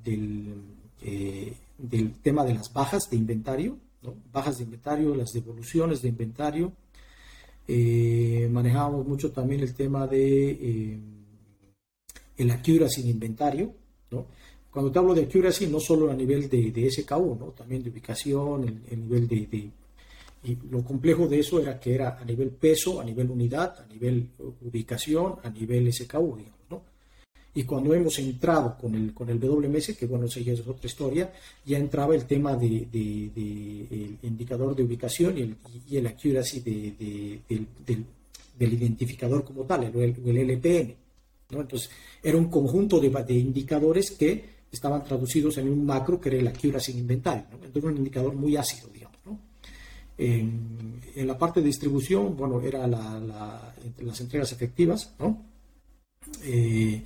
eh, 1.00 1.54
del, 1.78 2.12
tema 2.20 2.44
de 2.44 2.52
las 2.52 2.70
bajas 2.70 3.08
de 3.10 3.16
inventario, 3.16 3.78
¿no? 4.02 4.14
bajas 4.30 4.58
de 4.58 4.64
inventario, 4.64 5.14
las 5.14 5.32
devoluciones 5.32 6.02
de 6.02 6.08
inventario. 6.08 6.72
Eh, 7.66 8.50
manejábamos 8.52 9.06
mucho 9.06 9.32
también 9.32 9.62
el 9.62 9.72
tema 9.72 10.06
de 10.06 10.98
el 12.36 12.50
accuracy 12.50 13.02
de 13.02 13.08
inventario, 13.08 13.72
¿no? 14.10 14.26
Cuando 14.74 14.90
te 14.90 14.98
hablo 14.98 15.14
de 15.14 15.22
accuracy, 15.22 15.68
no 15.68 15.78
solo 15.78 16.10
a 16.10 16.14
nivel 16.16 16.48
de, 16.50 16.72
de 16.72 16.90
SKU, 16.90 17.36
¿no? 17.38 17.46
también 17.56 17.80
de 17.84 17.90
ubicación, 17.90 18.82
el, 18.90 19.02
nivel 19.02 19.28
de, 19.28 19.70
Y 20.42 20.58
lo 20.68 20.82
complejo 20.82 21.28
de 21.28 21.38
eso 21.38 21.60
era 21.60 21.78
que 21.78 21.94
era 21.94 22.18
a 22.18 22.24
nivel 22.24 22.50
peso, 22.50 23.00
a 23.00 23.04
nivel 23.04 23.30
unidad, 23.30 23.78
a 23.78 23.86
nivel 23.86 24.30
ubicación, 24.62 25.36
a 25.44 25.50
nivel 25.50 25.92
SKU, 25.92 26.38
digamos, 26.38 26.58
¿no? 26.68 26.82
Y 27.54 27.62
cuando 27.62 27.94
hemos 27.94 28.18
entrado 28.18 28.76
con 28.76 28.96
el, 28.96 29.14
con 29.14 29.28
el 29.28 29.38
WMS, 29.38 29.96
que 29.96 30.06
bueno, 30.06 30.26
eso 30.26 30.40
ya 30.40 30.54
es 30.54 30.66
otra 30.66 30.88
historia, 30.88 31.32
ya 31.64 31.78
entraba 31.78 32.16
el 32.16 32.24
tema 32.24 32.56
de, 32.56 32.88
el 32.92 34.18
indicador 34.22 34.74
de 34.74 34.82
ubicación 34.82 35.38
y 35.38 35.42
el, 35.42 35.56
y 35.88 35.98
el 35.98 36.06
accuracy 36.08 36.58
del, 36.58 37.44
del, 38.58 38.72
identificador 38.72 39.44
como 39.44 39.62
tal, 39.62 39.84
el, 39.84 40.16
el 40.26 40.50
LPN. 40.50 40.96
¿no? 41.50 41.60
Entonces, 41.60 41.90
era 42.20 42.36
un 42.36 42.50
conjunto 42.50 42.98
de, 42.98 43.10
de 43.10 43.34
indicadores 43.34 44.10
que 44.10 44.53
estaban 44.74 45.02
traducidos 45.04 45.58
en 45.58 45.68
un 45.68 45.84
macro 45.84 46.20
que 46.20 46.28
era 46.28 46.38
el 46.38 46.48
accuracy 46.48 46.92
sin 46.92 47.00
inventario. 47.00 47.44
¿no? 47.50 47.56
Entonces, 47.56 47.84
un 47.84 47.96
indicador 47.96 48.34
muy 48.34 48.56
ácido, 48.56 48.88
digamos. 48.92 49.18
¿no? 49.24 49.38
En, 50.16 51.00
la 51.16 51.38
parte 51.38 51.60
de 51.60 51.66
distribución, 51.66 52.36
bueno, 52.36 52.60
era 52.60 52.86
la, 52.86 53.74
las 53.98 54.20
entregas 54.20 54.52
efectivas, 54.52 55.14
¿no? 55.18 55.44
Eh, 56.42 57.02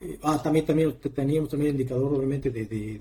eh, 0.00 0.18
ah, 0.22 0.40
también, 0.42 0.64
también 0.64 0.94
teníamos 1.14 1.50
también 1.50 1.74
el 1.74 1.80
indicador, 1.80 2.14
obviamente, 2.14 2.50
de, 2.50 2.66
de, 2.66 2.98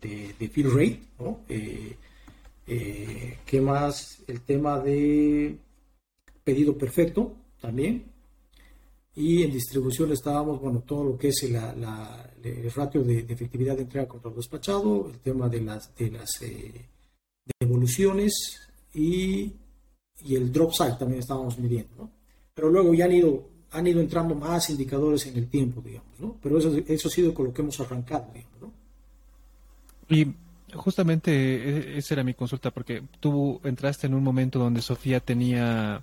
de, 0.00 0.34
de 0.38 0.48
fill 0.48 0.70
rate, 0.70 1.00
¿no? 1.18 1.40
Eh, 1.48 1.96
¿Qué 3.44 3.60
más? 3.60 4.22
El 4.26 4.40
tema 4.40 4.78
de 4.80 5.56
pedido 6.42 6.76
perfecto, 6.76 7.34
también, 7.60 8.04
y 9.16 9.42
en 9.42 9.52
distribución 9.52 10.12
estábamos, 10.12 10.60
bueno, 10.60 10.80
todo 10.80 11.04
lo 11.04 11.18
que 11.18 11.28
es 11.28 11.48
la, 11.50 12.32
el 12.42 12.70
ratio 12.72 13.02
de, 13.02 13.20
efectividad 13.20 13.76
de 13.76 13.82
entrega 13.82 14.08
contra 14.08 14.30
el 14.30 14.36
despachado, 14.36 15.08
el 15.08 15.18
tema 15.18 15.48
de 15.48 15.60
las, 15.60 15.94
de 15.94 16.10
las 16.10 16.42
eh, 16.42 16.88
devoluciones 17.60 18.68
y, 18.92 19.52
y, 20.24 20.34
el 20.34 20.52
drop 20.52 20.72
site 20.72 20.96
también 20.98 21.20
estábamos 21.20 21.58
midiendo, 21.58 21.94
¿no? 21.96 22.10
Pero 22.54 22.70
luego 22.70 22.92
ya 22.92 23.04
han 23.04 23.12
ido, 23.12 23.48
han 23.70 23.86
ido 23.86 24.00
entrando 24.00 24.34
más 24.34 24.70
indicadores 24.70 25.26
en 25.26 25.36
el 25.36 25.48
tiempo, 25.48 25.80
digamos, 25.80 26.18
¿no? 26.18 26.36
Pero 26.42 26.58
eso, 26.58 26.74
eso 26.86 27.08
ha 27.08 27.10
sido 27.10 27.32
con 27.32 27.46
lo 27.46 27.54
que 27.54 27.62
hemos 27.62 27.78
arrancado, 27.80 28.26
digamos, 28.34 28.60
¿no? 28.60 28.72
Y 30.08 30.34
justamente 30.74 31.32
e, 31.32 31.98
esa 31.98 32.14
era 32.14 32.24
mi 32.24 32.34
consulta, 32.34 32.72
porque 32.72 33.02
tú 33.20 33.60
entraste 33.62 34.08
en 34.08 34.14
un 34.14 34.24
momento 34.24 34.58
donde 34.58 34.82
Sofía 34.82 35.20
tenía 35.20 36.02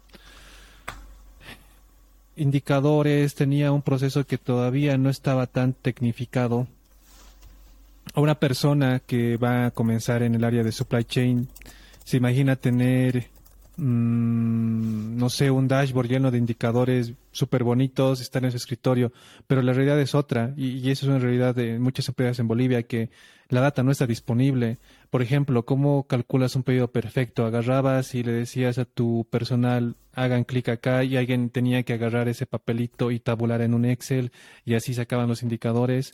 indicadores, 2.36 3.36
tenía 3.36 3.72
un 3.72 3.82
proceso 3.82 4.26
que 4.26 4.38
todavía 4.38 4.98
no 4.98 5.10
estaba 5.10 5.48
tan 5.48 5.74
tecnificado. 5.74 6.68
A 8.14 8.22
una 8.22 8.36
persona 8.36 9.00
que 9.00 9.38
va 9.38 9.68
a 9.68 9.72
comenzar 9.72 10.24
en 10.24 10.36
el 10.36 10.44
área 10.44 10.64
de 10.64 10.72
supply 10.72 11.04
chain, 11.04 11.48
se 12.04 12.18
imagina 12.18 12.56
tener, 12.56 13.28
mm, 13.78 15.18
no 15.18 15.30
sé, 15.30 15.52
un 15.52 15.68
dashboard 15.68 16.08
lleno 16.08 16.32
de 16.32 16.38
indicadores 16.38 17.14
súper 17.32 17.64
bonitos, 17.64 18.22
estar 18.22 18.44
en 18.44 18.52
su 18.52 18.58
escritorio, 18.58 19.14
pero 19.48 19.62
la 19.62 19.74
realidad 19.74 20.00
es 20.00 20.16
otra, 20.16 20.54
y, 20.58 20.78
y 20.80 20.92
eso 20.92 21.06
es 21.06 21.10
una 21.10 21.20
realidad 21.20 21.56
de 21.56 21.80
muchas 21.80 22.08
empresas 22.08 22.40
en 22.40 22.48
Bolivia, 22.48 22.84
que 22.84 23.10
la 23.50 23.62
data 23.62 23.84
no 23.84 23.92
está 23.92 24.08
disponible. 24.08 24.78
Por 25.10 25.22
ejemplo, 25.22 25.66
¿cómo 25.66 26.04
calculas 26.04 26.56
un 26.56 26.64
pedido 26.64 26.90
perfecto? 26.90 27.46
Agarrabas 27.46 28.16
y 28.16 28.24
le 28.24 28.32
decías 28.32 28.78
a 28.78 28.86
tu 28.86 29.28
personal, 29.30 29.96
hagan 30.14 30.44
clic 30.44 30.70
acá 30.70 31.04
y 31.04 31.18
alguien 31.18 31.50
tenía 31.50 31.84
que 31.84 31.94
agarrar 31.94 32.28
ese 32.28 32.46
papelito 32.46 33.12
y 33.12 33.20
tabular 33.20 33.62
en 33.62 33.74
un 33.74 33.86
Excel 33.86 34.32
y 34.66 34.76
así 34.76 34.94
sacaban 34.94 35.28
los 35.28 35.44
indicadores. 35.44 36.12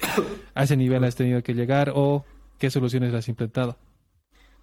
¿A 0.53 0.63
ese 0.63 0.77
nivel 0.77 1.03
has 1.03 1.15
tenido 1.15 1.41
que 1.43 1.53
llegar 1.53 1.91
o 1.95 2.25
qué 2.57 2.69
soluciones 2.69 3.13
has 3.13 3.27
implementado? 3.27 3.77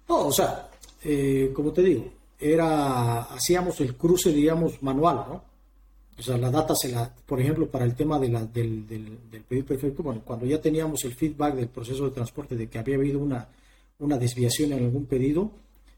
No, 0.07 0.27
o 0.27 0.31
sea, 0.31 0.69
eh, 1.03 1.51
como 1.53 1.71
te 1.71 1.81
digo, 1.81 2.11
era, 2.39 3.23
hacíamos 3.23 3.79
el 3.81 3.95
cruce, 3.95 4.31
digamos, 4.31 4.81
manual, 4.83 5.25
¿no? 5.27 5.55
O 6.17 6.21
sea, 6.21 6.37
la 6.37 6.49
data 6.49 6.73
por 7.25 7.41
ejemplo, 7.41 7.67
para 7.67 7.83
el 7.83 7.93
tema 7.93 8.17
del, 8.17 8.31
del, 8.53 9.19
pedido 9.47 9.65
perfecto, 9.65 10.01
bueno, 10.01 10.21
cuando 10.23 10.45
ya 10.45 10.61
teníamos 10.61 11.03
el 11.03 11.13
feedback 11.13 11.55
del 11.55 11.67
proceso 11.67 12.05
de 12.05 12.11
transporte 12.11 12.55
de 12.55 12.67
que 12.67 12.79
había 12.79 12.95
habido 12.95 13.19
una, 13.19 13.49
una 13.99 14.17
desviación 14.17 14.71
en 14.71 14.85
algún 14.85 15.05
pedido, 15.05 15.51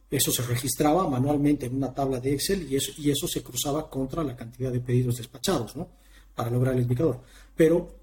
eso 0.10 0.32
se 0.32 0.42
registraba 0.44 1.08
manualmente 1.10 1.66
en 1.66 1.76
una 1.76 1.94
tabla 1.94 2.20
de 2.20 2.34
Excel 2.34 2.72
y 2.72 2.78
eso, 2.78 2.92
y 2.98 3.12
eso 3.12 3.28
se 3.28 3.44
cruzaba 3.44 3.90
contra 3.90 4.24
la 4.24 4.36
cantidad 4.36 4.72
de 4.72 4.80
pedidos 4.80 5.18
despachados, 5.18 5.76
¿no? 5.76 5.90
Para 6.34 6.50
lograr 6.50 6.76
el 6.76 6.84
indicador. 6.84 7.22
Pero, 7.56 7.96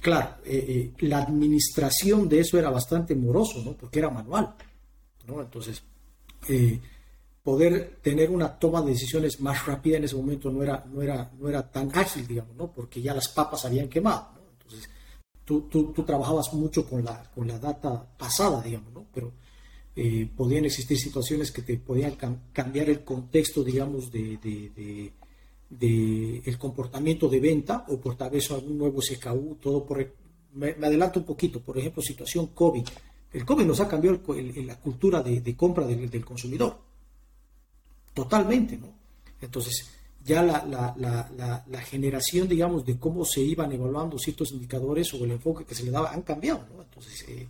claro, 0.00 0.36
eh, 0.44 0.92
eh, 0.98 1.06
la 1.06 1.18
administración 1.18 2.28
de 2.28 2.40
eso 2.40 2.58
era 2.58 2.70
bastante 2.70 3.14
moroso, 3.14 3.62
¿no? 3.64 3.74
Porque 3.74 4.00
era 4.00 4.10
manual, 4.10 4.54
¿no? 5.28 5.40
Entonces, 5.40 5.82
eh, 6.48 6.80
poder 7.42 7.98
tener 8.02 8.30
una 8.30 8.58
toma 8.58 8.82
de 8.82 8.90
decisiones 8.90 9.40
más 9.40 9.64
rápida 9.64 9.98
en 9.98 10.04
ese 10.04 10.16
momento 10.16 10.50
no 10.50 10.62
era, 10.62 10.84
no 10.92 11.00
era, 11.00 11.30
no 11.38 11.48
era 11.48 11.70
tan 11.70 11.96
ágil, 11.96 12.26
digamos, 12.26 12.56
¿no? 12.56 12.72
Porque 12.72 13.00
ya 13.00 13.14
las 13.14 13.28
papas 13.28 13.64
habían 13.64 13.88
quemado. 13.88 14.30
Entonces, 14.52 14.90
tú, 15.44 15.62
tú, 15.62 15.92
tú, 15.92 16.02
trabajabas 16.02 16.52
mucho 16.54 16.88
con 16.88 17.04
la, 17.04 17.22
con 17.34 17.46
la 17.46 17.58
data 17.58 18.04
pasada, 18.16 18.62
digamos, 18.62 18.92
¿no? 18.92 19.06
Pero 19.12 19.32
eh, 19.94 20.28
podían 20.34 20.64
existir 20.64 20.98
situaciones 20.98 21.50
que 21.50 21.62
te 21.62 21.76
podían 21.76 22.16
cambiar 22.52 22.88
el 22.88 23.04
contexto, 23.04 23.62
digamos, 23.62 24.10
de, 24.10 25.12
el 26.44 26.58
comportamiento 26.58 27.28
de 27.28 27.40
venta 27.40 27.84
o 27.88 28.00
por 28.00 28.16
tal 28.16 28.30
vez 28.30 28.50
algún 28.50 28.78
nuevo 28.78 29.00
SKU, 29.00 29.58
todo 29.60 29.84
por... 29.84 30.14
Me, 30.54 30.70
adelanto 30.70 31.20
un 31.20 31.26
poquito, 31.26 31.60
por 31.60 31.78
ejemplo, 31.78 32.02
situación 32.02 32.48
COVID. 32.48 32.86
El 33.32 33.44
COVID 33.44 33.64
nos 33.64 33.80
ha 33.80 33.88
cambiado 33.88 34.20
la 34.36 34.78
cultura 34.78 35.22
de, 35.22 35.56
compra 35.56 35.86
del, 35.86 36.10
del 36.10 36.24
consumidor 36.24 36.78
totalmente, 38.14 38.76
¿no? 38.76 38.92
Entonces, 39.40 39.88
ya 40.24 40.42
la, 40.42 40.64
la, 40.96 41.62
la, 41.66 41.80
generación, 41.80 42.48
digamos, 42.48 42.84
de 42.84 42.98
cómo 42.98 43.24
se 43.24 43.40
iban 43.40 43.72
evaluando 43.72 44.18
ciertos 44.18 44.52
indicadores 44.52 45.12
o 45.14 45.24
el 45.24 45.32
enfoque 45.32 45.64
que 45.64 45.74
se 45.74 45.84
le 45.84 45.90
daba 45.90 46.12
han 46.12 46.22
cambiado, 46.22 46.64
¿no? 46.72 46.82
Entonces, 46.82 47.24
eh, 47.28 47.48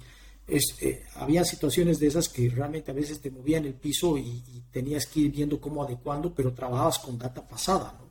eh, 0.49 1.05
había 1.16 1.45
situaciones 1.45 1.99
de 1.99 2.09
esas 2.09 2.28
que 2.28 2.49
realmente 2.51 2.90
a 2.90 2.95
veces 2.95 3.20
te 3.20 3.30
movían 3.30 3.64
el 3.64 3.74
piso 3.74 4.18
y, 4.18 4.43
tenías 4.72 5.07
que 5.07 5.20
ir 5.20 5.30
viendo 5.30 5.61
cómo 5.61 5.82
adecuando, 5.82 6.32
pero 6.34 6.55
trabajabas 6.55 6.99
con 6.99 7.18
data 7.18 7.47
pasada, 7.47 7.95
¿no? 7.99 8.07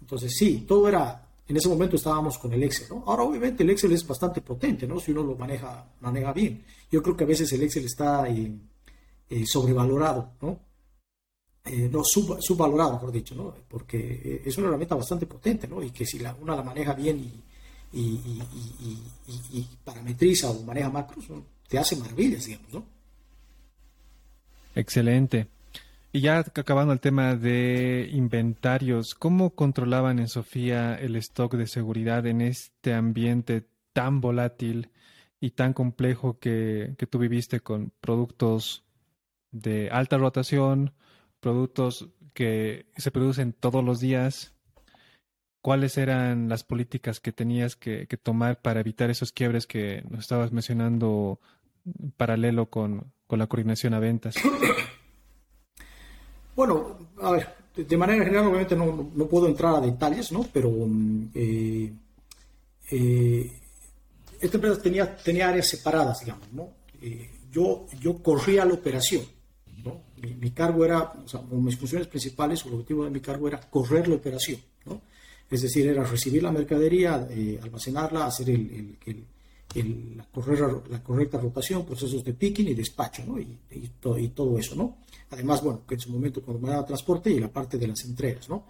Entonces, 0.00 0.34
sí, 0.36 0.64
todo 0.66 0.88
era, 0.88 1.24
en 1.46 1.56
ese 1.56 1.68
momento 1.68 1.94
estábamos 1.94 2.36
con 2.36 2.52
el 2.52 2.64
Excel, 2.64 2.88
¿no? 2.90 3.04
Ahora, 3.06 3.22
obviamente, 3.22 3.62
el 3.62 3.70
Excel 3.70 3.92
es 3.92 4.04
bastante 4.04 4.40
potente, 4.40 4.88
¿no? 4.88 4.98
Si 4.98 5.12
uno 5.12 5.22
lo 5.22 5.36
maneja, 5.36 5.86
maneja 6.00 6.32
bien. 6.32 6.64
Yo 6.90 7.00
creo 7.00 7.16
que 7.16 7.22
a 7.24 7.28
veces 7.28 7.52
el 7.52 7.62
Excel 7.62 7.84
está 7.84 8.28
eh, 8.28 9.46
sobrevalorado, 9.46 10.32
¿no? 10.42 10.58
eh, 11.64 11.88
no, 11.90 12.02
subvalorado, 12.04 12.92
mejor 12.94 13.12
dicho, 13.12 13.34
¿no? 13.34 13.54
Porque 13.68 14.42
es 14.44 14.58
una 14.58 14.68
herramienta 14.68 14.94
bastante 14.96 15.26
potente, 15.26 15.66
¿no? 15.66 15.82
Y 15.82 15.90
que 15.90 16.04
si 16.04 16.18
la, 16.18 16.34
una 16.34 16.56
la 16.56 16.62
maneja 16.62 16.92
bien 16.92 17.18
y, 17.20 17.42
y, 17.98 18.42
y, 19.28 19.58
y 19.58 19.68
parametriza 19.84 20.50
o 20.50 20.62
maneja 20.62 20.90
macros, 20.90 21.26
te 21.68 21.78
hace 21.78 21.96
maravillas, 21.96 22.46
digamos, 22.46 22.72
¿no? 22.72 22.86
Excelente. 24.74 25.48
Y 26.12 26.20
ya 26.20 26.38
acabando 26.38 26.92
el 26.92 27.00
tema 27.00 27.34
de 27.34 28.08
inventarios, 28.12 29.14
¿cómo 29.14 29.50
controlaban 29.50 30.20
en 30.20 30.28
Sofía 30.28 30.94
el 30.94 31.16
stock 31.16 31.54
de 31.54 31.66
seguridad 31.66 32.26
en 32.26 32.40
este 32.40 32.94
ambiente 32.94 33.66
tan 33.92 34.20
volátil 34.20 34.90
y 35.40 35.50
tan 35.50 35.72
complejo 35.72 36.38
que, 36.38 36.94
que 36.98 37.06
tú 37.06 37.18
viviste 37.18 37.60
con 37.60 37.92
productos 38.00 38.84
de 39.50 39.90
alta 39.90 40.16
rotación, 40.16 40.94
productos 41.40 42.08
que 42.32 42.86
se 42.96 43.10
producen 43.10 43.52
todos 43.52 43.84
los 43.84 44.00
días, 44.00 44.53
¿cuáles 45.64 45.96
eran 45.96 46.50
las 46.50 46.62
políticas 46.62 47.20
que 47.20 47.32
tenías 47.32 47.74
que, 47.74 48.06
tomar 48.22 48.60
para 48.60 48.80
evitar 48.80 49.08
esos 49.08 49.32
quiebres 49.32 49.66
que 49.66 50.04
nos 50.10 50.20
estabas 50.20 50.52
mencionando 50.52 51.40
paralelo 52.18 52.68
con, 52.68 53.14
la 53.30 53.46
coordinación 53.46 53.94
a 53.94 53.98
ventas? 53.98 54.34
Bueno, 56.56 56.96
a 57.20 57.32
ver, 57.32 57.48
de 57.74 57.96
manera 57.96 58.24
general 58.24 58.46
obviamente 58.46 58.76
no, 58.76 59.26
puedo 59.26 59.48
entrar 59.48 59.74
a 59.74 59.80
detalles, 59.80 60.30
¿no? 60.30 60.46
Pero 60.52 60.70
mm, 60.70 61.30
eh, 61.34 61.92
eh, 62.92 63.52
esta 64.40 64.56
empresa 64.56 64.80
tenía, 64.80 65.16
tenía 65.16 65.48
áreas 65.48 65.66
separadas, 65.66 66.20
digamos, 66.20 66.52
¿no? 66.52 66.68
Eh, 67.02 67.28
yo, 67.50 67.86
yo 68.00 68.22
corría 68.22 68.64
la 68.64 68.74
operación, 68.74 69.24
mi, 70.16 70.50
cargo 70.52 70.84
era, 70.84 71.12
o 71.24 71.26
sea, 71.26 71.42
mis 71.50 71.76
funciones 71.76 72.06
principales, 72.06 72.64
o 72.64 72.68
el 72.68 72.74
objetivo 72.74 73.02
de 73.02 73.10
mi 73.10 73.18
cargo 73.18 73.48
era 73.48 73.58
correr 73.58 74.06
la 74.06 74.14
operación, 74.14 74.60
¿no? 74.60 74.73
Es 75.54 75.62
decir, 75.62 75.86
era 75.86 76.02
recibir 76.02 76.42
la 76.42 76.50
mercadería, 76.50 77.28
eh, 77.30 77.60
almacenarla, 77.62 78.26
hacer 78.26 78.48
la, 80.16 81.00
correcta 81.00 81.38
rotación, 81.38 81.86
procesos 81.86 82.24
de 82.24 82.34
picking 82.34 82.66
y 82.66 82.74
despacho, 82.74 83.22
¿no? 83.24 83.38
Y, 83.38 83.56
todo 84.34 84.58
eso, 84.58 84.74
¿no? 84.74 84.98
Además, 85.30 85.62
bueno, 85.62 85.86
que 85.86 85.94
en 85.94 86.00
su 86.00 86.10
momento 86.10 86.42
daba 86.60 86.84
transporte 86.84 87.30
y 87.30 87.38
la 87.38 87.52
parte 87.52 87.78
de 87.78 87.86
las 87.86 88.04
entregas, 88.04 88.48
¿no? 88.48 88.64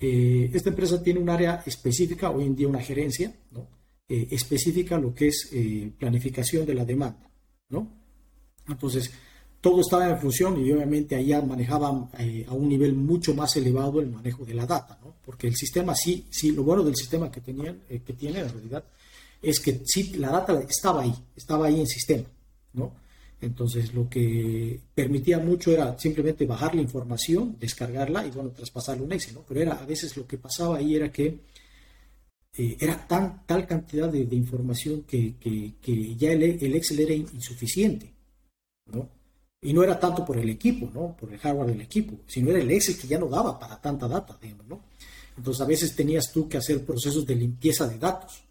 Eh, 0.00 0.50
esta 0.52 0.70
empresa 0.70 1.00
tiene 1.00 1.20
un 1.20 1.30
área 1.30 1.62
específica, 1.64 2.32
hoy 2.32 2.46
en 2.46 2.56
día 2.56 2.66
una 2.66 2.80
gerencia, 2.80 3.32
¿no? 3.52 3.68
Eh, 4.08 4.26
específica 4.32 4.98
lo 4.98 5.14
que 5.14 5.28
es 5.28 5.48
planificación 5.96 6.66
de 6.66 6.74
la 6.74 6.84
demanda, 6.84 7.30
¿no? 7.68 7.88
Entonces, 8.66 9.12
todo 9.60 9.80
estaba 9.80 10.08
en 10.08 10.18
función 10.18 10.64
y 10.64 10.72
obviamente 10.72 11.16
allá 11.16 11.42
manejaban 11.42 12.08
eh, 12.18 12.46
a 12.48 12.54
un 12.54 12.68
nivel 12.68 12.94
mucho 12.94 13.34
más 13.34 13.54
elevado 13.56 14.00
el 14.00 14.08
manejo 14.08 14.44
de 14.44 14.54
la 14.54 14.66
data, 14.66 14.98
¿no? 15.04 15.14
porque 15.24 15.48
el 15.48 15.54
sistema 15.54 15.94
sí, 15.94 16.26
sí, 16.30 16.52
lo 16.52 16.64
bueno 16.64 16.82
del 16.82 16.96
sistema 16.96 17.30
que, 17.30 17.40
tenían, 17.40 17.82
eh, 17.88 18.00
que 18.04 18.14
tiene 18.14 18.40
en 18.40 18.48
realidad 18.48 18.84
es 19.42 19.60
que 19.60 19.82
sí, 19.84 20.14
la 20.14 20.30
data 20.30 20.60
estaba 20.60 21.02
ahí, 21.02 21.14
estaba 21.36 21.66
ahí 21.66 21.80
en 21.80 21.86
sistema, 21.86 22.28
¿no? 22.74 22.92
Entonces 23.40 23.94
lo 23.94 24.08
que 24.08 24.78
permitía 24.94 25.38
mucho 25.38 25.72
era 25.72 25.98
simplemente 25.98 26.44
bajar 26.44 26.74
la 26.74 26.82
información, 26.82 27.56
descargarla 27.58 28.26
y 28.26 28.30
bueno, 28.30 28.50
traspasarla 28.50 29.02
un 29.02 29.12
Excel, 29.12 29.34
¿no? 29.34 29.44
Pero 29.48 29.60
era, 29.60 29.72
a 29.74 29.86
veces 29.86 30.14
lo 30.16 30.26
que 30.26 30.36
pasaba 30.36 30.76
ahí 30.76 30.94
era 30.94 31.10
que 31.10 31.38
eh, 32.58 32.76
era 32.78 33.06
tan, 33.06 33.46
tal 33.46 33.66
cantidad 33.66 34.10
de, 34.10 34.36
información 34.36 35.04
que, 35.04 35.36
que, 35.38 35.74
que 35.80 36.16
ya 36.16 36.32
el, 36.32 36.42
el 36.42 36.74
Excel 36.74 37.00
era 37.00 37.14
insuficiente, 37.14 38.12
¿no? 38.92 39.19
Y 39.62 39.72
no 39.74 39.82
era 39.82 39.98
tanto 40.00 40.24
por 40.24 40.38
el 40.38 40.48
equipo, 40.48 40.90
¿no? 40.92 41.14
Por 41.16 41.32
el 41.32 41.38
hardware 41.38 41.68
del 41.68 41.82
equipo, 41.82 42.20
sino 42.26 42.50
era 42.50 42.60
el 42.60 42.70
Excel 42.70 42.96
que 42.96 43.06
ya 43.06 43.18
no 43.18 43.28
daba 43.28 43.58
para 43.58 43.80
tanta 43.80 44.08
data, 44.08 44.38
digamos, 44.40 44.66
¿no? 44.66 44.80
Entonces 45.36 45.60
a 45.60 45.66
veces 45.66 45.94
tenías 45.94 46.32
tú 46.32 46.48
que 46.48 46.56
hacer 46.56 46.84
procesos 46.84 47.26
de 47.26 47.34
limpieza 47.34 47.86
de 47.86 47.98
datos, 47.98 48.42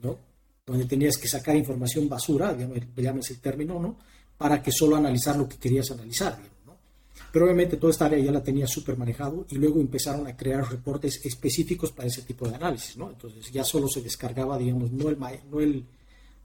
¿no? 0.00 0.18
Donde 0.64 0.84
tenías 0.86 1.18
que 1.18 1.28
sacar 1.28 1.54
información 1.56 2.08
basura, 2.08 2.52
digamos, 2.52 3.30
el 3.30 3.40
término, 3.40 3.78
¿no? 3.78 3.96
Para 4.36 4.60
que 4.60 4.72
solo 4.72 4.96
analizar 4.96 5.36
lo 5.36 5.48
que 5.48 5.56
querías 5.56 5.90
analizar, 5.92 6.36
digamos, 6.36 6.66
¿no? 6.66 6.76
Pero 7.32 7.44
obviamente 7.44 7.76
toda 7.76 7.92
esta 7.92 8.06
área 8.06 8.18
ya 8.18 8.32
la 8.32 8.42
tenía 8.42 8.66
súper 8.66 8.96
manejado 8.96 9.46
y 9.48 9.56
luego 9.56 9.80
empezaron 9.80 10.26
a 10.26 10.36
crear 10.36 10.68
reportes 10.68 11.24
específicos 11.24 11.92
para 11.92 12.08
ese 12.08 12.22
tipo 12.22 12.48
de 12.48 12.56
análisis, 12.56 12.96
¿no? 12.96 13.10
Entonces 13.10 13.52
ya 13.52 13.62
solo 13.62 13.86
se 13.86 14.02
descargaba, 14.02 14.58
digamos, 14.58 14.90
no 14.90 15.08
el, 15.08 15.18
no 15.18 15.60
el 15.60 15.84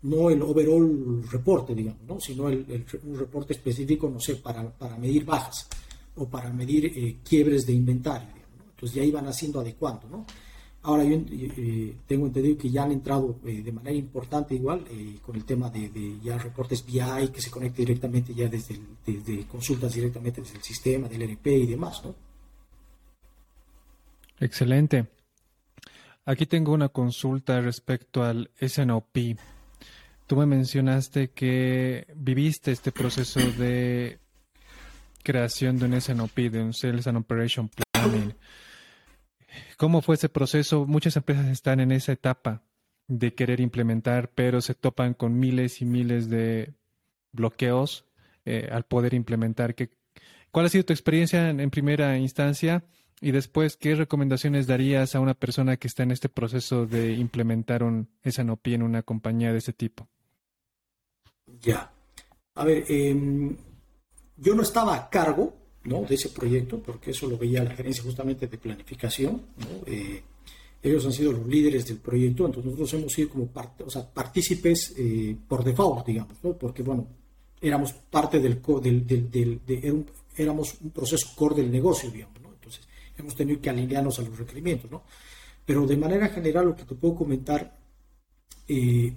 no 0.04 0.30
el 0.30 0.42
overall 0.42 1.24
reporte, 1.30 1.76
digamos, 1.76 2.02
¿no? 2.08 2.20
sino 2.20 2.50
el, 2.50 2.86
un 3.04 3.20
reporte 3.20 3.54
específico, 3.54 4.10
no 4.10 4.20
sé, 4.20 4.36
para, 4.38 4.70
para 4.70 4.98
medir 4.98 5.26
bajas 5.26 5.68
o 6.16 6.28
para 6.28 6.52
medir 6.52 6.86
eh, 6.86 7.18
quiebres 7.24 7.66
de 7.66 7.74
inventario. 7.74 8.30
Entonces 8.72 8.96
ya 8.96 9.04
iban 9.04 9.28
haciendo 9.28 9.60
adecuando. 9.60 10.08
¿no? 10.10 10.26
Ahora 10.84 11.04
yo 11.04 11.18
eh, 11.30 11.96
tengo 12.08 12.26
entendido 12.26 12.58
que 12.58 12.72
ya 12.72 12.84
han 12.84 12.92
entrado 12.92 13.40
eh, 13.46 13.62
de 13.62 13.72
manera 13.72 13.96
importante 13.96 14.56
igual 14.56 14.84
con 15.22 15.36
el 15.36 15.46
tema 15.46 15.70
de, 15.70 16.18
ya 16.24 16.38
reportes 16.38 16.84
BI 16.84 17.28
que 17.32 17.42
se 17.42 17.52
conecta 17.52 17.78
directamente 17.78 18.34
ya 18.34 18.48
desde, 18.48 18.80
desde 19.06 19.46
consultas 19.46 19.94
directamente 19.94 20.42
desde 20.42 20.58
el 20.58 20.64
sistema, 20.64 21.08
del 21.08 21.32
RP 21.32 21.48
y 21.48 21.68
demás. 21.68 22.02
¿no? 22.04 22.16
Excelente. 24.40 25.08
Aquí 26.26 26.46
tengo 26.46 26.74
una 26.74 26.90
consulta 26.90 27.62
respecto 27.62 28.24
al 28.24 28.50
SNOP. 28.60 29.18
Tú 30.32 30.38
me 30.38 30.46
mencionaste 30.46 31.32
que 31.32 32.08
viviste 32.16 32.72
este 32.72 32.94
proceso 32.94 33.42
de 33.42 34.18
creación 35.24 35.78
de 35.78 35.86
un 35.88 36.00
SNOP, 36.00 36.38
de 36.38 36.64
un 36.64 36.74
Sales 36.74 37.06
and 37.08 37.18
Operation 37.18 37.70
Planning. 37.70 38.34
¿Cómo 39.76 40.02
fue 40.02 40.16
ese 40.16 40.30
proceso? 40.30 40.86
Muchas 40.86 41.18
empresas 41.18 41.48
están 41.48 41.82
en 41.82 41.92
esa 41.92 42.14
etapa 42.14 42.64
de 43.10 43.34
querer 43.34 43.60
implementar, 43.60 44.32
pero 44.34 44.62
se 44.62 44.74
topan 44.74 45.16
con 45.16 45.38
miles 45.38 45.82
y 45.82 45.86
miles 45.86 46.30
de 46.30 46.76
bloqueos 47.34 48.06
eh, 48.46 48.70
al 48.72 48.86
poder 48.86 49.14
implementar. 49.14 49.76
¿Qué, 49.76 49.90
¿Cuál 50.50 50.68
ha 50.68 50.70
sido 50.70 50.86
tu 50.86 50.94
experiencia 50.94 51.50
en, 51.50 51.70
primera 51.72 52.18
instancia? 52.18 52.86
Y 53.20 53.32
después, 53.32 53.76
¿qué 53.76 53.96
recomendaciones 53.96 54.66
darías 54.66 55.14
a 55.14 55.20
una 55.20 55.34
persona 55.34 55.76
que 55.76 55.90
está 55.90 56.04
en 56.04 56.12
este 56.12 56.30
proceso 56.30 56.86
de 56.86 57.16
implementar 57.16 57.84
un 57.84 58.08
SNOP 58.26 58.68
en 58.68 58.84
una 58.84 59.04
compañía 59.04 59.52
de 59.52 59.58
ese 59.58 59.74
tipo? 59.74 60.08
Ya. 61.62 61.92
A 62.56 62.66
ver, 62.66 62.86
em, 62.90 63.56
yo 64.38 64.56
no 64.56 64.64
estaba 64.64 64.96
a 64.96 65.10
cargo 65.10 65.54
¿no? 65.84 66.02
de 66.02 66.16
ese 66.16 66.30
proyecto, 66.30 66.80
porque 66.80 67.12
eso 67.12 67.28
lo 67.28 67.38
veía 67.38 67.64
la 67.64 67.76
gerencia 67.76 68.04
justamente 68.04 68.48
de 68.48 68.58
planificación. 68.58 69.42
Eh, 69.86 70.22
ellos 70.84 71.06
han 71.06 71.14
sido 71.14 71.32
los 71.32 71.46
líderes 71.46 71.86
del 71.88 71.98
proyecto, 71.98 72.46
entonces 72.46 72.72
nosotros 72.72 72.94
hemos 72.96 73.14
sido 73.14 73.30
como 73.30 73.48
parte, 73.48 73.84
o 73.84 73.90
sea, 73.90 74.08
partícipes 74.12 74.96
eh, 74.98 75.36
por 75.48 75.64
default, 75.64 76.08
digamos, 76.08 76.38
¿no? 76.44 76.54
porque 76.54 76.82
bueno, 76.82 77.08
éramos 77.62 77.94
parte 77.94 78.40
del, 78.40 78.62
del, 78.82 79.30
del, 79.30 79.62
de, 79.66 80.06
éramos 80.36 80.78
un 80.82 80.90
proceso 80.90 81.28
core 81.36 81.58
del 81.58 81.72
negocio, 81.72 82.10
digamos, 82.10 82.42
¿no? 82.42 82.50
entonces 82.54 82.88
hemos 83.16 83.36
tenido 83.36 83.62
que 83.62 83.70
alinearnos 83.70 84.18
a 84.18 84.24
los 84.24 84.38
requerimientos, 84.38 84.90
¿no? 84.90 85.04
Pero 85.64 85.86
de 85.86 85.96
manera 85.96 86.28
general 86.30 86.66
lo 86.66 86.76
que 86.76 86.86
te 86.86 86.96
puedo 86.96 87.16
comentar, 87.16 87.78
eh, 88.68 89.14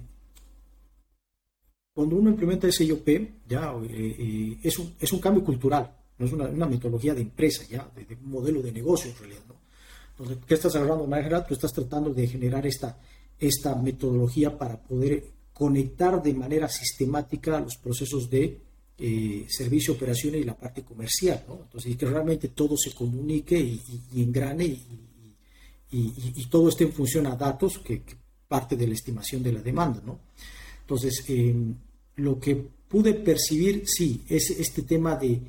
cuando 1.95 2.17
uno 2.17 2.29
implementa 2.29 2.69
SIOP, 2.69 3.07
ya 3.47 3.73
eh, 3.89 4.15
eh, 4.19 4.57
es, 4.61 4.77
un, 4.77 4.93
es 4.99 5.13
un 5.13 5.19
cambio 5.21 5.45
cultural, 5.45 5.89
no 6.17 6.25
es 6.25 6.33
una, 6.33 6.67
metodología 6.67 7.13
de 7.13 7.21
empresa, 7.21 7.63
ya, 7.69 7.89
de, 7.95 8.15
un 8.15 8.31
modelo 8.31 8.61
de 8.61 8.73
negocio 8.73 9.11
en 9.11 9.17
realidad. 9.17 9.43
¿no? 9.47 9.55
Entonces, 10.11 10.45
¿qué 10.45 10.55
estás 10.55 10.75
agarrando? 10.75 11.07
De 11.07 11.41
tú 11.47 11.53
estás 11.53 11.71
tratando 11.71 12.13
de 12.13 12.27
generar 12.27 12.67
esta, 12.67 12.99
esta 13.39 13.75
metodología 13.75 14.57
para 14.57 14.77
poder 14.77 15.23
conectar 15.53 16.21
de 16.21 16.33
manera 16.33 16.67
sistemática 16.67 17.61
los 17.61 17.77
procesos 17.77 18.29
de 18.29 18.59
eh, 18.97 19.45
servicio, 19.47 19.93
operaciones 19.93 20.41
y 20.41 20.43
la 20.43 20.57
parte 20.57 20.83
comercial. 20.83 21.45
¿no? 21.47 21.61
Entonces, 21.63 21.93
y 21.93 21.95
que 21.95 22.07
realmente 22.07 22.49
todo 22.49 22.75
se 22.75 22.93
comunique 22.93 23.57
y, 23.57 24.21
engrane 24.21 24.65
y, 24.65 24.85
y, 25.91 26.45
todo 26.47 26.67
esté 26.67 26.83
en 26.83 26.91
función 26.91 27.25
a 27.27 27.37
datos, 27.37 27.79
que, 27.79 28.01
que, 28.01 28.15
parte 28.49 28.75
de 28.75 28.85
la 28.85 28.95
estimación 28.95 29.41
de 29.41 29.53
la 29.53 29.61
demanda. 29.61 30.01
¿no? 30.05 30.19
Entonces, 30.81 31.23
lo 32.17 32.39
que 32.39 32.55
pude 32.87 33.13
percibir, 33.13 33.83
sí, 33.85 34.23
es 34.27 34.49
este 34.51 34.83
tema 34.83 35.15
de, 35.15 35.41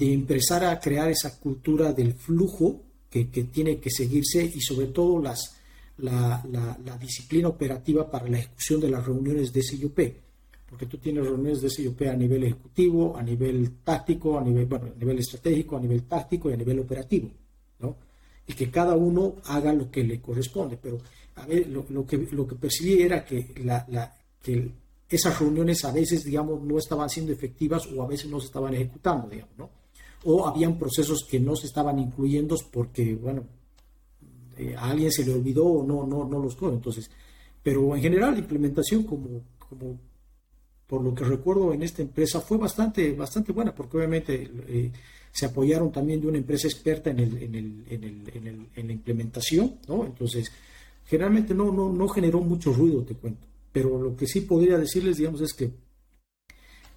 empezar 0.00 0.64
a 0.64 0.78
crear 0.78 1.10
esa 1.10 1.38
cultura 1.38 1.92
del 1.92 2.14
flujo 2.14 2.82
que, 3.10 3.24
tiene 3.24 3.78
que 3.78 3.90
seguirse 3.90 4.44
y 4.44 4.60
sobre 4.60 4.88
todo 4.88 5.20
las, 5.20 5.56
la, 5.98 6.42
disciplina 7.00 7.48
operativa 7.48 8.08
para 8.10 8.28
la 8.28 8.38
ejecución 8.38 8.80
de 8.80 8.90
las 8.90 9.04
reuniones 9.04 9.52
de 9.52 9.62
SIOP. 9.62 9.98
Porque 10.70 10.86
tú 10.86 10.98
tienes 10.98 11.24
reuniones 11.24 11.62
de 11.62 11.70
SIOP 11.70 12.02
a 12.02 12.14
nivel 12.14 12.44
ejecutivo, 12.44 13.16
a 13.16 13.22
nivel 13.22 13.78
táctico, 13.82 14.38
a 14.38 14.44
nivel, 14.44 14.66
bueno, 14.66 14.92
a 14.94 14.98
nivel 14.98 15.18
estratégico, 15.18 15.76
a 15.76 15.80
nivel 15.80 16.04
táctico 16.04 16.50
y 16.50 16.52
a 16.52 16.56
nivel 16.56 16.78
operativo. 16.78 17.30
¿no? 17.80 17.96
Y 18.46 18.52
que 18.52 18.70
cada 18.70 18.94
uno 18.94 19.36
haga 19.44 19.72
lo 19.72 19.90
que 19.90 20.04
le 20.04 20.20
corresponde. 20.20 20.78
Pero 20.80 20.98
a 21.36 21.46
ver, 21.46 21.68
lo, 21.68 22.06
que, 22.06 22.18
lo 22.30 22.46
que 22.46 22.54
percibí 22.56 23.02
era 23.02 23.24
que, 23.24 23.52
la, 23.64 23.84
la, 23.88 24.14
que 24.42 24.70
esas 25.08 25.38
reuniones 25.38 25.84
a 25.84 25.92
veces, 25.92 26.24
digamos, 26.24 26.62
no 26.62 26.78
estaban 26.78 27.08
siendo 27.08 27.32
efectivas 27.32 27.86
o 27.86 28.02
a 28.02 28.06
veces 28.06 28.30
no 28.30 28.40
se 28.40 28.46
estaban 28.46 28.74
ejecutando, 28.74 29.28
digamos, 29.28 29.56
¿no? 29.56 29.70
o 30.24 30.46
habían 30.46 30.78
procesos 30.78 31.24
que 31.24 31.38
no 31.38 31.54
se 31.54 31.66
estaban 31.66 31.98
incluyendo 31.98 32.56
porque, 32.70 33.14
bueno, 33.14 33.44
eh, 34.56 34.74
a 34.76 34.90
alguien 34.90 35.12
se 35.12 35.24
le 35.24 35.32
olvidó 35.32 35.64
o 35.64 35.86
no, 35.86 36.06
no, 36.06 36.24
no 36.24 36.38
los 36.40 36.56
tuvo. 36.56 36.72
Entonces, 36.72 37.10
pero 37.62 37.94
en 37.94 38.02
general 38.02 38.32
la 38.32 38.40
implementación 38.40 39.04
como, 39.04 39.42
como 39.58 39.98
por 40.86 41.02
lo 41.02 41.14
que 41.14 41.24
recuerdo 41.24 41.72
en 41.72 41.82
esta 41.82 42.02
empresa 42.02 42.40
fue 42.40 42.58
bastante, 42.58 43.12
bastante 43.12 43.52
buena, 43.52 43.74
porque 43.74 43.98
obviamente 43.98 44.50
eh, 44.68 44.92
se 45.30 45.46
apoyaron 45.46 45.92
también 45.92 46.20
de 46.20 46.28
una 46.28 46.38
empresa 46.38 46.66
experta 46.66 47.10
en, 47.10 47.20
el, 47.20 47.42
en, 47.42 47.54
el, 47.54 47.84
en, 47.88 48.04
el, 48.04 48.68
en, 48.74 48.86
la 48.86 48.92
implementación, 48.92 49.78
¿no? 49.86 50.04
Entonces, 50.04 50.50
generalmente 51.04 51.54
no, 51.54 51.70
no, 51.70 51.92
no 51.92 52.08
generó 52.08 52.40
mucho 52.40 52.72
ruido, 52.72 53.02
te 53.02 53.14
cuento. 53.14 53.47
Pero 53.78 53.96
lo 53.96 54.16
que 54.16 54.26
sí 54.26 54.40
podría 54.40 54.76
decirles, 54.76 55.18
digamos, 55.18 55.40
es 55.40 55.52
que 55.52 55.70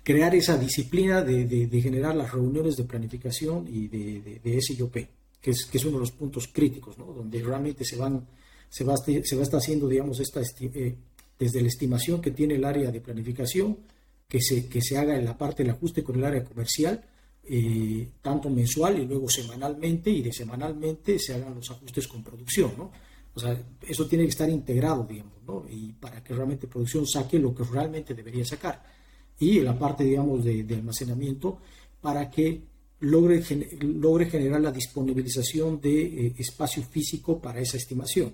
crear 0.01 0.33
esa 0.33 0.57
disciplina 0.57 1.21
de, 1.21 1.79
generar 1.79 2.15
las 2.15 2.31
reuniones 2.31 2.75
de 2.75 2.85
planificación 2.85 3.67
y 3.71 3.87
de, 3.87 4.39
de, 4.43 4.59
SIOP, 4.59 4.95
que 5.39 5.51
es, 5.51 5.65
que 5.67 5.77
es 5.77 5.85
uno 5.85 5.97
de 5.97 5.99
los 5.99 6.11
puntos 6.11 6.47
críticos, 6.51 6.97
¿no? 6.97 7.05
donde 7.05 7.39
realmente 7.43 7.85
se, 7.85 7.97
van, 7.97 8.27
se, 8.67 8.83
va, 8.83 8.95
se 8.97 9.35
va 9.35 9.41
a 9.41 9.43
estar 9.43 9.59
haciendo, 9.59 9.87
digamos, 9.87 10.19
esta, 10.21 10.41
eh, 10.41 10.95
desde 11.37 11.61
la 11.61 11.67
estimación 11.67 12.19
que 12.19 12.31
tiene 12.31 12.55
el 12.55 12.65
área 12.65 12.89
de 12.89 12.99
planificación, 12.99 13.77
que 14.27 14.41
se, 14.41 14.67
que 14.67 14.81
se 14.81 14.97
haga 14.97 15.15
en 15.15 15.25
la 15.25 15.37
parte 15.37 15.61
del 15.61 15.73
ajuste 15.73 16.03
con 16.03 16.15
el 16.15 16.25
área 16.25 16.43
comercial, 16.43 16.99
eh, 17.43 18.07
tanto 18.23 18.49
mensual 18.49 18.97
y 18.97 19.05
luego 19.05 19.29
semanalmente, 19.29 20.09
y 20.09 20.23
de 20.23 20.33
semanalmente 20.33 21.19
se 21.19 21.35
hagan 21.35 21.53
los 21.53 21.69
ajustes 21.69 22.07
con 22.07 22.23
producción, 22.23 22.73
¿no? 22.75 22.91
O 23.33 23.39
sea, 23.39 23.57
eso 23.81 24.07
tiene 24.07 24.25
que 24.25 24.31
estar 24.31 24.49
integrado, 24.49 25.05
digamos, 25.05 25.33
¿no? 25.47 25.65
Y 25.69 25.93
para 25.93 26.23
que 26.23 26.33
realmente 26.33 26.67
producción 26.67 27.07
saque 27.07 27.39
lo 27.39 27.55
que 27.55 27.63
realmente 27.63 28.13
debería 28.13 28.45
sacar 28.45 28.83
y 29.41 29.59
la 29.59 29.77
parte, 29.77 30.03
digamos, 30.03 30.43
de, 30.43 30.65
almacenamiento 30.69 31.57
para 31.99 32.29
que 32.29 32.61
logre, 32.99 33.43
logre 33.81 34.29
generar 34.29 34.61
la 34.61 34.71
disponibilización 34.71 35.81
de 35.81 36.27
eh, 36.27 36.35
espacio 36.37 36.83
físico 36.83 37.39
para 37.39 37.59
esa 37.59 37.77
estimación. 37.77 38.33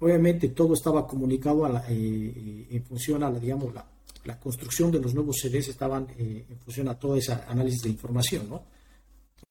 Obviamente 0.00 0.48
todo 0.48 0.74
estaba 0.74 1.06
comunicado 1.06 1.66
a 1.66 1.84
eh, 1.88 1.92
eh, 1.94 2.66
en 2.70 2.82
función 2.84 3.22
a 3.22 3.30
la, 3.30 3.38
digamos, 3.38 3.72
la, 3.72 3.86
la, 4.24 4.40
construcción 4.40 4.90
de 4.90 4.98
los 4.98 5.14
nuevos 5.14 5.36
CDs 5.40 5.68
estaban 5.68 6.08
en 6.18 6.58
función 6.64 6.88
a 6.88 6.98
todo 6.98 7.16
ese 7.16 7.32
análisis 7.32 7.82
de 7.82 7.90
información, 7.90 8.48
¿no? 8.48 8.64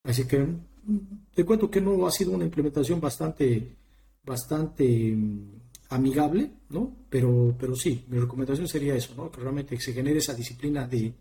Así 0.03 0.25
que 0.25 0.39
mm, 0.39 0.57
te 1.33 1.45
cuento 1.45 1.69
que 1.69 1.79
no 1.81 2.05
ha 2.05 2.11
sido 2.11 2.31
una 2.31 2.45
implementación 2.45 2.99
bastante, 2.99 3.75
bastante 4.29 4.85
mm, 4.85 5.59
amigable, 5.89 6.51
¿no? 6.69 6.95
Pero, 7.09 7.55
pero 7.59 7.75
sí, 7.75 8.05
mi 8.07 8.19
recomendación 8.19 8.67
sería 8.67 8.95
eso, 8.95 9.13
¿no? 9.15 9.31
Que 9.31 9.41
realmente 9.41 9.77
se 9.79 9.91
genere 9.91 10.19
esa 10.19 10.35
disciplina 10.35 10.87
de, 10.87 11.13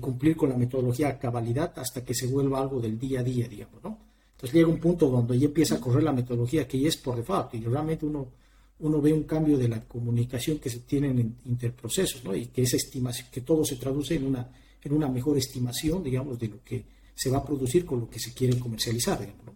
cumplir 0.00 0.36
con 0.36 0.48
la 0.50 0.56
metodología 0.56 1.08
a 1.08 1.18
cabalidad 1.18 1.72
hasta 1.76 2.04
que 2.04 2.14
se 2.14 2.26
vuelva 2.26 2.60
algo 2.60 2.80
del 2.80 2.98
día 2.98 3.20
a 3.20 3.22
día, 3.22 3.46
digamos, 3.48 3.82
¿no? 3.82 3.98
Entonces 4.32 4.54
llega 4.54 4.68
un 4.68 4.80
punto 4.80 5.08
donde 5.08 5.38
ya 5.38 5.46
empieza 5.46 5.76
a 5.76 5.80
correr 5.80 6.02
la 6.02 6.12
metodología 6.12 6.66
que 6.66 6.80
ya 6.80 6.88
es 6.88 6.96
por 6.96 7.16
default 7.16 7.54
y 7.54 7.60
realmente 7.60 8.04
uno, 8.04 8.32
uno 8.80 9.00
ve 9.00 9.12
un 9.12 9.22
cambio 9.22 9.56
de 9.56 9.68
la 9.68 9.84
comunicación 9.84 10.58
que 10.58 10.70
se 10.70 10.80
tiene 10.80 11.10
en 11.10 11.36
interprocesos, 11.44 12.24
¿no? 12.24 12.34
Y 12.34 12.46
que 12.46 12.62
esa 12.62 12.76
estimación, 12.76 13.28
que 13.30 13.42
todo 13.42 13.64
se 13.64 13.76
traduce 13.76 14.16
en 14.16 14.26
una, 14.26 14.50
en 14.82 14.92
una 14.92 15.08
mejor 15.08 15.38
estimación, 15.38 16.02
digamos, 16.02 16.38
de 16.38 16.48
lo 16.48 16.62
que 16.64 16.84
se 17.14 17.30
va 17.30 17.38
a 17.38 17.44
producir 17.44 17.84
con 17.84 18.00
lo 18.00 18.10
que 18.10 18.18
se 18.18 18.32
quiere 18.34 18.58
comercializar, 18.58 19.20
digamos, 19.20 19.46
¿no? 19.46 19.54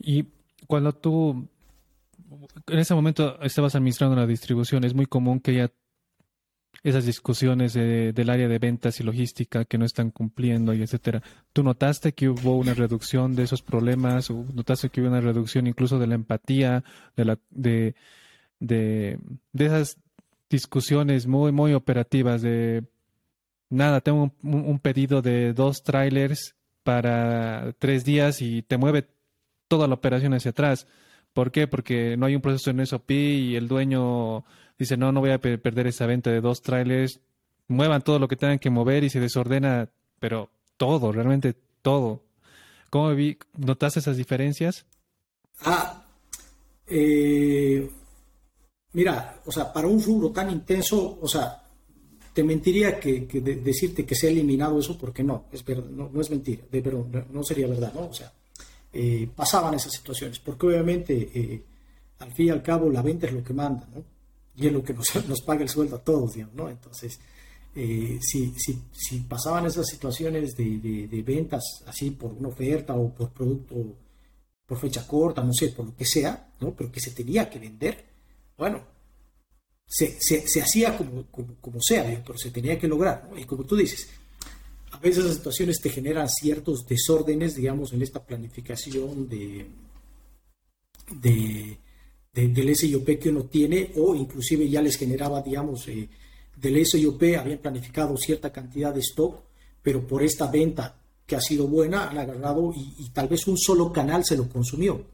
Y 0.00 0.24
cuando 0.68 0.92
tú 0.92 1.48
en 2.66 2.78
ese 2.78 2.94
momento 2.94 3.40
estabas 3.42 3.74
administrando 3.74 4.14
la 4.14 4.26
distribución, 4.26 4.84
es 4.84 4.94
muy 4.94 5.06
común 5.06 5.40
que 5.40 5.52
haya 5.52 5.72
esas 6.84 7.06
discusiones 7.06 7.72
del 7.72 8.30
área 8.30 8.46
de 8.46 8.58
ventas 8.58 9.00
y 9.00 9.02
logística 9.02 9.64
que 9.64 9.78
no 9.78 9.84
están 9.84 10.10
cumpliendo 10.10 10.74
y 10.74 10.82
etcétera. 10.82 11.22
¿Tú 11.52 11.64
notaste 11.64 12.12
que 12.12 12.28
hubo 12.28 12.56
una 12.56 12.74
reducción 12.74 13.34
de 13.34 13.44
esos 13.44 13.62
problemas 13.62 14.30
o 14.30 14.44
notaste 14.54 14.90
que 14.90 15.00
hubo 15.00 15.08
una 15.08 15.20
reducción 15.20 15.66
incluso 15.66 15.98
de 15.98 16.06
la 16.06 16.14
empatía, 16.14 16.84
de 17.16 17.24
la 17.24 17.38
de, 17.50 17.94
de, 18.60 19.18
esas 19.58 19.96
discusiones 20.48 21.26
muy 21.26 21.50
muy 21.50 21.72
operativas 21.72 22.42
de 22.42 22.84
nada, 23.70 24.00
tengo 24.00 24.32
un 24.42 24.78
pedido 24.78 25.20
de 25.20 25.54
dos 25.54 25.82
trailers 25.82 26.54
para 26.84 27.74
tres 27.78 28.04
días 28.04 28.40
y 28.40 28.62
te 28.62 28.76
mueve 28.76 29.08
toda 29.68 29.86
la 29.86 29.94
operación 29.94 30.34
hacia 30.34 30.50
atrás 30.50 30.86
¿Por 31.32 31.52
qué? 31.52 31.68
Porque 31.68 32.16
no 32.16 32.26
hay 32.26 32.34
un 32.34 32.40
proceso 32.40 32.70
en 32.70 32.84
SOP 32.84 33.10
y 33.10 33.56
el 33.56 33.68
dueño 33.68 34.44
dice, 34.78 34.96
no, 34.96 35.12
no 35.12 35.20
voy 35.20 35.30
a 35.30 35.40
perder 35.40 35.86
esa 35.86 36.06
venta 36.06 36.30
de 36.30 36.40
dos 36.40 36.62
trailers. 36.62 37.20
Muevan 37.68 38.02
todo 38.02 38.18
lo 38.18 38.28
que 38.28 38.36
tengan 38.36 38.58
que 38.58 38.70
mover 38.70 39.04
y 39.04 39.10
se 39.10 39.20
desordena, 39.20 39.88
pero 40.18 40.50
todo, 40.76 41.12
realmente 41.12 41.54
todo. 41.82 42.24
¿Cómo 42.90 43.14
vi? 43.14 43.38
¿Notaste 43.56 44.00
esas 44.00 44.16
diferencias? 44.16 44.86
Ah, 45.60 46.04
eh, 46.86 47.88
mira, 48.94 49.40
o 49.44 49.52
sea, 49.52 49.72
para 49.72 49.86
un 49.86 50.02
rubro 50.02 50.30
tan 50.30 50.50
intenso, 50.50 51.18
o 51.20 51.28
sea, 51.28 51.62
te 52.32 52.42
mentiría 52.42 52.98
que, 52.98 53.28
decirte 53.62 54.06
que 54.06 54.14
se 54.14 54.28
ha 54.28 54.30
eliminado 54.30 54.78
eso 54.78 54.96
porque 54.98 55.22
no, 55.22 55.44
es 55.52 55.64
verdad, 55.64 55.90
no, 55.90 56.20
es 56.20 56.30
mentira, 56.30 56.62
pero 56.70 57.06
no 57.30 57.42
sería 57.44 57.66
verdad, 57.66 57.92
¿no? 57.94 58.06
O 58.06 58.14
sea, 58.14 58.32
eh, 59.00 59.30
pasaban 59.32 59.74
esas 59.74 59.92
situaciones, 59.92 60.40
porque 60.40 60.66
obviamente 60.66 61.30
eh, 61.32 61.62
al 62.18 62.32
fin 62.32 62.46
y 62.46 62.50
al 62.50 62.64
cabo 62.64 62.90
la 62.90 63.00
venta 63.00 63.28
es 63.28 63.32
lo 63.32 63.44
que 63.44 63.54
manda. 63.54 63.86
Y 64.56 64.66
es 64.66 64.72
lo 64.72 64.82
que 64.82 64.92
nos, 65.28 65.40
paga 65.42 65.62
el 65.62 65.68
sueldo 65.68 65.94
a 65.94 66.02
todos, 66.02 66.36
¿no? 66.52 66.68
Entonces, 66.68 67.20
eh, 67.76 68.18
si, 68.20 68.52
si, 68.56 68.82
si, 68.92 69.20
pasaban 69.20 69.66
esas 69.66 69.86
situaciones 69.86 70.56
de, 70.56 71.06
de, 71.06 71.22
ventas 71.22 71.84
así 71.86 72.10
por 72.10 72.32
una 72.32 72.48
oferta 72.48 72.96
o 72.96 73.14
por 73.14 73.30
producto 73.30 73.76
por 74.66 74.78
fecha 74.78 75.06
corta, 75.06 75.44
no 75.44 75.54
sé, 75.54 75.68
por 75.68 75.86
lo 75.86 75.96
que 75.96 76.04
sea, 76.04 76.54
¿no? 76.58 76.72
Pero 76.74 76.90
que 76.90 76.98
se 76.98 77.12
tenía 77.12 77.48
que 77.48 77.60
vender, 77.60 78.04
bueno, 78.56 78.82
se, 79.86 80.20
se, 80.20 80.48
se 80.48 80.60
hacía 80.60 80.96
como, 80.96 81.24
como, 81.26 81.54
como 81.60 81.80
sea, 81.80 82.02
pero 82.26 82.36
se 82.36 82.50
tenía 82.50 82.76
que 82.76 82.88
lograr. 82.88 83.30
Y 83.36 83.44
como 83.44 83.62
tú 83.62 83.76
dices, 83.76 84.08
a 84.90 84.98
veces 84.98 85.24
las 85.24 85.36
situaciones 85.36 85.80
te 85.80 85.90
generan 85.90 86.28
ciertos 86.28 86.86
desórdenes, 86.86 87.54
digamos, 87.54 87.92
en 87.92 88.02
esta 88.02 88.24
planificación 88.24 89.28
de, 89.28 89.66
de, 91.20 91.78
del 92.32 92.76
SIOP 92.76 93.18
que 93.18 93.28
uno 93.30 93.44
tiene, 93.44 93.92
o 93.96 94.14
inclusive 94.14 94.68
ya 94.68 94.80
les 94.80 94.96
generaba, 94.96 95.42
digamos, 95.42 95.86
eh, 95.88 96.08
del 96.56 96.84
SIOP 96.84 97.22
habían 97.38 97.58
planificado 97.58 98.16
cierta 98.16 98.50
cantidad 98.50 98.92
de 98.92 99.00
stock, 99.00 99.42
pero 99.82 100.06
por 100.06 100.22
esta 100.22 100.50
venta 100.50 100.96
que 101.26 101.36
ha 101.36 101.40
sido 101.40 101.66
buena, 101.66 102.08
han 102.08 102.18
agarrado 102.18 102.72
y, 102.74 103.10
tal 103.10 103.28
vez 103.28 103.46
un 103.46 103.58
solo 103.58 103.92
canal 103.92 104.24
se 104.24 104.36
lo 104.36 104.48
consumió. 104.48 105.04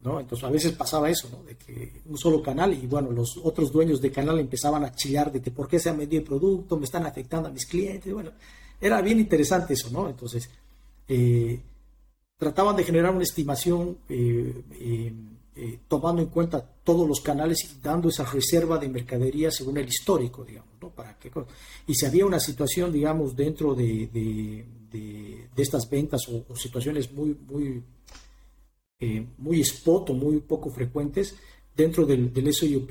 ¿no? 0.00 0.18
Entonces 0.18 0.44
a 0.44 0.50
veces 0.50 0.72
pasaba 0.72 1.10
eso, 1.10 1.28
¿no? 1.30 1.44
de 1.44 1.56
que 1.56 2.00
un 2.06 2.16
solo 2.16 2.42
canal 2.42 2.72
y 2.72 2.86
bueno, 2.86 3.12
los 3.12 3.36
otros 3.36 3.70
dueños 3.70 4.00
de 4.00 4.10
canal 4.10 4.38
empezaban 4.38 4.82
a 4.82 4.94
chillar 4.94 5.30
de 5.30 5.42
que 5.42 5.50
por 5.50 5.68
qué 5.68 5.78
se 5.78 5.90
ha 5.90 5.92
vendido 5.92 6.22
el 6.22 6.26
producto, 6.26 6.78
me 6.78 6.86
están 6.86 7.04
afectando 7.04 7.50
a 7.50 7.52
mis 7.52 7.66
clientes, 7.66 8.10
bueno, 8.10 8.32
era 8.80 9.02
bien 9.02 9.20
interesante 9.20 9.74
eso, 9.74 9.90
¿no? 9.90 10.08
Entonces, 10.08 10.48
eh, 11.06 11.60
trataban 12.38 12.76
de 12.76 12.84
generar 12.84 13.12
una 13.12 13.24
estimación 13.24 13.98
eh, 14.08 14.62
eh, 15.56 15.78
tomando 15.86 16.22
en 16.22 16.28
cuenta 16.28 16.64
todos 16.82 17.06
los 17.06 17.20
canales 17.20 17.58
y 17.64 17.80
dando 17.82 18.08
esa 18.08 18.24
reserva 18.24 18.78
de 18.78 18.88
mercadería 18.88 19.50
según 19.50 19.76
el 19.76 19.88
histórico, 19.88 20.44
digamos, 20.44 20.70
¿no? 20.80 20.88
Para 20.90 21.18
que, 21.18 21.30
y 21.86 21.94
si 21.94 22.06
había 22.06 22.24
una 22.24 22.40
situación, 22.40 22.92
digamos, 22.92 23.36
dentro 23.36 23.74
de, 23.74 24.08
de, 24.12 25.48
estas 25.56 25.90
ventas 25.90 26.22
o, 26.28 26.56
situaciones 26.56 27.12
muy, 27.12 27.36
muy, 27.46 27.82
muy 29.36 29.60
spot 29.60 30.10
o 30.10 30.14
muy 30.14 30.40
poco 30.40 30.70
frecuentes, 30.70 31.36
dentro 31.76 32.06
del, 32.06 32.32
del 32.32 32.54
SIUP, 32.54 32.90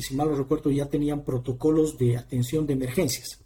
si 0.00 0.14
mal 0.16 0.30
no 0.30 0.34
recuerdo, 0.34 0.70
ya 0.70 0.86
tenían 0.86 1.24
protocolos 1.24 1.96
de 1.96 2.16
atención 2.16 2.66
de 2.66 2.72
emergencias, 2.72 3.38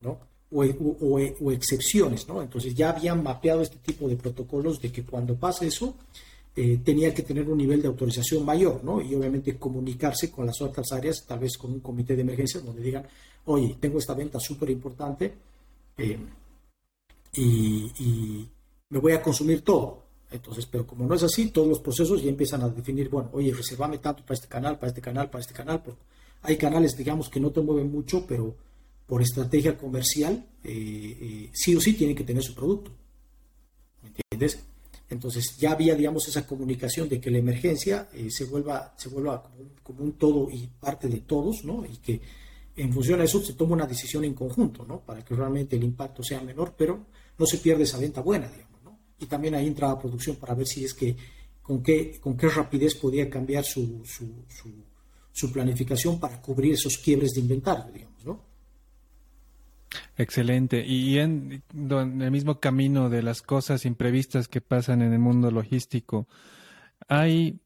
¿no? 0.00 0.31
O, 0.52 1.50
excepciones, 1.50 2.28
¿no? 2.28 2.42
Entonces 2.42 2.74
ya 2.74 2.90
habían 2.90 3.22
mapeado 3.22 3.62
este 3.62 3.78
tipo 3.78 4.08
de 4.08 4.16
protocolos 4.16 4.80
de 4.80 4.92
que 4.92 5.02
cuando 5.02 5.34
pasa 5.34 5.64
eso 5.64 5.94
eh, 6.54 6.80
tenía 6.84 7.14
que 7.14 7.22
tener 7.22 7.48
un 7.48 7.56
nivel 7.56 7.80
de 7.80 7.88
autorización 7.88 8.44
mayor, 8.44 8.84
¿no? 8.84 9.00
Y 9.00 9.14
obviamente 9.14 9.56
comunicarse 9.56 10.30
con 10.30 10.46
las 10.46 10.60
otras 10.60 10.92
áreas, 10.92 11.24
tal 11.26 11.38
vez 11.38 11.56
con 11.56 11.72
un 11.72 11.80
comité 11.80 12.14
de 12.14 12.22
emergencia 12.22 12.60
donde 12.60 12.82
digan, 12.82 13.06
oye, 13.46 13.76
tengo 13.80 13.98
esta 13.98 14.14
venta 14.14 14.38
súper 14.38 14.70
importante 14.70 15.32
eh, 15.96 16.18
y, 17.34 18.48
me 18.90 18.98
voy 18.98 19.12
a 19.12 19.22
consumir 19.22 19.62
todo. 19.62 20.02
Entonces, 20.30 20.66
pero 20.66 20.86
como 20.86 21.06
no 21.06 21.14
es 21.14 21.22
así, 21.22 21.50
todos 21.50 21.66
los 21.66 21.80
procesos 21.80 22.22
ya 22.22 22.28
empiezan 22.28 22.62
a 22.62 22.68
definir, 22.68 23.08
bueno, 23.08 23.30
oye, 23.32 23.54
reservame 23.54 23.98
tanto 23.98 24.22
para 24.22 24.34
este 24.34 24.48
canal, 24.48 24.78
para 24.78 24.88
este 24.88 25.00
canal, 25.00 25.30
para 25.30 25.40
este 25.40 25.54
canal. 25.54 25.82
Porque 25.82 26.00
hay 26.42 26.58
canales, 26.58 26.94
digamos, 26.94 27.30
que 27.30 27.40
no 27.40 27.50
te 27.50 27.62
mueven 27.62 27.90
mucho, 27.90 28.26
pero 28.26 28.54
por 29.06 29.22
estrategia 29.22 29.76
comercial, 29.76 30.46
eh, 30.64 31.18
eh, 31.20 31.50
sí 31.52 31.74
o 31.74 31.80
sí 31.80 31.94
tiene 31.94 32.14
que 32.14 32.24
tener 32.24 32.42
su 32.42 32.54
producto. 32.54 32.92
¿Me 34.02 34.08
entiendes? 34.08 34.58
Entonces 35.08 35.56
ya 35.58 35.72
había, 35.72 35.94
digamos, 35.94 36.26
esa 36.26 36.46
comunicación 36.46 37.08
de 37.08 37.20
que 37.20 37.30
la 37.30 37.38
emergencia 37.38 38.08
eh, 38.14 38.30
se 38.30 38.46
vuelva, 38.46 38.94
se 38.96 39.10
vuelva 39.10 39.42
como 39.82 40.10
todo 40.12 40.48
y 40.50 40.66
parte 40.66 41.08
de 41.08 41.20
todos, 41.20 41.64
¿no? 41.64 41.84
Y 41.84 41.98
que, 41.98 42.20
en 42.76 42.92
función 42.92 43.18
de 43.18 43.26
eso 43.26 43.42
se 43.42 43.52
toma 43.52 43.74
una 43.74 43.86
decisión 43.86 44.24
en 44.24 44.32
conjunto, 44.32 44.86
¿no? 44.86 45.00
Para 45.00 45.22
que 45.24 45.34
realmente 45.34 45.76
el 45.76 45.84
impacto 45.84 46.22
sea 46.22 46.40
menor, 46.40 46.74
pero 46.76 47.04
no 47.38 47.46
se 47.46 47.58
pierde 47.58 47.82
esa 47.82 47.98
venta 47.98 48.22
buena, 48.22 48.48
digamos, 48.48 48.82
¿no? 48.82 48.98
Y 49.18 49.26
también 49.26 49.54
ahí 49.54 49.66
entra 49.66 49.88
la 49.88 49.98
producción 49.98 50.36
para 50.36 50.54
ver 50.54 50.66
si 50.66 50.84
es 50.84 50.94
que 50.94 51.14
con 51.60 51.82
qué, 51.82 52.18
con 52.18 52.36
qué 52.36 52.48
rapidez 52.48 52.94
podía 52.94 53.28
cambiar 53.28 53.64
su, 53.64 54.02
su, 55.32 55.52
planificación 55.52 56.18
para 56.18 56.40
cubrir 56.40 56.74
esos 56.74 56.96
quiebres 56.98 57.32
de 57.32 57.40
inventario, 57.40 57.92
digamos, 57.92 58.24
¿no? 58.24 58.51
Excelente. 60.16 60.84
Y 60.86 61.18
en, 61.18 61.62
en, 61.74 62.22
el 62.22 62.30
mismo 62.30 62.60
camino 62.60 63.10
de 63.10 63.22
las 63.22 63.42
cosas 63.42 63.84
imprevistas 63.84 64.48
que 64.48 64.60
pasan 64.60 65.02
en 65.02 65.12
el 65.12 65.18
mundo 65.18 65.50
logístico, 65.50 66.26
hay 67.08 67.60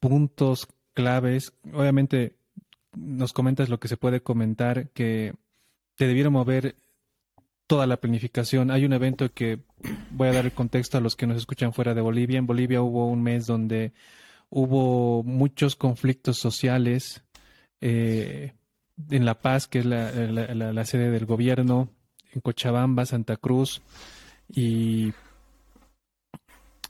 puntos 0.00 0.68
claves. 0.94 1.52
Obviamente, 1.72 2.36
nos 2.96 3.32
comentas 3.32 3.68
lo 3.68 3.78
que 3.78 3.88
se 3.88 3.96
puede 3.96 4.22
comentar, 4.22 4.88
que 4.90 5.34
te 5.96 6.06
debieron 6.06 6.32
mover 6.32 6.74
toda 7.66 7.86
la 7.86 7.98
planificación. 7.98 8.70
Hay 8.70 8.84
un 8.84 8.92
evento 8.92 9.32
que 9.32 9.60
voy 10.10 10.28
a 10.28 10.32
dar 10.32 10.46
el 10.46 10.52
contexto 10.52 10.98
a 10.98 11.00
los 11.00 11.14
que 11.14 11.26
nos 11.26 11.36
escuchan 11.36 11.72
fuera 11.72 11.94
de 11.94 12.00
Bolivia. 12.00 12.38
En 12.38 12.46
Bolivia 12.46 12.82
hubo 12.82 13.06
un 13.06 13.22
mes 13.22 13.46
donde 13.46 13.92
hubo 14.50 15.22
muchos 15.22 15.76
conflictos 15.76 16.38
sociales 16.38 17.22
eh, 17.80 18.54
en 19.10 19.24
La 19.24 19.40
Paz, 19.40 19.66
que 19.66 19.80
es 19.80 19.86
la, 19.86 20.84
sede 20.84 21.10
del 21.10 21.26
gobierno, 21.26 21.88
en 22.32 22.40
Cochabamba, 22.40 23.06
Santa 23.06 23.36
Cruz, 23.36 23.82
y 24.48 25.12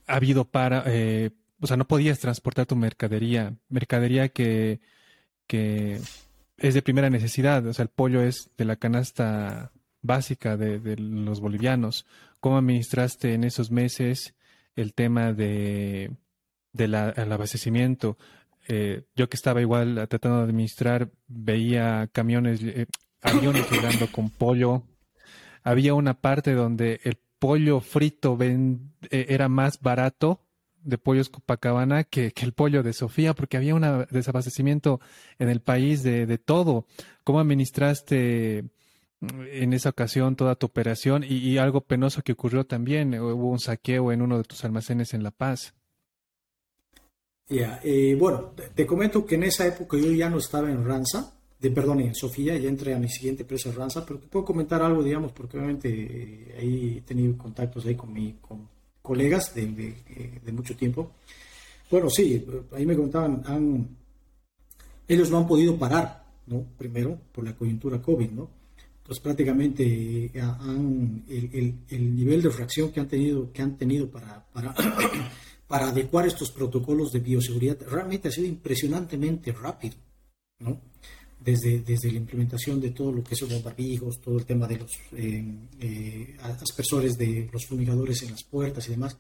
ha 0.06 0.16
habido 0.16 0.44
para, 0.44 0.85
eh, 0.86 1.30
o 1.60 1.66
sea, 1.66 1.76
no 1.76 1.86
podías 1.86 2.18
transportar 2.18 2.66
tu 2.66 2.76
mercadería, 2.76 3.55
mercadería 3.68 4.28
que, 4.28 4.80
que 5.47 6.01
es 6.56 6.74
de 6.74 6.82
primera 6.82 7.10
necesidad, 7.10 7.66
o 7.66 7.72
sea, 7.72 7.85
el 7.85 7.89
pollo 7.89 8.22
es 8.22 8.51
de 8.56 8.64
la 8.64 8.76
canasta 8.76 9.72
básica 10.02 10.56
de, 10.56 10.97
los 10.97 11.40
bolivianos. 11.40 12.06
¿Cómo 12.40 12.59
administraste 12.59 13.35
en 13.35 13.44
esos 13.44 13.70
meses 13.70 14.35
el 14.76 14.94
tema 14.94 15.32
de, 15.32 16.10
del 16.72 16.94
abastecimiento? 16.94 18.16
Eh, 18.69 19.05
yo 19.16 19.28
que 19.28 19.36
estaba 19.36 19.61
igual 19.61 20.07
tratando 20.09 20.39
de 20.39 20.45
administrar, 20.45 21.11
veía 21.27 22.09
camiones, 22.12 22.62
eh, 22.62 22.86
aviones 23.23 23.70
llegando 23.70 24.07
con 24.12 24.31
pollo. 24.31 24.85
Había 25.62 25.95
una 25.95 26.15
parte 26.15 26.53
donde 26.55 27.01
el 27.03 27.19
pollo 27.39 27.81
frito 27.81 28.39
eh, 28.40 28.78
era 29.11 29.49
más 29.49 29.81
barato 29.81 30.45
de 30.82 30.99
pollos 30.99 31.28
Copacabana 31.28 32.05
que, 32.05 32.32
que, 32.32 32.45
el 32.45 32.53
pollo 32.53 32.82
de 32.82 32.93
Sofía, 32.93 33.35
porque 33.35 33.57
había 33.57 33.74
un 33.74 34.07
desabastecimiento 34.11 35.01
en 35.39 35.49
el 35.49 35.61
país 35.61 36.03
de, 36.03 36.27
de 36.27 36.39
todo. 36.39 36.86
¿Cómo 37.24 37.40
administraste 37.40 38.65
en 39.20 39.73
esa 39.73 39.90
ocasión 39.90 40.36
toda 40.36 40.55
tu 40.55 40.66
operación 40.66 41.24
y, 41.28 41.59
algo 41.59 41.81
penoso 41.81 42.23
que 42.23 42.32
ocurrió 42.32 42.65
también, 42.65 43.15
eh, 43.15 43.20
hubo 43.20 43.51
un 43.51 43.59
saqueo 43.59 44.12
en 44.12 44.23
uno 44.23 44.39
de 44.39 44.45
tus 44.45 44.65
almacenes 44.65 45.15
en 45.15 45.23
La 45.23 45.31
Paz. 45.31 45.74
Ya, 47.48 47.80
eh, 47.82 48.14
bueno, 48.18 48.52
te, 48.74 48.86
comento 48.86 49.24
que 49.24 49.36
en 49.36 49.44
esa 49.44 49.66
época 49.66 49.96
yo 49.96 50.12
ya 50.12 50.28
no 50.28 50.38
estaba 50.38 50.70
en 50.70 50.84
Ranza, 50.84 51.32
de 51.58 51.70
perdón, 51.70 52.00
en 52.00 52.14
Sofía, 52.14 52.56
ya 52.58 52.68
entré 52.68 52.94
a 52.94 52.98
mi 52.98 53.08
siguiente 53.08 53.42
empresa 53.42 53.72
Ranza, 53.72 54.04
pero 54.04 54.20
te 54.20 54.26
puedo 54.28 54.44
comentar 54.44 54.82
algo, 54.82 55.02
digamos, 55.02 55.32
porque 55.32 55.56
obviamente 55.56 55.88
eh, 55.88 56.56
ahí 56.58 56.98
he 56.98 57.00
tenido 57.00 57.36
contactos 57.38 57.86
ahí 57.86 57.94
con, 57.94 58.12
mi, 58.12 58.34
con 58.40 58.68
colegas 59.00 59.54
de, 59.54 59.66
de, 59.66 60.52
mucho 60.52 60.76
tiempo. 60.76 61.12
Bueno, 61.90 62.10
sí, 62.10 62.44
ahí 62.72 62.84
me 62.84 62.94
contaban, 62.94 63.42
han, 63.46 63.88
ellos 65.08 65.30
no 65.30 65.38
han 65.38 65.46
podido 65.46 65.76
parar, 65.78 66.24
¿no? 66.46 66.64
Primero, 66.76 67.18
por 67.32 67.44
la 67.44 67.56
coyuntura 67.56 68.02
COVID, 68.02 68.30
¿no? 68.30 68.58
pues 69.08 69.20
prácticamente 69.20 69.82
eh, 70.26 70.40
han, 70.40 71.24
el, 71.28 72.14
nivel 72.14 72.42
de 72.42 72.50
reacción 72.50 72.92
que 72.92 73.00
han 73.00 73.08
tenido, 73.08 73.50
que 73.50 73.62
han 73.62 73.78
tenido 73.78 74.06
para, 74.10 74.44
para, 74.52 74.74
para, 75.69 75.89
adecuar 75.89 76.27
estos 76.27 76.51
protocolos 76.51 77.12
de 77.12 77.20
bioseguridad 77.20 77.78
realmente 77.89 78.28
ha 78.28 78.32
sido 78.32 78.47
impresionantemente 78.47 79.53
rápido, 79.53 79.97
¿no? 80.61 80.81
Desde, 81.39 81.81
desde 81.81 82.11
la 82.11 82.19
implementación 82.19 82.81
de 82.81 82.90
todo 82.90 83.12
lo 83.12 83.23
que 83.23 83.36
son 83.36 83.49
los 83.51 83.62
barbijos, 83.62 84.20
todo 84.20 84.39
el 84.39 84.45
tema 84.45 84.66
de 84.66 84.78
los 84.78 84.90
eh, 85.12 85.45
eh, 85.81 86.36
aspersores 86.43 87.16
de 87.16 87.49
los 87.53 87.65
fumigadores 87.65 88.23
en 88.23 88.32
las 88.32 88.43
puertas 88.43 88.86
y 88.89 88.90
demás. 88.90 89.16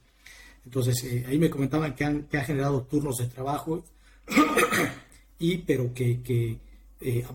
Entonces, 0.64 1.24
ahí 1.26 1.38
me 1.38 1.48
comentaban 1.48 1.94
que 1.94 2.04
han, 2.04 2.24
que 2.24 2.36
han 2.38 2.44
generado 2.44 2.82
turnos 2.82 3.18
de 3.18 3.26
trabajo, 3.26 3.84
y, 5.38 5.58
pero 5.58 5.94
que, 5.94 6.20
que 6.20 6.58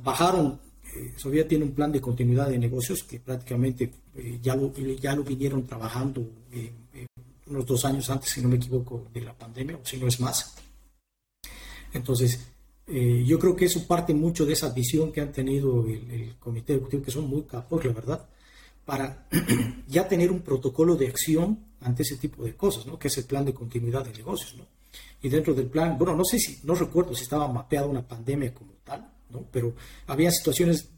bajaron 0.03 0.59
eh, 0.95 1.13
Sofía 1.17 1.47
tiene 1.47 1.65
un 1.65 1.71
plan 1.71 1.91
de 1.91 2.01
continuidad 2.01 2.49
de 2.49 2.59
negocios 2.59 3.03
que 3.03 3.19
prácticamente 3.19 3.91
eh, 4.15 4.39
ya, 4.41 4.55
lo, 4.55 4.71
ya 4.73 5.15
lo 5.15 5.23
vinieron 5.23 5.65
trabajando 5.65 6.21
eh, 6.51 6.71
unos 7.47 7.65
dos 7.65 7.85
años 7.85 8.09
antes, 8.09 8.31
si 8.31 8.41
no 8.41 8.49
me 8.49 8.55
equivoco, 8.55 9.07
de 9.13 9.21
la 9.21 9.37
pandemia, 9.37 9.77
o 9.77 9.85
si 9.85 9.97
no 9.97 10.07
es 10.07 10.19
más. 10.19 10.55
Entonces, 11.93 12.39
yo 12.87 13.39
creo 13.39 13.55
que 13.55 13.65
eso 13.65 13.85
parte 13.87 14.13
mucho 14.13 14.45
de 14.45 14.53
esa 14.53 14.69
visión 14.69 15.11
que 15.11 15.21
han 15.21 15.31
tenido 15.31 15.85
el, 15.87 16.35
comité 16.39 16.73
ejecutivo, 16.73 17.03
que 17.03 17.11
son 17.11 17.27
muy 17.29 17.43
capos, 17.43 17.85
la 17.85 17.93
verdad, 17.93 18.27
para 18.85 19.27
ya 19.87 20.07
tener 20.07 20.31
un 20.31 20.41
protocolo 20.41 20.95
de 20.95 21.07
acción 21.07 21.59
ante 21.81 22.03
ese 22.03 22.17
tipo 22.17 22.43
de 22.43 22.55
cosas, 22.55 22.85
¿no? 22.85 22.97
que 22.97 23.07
es 23.07 23.17
el 23.17 23.25
plan 23.25 23.45
de 23.45 23.53
continuidad 23.53 24.05
de 24.05 24.13
negocios. 24.13 24.55
¿no? 24.55 24.65
Y 25.21 25.29
dentro 25.29 25.53
del 25.53 25.67
plan, 25.67 25.97
bueno, 25.97 26.15
no 26.15 26.25
sé 26.25 26.39
si, 26.39 26.59
no 26.63 26.75
recuerdo 26.75 27.15
si 27.15 27.23
estaba 27.23 27.47
mapeada 27.47 27.87
una 27.87 28.05
pandemia 28.05 28.53
como 28.53 28.73
tal, 28.83 29.09
pero 29.51 29.73
había 30.07 30.31
situaciones 30.31 30.89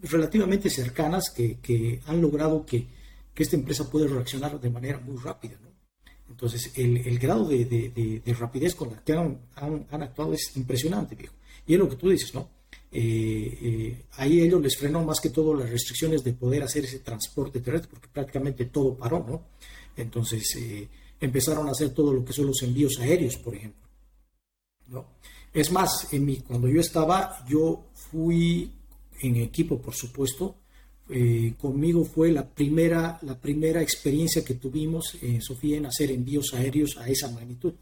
relativamente 0.00 0.70
cercanas 0.70 1.30
que, 1.30 2.00
han 2.06 2.20
logrado 2.20 2.64
que, 2.66 2.86
esta 3.42 3.56
empresa 3.56 3.90
pueda 3.90 4.06
reaccionar 4.06 4.60
de 4.60 4.70
manera 4.70 4.98
muy 4.98 5.16
rápida. 5.16 5.58
Entonces, 6.28 6.72
el, 6.76 7.18
grado 7.18 7.48
de, 7.48 8.22
rapidez 8.38 8.74
con 8.74 8.90
la 8.90 9.02
que 9.02 9.12
han, 9.12 9.40
actuado 9.90 10.34
es 10.34 10.56
impresionante, 10.56 11.14
viejo. 11.14 11.34
Y 11.66 11.74
es 11.74 11.78
lo 11.78 11.88
que 11.88 11.96
tú 11.96 12.10
dices, 12.10 12.34
¿no? 12.34 12.48
Eh, 12.90 13.58
eh, 13.60 14.04
ahí 14.12 14.40
ellos 14.40 14.60
les 14.62 14.76
frenó 14.76 15.04
más 15.04 15.20
que 15.20 15.30
todo 15.30 15.54
las 15.54 15.68
restricciones 15.68 16.22
de 16.24 16.32
poder 16.32 16.62
hacer 16.62 16.84
ese 16.84 17.00
transporte 17.00 17.60
terrestre, 17.60 17.90
porque 17.90 18.08
prácticamente 18.08 18.66
todo 18.66 18.96
paró, 18.96 19.24
¿no? 19.26 19.42
Entonces, 19.96 20.54
eh, 20.56 20.88
empezaron 21.20 21.68
a 21.68 21.72
hacer 21.72 21.90
todo 21.90 22.12
lo 22.12 22.24
que 22.24 22.32
son 22.32 22.46
los 22.46 22.62
envíos 22.62 22.98
aéreos, 23.00 23.36
por 23.36 23.54
ejemplo. 23.54 23.88
¿no? 24.86 25.06
Es 25.52 25.72
más, 25.72 26.12
en 26.12 26.24
mi, 26.24 26.36
cuando 26.38 26.68
yo 26.68 26.80
estaba, 26.80 27.44
yo 27.46 27.86
fui 27.94 28.72
en 29.20 29.36
equipo, 29.36 29.80
por 29.80 29.94
supuesto. 29.94 30.56
Eh, 31.10 31.54
conmigo 31.58 32.04
fue 32.04 32.30
la 32.30 32.46
primera, 32.46 33.18
la 33.22 33.40
primera 33.40 33.80
experiencia 33.80 34.44
que 34.44 34.54
tuvimos 34.54 35.16
en 35.22 35.40
Sofía 35.40 35.78
en 35.78 35.86
hacer 35.86 36.10
envíos 36.10 36.52
aéreos 36.52 36.98
a 36.98 37.08
esa 37.08 37.30
magnitud. 37.30 37.72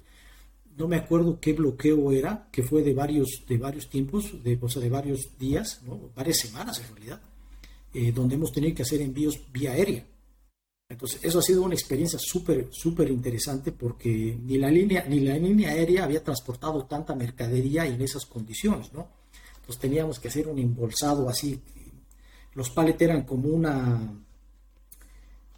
No 0.76 0.86
me 0.86 0.96
acuerdo 0.96 1.40
qué 1.40 1.52
bloqueo 1.52 2.12
era, 2.12 2.48
que 2.52 2.62
fue 2.62 2.82
de 2.82 2.94
varios, 2.94 3.42
de 3.48 3.56
varios 3.56 3.88
tiempos, 3.88 4.42
de, 4.44 4.58
o 4.60 4.68
sea, 4.68 4.82
de 4.82 4.90
varios 4.90 5.38
días, 5.38 5.80
varias 6.14 6.38
semanas 6.38 6.78
en 6.80 6.94
realidad, 6.94 7.20
eh, 7.94 8.12
donde 8.12 8.36
hemos 8.36 8.52
tenido 8.52 8.74
que 8.74 8.82
hacer 8.82 9.00
envíos 9.00 9.40
vía 9.52 9.72
aérea. 9.72 10.04
Entonces, 10.88 11.18
eso 11.24 11.40
ha 11.40 11.42
sido 11.42 11.62
una 11.62 11.74
experiencia 11.74 12.18
súper, 12.18 12.68
súper 12.70 13.10
interesante 13.10 13.72
porque 13.72 14.38
ni 14.40 14.56
la, 14.56 14.70
línea, 14.70 15.04
ni 15.08 15.18
la 15.18 15.36
línea 15.36 15.70
aérea 15.70 16.04
había 16.04 16.22
transportado 16.22 16.84
tanta 16.84 17.14
mercadería 17.14 17.86
en 17.86 18.00
esas 18.00 18.24
condiciones, 18.24 18.92
¿no? 18.92 19.08
Entonces 19.56 19.80
teníamos 19.80 20.20
que 20.20 20.28
hacer 20.28 20.46
un 20.46 20.60
embolsado 20.60 21.28
así. 21.28 21.60
Los 22.56 22.70
palets 22.70 23.00
eran 23.00 23.22
como 23.22 23.48
una, 23.48 24.00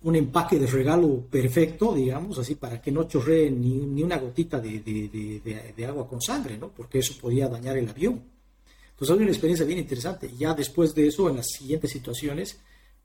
un 0.03 0.17
empaque 0.17 0.59
de 0.59 0.67
regalo 0.67 1.23
perfecto, 1.31 1.95
digamos, 1.95 2.39
así 2.39 2.57
para 2.57 2.83
que 2.83 2.93
no 2.93 3.05
chorree 3.05 3.51
ni, 3.51 4.03
una 4.03 4.19
gotita 4.19 4.61
de, 4.61 4.81
de, 4.81 5.87
agua 5.87 6.07
con 6.07 6.21
sangre, 6.21 6.59
¿no? 6.59 6.69
Porque 6.69 6.99
eso 6.99 7.15
podía 7.19 7.49
dañar 7.49 7.79
el 7.79 7.89
avión. 7.89 8.23
Entonces, 8.91 9.11
ha 9.11 9.17
una 9.17 9.31
experiencia 9.31 9.65
bien 9.65 9.79
interesante. 9.79 10.31
Ya 10.37 10.53
después 10.53 10.95
de 10.95 11.07
eso, 11.07 11.31
en 11.31 11.37
las 11.37 11.47
siguientes 11.47 11.91
situaciones, 11.91 12.59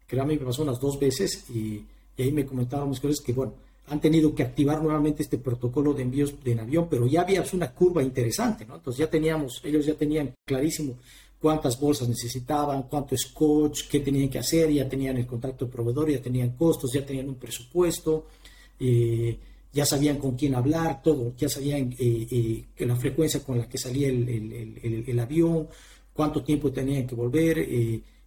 que 0.06 0.20
a 0.20 0.26
mí 0.26 0.38
me 0.38 0.46
pasó 0.46 0.64
unas 0.64 0.80
dos 0.80 1.00
veces 1.00 1.50
y 1.50 1.86
y 2.18 2.24
ahí 2.24 2.32
me 2.32 2.46
comentaban 2.46 2.90
mis 2.90 3.00
colegas 3.00 3.22
que, 3.22 3.34
bueno, 3.34 3.54
han 3.88 4.00
tenido 4.00 4.34
que 4.34 4.44
activar 4.44 4.82
nuevamente 4.82 5.24
este 5.24 5.38
protocolo 5.38 5.94
de 5.94 6.04
envíos 6.04 6.42
de 6.44 6.60
avión, 6.60 6.88
pero 6.90 7.06
ya 7.06 7.22
había 7.22 7.44
una 7.54 7.72
curva 7.72 8.02
interesante, 8.02 8.66
¿no? 8.66 8.76
Entonces 8.76 9.00
ya 9.00 9.10
teníamos, 9.10 9.62
ellos 9.64 9.86
ya 9.86 9.96
tenían 9.96 10.34
clarísimo 10.46 10.96
cuántas 11.44 11.78
bolsas 11.78 12.08
necesitaban, 12.08 12.84
cuánto 12.84 13.18
scotch, 13.18 13.90
qué 13.90 14.00
tenían 14.00 14.30
que 14.30 14.40
hacer, 14.40 14.72
ya 14.72 14.88
tenían 14.88 15.18
el 15.18 15.28
contacto 15.28 15.66
de 15.66 15.72
proveedor, 15.74 16.10
ya 16.10 16.22
tenían 16.22 16.52
costos, 16.52 16.94
ya 16.94 17.06
tenían 17.06 17.28
un 17.28 17.36
presupuesto, 17.36 18.28
eh, 18.80 19.38
ya 19.74 19.86
sabían 19.86 20.20
con 20.20 20.38
quién 20.38 20.56
hablar, 20.56 21.02
todo, 21.04 21.34
ya 21.38 21.50
sabían 21.50 21.94
eh, 22.00 22.66
eh, 22.80 22.86
la 22.86 22.96
frecuencia 22.96 23.42
con 23.44 23.58
la 23.58 23.68
que 23.68 23.78
salía 23.78 24.08
el, 24.08 25.04
el 25.06 25.20
avión, 25.20 25.68
cuánto 26.14 26.42
tiempo 26.42 26.72
tenían 26.72 27.06
que 27.06 27.14
volver, 27.14 27.60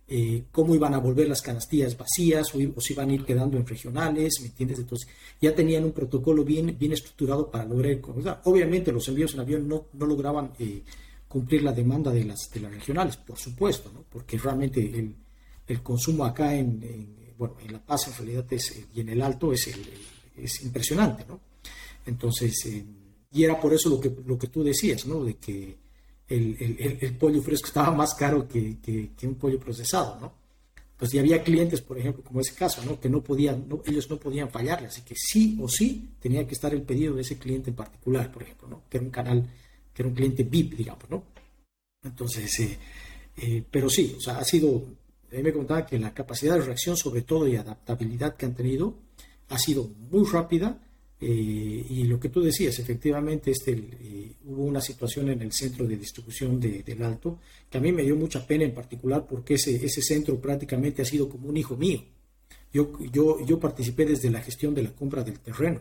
eh, 0.08 0.44
cómo 0.52 0.72
iban 0.72 0.94
a 0.94 0.98
volver 0.98 1.26
las 1.28 1.42
canastillas 1.42 1.96
vacías 1.96 2.54
o, 2.54 2.80
si 2.80 2.92
iban 2.92 3.10
a 3.10 3.14
ir 3.14 3.24
quedando 3.24 3.56
en 3.56 3.66
regionales, 3.66 4.34
¿me 4.40 4.46
entiendes? 4.46 4.78
Entonces 4.78 5.08
ya 5.40 5.52
tenían 5.52 5.84
un 5.84 5.90
protocolo 5.90 6.44
bien, 6.44 6.76
bien 6.78 6.92
estructurado 6.92 7.50
para 7.50 7.64
lograr 7.64 7.98
Obviamente 8.44 8.92
los 8.92 9.08
envíos 9.08 9.34
en 9.34 9.40
avión 9.40 9.66
no, 9.66 9.86
no 9.94 10.06
lograban 10.06 10.52
eh, 10.60 10.82
cumplir 11.36 11.62
la 11.62 11.72
demanda 11.72 12.10
de 12.10 12.24
las, 12.24 12.50
de 12.50 12.60
las 12.60 12.72
regionales, 12.72 13.18
por 13.18 13.38
supuesto, 13.38 13.90
¿no? 13.92 14.06
porque 14.08 14.38
realmente 14.38 14.80
el, 14.80 15.14
el 15.66 15.82
consumo 15.82 16.24
acá 16.24 16.54
en, 16.54 16.80
bueno, 17.36 17.56
en 17.62 17.74
La 17.74 17.84
Paz 17.84 18.08
en 18.08 18.14
realidad 18.14 18.46
es, 18.54 18.86
y 18.94 19.00
en 19.02 19.10
el 19.10 19.20
Alto 19.20 19.52
es, 19.52 19.70
es 20.34 20.62
impresionante, 20.62 21.26
¿no? 21.28 21.38
Entonces, 22.06 22.64
eh, 22.64 22.86
y 23.32 23.44
era 23.44 23.60
por 23.60 23.74
eso 23.74 23.90
lo 23.90 24.00
que, 24.00 24.10
lo 24.24 24.38
que 24.38 24.46
tú 24.46 24.64
decías, 24.64 25.04
¿no? 25.04 25.24
De 25.24 25.34
que 25.36 25.76
el, 26.26 26.56
el, 26.58 26.98
el 27.02 27.16
pollo 27.18 27.42
fresco 27.42 27.66
estaba 27.68 27.90
más 27.90 28.14
caro 28.14 28.48
que, 28.48 28.78
que, 28.80 29.26
un 29.26 29.34
pollo 29.34 29.60
procesado, 29.60 30.18
¿no? 30.18 30.32
Pues 30.96 31.12
y 31.12 31.18
había 31.18 31.42
clientes, 31.42 31.82
por 31.82 31.98
ejemplo, 31.98 32.24
como 32.24 32.40
ese 32.40 32.54
caso, 32.54 32.82
¿no? 32.82 32.98
Que 32.98 33.10
no 33.10 33.22
podían, 33.22 33.66
ellos 33.84 34.08
no 34.08 34.16
podían 34.16 34.48
fallarle, 34.48 34.86
así 34.86 35.02
que 35.02 35.14
sí 35.14 35.58
o 35.60 35.68
sí 35.68 36.12
tenía 36.18 36.46
que 36.46 36.54
estar 36.54 36.72
el 36.72 36.80
pedido 36.80 37.14
de 37.14 37.20
ese 37.20 37.36
cliente 37.36 37.68
en 37.68 37.76
particular, 37.76 38.32
por 38.32 38.42
ejemplo, 38.42 38.68
¿no? 38.68 38.82
Que 38.88 38.96
era 38.96 39.04
un 39.04 39.12
canal, 39.12 39.46
que 39.96 40.02
era 40.02 40.10
un 40.10 40.14
cliente 40.14 40.42
VIP, 40.42 40.74
digamos, 40.74 41.08
¿no? 41.08 41.24
Entonces, 42.04 42.60
eh, 42.60 42.78
eh, 43.38 43.64
pero 43.70 43.88
sí, 43.88 44.14
o 44.18 44.20
sea, 44.20 44.38
ha 44.38 44.44
sido, 44.44 44.84
mí 45.32 45.42
me 45.42 45.54
contaba 45.54 45.86
que 45.86 45.98
la 45.98 46.12
capacidad 46.12 46.54
de 46.54 46.66
reacción, 46.66 46.98
sobre 46.98 47.22
todo, 47.22 47.48
y 47.48 47.56
adaptabilidad 47.56 48.36
que 48.36 48.44
han 48.44 48.54
tenido, 48.54 48.94
ha 49.48 49.58
sido 49.58 49.88
muy 50.10 50.26
rápida 50.26 50.78
eh, 51.18 51.86
y 51.88 52.04
lo 52.04 52.20
que 52.20 52.28
tú 52.28 52.42
decías, 52.42 52.78
efectivamente, 52.78 53.50
este, 53.50 53.72
eh, 53.72 54.32
hubo 54.44 54.64
una 54.64 54.82
situación 54.82 55.30
en 55.30 55.40
el 55.40 55.52
centro 55.52 55.86
de 55.86 55.96
distribución 55.96 56.60
de, 56.60 56.82
del 56.82 57.02
Alto 57.02 57.38
que 57.70 57.78
a 57.78 57.80
mí 57.80 57.90
me 57.90 58.02
dio 58.02 58.16
mucha 58.16 58.46
pena 58.46 58.64
en 58.64 58.74
particular 58.74 59.26
porque 59.26 59.54
ese, 59.54 59.76
ese 59.76 60.02
centro 60.02 60.38
prácticamente 60.38 61.00
ha 61.00 61.06
sido 61.06 61.28
como 61.28 61.48
un 61.48 61.56
hijo 61.56 61.74
mío. 61.74 62.02
Yo, 62.70 62.92
yo, 63.10 63.44
yo 63.46 63.58
participé 63.58 64.04
desde 64.04 64.30
la 64.30 64.42
gestión 64.42 64.74
de 64.74 64.82
la 64.82 64.94
compra 64.94 65.24
del 65.24 65.38
terreno. 65.40 65.80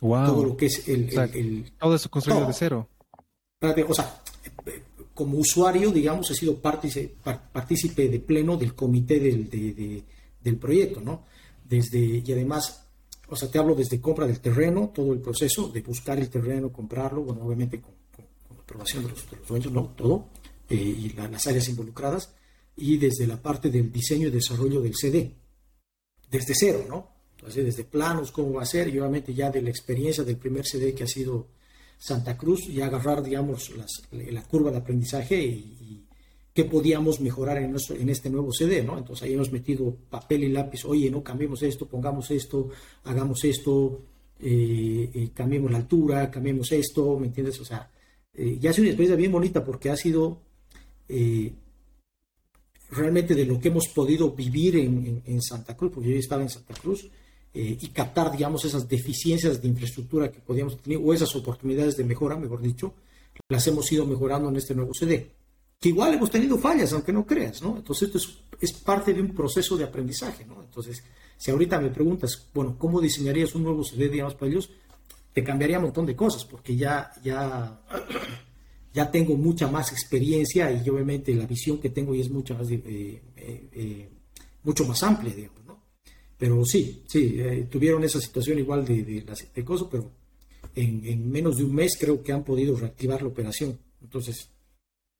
Wow. 0.00 0.26
Todo 0.26 0.44
lo 0.44 0.56
que 0.56 0.66
es 0.66 0.88
el... 0.88 1.72
todo 1.78 1.94
eso 1.94 2.10
construido 2.10 2.46
de 2.46 2.52
cero. 2.52 2.88
O 3.60 3.94
sea, 3.94 4.22
como 5.14 5.38
usuario, 5.38 5.90
digamos, 5.90 6.30
he 6.30 6.34
sido 6.34 6.60
partícipe, 6.60 8.08
de 8.08 8.20
pleno 8.20 8.56
del 8.56 8.74
comité 8.74 9.20
del, 9.20 10.04
del 10.40 10.56
proyecto, 10.56 11.00
¿no? 11.00 11.24
Desde, 11.64 11.98
y 11.98 12.32
además 12.32 12.84
o 13.28 13.36
sea, 13.36 13.50
te 13.50 13.58
hablo 13.58 13.74
desde 13.74 14.00
compra 14.00 14.26
del 14.26 14.40
terreno, 14.40 14.92
todo 14.94 15.12
el 15.12 15.20
proceso 15.20 15.68
de 15.68 15.82
buscar 15.82 16.18
el 16.18 16.28
terreno, 16.28 16.72
comprarlo, 16.72 17.22
bueno, 17.22 17.42
obviamente 17.44 17.80
con, 17.80 17.94
la 18.50 18.60
aprobación 18.60 19.04
de 19.04 19.10
los, 19.10 19.26
dueños, 19.48 19.72
no, 19.72 19.86
todo, 19.96 20.28
eh, 20.68 20.74
y 20.74 21.10
las 21.10 21.46
áreas 21.46 21.68
involucradas, 21.68 22.34
y 22.76 22.96
desde 22.98 23.26
la 23.26 23.40
parte 23.40 23.70
del 23.70 23.90
diseño 23.90 24.28
y 24.28 24.30
desarrollo 24.30 24.80
del 24.80 24.94
CD, 24.94 25.34
desde 26.30 26.54
cero, 26.54 26.84
¿no? 26.88 27.13
Entonces, 27.44 27.64
desde 27.66 27.84
planos, 27.84 28.32
cómo 28.32 28.54
va 28.54 28.62
a 28.62 28.66
ser, 28.66 28.88
y 28.88 28.98
obviamente 28.98 29.34
ya 29.34 29.50
de 29.50 29.60
la 29.60 29.68
experiencia 29.68 30.24
del 30.24 30.38
primer 30.38 30.64
CD 30.64 30.94
que 30.94 31.04
ha 31.04 31.06
sido 31.06 31.48
Santa 31.98 32.38
Cruz, 32.38 32.66
y 32.68 32.80
agarrar, 32.80 33.22
digamos, 33.22 33.70
la 34.10 34.42
curva 34.42 34.70
de 34.70 34.78
aprendizaje 34.78 35.42
y 35.42 36.04
qué 36.54 36.64
podíamos 36.64 37.20
mejorar 37.20 37.58
en, 37.58 37.76
en 37.76 38.08
este 38.08 38.30
nuevo 38.30 38.52
CD, 38.52 38.82
¿no? 38.82 38.96
Entonces 38.96 39.24
ahí 39.24 39.34
hemos 39.34 39.52
metido 39.52 39.94
papel 40.08 40.44
y 40.44 40.48
lápiz, 40.48 40.84
oye, 40.84 41.10
no 41.10 41.22
cambiemos 41.22 41.62
esto, 41.62 41.86
pongamos 41.86 42.30
esto, 42.30 42.70
hagamos 43.02 43.44
esto, 43.44 44.00
eh, 44.38 45.10
eh, 45.12 45.30
cambiemos 45.34 45.70
la 45.70 45.78
altura, 45.78 46.30
cambiemos 46.30 46.70
esto, 46.70 47.18
¿me 47.18 47.26
entiendes? 47.26 47.60
O 47.60 47.64
sea, 47.64 47.90
eh, 48.32 48.56
ya 48.60 48.70
ha 48.70 48.72
sido 48.72 48.84
una 48.84 48.90
experiencia 48.90 49.16
bien 49.16 49.32
bonita 49.32 49.64
porque 49.64 49.90
ha 49.90 49.96
sido 49.96 50.42
realmente 52.90 53.34
de 53.34 53.44
lo 53.44 53.58
que 53.60 53.68
hemos 53.68 53.88
podido 53.88 54.30
vivir 54.30 54.76
en, 54.76 55.42
Santa 55.42 55.76
Cruz, 55.76 55.92
porque 55.92 56.10
yo 56.10 56.16
estaba 56.16 56.42
en 56.42 56.48
Santa 56.48 56.74
Cruz, 56.74 57.10
y 57.54 57.86
captar, 57.88 58.32
digamos, 58.32 58.64
esas 58.64 58.88
deficiencias 58.88 59.62
de 59.62 59.68
infraestructura 59.68 60.30
que 60.30 60.40
podíamos 60.40 60.76
tener, 60.82 60.98
o 61.02 61.14
esas 61.14 61.34
oportunidades 61.36 61.96
de 61.96 62.02
mejora, 62.02 62.36
mejor 62.36 62.60
dicho, 62.60 62.94
las 63.48 63.64
hemos 63.68 63.90
ido 63.92 64.04
mejorando 64.06 64.48
en 64.48 64.56
este 64.56 64.74
nuevo 64.74 64.92
CD 64.92 65.30
que 65.84 65.90
igual 65.90 66.14
hemos 66.14 66.30
tenido 66.30 66.56
fallas, 66.56 66.94
aunque 66.94 67.12
no 67.12 67.26
creas, 67.26 67.60
¿no? 67.60 67.76
Entonces 67.76 68.08
esto 68.08 68.18
es, 68.58 68.72
parte 68.72 69.12
de 69.12 69.20
un 69.20 69.34
proceso 69.34 69.76
de 69.76 69.84
aprendizaje, 69.84 70.46
¿no? 70.46 70.62
Entonces, 70.62 71.04
si 71.36 71.50
ahorita 71.50 71.78
me 71.78 71.90
preguntas, 71.90 72.48
bueno, 72.54 72.76
¿cómo 72.78 73.02
diseñarías 73.02 73.54
un 73.54 73.64
nuevo 73.64 73.84
CD, 73.84 74.08
digamos, 74.08 74.34
para 74.34 74.50
ellos? 74.50 74.70
Te 75.34 75.44
cambiaría 75.44 75.76
un 75.76 75.84
montón 75.84 76.06
de 76.06 76.16
cosas, 76.16 76.46
porque 76.46 76.74
ya, 76.74 77.12
ya, 77.22 77.82
ya 78.94 79.10
tengo 79.10 79.36
mucha 79.36 79.68
más 79.68 79.92
experiencia 79.92 80.72
y 80.72 80.88
obviamente 80.88 81.34
la 81.34 81.44
visión 81.44 81.76
que 81.76 81.90
tengo 81.90 82.14
y 82.14 82.22
es 82.22 82.30
mucho 82.30 82.54
más, 82.54 82.70
eh, 82.70 82.80
eh, 83.36 83.68
eh, 83.72 84.08
mucho 84.62 84.86
más 84.86 85.02
amplia, 85.02 85.34
digamos. 85.34 85.63
Pero 86.38 86.64
sí, 86.64 87.02
sí, 87.06 87.40
tuvieron 87.70 88.04
esa 88.04 88.20
situación 88.20 88.58
igual 88.58 88.84
de, 88.84 89.02
de, 89.04 89.20
de 89.22 89.64
pero 89.90 90.10
en, 90.74 91.04
en 91.06 91.30
menos 91.30 91.56
de 91.56 91.64
un 91.64 91.74
mes 91.74 91.96
creo 91.98 92.22
que 92.22 92.32
han 92.32 92.44
podido 92.44 92.76
reactivar 92.76 93.22
la 93.22 93.28
operación. 93.28 93.78
Entonces, 94.02 94.48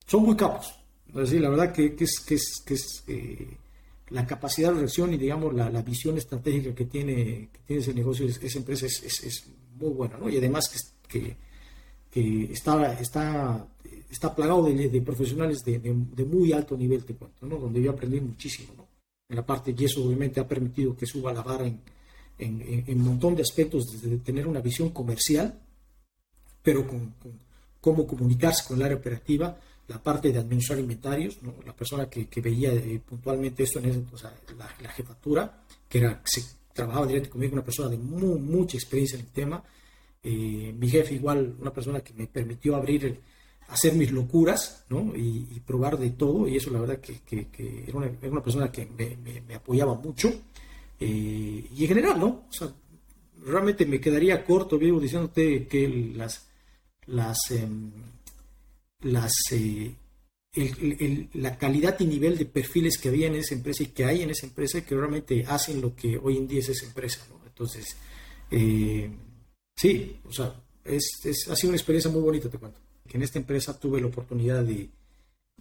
son 0.06 0.24
muy 0.24 0.36
capos. 0.36 0.74
la 1.12 1.48
verdad 1.48 1.72
que, 1.72 1.94
es, 1.98 2.20
que 2.20 2.34
es, 2.34 2.62
que 2.64 2.74
es 2.74 3.04
eh, 3.06 3.56
la 4.10 4.26
capacidad 4.26 4.72
de 4.72 4.80
reacción 4.80 5.12
y 5.14 5.16
digamos 5.16 5.54
la, 5.54 5.82
visión 5.82 6.18
estratégica 6.18 6.74
que 6.74 6.84
tiene, 6.84 7.48
que 7.52 7.60
tiene 7.66 7.82
ese 7.82 7.94
negocio, 7.94 8.26
esa 8.26 8.58
empresa 8.58 8.86
es, 8.86 9.02
es, 9.02 9.44
muy 9.76 9.90
buena, 9.90 10.16
¿no? 10.18 10.28
Y 10.28 10.36
además 10.36 10.70
que, 11.08 11.36
que, 12.10 12.52
está, 12.52 12.92
está, 13.00 13.66
está 14.08 14.32
plagado 14.32 14.62
de, 14.62 15.00
profesionales 15.00 15.64
de, 15.64 15.80
de, 15.80 16.24
muy 16.24 16.52
alto 16.52 16.76
nivel, 16.76 17.04
te 17.04 17.14
cuento, 17.14 17.44
¿no? 17.44 17.56
Donde 17.56 17.82
yo 17.82 17.90
aprendí 17.90 18.20
muchísimo, 18.20 18.72
¿no? 18.76 18.83
En 19.28 19.36
la 19.36 19.46
parte, 19.46 19.74
y 19.76 19.84
eso 19.84 20.04
obviamente 20.04 20.40
ha 20.40 20.46
permitido 20.46 20.96
que 20.96 21.06
suba 21.06 21.32
la 21.32 21.42
vara 21.42 21.66
en, 21.66 21.80
en, 22.38 22.84
en 22.86 23.00
un 23.00 23.06
montón 23.06 23.34
de 23.34 23.42
aspectos, 23.42 23.84
desde 23.90 24.18
tener 24.18 24.46
una 24.46 24.60
visión 24.60 24.90
comercial, 24.90 25.58
pero 26.62 26.86
con, 26.86 27.10
con 27.12 27.40
cómo 27.80 28.06
comunicarse 28.06 28.66
con 28.66 28.78
el 28.78 28.84
área 28.84 28.96
operativa, 28.96 29.58
la 29.88 30.02
parte 30.02 30.32
de 30.32 30.38
administrar 30.38 30.78
inventarios, 30.78 31.38
la 31.66 31.76
persona 31.76 32.08
que, 32.08 32.26
veía 32.40 32.72
eh, 32.72 33.00
puntualmente 33.06 33.62
esto 33.62 33.78
en 33.78 34.06
la, 34.56 34.88
jefatura, 34.88 35.62
que 35.88 35.98
era 35.98 36.22
se 36.24 36.42
trabajaba 36.72 37.06
directamente 37.06 37.30
conmigo, 37.30 37.52
una 37.52 37.64
persona 37.64 37.90
de 37.90 37.98
mucha 37.98 38.78
experiencia 38.78 39.18
en 39.18 39.26
el 39.26 39.30
tema. 39.30 39.62
Eh, 40.22 40.74
mi 40.78 40.88
jefe 40.88 41.14
igual, 41.14 41.56
una 41.60 41.72
persona 41.72 42.00
que 42.00 42.14
me 42.14 42.26
permitió 42.26 42.74
abrir, 42.74 43.20
hacer 43.68 43.94
mis 43.94 44.12
locuras 44.12 44.84
y, 45.16 45.60
probar 45.60 45.98
de 45.98 46.10
todo, 46.10 46.46
y 46.46 46.56
eso 46.56 46.70
la 46.70 46.80
verdad 46.80 47.00
que, 47.00 47.48
era, 47.86 47.98
una, 47.98 48.42
persona 48.42 48.70
que 48.70 48.86
me, 48.86 49.54
apoyaba 49.54 49.94
mucho. 49.94 50.32
Eh, 51.00 51.68
y 51.74 51.82
en 51.82 51.88
general, 51.88 52.20
¿no? 52.20 52.44
realmente 53.44 53.84
me 53.84 54.00
quedaría 54.00 54.44
corto, 54.44 54.78
vivo 54.78 55.00
diciéndote 55.00 55.66
que 55.66 55.88
las, 56.16 56.48
las 57.06 57.50
em, 57.50 57.90
las, 59.04 59.32
eh, 59.52 59.94
la 61.34 61.58
calidad 61.58 61.98
y 62.00 62.06
nivel 62.06 62.38
de 62.38 62.46
perfiles 62.46 62.98
que 62.98 63.08
había 63.08 63.26
en 63.26 63.36
esa 63.36 63.54
empresa 63.54 63.82
y 63.82 63.86
que 63.86 64.04
hay 64.04 64.22
en 64.22 64.30
esa 64.30 64.46
empresa 64.46 64.84
que 64.84 64.94
realmente 64.94 65.44
hacen 65.46 65.80
lo 65.80 65.94
que 65.94 66.18
hoy 66.18 66.36
en 66.36 66.48
día 66.48 66.60
es 66.60 66.70
esa 66.70 66.86
empresa. 66.86 67.26
Entonces, 67.46 67.96
eh, 68.50 69.10
sí, 69.76 70.16
o 70.24 70.32
sea, 70.32 70.60
es, 70.84 71.04
ha 71.50 71.56
sido 71.56 71.70
una 71.70 71.76
experiencia 71.76 72.10
muy 72.10 72.20
bonita, 72.20 72.48
te 72.48 72.58
cuento. 72.58 72.80
Que 73.08 73.16
en 73.16 73.22
esta 73.22 73.38
empresa 73.38 73.78
tuve 73.78 74.00
la 74.00 74.06
oportunidad 74.06 74.64
de, 74.64 74.88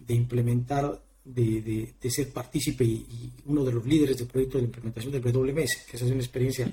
implementar, 0.08 1.00
de, 1.24 1.94
ser 2.08 2.32
partícipe 2.32 2.84
y, 2.84 3.32
uno 3.46 3.64
de 3.64 3.72
los 3.72 3.86
líderes 3.86 4.18
del 4.18 4.28
proyecto 4.28 4.58
de 4.58 4.64
implementación 4.64 5.12
del 5.12 5.22
WMS, 5.22 5.86
que 5.88 5.96
esa 5.96 6.06
es 6.06 6.10
una 6.10 6.20
experiencia. 6.20 6.70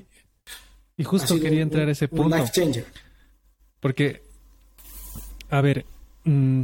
Y 0.98 1.04
justo 1.04 1.40
quería 1.40 1.62
entrar 1.62 1.88
a 1.88 1.92
ese 1.92 2.08
punto. 2.08 2.38
life 2.38 2.52
changer. 2.54 2.86
Porque, 3.80 4.22
a 5.50 5.62
ver, 5.62 5.86
Mm, 6.24 6.64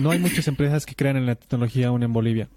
no 0.00 0.10
hay 0.10 0.18
muchas 0.18 0.48
empresas 0.48 0.86
que 0.86 0.94
crean 0.94 1.16
en 1.16 1.26
la 1.26 1.34
tecnología 1.34 1.88
aún 1.88 2.02
en 2.02 2.12
Bolivia. 2.12 2.48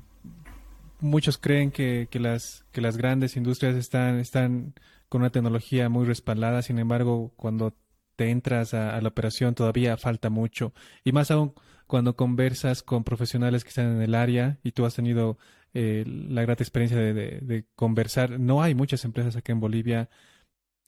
Muchos 1.00 1.38
creen 1.38 1.72
que, 1.72 2.08
que, 2.10 2.20
las, 2.20 2.66
que 2.72 2.82
las 2.82 2.98
grandes 2.98 3.36
industrias 3.36 3.76
están, 3.76 4.20
están 4.20 4.74
con 5.10 5.22
una 5.22 5.30
tecnología 5.30 5.90
muy 5.90 6.06
respaldada, 6.06 6.62
sin 6.62 6.80
embargo, 6.80 7.32
cuando 7.36 7.74
te 8.18 8.30
entras 8.32 8.74
a, 8.74 9.00
la 9.00 9.08
operación 9.08 9.56
todavía 9.56 9.96
falta 9.96 10.30
mucho. 10.30 10.74
Y 11.06 11.14
más 11.14 11.32
aún 11.32 11.54
cuando 11.88 12.18
conversas 12.18 12.84
con 12.84 13.06
profesionales 13.06 13.64
que 13.64 13.70
están 13.70 13.96
en 13.96 14.02
el 14.02 14.16
área 14.16 14.60
y 14.64 14.74
tú 14.74 14.86
has 14.86 14.96
tenido 14.96 15.38
eh, 15.74 16.04
la 16.06 16.42
grata 16.42 16.64
experiencia 16.64 16.98
de, 16.98 17.66
conversar, 17.76 18.40
no 18.40 18.62
hay 18.62 18.76
muchas 18.76 19.06
empresas 19.06 19.36
aquí 19.38 19.52
en 19.54 19.60
Bolivia 19.62 20.10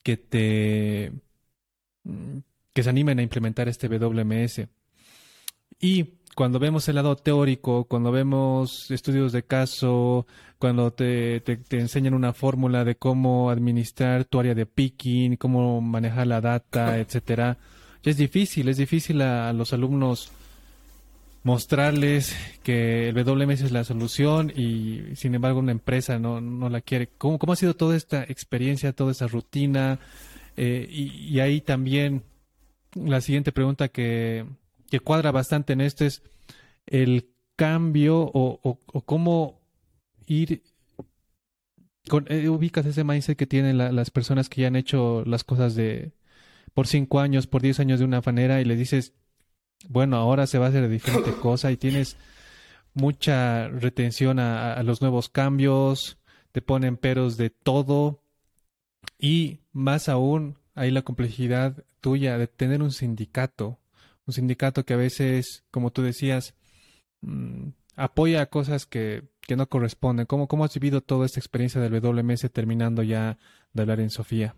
que 0.02 0.16
te 0.16 1.12
mm, 2.04 2.38
que 2.72 2.82
se 2.82 2.90
animen 2.90 3.18
a 3.18 3.22
implementar 3.22 3.68
este 3.68 3.88
WMS. 3.88 4.68
Y 5.80 6.19
cuando 6.34 6.58
vemos 6.58 6.88
el 6.88 6.96
lado 6.96 7.16
teórico, 7.16 7.84
cuando 7.84 8.12
vemos 8.12 8.90
estudios 8.90 9.32
de 9.32 9.42
caso, 9.42 10.26
cuando 10.58 10.92
te, 10.92 11.40
te, 11.40 11.78
enseñan 11.78 12.14
una 12.14 12.32
fórmula 12.32 12.84
de 12.84 12.96
cómo 12.96 13.50
administrar 13.50 14.24
tu 14.24 14.40
área 14.40 14.54
de 14.54 14.66
picking, 14.66 15.36
cómo 15.36 15.80
manejar 15.80 16.26
la 16.26 16.40
data, 16.40 16.98
etcétera, 17.00 17.58
es 18.02 18.16
difícil, 18.16 18.68
es 18.68 18.76
difícil 18.76 19.22
a, 19.22 19.52
los 19.52 19.72
alumnos 19.72 20.32
mostrarles 21.42 22.36
que 22.62 23.08
el 23.08 23.14
WMS 23.14 23.62
es 23.62 23.72
la 23.72 23.84
solución 23.84 24.52
y 24.54 25.16
sin 25.16 25.34
embargo 25.34 25.58
una 25.58 25.72
empresa 25.72 26.18
no, 26.18 26.40
no 26.40 26.68
la 26.68 26.80
quiere. 26.80 27.08
¿Cómo, 27.18 27.38
¿Cómo 27.38 27.54
ha 27.54 27.56
sido 27.56 27.74
toda 27.74 27.96
esta 27.96 28.22
experiencia, 28.24 28.92
toda 28.92 29.12
esa 29.12 29.26
rutina? 29.26 29.98
Eh, 30.56 30.86
y, 30.90 31.34
y 31.34 31.40
ahí 31.40 31.60
también 31.60 32.22
la 32.94 33.20
siguiente 33.20 33.52
pregunta 33.52 33.88
que, 33.88 34.44
que 34.90 35.00
cuadra 35.00 35.30
bastante 35.30 35.72
en 35.72 35.80
esto 35.80 36.04
es 36.04 36.22
el 36.86 37.30
cambio 37.56 38.30
o, 38.32 38.80
cómo 39.04 39.60
ir 40.26 40.62
con, 42.08 42.26
eh, 42.28 42.48
ubicas 42.48 42.86
ese 42.86 43.04
mindset 43.04 43.36
que 43.36 43.46
tienen 43.46 43.78
las 43.78 44.10
personas 44.10 44.48
que 44.48 44.62
ya 44.62 44.68
han 44.68 44.76
hecho 44.76 45.22
las 45.26 45.44
cosas 45.44 45.74
de 45.74 46.12
por 46.74 46.86
cinco 46.86 47.20
años, 47.20 47.46
por 47.46 47.62
diez 47.62 47.80
años 47.80 47.98
de 47.98 48.04
una 48.04 48.22
manera 48.24 48.60
y 48.60 48.64
le 48.64 48.76
dices, 48.76 49.12
bueno, 49.88 50.16
ahora 50.16 50.46
se 50.46 50.58
va 50.58 50.66
a 50.66 50.68
hacer 50.68 50.82
de 50.82 50.88
diferente 50.88 51.32
cosa 51.42 51.70
y 51.72 51.76
tienes 51.76 52.16
mucha 52.94 53.68
retención 53.68 54.38
a, 54.38 54.82
los 54.82 55.00
nuevos 55.00 55.28
cambios, 55.28 56.18
te 56.52 56.62
ponen 56.62 56.96
peros 56.96 57.36
de 57.36 57.50
todo 57.50 58.22
y 59.18 59.60
más 59.72 60.08
aún 60.08 60.58
hay 60.74 60.90
la 60.90 61.02
complejidad 61.02 61.84
tuya 62.00 62.38
de 62.38 62.46
tener 62.46 62.82
un 62.82 62.92
sindicato, 62.92 63.79
un 64.30 64.34
sindicato 64.34 64.84
que 64.84 64.94
a 64.94 64.96
veces, 64.96 65.64
como 65.72 65.90
tú 65.90 66.02
decías, 66.02 66.54
mm, 67.20 67.70
apoya 67.96 68.46
cosas 68.46 68.86
que, 68.86 69.24
que 69.40 69.56
no 69.56 69.68
corresponden. 69.68 70.26
¿Cómo, 70.26 70.46
¿Cómo 70.46 70.64
has 70.64 70.74
vivido 70.74 71.00
toda 71.00 71.26
esta 71.26 71.40
experiencia 71.40 71.80
del 71.80 72.00
WMS 72.00 72.48
terminando 72.52 73.02
ya 73.02 73.38
de 73.72 73.82
hablar 73.82 73.98
en 73.98 74.10
Sofía? 74.10 74.54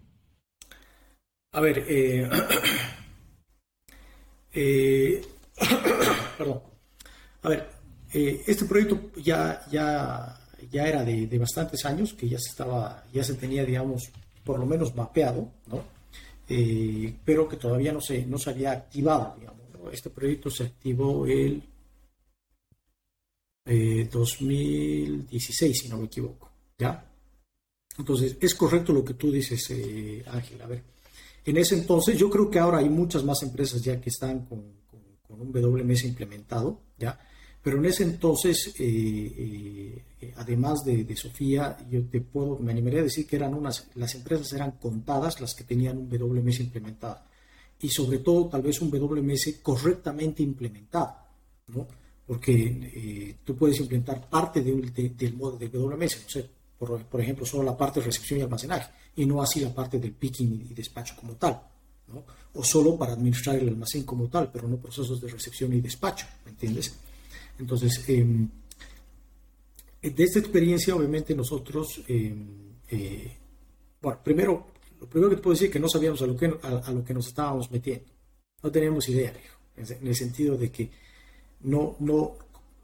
A 1.53 1.61
ver, 1.61 1.85
eh, 1.89 2.29
eh, 4.53 5.23
perdón. 6.39 6.61
A 7.43 7.49
ver, 7.49 7.69
eh, 8.13 8.43
este 8.47 8.67
proyecto 8.67 9.11
ya, 9.23 9.63
ya, 9.71 10.39
ya 10.71 10.87
era 10.87 11.03
de, 11.03 11.39
bastantes 11.39 11.85
años, 11.87 12.13
que 12.13 12.29
ya 12.29 12.39
se 12.39 12.51
estaba, 12.51 13.05
ya 13.13 13.25
se 13.25 13.35
tenía, 13.35 13.65
digamos, 13.65 14.11
por 14.45 14.59
lo 14.59 14.67
menos 14.67 14.95
mapeado, 14.95 15.51
¿no? 15.67 15.83
Pero 17.25 17.49
que 17.49 17.57
todavía 17.57 17.93
no 17.93 18.01
se, 18.03 18.27
no 18.27 18.37
se 18.37 18.51
había 18.51 18.73
activado, 18.73 19.35
digamos. 19.39 19.62
Este 19.91 20.11
proyecto 20.11 20.51
se 20.51 20.65
activó 20.65 21.27
el 21.27 21.63
2016, 23.65 25.71
eh, 25.71 25.75
si 25.75 25.89
no 25.89 25.99
me 25.99 26.07
equivoco, 26.07 26.51
¿ya? 26.79 27.09
Entonces, 27.99 28.37
es 28.41 28.55
correcto 28.55 28.93
lo 28.93 29.05
que 29.05 29.15
tú 29.15 29.31
dices, 29.31 29.71
Ángel. 30.27 30.63
A 30.63 30.67
ver, 30.67 30.83
en 31.45 31.57
ese 31.57 31.75
entonces, 31.75 32.17
yo 32.17 32.31
creo 32.31 32.51
que 32.51 32.59
ahora 32.59 32.79
hay 32.79 32.89
muchas 32.89 33.25
más 33.25 33.43
empresas 33.43 33.83
ya 33.83 34.01
que 34.01 34.11
están 34.11 34.47
con, 34.47 34.81
un 35.29 35.51
WMS 35.51 36.05
implementado, 36.05 36.81
¿ya? 36.99 37.19
Pero 37.63 37.79
en 37.79 37.87
ese 37.87 38.05
entonces, 38.05 38.75
eh, 38.79 40.05
eh, 40.21 40.35
además 40.37 40.85
de, 40.85 41.17
Sofía, 41.17 41.79
yo 41.89 42.05
te 42.07 42.21
puedo, 42.21 42.59
me 42.59 42.73
animaría 42.73 43.01
a 43.01 43.05
decir 43.05 43.27
que 43.27 43.37
eran 43.37 43.55
unas, 43.55 43.89
las 43.95 44.15
empresas 44.15 44.53
eran 44.53 44.73
contadas 44.73 45.41
las 45.41 45.55
que 45.55 45.65
tenían 45.65 45.99
un 45.99 46.09
WMS 46.09 46.61
implementado. 46.61 47.21
Y 47.83 47.89
sobre 47.89 48.19
todo, 48.19 48.47
tal 48.47 48.63
vez 48.63 48.81
un 48.81 48.91
WMS 48.91 49.59
correctamente 49.63 50.43
implementado, 50.43 51.17
¿no? 51.69 51.87
Porque 52.25 52.55
eh, 52.95 53.37
tú 53.45 53.57
puedes 53.57 53.79
implementar 53.81 54.29
parte 54.31 54.63
de 54.63 55.11
del 55.11 55.35
modo 55.35 55.59
de 55.59 55.69
WMS, 55.69 56.23
no 56.23 56.29
sé, 56.29 56.49
por, 56.79 57.05
por, 57.05 57.21
ejemplo, 57.21 57.45
solo 57.45 57.65
la 57.65 57.77
parte 57.77 58.01
de 58.01 58.07
recepción 58.07 58.39
y 58.39 58.43
almacenaje, 58.43 58.91
y 59.17 59.27
no 59.27 59.43
así 59.43 59.61
la 59.61 59.75
parte 59.75 59.99
del 59.99 60.13
picking 60.13 60.69
y 60.71 60.75
despacho 60.75 61.17
como 61.17 61.35
tal, 61.35 61.61
¿no? 62.09 62.25
O 62.55 62.63
solo 62.63 62.97
para 62.97 63.15
administrar 63.15 63.57
el 63.57 63.69
almacén 63.69 64.05
como 64.05 64.29
tal, 64.29 64.51
pero 64.53 64.69
no 64.69 64.77
procesos 64.77 65.21
de 65.21 65.29
recepción 65.29 65.73
y 65.73 65.81
despacho, 65.81 66.27
¿me 66.45 66.53
entiendes? 66.53 66.95
Entonces, 67.59 68.05
em, 68.09 68.49
de 70.01 70.25
esta 70.25 70.39
experiencia, 70.39 70.95
obviamente 70.95 71.35
nosotros, 71.35 72.03
em, 72.07 72.77
eh, 72.89 73.37
bueno, 74.01 74.21
primero, 74.23 74.72
lo 75.03 75.09
primero 75.09 75.31
que 75.31 75.37
te 75.37 75.43
puedo 75.43 75.55
decir 75.55 75.67
es 75.67 75.73
que 75.73 75.81
no 75.81 75.89
sabíamos 75.89 76.23
a 76.23 76.27
lo 76.27 76.37
que, 76.37 76.47
a, 76.47 76.93
lo 76.93 77.05
que 77.05 77.13
nos 77.13 77.27
estábamos 77.27 77.69
metiendo. 77.73 78.07
No 78.63 78.71
teníamos 78.71 79.09
idea, 79.09 79.33
en 79.77 80.07
el 80.07 80.15
sentido 80.15 80.57
de 80.57 80.71
que 80.71 80.89
no, 81.63 81.97
no, 81.99 82.37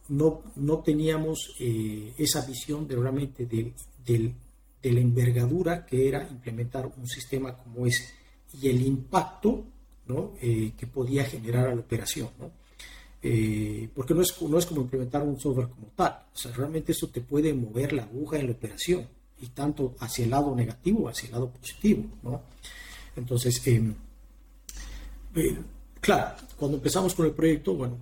no, 0.09 0.43
no 0.57 0.78
teníamos 0.81 1.55
eh, 1.61 2.12
esa 2.19 2.45
visión 2.45 2.89
de 2.89 2.97
realmente 2.97 3.47
de, 3.47 3.73
de, 4.05 4.35
la 4.82 5.01
envergadura 5.01 5.86
que 5.86 6.09
era 6.09 6.28
implementar 6.28 6.86
un 6.86 7.07
sistema 7.07 7.57
como 7.57 7.86
ese 7.86 8.12
y 8.61 8.69
el 8.69 8.82
impacto 8.82 9.65
¿no? 10.09 10.32
Eh, 10.40 10.73
que 10.77 10.89
podía 10.89 11.24
generar 11.24 11.69
a 11.69 11.74
la 11.74 11.81
operación. 11.82 12.31
¿no? 12.40 12.51
Eh, 13.23 13.89
porque 13.95 14.12
no 14.12 14.23
es, 14.23 14.43
no 14.43 14.59
es 14.59 14.66
como 14.66 14.81
implementar 14.81 15.23
un 15.23 15.39
software 15.39 15.69
como 15.69 15.86
tal. 15.95 16.24
O 16.35 16.36
sea, 16.36 16.51
realmente 16.51 16.90
eso 16.90 17.09
te 17.11 17.20
puede 17.20 17.55
mover 17.55 17.93
la 17.93 18.03
aguja 18.03 18.40
en 18.40 18.47
la 18.47 18.53
operación, 18.53 19.07
y 19.40 19.48
tanto 19.48 19.94
hacia 20.01 20.24
el 20.24 20.31
lado 20.31 20.55
negativo 20.55 21.09
hacia 21.09 21.27
el 21.27 21.32
lado 21.32 21.51
positivo, 21.51 22.05
¿no? 22.23 22.43
Entonces, 23.16 23.60
em, 23.66 23.94
eh, 25.35 25.59
claro, 26.01 26.36
cuando 26.56 26.77
empezamos 26.77 27.15
con 27.15 27.27
el 27.27 27.32
proyecto, 27.32 27.74
bueno, 27.74 27.98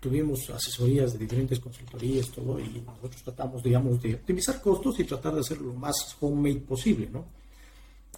tuvimos 0.00 0.48
asesorías 0.50 1.12
de 1.12 1.18
diferentes 1.18 1.58
consultorías, 1.58 2.28
todo, 2.30 2.60
y 2.60 2.82
nosotros 2.86 3.22
tratamos, 3.22 3.62
digamos, 3.62 4.00
de 4.00 4.14
optimizar 4.14 4.60
costos 4.60 4.98
y 5.00 5.04
tratar 5.04 5.34
de 5.34 5.40
hacerlo 5.40 5.68
lo 5.68 5.74
más 5.74 6.16
homemade 6.20 6.60
posible, 6.60 7.08
¿no? 7.10 7.24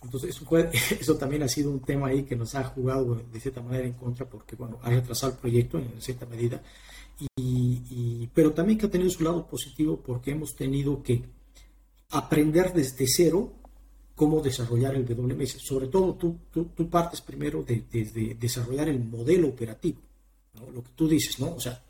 Entonces, 0.02 0.40
eso, 1.00 1.16
también 1.16 1.42
ha 1.42 1.48
sido 1.48 1.70
un 1.70 1.80
tema 1.80 2.08
ahí 2.08 2.22
que 2.24 2.36
nos 2.36 2.54
ha 2.54 2.64
jugado 2.64 3.14
de 3.14 3.40
cierta 3.40 3.62
manera 3.62 3.86
en 3.86 3.94
contra 3.94 4.26
porque, 4.26 4.56
bueno, 4.56 4.78
ha 4.82 4.90
retrasado 4.90 5.32
el 5.32 5.38
proyecto 5.38 5.78
en 5.78 6.00
cierta 6.00 6.26
medida, 6.26 6.62
y, 7.36 8.26
pero 8.32 8.52
también 8.52 8.78
que 8.78 8.86
ha 8.86 8.90
tenido 8.90 9.10
su 9.10 9.22
lado 9.22 9.46
positivo 9.46 10.00
porque 10.00 10.30
hemos 10.30 10.54
tenido 10.54 11.02
que 11.02 11.22
aprender 12.10 12.72
desde 12.72 13.06
cero 13.06 13.52
cómo 14.14 14.40
desarrollar 14.40 14.94
el 14.94 15.06
WMS. 15.06 15.56
Sobre 15.58 15.88
todo, 15.88 16.14
tú, 16.14 16.38
tú, 16.52 16.90
partes 16.90 17.20
primero 17.20 17.62
de, 17.62 18.36
desarrollar 18.38 18.88
el 18.88 19.00
modelo 19.00 19.48
operativo, 19.48 19.98
lo 20.74 20.82
que 20.82 20.90
tú 20.94 21.08
dices, 21.08 21.38
¿no? 21.40 21.54
O 21.54 21.60
sea, 21.60 21.82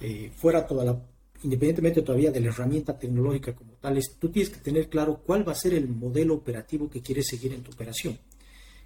eh, 0.00 0.30
fuera 0.36 0.66
toda 0.66 0.84
la 0.84 1.00
independientemente 1.42 2.02
todavía 2.02 2.30
de 2.30 2.40
la 2.40 2.48
herramienta 2.48 2.98
tecnológica 2.98 3.54
como 3.54 3.72
tal, 3.72 4.00
tú 4.18 4.28
tienes 4.30 4.50
que 4.50 4.60
tener 4.60 4.88
claro 4.88 5.20
cuál 5.24 5.46
va 5.46 5.52
a 5.52 5.56
ser 5.56 5.74
el 5.74 5.88
modelo 5.88 6.34
operativo 6.34 6.88
que 6.88 7.02
quieres 7.02 7.26
seguir 7.28 7.52
en 7.52 7.62
tu 7.62 7.72
operación. 7.72 8.18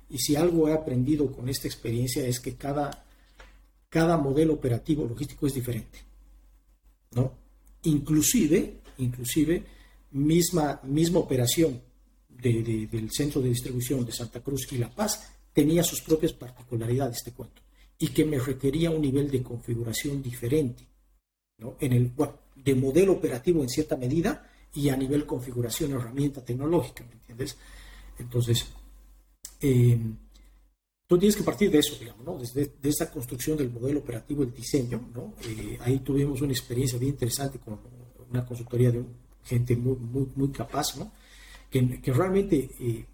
Y 0.09 0.19
si 0.19 0.36
algo 0.36 0.69
he 0.69 0.73
aprendido 0.73 1.31
con 1.32 1.48
esta 1.48 1.69
experiencia 1.69 2.27
es 2.27 2.40
que 2.40 2.55
cada, 2.55 3.05
cada 3.89 4.16
modelo 4.16 4.55
operativo 4.55 5.05
logístico 5.05 5.47
es 5.47 5.55
diferente. 5.55 5.98
¿no? 7.12 7.32
Inclusive, 7.82 8.81
inclusive 8.98 9.65
misma, 10.12 10.80
misma 10.84 11.20
operación 11.20 11.80
del 12.28 13.10
centro 13.10 13.40
de 13.40 13.48
distribución 13.48 14.04
de 14.04 14.12
Santa 14.12 14.40
Cruz 14.40 14.70
y 14.72 14.78
La 14.78 14.94
Paz 14.94 15.32
tenía 15.52 15.82
sus 15.82 16.02
propias 16.02 16.32
particularidades, 16.32 17.24
te 17.24 17.32
cuento, 17.32 17.62
y 17.98 18.08
que 18.08 18.24
me 18.24 18.38
requería 18.38 18.90
un 18.90 19.00
nivel 19.00 19.30
de 19.30 19.42
configuración 19.42 20.22
diferente. 20.22 20.86
¿no? 21.58 21.76
En 21.80 21.92
el, 21.94 22.12
de 22.56 22.74
modelo 22.74 23.12
operativo 23.12 23.62
en 23.62 23.68
cierta 23.68 23.96
medida 23.96 24.50
y 24.74 24.90
a 24.90 24.96
nivel 24.96 25.24
configuración, 25.24 25.92
herramienta 25.92 26.44
tecnológica, 26.44 27.04
¿me 27.04 27.14
entiendes? 27.14 27.56
Entonces, 28.18 28.66
em, 29.60 30.16
tú 31.06 31.18
tienes 31.18 31.36
que 31.36 31.42
partir 31.42 31.70
de 31.70 31.78
eso, 31.78 31.96
digamos, 31.98 32.24
¿no? 32.26 32.38
Desde 32.38 32.72
de 32.80 32.88
esa 32.90 33.10
construcción 33.10 33.56
del 33.56 33.70
modelo 33.70 34.00
operativo, 34.00 34.42
el 34.42 34.52
diseño, 34.52 35.08
¿no? 35.14 35.34
Eh, 35.48 35.78
ahí 35.80 36.00
tuvimos 36.00 36.42
una 36.42 36.52
experiencia 36.52 36.98
bien 36.98 37.12
interesante 37.12 37.58
con 37.58 37.78
una 38.28 38.44
consultoría 38.44 38.90
de 38.90 38.98
gente 39.47 39.77
muy, 39.77 39.97
muy, 40.35 40.48
capaz, 40.51 40.97
¿no? 40.97 41.12
Que, 41.70 42.01
que 42.01 42.12
realmente 42.12 42.68
eh, 42.78 43.06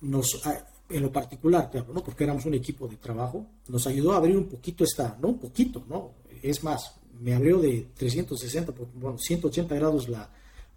nos, 0.00 0.40
en 0.88 1.02
lo 1.02 1.12
particular, 1.12 1.70
¿no? 1.92 2.02
Porque 2.02 2.24
éramos 2.24 2.44
un 2.46 2.54
equipo 2.54 2.86
de 2.86 2.96
trabajo, 2.96 3.46
nos 3.68 3.86
ayudó 3.86 4.12
a 4.12 4.16
abrir 4.16 4.36
un 4.36 4.46
poquito 4.46 4.84
esta, 4.84 5.18
no 5.20 5.28
un 5.28 5.38
poquito, 5.38 5.84
¿no? 5.88 6.12
Es 6.42 6.62
más, 6.62 6.94
me 7.20 7.34
abrió 7.34 7.58
de 7.58 7.88
360, 7.96 8.72
bueno, 8.94 9.18
180 9.18 9.74
grados 9.74 10.08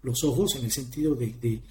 los 0.02 0.24
ojos 0.24 0.56
en 0.56 0.64
el 0.64 0.72
sentido 0.72 1.14
de, 1.14 1.62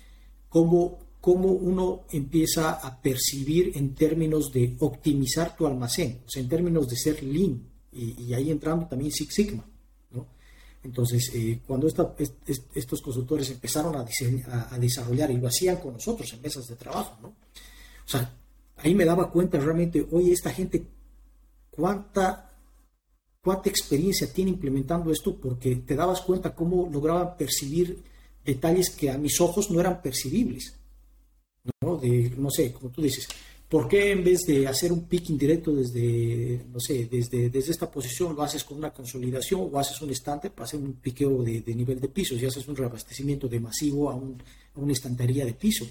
cómo, 0.50 1.00
cómo, 1.20 1.52
uno 1.52 2.06
empieza 2.12 2.74
a 2.74 3.02
percibir 3.02 3.72
en 3.76 3.96
términos 3.96 4.52
de 4.52 4.76
optimizar 4.80 5.56
tu 5.56 5.66
almacén, 5.66 6.22
o 6.26 6.30
sea, 6.30 6.42
en 6.42 6.50
términos 6.50 6.88
de 6.88 6.96
ser 6.96 7.24
lean, 7.24 7.62
y, 7.92 8.34
ahí 8.34 8.52
entrando 8.52 8.86
también 8.86 9.12
Six 9.12 9.34
Sigma. 9.34 9.66
Entonces, 10.88 11.30
eh, 11.36 11.60
cuando 11.68 11.86
estos 11.86 13.02
consultores 13.02 13.50
empezaron 13.50 13.96
a, 13.98 14.06
a, 14.72 14.80
desarrollar 14.80 15.30
y 15.32 15.38
lo 15.38 15.50
hacían 15.50 15.78
con 15.78 15.94
nosotros 15.94 16.32
en 16.32 16.42
mesas 16.42 16.66
de 16.66 16.78
trabajo, 16.78 17.18
¿no? 17.22 17.28
o 17.28 18.10
sea, 18.10 18.34
ahí 18.78 18.96
me 18.96 19.04
daba 19.04 19.30
cuenta 19.30 19.60
realmente, 19.60 20.08
oye, 20.12 20.32
esta 20.32 20.50
gente, 20.50 20.88
cuánta 21.70 22.48
cuánta 23.48 23.70
experiencia 23.70 24.32
tiene 24.32 24.52
implementando 24.52 25.10
esto, 25.10 25.38
porque 25.38 25.78
te 25.78 25.96
dabas 25.96 26.20
cuenta 26.20 26.54
cómo 26.54 26.90
lograban 26.92 27.38
percibir 27.38 28.04
detalles 28.44 28.90
que 28.90 29.10
a 29.10 29.18
mis 29.18 29.40
ojos 29.40 29.72
no 29.72 29.80
eran 29.80 30.02
percibibles. 30.02 30.76
¿no? 31.82 31.96
De, 31.96 32.34
no 32.38 32.50
sé, 32.50 32.74
como 32.74 32.90
tú 32.90 33.02
dices, 33.02 33.26
¿por 33.70 33.88
qué 33.88 34.12
en 34.12 34.24
vez 34.24 34.42
de 34.48 34.68
hacer 34.68 34.92
un 34.92 35.08
picking 35.08 35.38
directo 35.38 35.74
desde, 35.74 36.66
no 36.72 36.80
sé, 36.80 37.06
desde, 37.06 37.50
desde 37.50 37.72
esta 37.72 37.92
posición 37.92 38.36
lo 38.36 38.44
haces 38.44 38.64
con 38.64 38.78
una 38.78 38.94
consolidación 38.94 39.70
o 39.72 39.80
haces 39.80 40.02
un 40.02 40.10
estante 40.10 40.50
para 40.50 40.66
hacer 40.66 40.80
un 40.80 40.94
piqueo 40.94 41.44
de, 41.44 41.64
nivel 41.76 42.00
de 42.00 42.08
pisos 42.08 42.42
y 42.42 42.46
haces 42.46 42.68
un 42.68 42.76
reabastecimiento 42.76 43.48
de 43.48 43.60
masivo 43.60 44.10
a, 44.10 44.16
una 44.16 44.94
estantería 44.94 45.46
de 45.46 45.54
piso, 45.54 45.86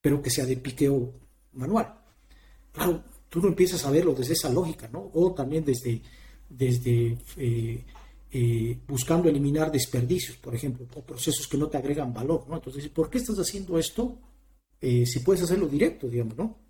pero 0.00 0.20
que 0.20 0.30
sea 0.30 0.46
de 0.46 0.56
piqueo 0.56 1.12
manual? 1.52 1.94
Claro, 2.72 3.04
tú 3.28 3.40
no 3.40 3.48
empiezas 3.48 3.84
a 3.84 3.90
verlo 3.90 4.14
desde 4.14 4.32
esa 4.32 4.50
lógica, 4.50 4.88
¿no? 4.92 5.10
O 5.14 5.32
también 5.32 5.64
desde, 5.64 6.02
desde 6.48 7.16
eh, 7.36 7.84
eh, 8.32 8.78
buscando 8.88 9.28
eliminar 9.28 9.70
desperdicios, 9.70 10.36
por 10.38 10.54
ejemplo, 10.56 10.86
o 10.96 11.02
procesos 11.02 11.46
que 11.46 11.56
no 11.56 11.68
te 11.68 11.76
agregan 11.76 12.12
valor, 12.12 12.46
¿no? 12.48 12.56
Entonces, 12.56 12.88
¿por 12.88 13.08
qué 13.08 13.18
estás 13.18 13.38
haciendo 13.38 13.78
esto? 13.78 14.18
Eh, 14.80 15.06
si 15.06 15.20
puedes 15.20 15.42
hacerlo 15.42 15.68
directo, 15.68 16.08
digamos, 16.08 16.36
¿no? 16.36 16.63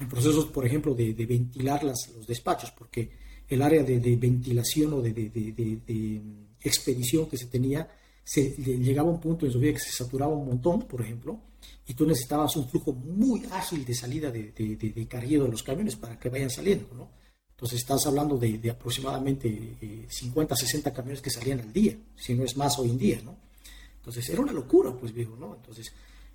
En 0.00 0.08
procesos, 0.08 0.46
por 0.46 0.64
ejemplo, 0.64 0.94
de, 0.94 1.12
ventilar 1.12 1.82
las, 1.82 2.10
los 2.16 2.26
despachos, 2.26 2.70
porque 2.70 3.10
el 3.48 3.62
área 3.62 3.82
de, 3.82 4.16
ventilación 4.16 4.92
o 4.92 5.02
de, 5.02 5.12
de, 5.12 6.22
expedición 6.60 7.26
que 7.26 7.36
se 7.36 7.46
tenía, 7.46 7.90
se 8.22 8.50
llegaba 8.50 9.08
a 9.08 9.12
un 9.12 9.20
punto 9.20 9.46
en 9.46 9.60
vida 9.60 9.72
que 9.72 9.78
se 9.78 9.92
saturaba 9.92 10.34
un 10.34 10.46
montón, 10.46 10.82
por 10.82 11.00
ejemplo, 11.00 11.40
y 11.86 11.94
tú 11.94 12.06
necesitabas 12.06 12.54
un 12.56 12.68
flujo 12.68 12.92
muy 12.92 13.44
ágil 13.50 13.84
de 13.84 13.94
salida 13.94 14.30
de, 14.30 14.52
de, 14.52 14.76
de, 14.76 15.08
carguero 15.08 15.44
de 15.44 15.50
los 15.50 15.62
camiones 15.62 15.96
para 15.96 16.18
que 16.18 16.28
vayan 16.28 16.50
saliendo, 16.50 16.88
¿no? 16.94 17.10
Entonces 17.50 17.80
estás 17.80 18.06
hablando 18.06 18.36
de, 18.36 18.70
aproximadamente 18.70 20.06
50, 20.08 20.54
eh, 20.54 20.56
60 20.56 20.92
camiones 20.92 21.20
que 21.20 21.30
salían 21.30 21.60
al 21.60 21.72
día, 21.72 21.96
si 22.14 22.34
no 22.34 22.44
es 22.44 22.56
más 22.56 22.78
hoy 22.78 22.90
en 22.90 22.98
día, 22.98 23.20
¿no? 23.24 23.36
Entonces 23.96 24.28
era 24.28 24.40
una 24.40 24.52
locura, 24.52 24.92
pues 24.92 25.12
viejo, 25.12 25.34
¿no? 25.36 25.56
Entonces 25.56 25.92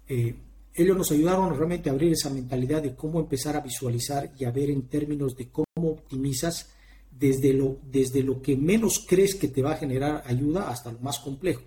eh, 0.08 0.36
ellos 0.76 0.98
nos 0.98 1.12
ayudaron 1.12 1.56
realmente 1.56 1.90
a 1.90 1.94
abrir 1.94 2.14
esa 2.14 2.30
mentalidad 2.30 2.82
de 2.82 2.96
cómo 2.96 3.20
empezar 3.20 3.56
a 3.56 3.62
visualizar 3.62 4.32
y 4.38 4.46
a 4.46 4.52
ver 4.52 4.70
en 4.70 4.88
términos 4.88 5.36
de 5.36 5.50
cómo 5.50 5.66
optimizas 5.76 6.70
desde 7.12 7.54
lo, 7.54 7.78
desde 7.84 8.24
lo 8.24 8.42
que 8.42 8.58
menos 8.58 9.06
crees 9.08 9.36
que 9.36 9.48
te 9.48 9.62
va 9.62 9.74
a 9.74 9.78
generar 9.78 10.24
ayuda 10.26 10.70
hasta 10.70 10.92
lo 10.92 11.00
más 11.00 11.20
complejo. 11.20 11.62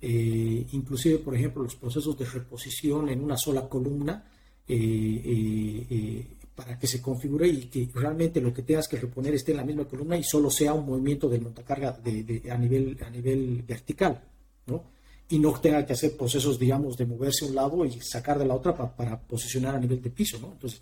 Eh, 0.00 0.66
inclusive, 0.72 1.18
por 1.18 1.36
ejemplo, 1.36 1.62
los 1.62 1.76
procesos 1.76 2.18
de 2.18 2.24
reposición 2.24 3.08
en 3.08 3.22
una 3.22 3.36
sola 3.36 3.68
columna 3.68 4.24
eh, 4.66 5.86
eh, 5.88 6.26
para 6.56 6.76
que 6.76 6.88
se 6.88 7.00
configure 7.00 7.46
y 7.46 7.66
que 7.66 7.88
realmente 7.94 8.40
lo 8.40 8.52
que 8.52 8.62
tengas 8.62 8.88
que 8.88 8.96
reponer 8.96 9.34
esté 9.34 9.52
en 9.52 9.58
la 9.58 9.64
misma 9.64 9.84
columna 9.84 10.16
y 10.16 10.24
solo 10.24 10.50
sea 10.50 10.74
un 10.74 10.86
movimiento 10.86 11.28
del 11.28 11.42
montacarga 11.42 11.92
de, 11.92 12.42
a, 12.50 12.58
nivel, 12.58 12.98
a 13.04 13.10
nivel 13.10 13.62
vertical, 13.62 14.20
¿no? 14.66 14.91
Y 15.32 15.38
no 15.38 15.52
tenga 15.60 15.84
que 15.86 15.94
hacer 15.94 16.16
procesos, 16.16 16.58
digamos, 16.58 16.96
de 16.96 17.06
moverse 17.06 17.44
a 17.44 17.48
un 17.48 17.54
lado 17.54 17.84
y 17.84 18.00
sacar 18.00 18.38
de 18.38 18.46
la 18.46 18.54
otra 18.54 18.74
para 18.74 19.20
posicionar 19.20 19.74
a 19.74 19.80
nivel 19.80 20.02
de 20.02 20.10
piso, 20.10 20.38
¿no? 20.38 20.52
Entonces, 20.52 20.80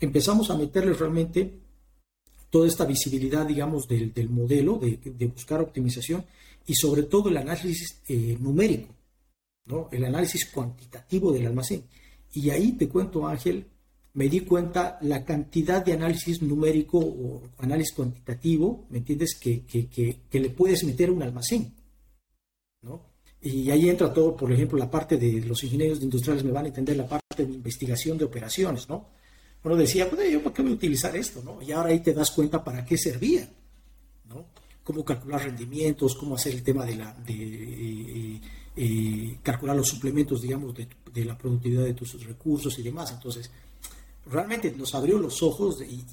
empezamos 0.00 0.50
a 0.50 0.56
meterle 0.56 0.94
realmente 0.94 1.60
toda 2.48 2.68
esta 2.68 2.84
visibilidad, 2.84 3.46
digamos, 3.46 3.86
del, 3.86 4.12
del 4.12 4.28
modelo, 4.28 4.78
de, 4.78 4.98
de 5.02 5.26
buscar 5.26 5.60
optimización 5.60 6.24
y 6.66 6.74
sobre 6.74 7.04
todo 7.04 7.28
el 7.28 7.36
análisis 7.36 8.00
eh, 8.08 8.36
numérico, 8.40 8.88
¿no? 9.66 9.88
el 9.90 10.04
análisis 10.04 10.50
cuantitativo 10.50 11.32
del 11.32 11.46
almacén. 11.46 11.84
Y 12.32 12.50
ahí 12.50 12.72
te 12.72 12.88
cuento, 12.88 13.26
Ángel, 13.26 13.66
me 14.14 14.28
di 14.28 14.40
cuenta 14.40 14.98
la 15.02 15.24
cantidad 15.24 15.84
de 15.84 15.94
análisis 15.94 16.42
numérico 16.42 16.98
o 16.98 17.42
análisis 17.58 17.94
cuantitativo, 17.94 18.86
¿me 18.90 18.98
entiendes?, 18.98 19.34
que, 19.34 19.64
que, 19.64 19.88
que, 19.88 20.40
le 20.40 20.50
puedes 20.50 20.84
meter 20.84 21.08
a 21.08 21.12
un 21.12 21.22
almacén. 21.22 21.74
¿no? 22.82 23.00
Y 23.42 23.70
ahí 23.70 23.88
entra 23.88 24.12
todo, 24.12 24.36
por 24.36 24.52
ejemplo, 24.52 24.78
la 24.78 24.90
parte 24.90 25.16
de 25.16 25.40
los 25.40 25.62
ingenieros 25.64 26.00
industriales 26.00 26.44
me 26.44 26.52
van 26.52 26.66
a 26.66 26.68
entender 26.68 26.96
la 26.96 27.08
parte 27.08 27.44
de 27.44 27.52
investigación 27.52 28.16
de 28.16 28.24
operaciones, 28.24 28.88
¿no? 28.88 29.08
Uno 29.64 29.76
decía, 29.76 30.08
pues 30.08 30.30
yo 30.30 30.42
para 30.42 30.54
qué 30.54 30.62
voy 30.62 30.72
a 30.72 30.74
utilizar 30.74 31.16
esto, 31.16 31.42
¿no? 31.44 31.60
Y 31.62 31.72
ahora 31.72 31.90
ahí 31.90 32.00
te 32.00 32.12
das 32.12 32.30
cuenta 32.30 32.62
para 32.62 32.84
qué 32.84 32.96
servía, 32.96 33.48
¿no? 34.28 34.46
cómo 34.84 35.04
calcular 35.04 35.44
rendimientos, 35.44 36.14
cómo 36.14 36.34
hacer 36.34 36.54
el 36.54 36.62
tema 36.62 36.84
de, 36.84 36.96
la, 36.96 37.14
de 37.14 37.34
eh, 37.34 38.40
eh, 38.76 39.38
calcular 39.42 39.76
los 39.76 39.88
suplementos, 39.88 40.42
digamos, 40.42 40.74
de, 40.74 41.24
la 41.24 41.36
productividad 41.36 41.84
de 41.84 41.94
tus 41.94 42.24
recursos 42.24 42.78
y 42.78 42.82
demás. 42.82 43.12
Entonces, 43.12 43.50
realmente 44.26 44.72
nos 44.76 44.94
abrió 44.94 45.18
los 45.18 45.42
ojos 45.42 45.82
y, 45.82 46.04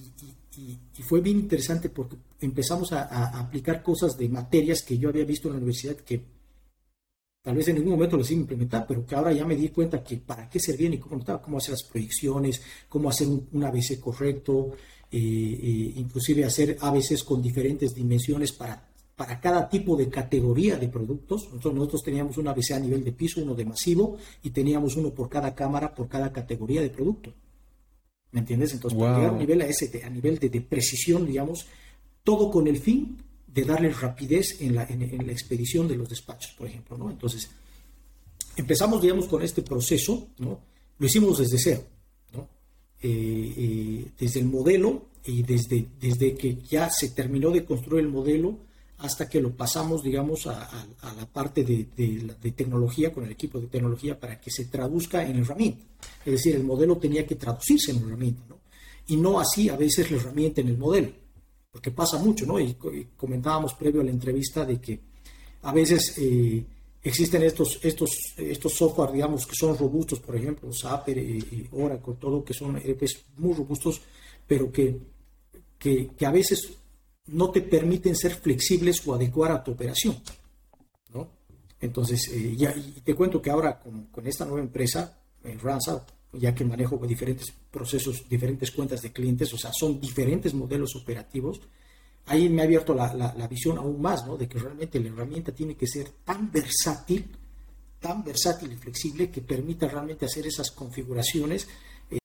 fue 1.03 1.21
bien 1.21 1.39
interesante 1.39 1.87
porque 1.89 2.17
empezamos 2.41 2.91
a, 2.91 3.39
aplicar 3.39 3.81
cosas 3.81 4.17
de 4.17 4.27
materias 4.27 4.83
que 4.83 4.97
yo 4.97 5.07
había 5.07 5.23
visto 5.23 5.47
en 5.47 5.53
la 5.53 5.57
universidad 5.57 5.95
que 5.95 6.21
tal 7.49 7.57
vez 7.57 7.67
en 7.67 7.77
ningún 7.77 7.93
momento 7.93 8.15
las 8.15 8.29
iba 8.29 8.37
a 8.37 8.41
implementar, 8.41 8.85
pero 8.87 9.03
que 9.03 9.15
ahora 9.15 9.33
ya 9.33 9.43
me 9.43 9.55
di 9.55 9.69
cuenta 9.69 10.03
que 10.03 10.17
para 10.17 10.47
qué 10.47 10.59
servían 10.59 10.93
y 10.93 10.99
cómo, 10.99 11.19
cómo 11.41 11.57
hacer 11.57 11.71
las 11.71 11.81
proyecciones, 11.81 12.61
cómo 12.87 13.09
hacer 13.09 13.27
un, 13.27 13.47
un 13.51 13.63
ABC 13.63 13.99
correcto, 13.99 14.73
inclusive 15.09 16.45
hacer 16.45 16.77
ABCs 16.79 17.23
con 17.23 17.41
diferentes 17.41 17.95
dimensiones 17.95 18.51
para, 18.51 18.87
para 19.15 19.39
cada 19.39 19.67
tipo 19.67 19.95
de 19.95 20.09
categoría 20.09 20.77
de 20.77 20.89
productos. 20.89 21.45
Nosotros, 21.45 21.73
nosotros 21.73 22.03
teníamos 22.03 22.37
un 22.37 22.49
ABC 22.49 22.73
a 22.73 22.79
nivel 22.79 23.03
de 23.03 23.13
piso, 23.13 23.41
uno 23.41 23.55
de 23.55 23.65
masivo, 23.65 24.17
y 24.43 24.51
teníamos 24.51 24.95
uno 24.95 25.09
por 25.09 25.27
cada 25.27 25.55
cámara, 25.55 25.95
por 25.95 26.07
cada 26.07 26.31
categoría 26.31 26.83
de 26.83 26.91
producto. 26.91 27.33
¿Me 28.31 28.41
entiendes? 28.41 28.73
Entonces, 28.73 28.99
para 28.99 29.15
llegar 29.15 29.29
a 29.31 29.33
un 29.33 29.39
nivel, 29.39 29.61
a, 29.63 29.65
ese, 29.65 30.03
a 30.03 30.09
nivel 30.11 30.37
de, 30.37 30.61
precisión, 30.61 31.25
digamos, 31.25 31.65
todo 32.23 32.51
con 32.51 32.67
el 32.67 32.77
fin 32.77 33.17
de 33.53 33.63
darle 33.63 33.89
rapidez 33.89 34.61
en 34.61 34.75
la, 34.75 34.83
expedición 34.83 35.87
de 35.87 35.95
los 35.95 36.09
despachos, 36.09 36.51
por 36.57 36.67
ejemplo, 36.67 36.97
¿no? 36.97 37.09
Entonces, 37.09 37.49
empezamos, 38.55 39.01
digamos, 39.01 39.27
con 39.27 39.41
este 39.41 39.61
proceso, 39.61 40.27
¿no? 40.37 40.59
Lo 40.97 41.05
hicimos 41.05 41.39
desde 41.39 41.57
cero. 41.57 41.83
Eh, 43.01 43.53
eh, 43.55 44.11
desde 44.19 44.41
el 44.41 44.47
modelo 44.47 45.05
y 45.23 45.41
desde, 45.43 45.85
desde 46.01 46.35
que 46.35 46.57
ya 46.69 46.89
se 46.89 47.11
terminó 47.11 47.49
de 47.49 47.63
construir 47.63 48.03
el 48.03 48.11
modelo 48.11 48.57
hasta 48.97 49.29
que 49.29 49.39
lo 49.39 49.55
pasamos, 49.55 50.03
digamos, 50.03 50.47
a, 50.47 50.85
la 51.17 51.25
parte 51.25 51.63
de, 51.63 51.85
tecnología 52.51 53.13
con 53.13 53.23
el 53.23 53.31
equipo 53.31 53.57
de 53.59 53.67
tecnología 53.67 54.19
para 54.19 54.39
que 54.41 54.51
se 54.51 54.65
traduzca 54.65 55.25
en 55.25 55.37
herramienta. 55.37 55.85
Es 56.25 56.33
decir, 56.33 56.55
el 56.55 56.65
modelo 56.65 56.97
tenía 56.97 57.25
que 57.25 57.35
traducirse 57.35 57.91
en 57.91 57.99
herramienta, 57.99 58.43
¿no? 58.49 58.59
Y 59.07 59.15
no 59.15 59.39
así 59.39 59.69
a 59.69 59.77
veces 59.77 60.11
la 60.11 60.17
herramienta 60.17 60.59
en 60.59 60.67
el 60.67 60.77
modelo, 60.77 61.11
porque 61.79 61.91
pasa 61.91 62.17
mucho, 62.17 62.45
¿no? 62.45 62.59
Y, 62.59 62.75
comentábamos 63.15 63.73
previo 63.73 64.01
a 64.01 64.03
la 64.03 64.11
entrevista 64.11 64.65
de 64.65 64.81
que 64.81 64.99
a 65.61 65.71
veces... 65.71 66.17
Eh, 66.17 66.65
existen 67.01 67.43
estos, 67.43 67.79
estos, 67.81 68.09
estos 68.35 68.73
software, 68.73 69.13
digamos, 69.13 69.47
que 69.47 69.55
son 69.55 69.77
robustos, 69.77 70.19
por 70.19 70.35
ejemplo, 70.35 70.69
SAP, 70.73 71.07
y 71.07 71.65
Oracle, 71.71 72.15
todo 72.19 72.43
que 72.43 72.53
son 72.53 72.75
ERPs 72.75 73.23
muy 73.37 73.53
robustos, 73.53 74.01
pero 74.45 74.69
que, 74.69 74.99
que, 75.77 76.25
a 76.25 76.29
veces 76.29 76.73
no 77.27 77.51
te 77.51 77.61
permiten 77.61 78.17
ser 78.17 78.35
flexibles 78.35 79.07
o 79.07 79.13
adecuar 79.13 79.53
a 79.53 79.63
tu 79.63 79.71
operación. 79.71 80.21
¿no? 81.13 81.29
Entonces, 81.79 82.27
eh, 82.33 82.53
ya, 82.57 82.75
y 82.75 82.99
te 82.99 83.15
cuento 83.15 83.41
que 83.41 83.49
ahora 83.49 83.79
con, 83.79 84.07
con 84.07 84.27
esta 84.27 84.43
nueva 84.43 84.59
empresa, 84.59 85.17
en 85.45 85.57
Ransa, 85.57 86.05
ya 86.33 86.53
que 86.53 86.63
manejo 86.63 86.97
diferentes 87.07 87.53
procesos, 87.71 88.27
diferentes 88.29 88.71
cuentas 88.71 89.01
de 89.01 89.11
clientes, 89.11 89.53
o 89.53 89.57
sea, 89.57 89.71
son 89.73 89.99
diferentes 89.99 90.53
modelos 90.53 90.95
operativos, 90.95 91.59
ahí 92.27 92.49
me 92.49 92.61
ha 92.61 92.65
abierto 92.65 92.93
la, 92.93 93.47
visión 93.49 93.77
aún 93.77 94.01
más, 94.01 94.25
¿no? 94.25 94.37
De 94.37 94.47
que 94.47 94.59
realmente 94.59 94.99
la 94.99 95.09
herramienta 95.09 95.51
tiene 95.51 95.75
que 95.75 95.87
ser 95.87 96.09
tan 96.23 96.51
versátil, 96.51 97.25
tan 97.99 98.23
versátil 98.23 98.71
y 98.71 98.75
flexible 98.75 99.31
que 99.31 99.41
permita 99.41 99.87
realmente 99.87 100.25
hacer 100.25 100.45
esas 100.45 100.71
configuraciones 100.71 101.67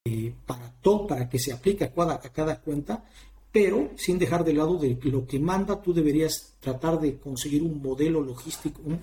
eh, 0.04 0.32
para 0.46 0.70
todo, 0.82 1.06
para 1.06 1.28
que 1.28 1.38
se 1.38 1.52
aplique 1.52 1.84
a 1.84 1.92
cada, 1.92 2.14
a 2.14 2.32
cada 2.32 2.60
cuenta, 2.60 3.04
pero 3.50 3.90
sin 3.96 4.18
dejar 4.18 4.44
de 4.44 4.52
lado 4.52 4.76
de 4.76 4.98
lo 5.04 5.26
que 5.26 5.38
manda, 5.38 5.80
tú 5.80 5.94
deberías 5.94 6.54
tratar 6.60 7.00
de 7.00 7.18
conseguir 7.18 7.62
un 7.62 7.80
modelo 7.80 8.20
logístico, 8.20 8.82
un, 8.84 9.00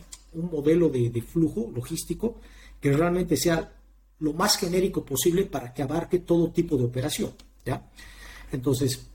modelo 0.51 0.89
de, 0.89 1.09
de, 1.09 1.21
flujo 1.21 1.71
logístico 1.73 2.35
que 2.79 2.93
realmente 2.93 3.35
sea 3.35 3.80
lo 4.21 4.33
más 4.33 4.57
genérico 4.57 5.03
posible 5.03 5.43
para 5.45 5.73
que 5.73 5.83
abarque 5.83 6.19
todo 6.19 6.51
tipo 6.51 6.77
de 6.77 6.85
operación, 6.85 7.33
¿ya? 7.65 7.85
Entonces, 8.51 9.07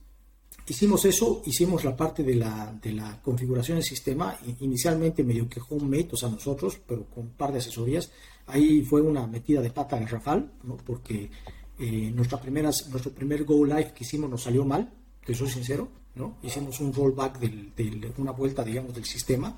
Hicimos 0.69 1.05
eso, 1.05 1.43
hicimos 1.47 1.85
la 1.85 1.97
parte 1.97 2.25
de 2.25 2.35
la, 2.35 2.77
de 2.83 2.93
la 2.93 3.23
configuración 3.23 3.77
del 3.77 3.85
sistema, 3.85 4.37
inicialmente 4.59 5.23
medio 5.23 5.49
que 5.49 5.61
homemade, 5.69 6.09
o 6.11 6.17
sea, 6.17 6.29
nosotros, 6.29 6.81
pero 6.85 7.05
con 7.05 7.27
un 7.27 7.31
par 7.31 7.53
de 7.53 7.61
asesorías. 7.61 8.11
Ahí 8.49 8.83
fue 8.83 9.01
una 9.01 9.29
metida 9.29 9.61
de 9.61 9.71
pata 9.71 9.97
garrafal, 9.97 10.51
¿no? 10.65 10.77
porque 10.77 11.31
eh, 11.79 12.11
nuestra 12.13 12.41
primera, 12.41 12.71
nuestro 12.91 13.13
primer 13.13 13.45
go 13.45 13.65
live 13.65 13.93
que 13.95 14.03
hicimos 14.03 14.29
nos 14.29 14.43
salió 14.43 14.65
mal, 14.65 14.93
te 15.25 15.35
soy 15.35 15.49
sincero, 15.49 15.89
¿no? 16.17 16.39
Hicimos 16.43 16.81
un 16.81 16.93
rollback 16.93 17.39
de 17.39 18.13
una 18.19 18.33
vuelta, 18.33 18.65
digamos, 18.65 18.93
del 18.95 19.05
sistema 19.05 19.57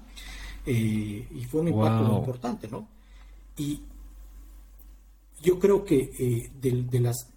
eh, 0.67 1.27
y 1.31 1.45
fue 1.45 1.63
un 1.63 1.69
impacto 1.69 2.05
muy 2.05 2.17
importante, 2.19 2.69
¿no? 2.69 2.87
Y 3.57 3.81
yo 5.43 5.59
creo 5.59 5.85
que 5.85 6.11
eh, 6.19 6.51
de, 6.61 7.01
las 7.01 7.29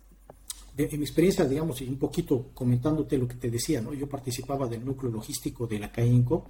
en 0.77 0.99
mi 0.99 1.05
experiencia, 1.05 1.45
digamos, 1.45 1.81
y 1.81 1.87
un 1.87 1.97
poquito 1.97 2.49
comentándote 2.53 3.17
lo 3.17 3.27
que 3.27 3.35
te 3.35 3.49
decía, 3.51 3.81
¿no? 3.81 3.93
Yo 3.93 4.07
participaba 4.07 4.67
del 4.67 4.83
núcleo 4.83 5.11
logístico 5.11 5.67
de 5.67 5.79
la 5.79 5.91
CAINCO, 5.91 6.49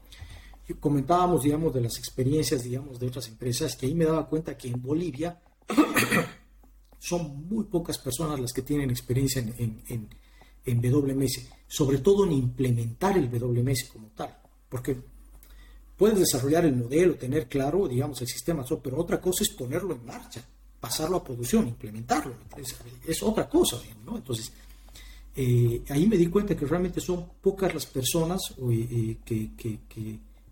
comentábamos, 0.79 1.43
digamos, 1.43 1.73
de 1.73 1.81
las 1.81 1.97
experiencias, 1.97 2.63
digamos, 2.63 2.99
de 2.99 3.07
otras 3.07 3.27
empresas, 3.27 3.75
que 3.75 3.87
ahí 3.87 3.95
me 3.95 4.05
daba 4.05 4.27
cuenta 4.27 4.55
que 4.55 4.69
en 4.69 4.81
Bolivia 4.81 5.41
son 6.99 7.47
muy 7.49 7.65
pocas 7.65 7.97
personas 7.97 8.39
las 8.39 8.53
que 8.53 8.61
tienen 8.61 8.89
experiencia 8.89 9.41
en, 9.41 9.81
en, 9.87 10.09
en, 10.63 10.81
WMS, 10.81 11.47
sobre 11.67 11.97
todo 11.97 12.25
en 12.25 12.33
implementar 12.33 13.17
el 13.17 13.29
WMS 13.29 13.89
como 13.91 14.09
tal, 14.09 14.37
porque 14.69 14.97
puedes 15.97 16.19
desarrollar 16.19 16.63
el 16.65 16.75
modelo, 16.75 17.15
tener 17.15 17.49
claro, 17.49 17.87
digamos, 17.87 18.21
el 18.21 18.27
sistema, 18.27 18.63
pero 18.81 18.97
otra 18.97 19.19
cosa 19.19 19.43
es 19.43 19.49
ponerlo 19.49 19.93
en 19.93 20.05
marcha 20.05 20.47
pasarlo 20.81 21.17
a 21.17 21.23
producción, 21.23 21.67
implementarlo. 21.67 22.33
Es, 23.07 23.23
otra 23.23 23.47
cosa, 23.47 23.79
¿no? 24.03 24.17
Entonces, 24.17 24.51
eh, 25.35 25.83
ahí 25.89 26.07
me 26.07 26.17
di 26.17 26.27
cuenta 26.27 26.57
que 26.57 26.65
realmente 26.65 26.99
son 26.99 27.25
pocas 27.39 27.73
las 27.73 27.85
personas 27.85 28.41
eh, 28.69 29.17
que, 29.23 29.79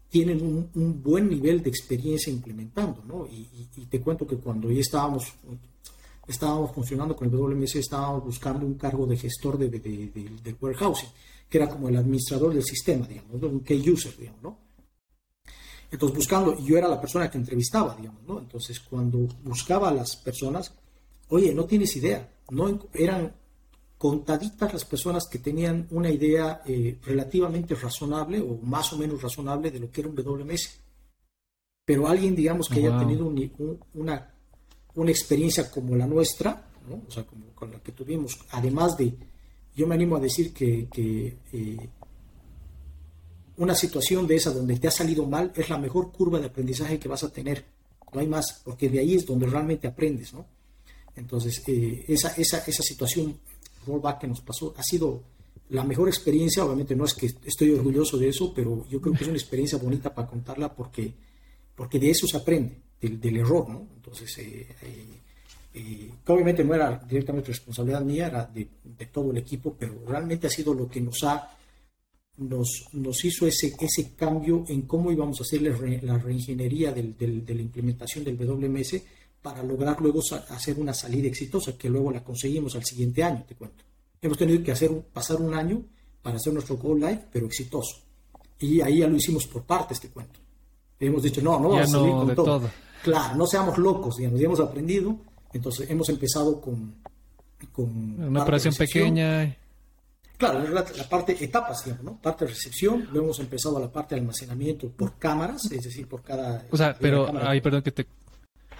tienen 0.09 0.69
un, 0.73 1.03
buen 1.03 1.29
nivel 1.29 1.61
de 1.61 1.69
experiencia 1.69 2.31
implementando, 2.31 3.03
¿no? 3.05 3.27
Y, 3.27 3.85
te 3.85 3.99
cuento 3.99 4.25
que 4.25 4.37
cuando 4.37 4.71
ya 4.71 4.81
estábamos, 4.81 5.33
estábamos 6.27 6.71
funcionando 6.73 7.15
con 7.15 7.27
el 7.27 7.35
WMS, 7.35 7.75
estábamos 7.75 8.23
buscando 8.23 8.65
un 8.65 8.75
cargo 8.75 9.05
de 9.05 9.17
gestor 9.17 9.57
de, 9.57 9.69
de, 9.69 10.55
warehousing, 10.61 11.09
que 11.49 11.57
era 11.57 11.69
como 11.69 11.89
el 11.89 11.97
administrador 11.97 12.53
del 12.53 12.63
sistema, 12.63 13.07
digamos, 13.07 13.41
un 13.41 13.59
key 13.61 13.87
user, 13.89 14.15
digamos, 14.17 14.41
¿no? 14.41 14.68
Entonces, 15.91 16.17
buscando, 16.17 16.57
yo 16.59 16.77
era 16.77 16.87
la 16.87 17.01
persona 17.01 17.29
que 17.29 17.37
entrevistaba, 17.37 17.95
digamos, 17.95 18.21
¿no? 18.27 18.39
Entonces, 18.39 18.79
cuando 18.79 19.19
buscaba 19.43 19.89
a 19.89 19.93
las 19.93 20.15
personas, 20.15 20.73
oye, 21.29 21.53
no 21.53 21.65
tienes 21.65 21.95
idea, 21.95 22.29
no 22.51 22.79
eran 22.93 23.33
contaditas 23.97 24.71
las 24.71 24.85
personas 24.85 25.27
que 25.27 25.39
tenían 25.39 25.87
una 25.91 26.09
idea 26.09 26.61
eh, 26.65 26.97
relativamente 27.03 27.75
razonable 27.75 28.39
o 28.39 28.57
más 28.63 28.93
o 28.93 28.97
menos 28.97 29.21
razonable 29.21 29.71
de 29.71 29.79
lo 29.79 29.91
que 29.91 30.01
era 30.01 30.09
un 30.09 30.15
WMS. 30.15 30.79
Pero 31.83 32.07
alguien, 32.07 32.35
digamos, 32.35 32.69
que 32.69 32.79
haya 32.79 32.97
tenido 32.97 33.25
una, 33.95 34.31
una 34.95 35.11
experiencia 35.11 35.69
como 35.69 35.95
la 35.95 36.07
nuestra, 36.07 36.69
o 37.07 37.11
sea, 37.11 37.25
como 37.25 37.47
con 37.53 37.71
la 37.71 37.79
que 37.79 37.91
tuvimos, 37.91 38.39
además 38.51 38.95
de, 38.97 39.13
yo 39.75 39.87
me 39.87 39.95
animo 39.95 40.15
a 40.15 40.19
decir 40.19 40.53
que, 40.53 40.87
eh, 41.51 41.89
una 43.59 43.75
situación 43.75 44.27
de 44.27 44.35
esa 44.35 44.51
donde 44.51 44.77
te 44.77 44.87
ha 44.87 44.91
salido 44.91 45.25
mal 45.25 45.51
es 45.55 45.69
la 45.69 45.77
mejor 45.77 46.11
curva 46.11 46.39
de 46.39 46.47
aprendizaje 46.47 46.99
que 46.99 47.07
vas 47.07 47.23
a 47.23 47.31
tener. 47.31 47.63
No 48.11 48.19
hay 48.19 48.27
más, 48.27 48.61
porque 48.63 48.89
de 48.89 48.99
ahí 48.99 49.15
es 49.15 49.25
donde 49.25 49.45
realmente 49.45 49.87
aprendes, 49.87 50.33
¿no? 50.33 50.45
Entonces, 51.15 51.61
eh, 51.67 52.05
esa, 52.07 52.29
esa, 52.35 52.63
esa 52.65 52.81
situación 52.83 53.37
rollback 53.85 54.21
que 54.21 54.27
nos 54.27 54.41
pasó 54.41 54.73
ha 54.77 54.83
sido 54.83 55.23
la 55.69 55.83
mejor 55.83 56.07
experiencia. 56.07 56.65
Obviamente 56.65 56.95
no 56.95 57.05
es 57.05 57.13
que 57.13 57.27
estoy 57.45 57.71
orgulloso 57.71 58.17
de 58.17 58.29
eso, 58.29 58.53
pero 58.53 58.85
yo 58.89 58.99
creo 59.01 59.13
que 59.13 59.23
es 59.23 59.29
una 59.29 59.37
experiencia 59.37 59.77
bonita 59.77 60.13
para 60.13 60.27
contarla 60.27 60.73
porque, 60.73 61.13
porque 61.75 61.99
de 61.99 62.09
eso 62.09 62.27
se 62.27 62.37
aprende, 62.37 62.77
del, 63.01 63.37
error, 63.37 63.69
¿no? 63.69 63.87
Entonces, 63.95 64.37
eh, 64.39 64.67
eh, 64.81 65.05
eh, 65.73 66.11
obviamente 66.27 66.63
no 66.63 66.73
era 66.73 66.97
directamente 67.07 67.49
responsabilidad 67.49 68.01
mía, 68.01 68.27
era 68.27 68.45
de, 68.45 68.67
todo 69.11 69.31
el 69.31 69.37
equipo, 69.37 69.75
pero 69.77 70.03
realmente 70.07 70.47
ha 70.47 70.49
sido 70.49 70.73
lo 70.73 70.89
que 70.89 71.01
nos 71.01 71.23
ha 71.23 71.55
nos, 72.39 72.87
nos 72.93 73.25
hizo 73.25 73.45
ese, 73.45 73.75
ese 73.79 74.13
cambio 74.15 74.63
en 74.67 74.83
cómo 74.83 75.11
íbamos 75.11 75.39
a 75.39 75.43
hacer 75.43 75.61
la, 75.61 76.17
reingeniería 76.17 76.91
del, 76.91 77.15
de 77.17 77.53
la 77.55 77.61
implementación 77.61 78.23
del 78.23 78.37
WMS 78.37 79.01
para 79.41 79.63
lograr 79.63 79.99
luego 80.01 80.21
hacer 80.49 80.79
una 80.79 80.93
salida 80.93 81.27
exitosa, 81.27 81.77
que 81.77 81.89
luego 81.89 82.11
la 82.11 82.23
conseguimos 82.23 82.75
al 82.75 82.83
siguiente 82.83 83.23
año, 83.23 83.43
te 83.47 83.55
cuento. 83.55 83.83
Hemos 84.21 84.37
tenido 84.37 84.61
que 84.63 84.71
hacer, 84.71 84.91
pasar 85.13 85.37
un 85.37 85.53
año 85.53 85.81
para 86.21 86.37
hacer 86.37 86.53
nuestro 86.53 86.77
Go 86.77 86.95
Live, 86.95 87.25
pero 87.31 87.45
exitoso. 87.45 88.01
Y 88.59 88.81
ahí 88.81 88.99
ya 88.99 89.07
lo 89.07 89.15
hicimos 89.15 89.47
por 89.47 89.63
partes, 89.63 89.99
te 89.99 90.09
cuento. 90.09 90.39
hemos 90.99 91.23
dicho, 91.23 91.41
no, 91.41 91.59
no 91.59 91.69
vamos 91.69 91.83
a 91.83 91.87
salir 91.87 92.11
con 92.11 92.35
todo. 92.35 92.69
Claro, 93.01 93.37
no 93.37 93.47
seamos 93.47 93.77
locos, 93.77 94.17
digamos, 94.17 94.39
ya 94.39 94.45
hemos 94.45 94.59
aprendido. 94.59 95.15
Entonces 95.53 95.89
hemos 95.89 96.09
empezado 96.09 96.59
con... 96.59 96.95
con 97.71 98.21
una 98.21 98.43
operación 98.43 98.73
pequeña. 98.75 99.55
Claro, 100.39 100.67
la, 100.67 100.85
la, 100.97 101.09
parte 101.09 101.37
etapas, 101.43 101.83
digamos, 101.83 102.03
¿no? 102.03 102.17
Parte 102.19 102.45
de 102.45 102.51
recepción, 102.51 103.07
luego 103.11 103.27
hemos 103.27 103.39
empezado 103.39 103.77
a 103.77 103.81
la 103.81 103.91
parte 103.91 104.15
de 104.15 104.21
almacenamiento 104.21 104.89
por 104.89 105.19
cámaras, 105.19 105.69
es 105.71 105.83
decir, 105.83 106.07
por 106.07 106.23
cada... 106.23 106.65
O 106.71 106.77
sea, 106.77 106.95
pero, 106.99 107.31
ahí 107.45 107.61
perdón 107.61 107.83
que 107.83 107.91
te 107.91 108.07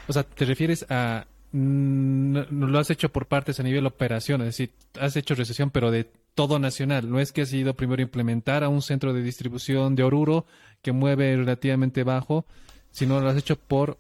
o 0.10 0.14
sea, 0.14 0.24
te 0.24 0.44
refieres 0.44 0.86
a... 0.90 1.28
No, 1.52 2.46
lo 2.50 2.80
has 2.80 2.90
hecho 2.90 3.10
por 3.10 3.28
partes 3.28 3.60
a 3.60 3.64
nivel 3.64 3.86
operación, 3.86 4.42
es 4.42 4.48
decir, 4.48 4.72
has 5.00 5.16
hecho 5.16 5.36
recesión, 5.36 5.70
pero 5.70 5.92
de 5.92 6.12
todo 6.34 6.58
nacional. 6.60 7.10
No 7.10 7.20
es 7.20 7.32
que 7.32 7.42
has 7.44 7.54
ido 7.54 7.76
primero 7.76 8.02
a 8.02 8.04
implementar 8.04 8.64
a 8.64 8.70
un 8.70 8.82
centro 8.82 9.14
de 9.14 9.22
distribución 9.22 9.96
de 9.96 10.04
Oruro 10.04 10.46
que 10.82 10.92
mueve 10.92 11.36
relativamente 11.36 12.04
bajo, 12.04 12.46
sino 12.92 13.20
lo 13.20 13.30
has 13.30 13.38
hecho 13.38 13.56
por 13.56 13.98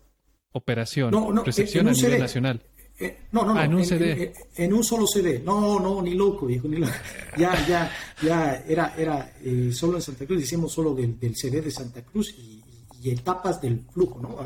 operación, 0.51 1.11
no, 1.11 1.31
no, 1.31 1.43
recepción 1.43 1.87
a 1.87 1.91
nivel 1.91 2.19
nacional. 2.19 2.61
Eh, 2.99 3.17
no, 3.31 3.45
no, 3.45 3.53
no. 3.53 3.59
Ah, 3.59 3.65
en 3.65 3.73
un 3.73 3.85
CD. 3.85 4.33
En, 4.55 4.73
un 4.73 4.83
solo 4.83 5.07
CD. 5.07 5.39
No, 5.39 5.79
no, 5.79 6.01
ni 6.01 6.13
loco, 6.13 6.45
viejo. 6.45 6.67
Ni 6.67 6.77
loco. 6.77 6.91
Ya, 7.37 7.65
ya, 7.65 7.91
ya 8.21 8.63
era, 8.67 8.93
era 8.97 9.33
eh, 9.41 9.71
solo 9.73 9.97
en 9.97 10.01
Santa 10.01 10.25
Cruz. 10.25 10.43
Hicimos 10.43 10.73
solo 10.73 10.93
del, 10.93 11.17
del 11.17 11.35
CD 11.35 11.61
de 11.61 11.71
Santa 11.71 12.01
Cruz 12.03 12.35
y, 12.37 12.61
y, 13.01 13.11
etapas 13.11 13.61
del 13.61 13.85
flujo, 13.91 14.19
¿no? 14.19 14.37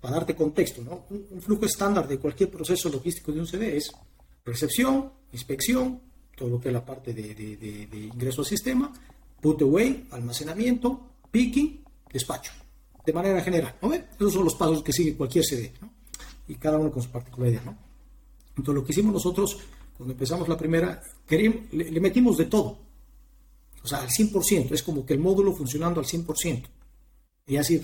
para 0.00 0.14
darte 0.14 0.34
contexto, 0.34 0.82
¿no? 0.82 1.04
un, 1.10 1.42
flujo 1.42 1.66
estándar 1.66 2.06
de 2.06 2.18
cualquier 2.18 2.50
proceso 2.50 2.88
logístico 2.88 3.32
de 3.32 3.40
un 3.40 3.46
CD 3.48 3.76
es 3.76 3.90
recepción, 4.44 5.12
inspección, 5.32 6.00
todo 6.36 6.48
lo 6.48 6.60
que 6.60 6.68
es 6.68 6.72
la 6.72 6.86
parte 6.86 7.12
de, 7.12 8.10
ingreso 8.14 8.42
al 8.42 8.46
sistema, 8.46 8.92
put 9.40 9.60
away, 9.62 10.06
almacenamiento, 10.12 11.14
picking, 11.30 11.84
despacho, 12.12 12.52
de 13.04 13.12
manera 13.12 13.42
general. 13.42 13.74
¿no? 13.82 13.92
Esos 13.92 14.32
son 14.32 14.44
los 14.44 14.54
pasos 14.54 14.82
que 14.82 14.92
sigue 14.92 15.16
cualquier 15.16 15.44
CD, 15.44 15.72
¿no? 15.80 15.97
Y 16.48 16.54
cada 16.56 16.78
uno 16.78 16.90
con 16.90 17.02
su 17.02 17.10
particularidad. 17.10 17.64
¿no? 17.64 17.76
Entonces, 18.56 18.74
lo 18.74 18.84
que 18.84 18.92
hicimos 18.92 19.12
nosotros 19.12 19.58
cuando 19.96 20.12
empezamos 20.12 20.48
la 20.48 20.56
primera, 20.56 21.02
queríamos, 21.26 21.72
le, 21.72 22.00
metimos 22.00 22.36
de 22.36 22.46
todo, 22.46 22.78
o 23.82 23.86
sea, 23.86 24.00
al 24.00 24.08
100%, 24.08 24.72
es 24.72 24.82
como 24.82 25.04
que 25.04 25.14
el 25.14 25.20
módulo 25.20 25.52
funcionando 25.52 26.00
al 26.00 26.06
100%. 26.06 26.64
Y 27.46 27.56
así 27.56 27.82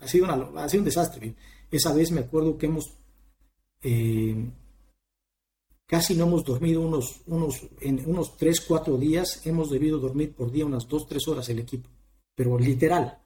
ha 0.00 0.06
sido, 0.06 0.26
ha 0.56 0.68
sido 0.68 0.80
un 0.80 0.84
desastre. 0.84 1.34
Esa 1.70 1.92
vez 1.92 2.10
me 2.10 2.20
acuerdo 2.20 2.56
que 2.56 2.66
hemos 2.66 2.92
eh, 3.82 4.36
casi 5.90 6.14
no 6.14 6.26
hemos 6.26 6.44
dormido 6.44 6.82
unos, 6.82 7.20
unos, 7.26 7.66
en 7.80 8.08
unos 8.08 8.36
3, 8.36 8.60
4 8.60 8.96
días, 8.96 9.44
hemos 9.44 9.70
debido 9.70 9.98
dormir 9.98 10.32
por 10.34 10.52
día 10.52 10.64
unas 10.64 10.86
2, 10.86 11.08
3 11.08 11.28
horas 11.28 11.48
el 11.48 11.58
equipo, 11.58 11.88
pero 12.34 12.56
literal, 12.56 13.18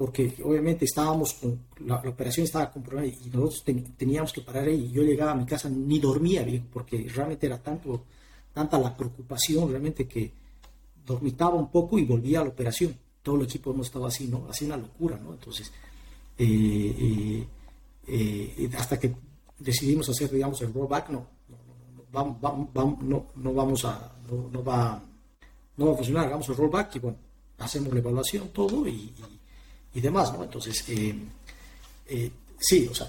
porque 0.00 0.34
obviamente 0.42 0.86
estábamos 0.86 1.34
con, 1.34 1.60
la, 1.80 1.96
operación 1.96 2.46
estaba 2.46 2.70
comprobada 2.70 3.06
y 3.06 3.28
nosotros 3.30 3.62
teníamos 3.98 4.32
que 4.32 4.40
parar 4.40 4.66
ahí, 4.66 4.90
yo 4.90 5.02
llegaba 5.02 5.32
a 5.32 5.34
mi 5.34 5.44
casa, 5.44 5.68
ni 5.68 5.98
dormía 5.98 6.42
bien, 6.42 6.68
porque 6.72 7.06
realmente 7.14 7.46
era 7.46 7.62
tanto, 7.62 8.06
tanta 8.50 8.78
la 8.78 8.96
preocupación 8.96 9.68
realmente 9.68 10.08
que 10.08 10.32
dormitaba 11.04 11.56
un 11.56 11.70
poco 11.70 11.98
y 11.98 12.06
volvía 12.06 12.40
a 12.40 12.44
la 12.44 12.48
operación 12.48 12.96
todo 13.22 13.36
el 13.36 13.42
equipo 13.42 13.72
hemos 13.72 13.88
estado 13.88 14.06
así, 14.06 14.26
¿no? 14.26 14.46
Así 14.48 14.64
una 14.64 14.78
locura, 14.78 15.20
¿no? 15.22 15.34
Entonces, 15.34 15.70
eh, 16.38 17.46
eh, 18.08 18.54
eh, 18.56 18.70
hasta 18.78 18.98
que 18.98 19.14
decidimos 19.58 20.08
hacer, 20.08 20.30
digamos, 20.30 20.62
el 20.62 20.72
rollback, 20.72 21.10
no, 21.10 21.26
no, 22.10 22.38
no, 22.40 22.98
no, 23.02 23.26
no 23.34 23.52
vamos 23.52 23.84
a, 23.84 24.14
no, 24.50 24.64
va, 24.64 25.04
no 25.76 25.86
va 25.88 25.92
a 25.92 25.96
funcionar, 25.96 26.24
hagamos 26.24 26.48
el 26.48 26.56
rollback 26.56 26.96
y 26.96 26.98
bueno, 27.00 27.18
hacemos 27.58 27.92
la 27.92 27.98
evaluación, 27.98 28.48
todo 28.48 28.88
y, 28.88 28.92
y, 28.92 29.39
demás, 29.94 30.32
¿no? 30.32 30.44
Entonces, 30.44 30.84
sí, 32.58 32.88
o 32.90 32.94
sea, 32.94 33.08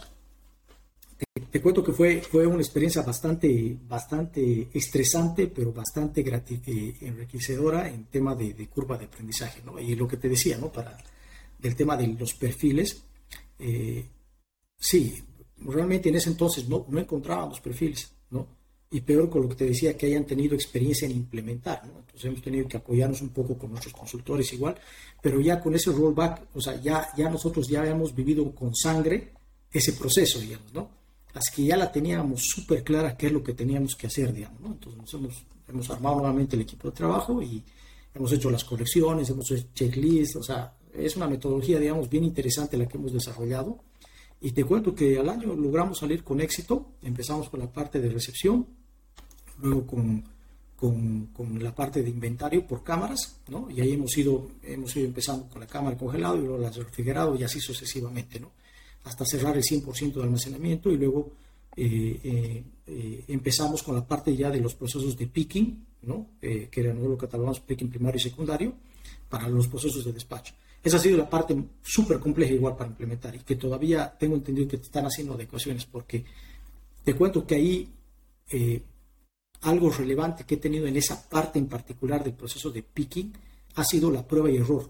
te, 1.52 1.62
cuento 1.62 1.84
que 1.84 1.92
fue, 1.92 2.22
fue 2.22 2.46
una 2.48 2.62
experiencia 2.62 3.02
bastante, 3.04 3.78
bastante 3.88 4.70
estresante, 4.74 5.48
pero 5.48 5.72
bastante 5.72 6.22
eh, 6.22 6.98
enriquecedora 7.02 7.88
en 7.88 8.06
tema 8.06 8.36
de, 8.36 8.68
curva 8.68 8.98
de 8.98 9.06
aprendizaje. 9.06 9.62
¿no? 9.64 9.80
Y 9.80 9.96
lo 9.96 10.08
que 10.08 10.18
te 10.18 10.30
decía, 10.30 10.58
¿no? 10.58 10.72
Para, 10.72 10.98
del 11.60 11.76
tema 11.76 11.96
de 11.96 12.08
los 12.08 12.34
perfiles, 12.34 13.04
eh, 13.60 14.06
sí, 14.78 15.24
realmente 15.58 16.10
en 16.10 16.16
ese 16.16 16.30
entonces 16.30 16.68
no, 16.68 16.86
no 16.90 17.00
encontrábamos 17.00 17.62
perfiles. 17.62 18.12
Y 18.92 19.02
peor 19.02 19.30
con 19.30 19.44
lo 19.44 19.50
que 19.50 19.56
te 19.56 19.66
decía, 19.66 19.98
que 19.98 20.08
hayan 20.08 20.26
tenido 20.26 20.54
experiencia 20.54 21.06
en 21.06 21.14
implementar, 21.14 21.86
¿no? 21.86 22.00
Entonces 22.00 22.26
hemos 22.26 22.42
tenido 22.42 22.68
que 22.68 22.78
apoyarnos 22.78 23.22
un 23.22 23.30
poco 23.30 23.58
con 23.58 23.70
nuestros 23.70 23.94
consultores 23.94 24.52
igual, 24.54 24.76
pero 25.22 25.40
ya 25.40 25.62
con 25.62 25.74
ese 25.74 25.92
rollback, 25.92 26.48
o 26.54 26.62
sea, 26.62 26.80
ya, 26.82 27.08
ya 27.16 27.30
nosotros 27.30 27.68
ya 27.68 27.80
habíamos 27.80 28.14
vivido 28.14 28.54
con 28.54 28.76
sangre 28.76 29.32
ese 29.72 29.94
proceso, 29.94 30.40
digamos, 30.40 30.74
¿no? 30.74 31.02
las 31.34 31.50
que 31.50 31.64
ya 31.64 31.78
la 31.78 31.92
teníamos 31.92 32.42
súper 32.42 32.84
clara 32.84 33.16
qué 33.16 33.28
es 33.28 33.34
lo 33.34 33.44
que 33.44 33.54
teníamos 33.54 33.96
que 33.96 34.08
hacer, 34.08 34.34
digamos, 34.34 34.60
¿no? 34.62 34.68
Entonces 34.68 35.14
hemos, 35.14 35.46
hemos 35.68 35.90
armado 35.90 36.18
nuevamente 36.18 36.56
el 36.56 36.64
equipo 36.64 36.90
de 36.90 36.96
trabajo 36.96 37.42
y 37.42 37.64
hemos 38.14 38.32
hecho 38.32 38.52
las 38.52 38.64
correcciones, 38.64 39.30
hemos 39.30 39.50
hecho 39.52 39.68
checklists, 39.74 40.36
o 40.36 40.44
sea, 40.44 40.74
es 40.94 41.16
una 41.16 41.28
metodología, 41.28 41.80
digamos, 41.80 42.10
bien 42.10 42.26
interesante 42.26 42.78
la 42.78 42.86
que 42.88 42.98
hemos 42.98 43.14
desarrollado. 43.14 43.80
Y 44.42 44.52
te 44.52 44.64
cuento 44.64 44.94
que 44.96 45.20
al 45.20 45.30
año 45.30 45.56
logramos 45.56 46.00
salir 46.00 46.24
con 46.24 46.42
éxito, 46.42 46.94
empezamos 47.04 47.50
con 47.50 47.60
la 47.60 47.72
parte 47.72 48.02
de 48.02 48.10
recepción, 48.10 48.68
luego 49.62 49.88
con, 49.88 50.24
con, 50.76 51.28
con 51.28 51.64
la 51.64 51.74
parte 51.74 52.02
de 52.02 52.10
inventario 52.10 52.66
por 52.66 52.84
cámaras, 52.84 53.38
¿no? 53.48 53.70
Y 53.70 53.82
ahí 53.82 53.94
hemos 53.94 54.18
ido, 54.18 54.52
hemos 54.64 54.96
ido 54.96 55.06
empezando 55.06 55.48
con 55.48 55.62
la 55.62 55.68
cámara 55.68 55.98
congelado 55.98 56.38
y 56.38 56.42
luego 56.42 56.58
la 56.58 56.70
refrigerado 56.70 57.36
y 57.36 57.44
así 57.44 57.60
sucesivamente, 57.60 58.40
¿no? 58.40 58.52
hasta 59.04 59.26
cerrar 59.26 59.58
el 59.58 59.64
100% 59.64 60.14
de 60.14 60.24
almacenamiento 60.24 60.92
y 60.92 60.98
luego 60.98 61.32
eh, 61.76 62.20
eh, 62.24 62.64
eh, 62.88 63.24
empezamos 63.28 63.82
con 63.84 63.96
la 63.96 64.06
parte 64.06 64.36
ya 64.36 64.50
de 64.50 64.60
los 64.60 64.76
procesos 64.76 65.18
de 65.18 65.28
picking, 65.28 65.86
¿no? 66.04 66.28
que 66.40 66.70
era 66.74 66.94
lo 66.94 67.18
catalogamos 67.18 67.60
picking 67.62 67.90
primario 67.90 68.18
y 68.18 68.22
secundario, 68.22 68.74
para 69.30 69.48
los 69.48 69.68
procesos 69.68 70.04
de 70.06 70.14
despacho. 70.14 70.54
Esa 70.84 70.98
ha 70.98 71.00
sido 71.00 71.18
la 71.18 71.30
parte 71.30 71.56
súper 71.84 72.20
compleja 72.20 72.54
igual 72.54 72.76
para 72.76 72.90
implementar 72.90 73.36
y 73.36 73.40
que 73.40 73.56
todavía 73.56 74.12
tengo 74.20 74.36
entendido 74.36 74.68
que 74.68 74.78
están 74.78 75.06
haciendo 75.06 75.36
adecuaciones 75.36 75.86
porque 75.86 76.26
te 77.04 77.14
cuento 77.16 77.46
que 77.46 77.56
ahí 77.56 77.90
algo 79.62 79.90
relevante 79.90 80.44
que 80.44 80.56
he 80.56 80.58
tenido 80.58 80.88
en 80.88 80.98
esa 80.98 81.30
parte 81.30 81.60
en 81.60 81.68
particular 81.68 82.24
del 82.24 82.34
proceso 82.34 82.72
de 82.72 82.84
picking 82.84 83.34
ha 83.76 83.84
sido 83.84 84.12
la 84.12 84.26
prueba 84.26 84.50
y 84.50 84.58
error, 84.58 84.90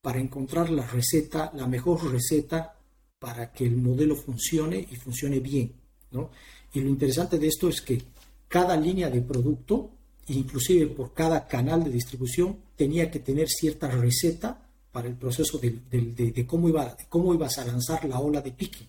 para 0.00 0.20
encontrar 0.20 0.70
la 0.70 0.86
receta, 0.86 1.50
la 1.54 1.66
mejor 1.66 2.10
receta 2.12 2.74
para 3.18 3.52
que 3.52 3.64
el 3.64 3.76
modelo 3.76 4.14
funcione 4.14 4.86
y 4.90 4.96
funcione 4.96 5.40
bien. 5.40 5.72
¿no? 6.12 6.30
Y 6.72 6.80
lo 6.80 6.88
interesante 6.88 7.38
de 7.38 7.48
esto 7.48 7.68
es 7.68 7.80
que 7.80 8.00
cada 8.46 8.76
línea 8.76 9.10
de 9.10 9.22
producto, 9.22 9.90
inclusive 10.28 10.86
por 10.86 11.12
cada 11.12 11.46
canal 11.46 11.82
de 11.82 11.90
distribución, 11.90 12.56
tenía 12.76 13.10
que 13.10 13.18
tener 13.18 13.48
cierta 13.48 13.88
receta 13.88 14.68
para 14.92 15.08
el 15.08 15.14
proceso 15.14 15.58
de, 15.58 16.46
cómo, 16.46 16.68
iba, 16.68 16.96
cómo 17.08 17.34
ibas 17.34 17.58
a 17.58 17.64
lanzar 17.64 18.04
la 18.04 18.20
ola 18.20 18.40
de 18.40 18.52
picking. 18.52 18.86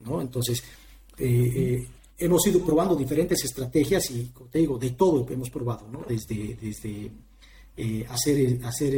¿no? 0.00 0.20
Entonces, 0.20 0.62
eh, 1.16 1.26
eh, 1.26 1.86
hemos 2.18 2.46
ido 2.46 2.60
probando 2.60 2.96
diferentes 2.96 3.44
estrategias 3.44 4.10
y, 4.10 4.26
como 4.26 4.50
te 4.50 4.58
digo, 4.58 4.78
de 4.78 4.90
todo 4.90 5.24
que 5.24 5.34
hemos 5.34 5.50
probado, 5.50 5.88
¿no? 5.88 6.04
desde, 6.06 6.56
desde 6.60 7.10
eh, 7.76 8.04
hacer, 8.08 8.58
hacer 8.64 8.94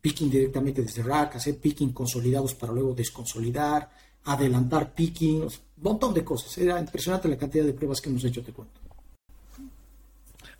picking 0.00 0.30
directamente 0.30 0.82
desde 0.82 1.02
rack, 1.02 1.36
hacer 1.36 1.58
picking 1.58 1.92
consolidados 1.92 2.54
para 2.54 2.72
luego 2.72 2.94
desconsolidar, 2.94 3.90
adelantar 4.24 4.94
picking, 4.94 5.42
un 5.42 5.50
montón 5.82 6.14
de 6.14 6.24
cosas. 6.24 6.56
Era 6.58 6.78
impresionante 6.78 7.28
la 7.28 7.36
cantidad 7.36 7.64
de 7.64 7.72
pruebas 7.72 8.00
que 8.00 8.08
hemos 8.08 8.24
hecho, 8.24 8.42
te 8.42 8.52
cuento. 8.52 8.80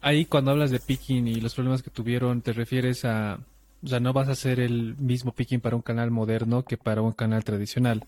Ahí 0.00 0.26
cuando 0.26 0.50
hablas 0.50 0.70
de 0.70 0.78
picking 0.78 1.26
y 1.26 1.40
los 1.40 1.54
problemas 1.54 1.82
que 1.82 1.90
tuvieron, 1.90 2.42
¿te 2.42 2.52
refieres 2.52 3.04
a, 3.04 3.40
o 3.82 3.88
sea, 3.88 3.98
no 3.98 4.12
vas 4.12 4.28
a 4.28 4.32
hacer 4.32 4.60
el 4.60 4.96
mismo 4.96 5.32
picking 5.32 5.60
para 5.60 5.76
un 5.76 5.82
canal 5.82 6.10
moderno 6.10 6.64
que 6.64 6.76
para 6.76 7.02
un 7.02 7.12
canal 7.12 7.44
tradicional? 7.44 8.04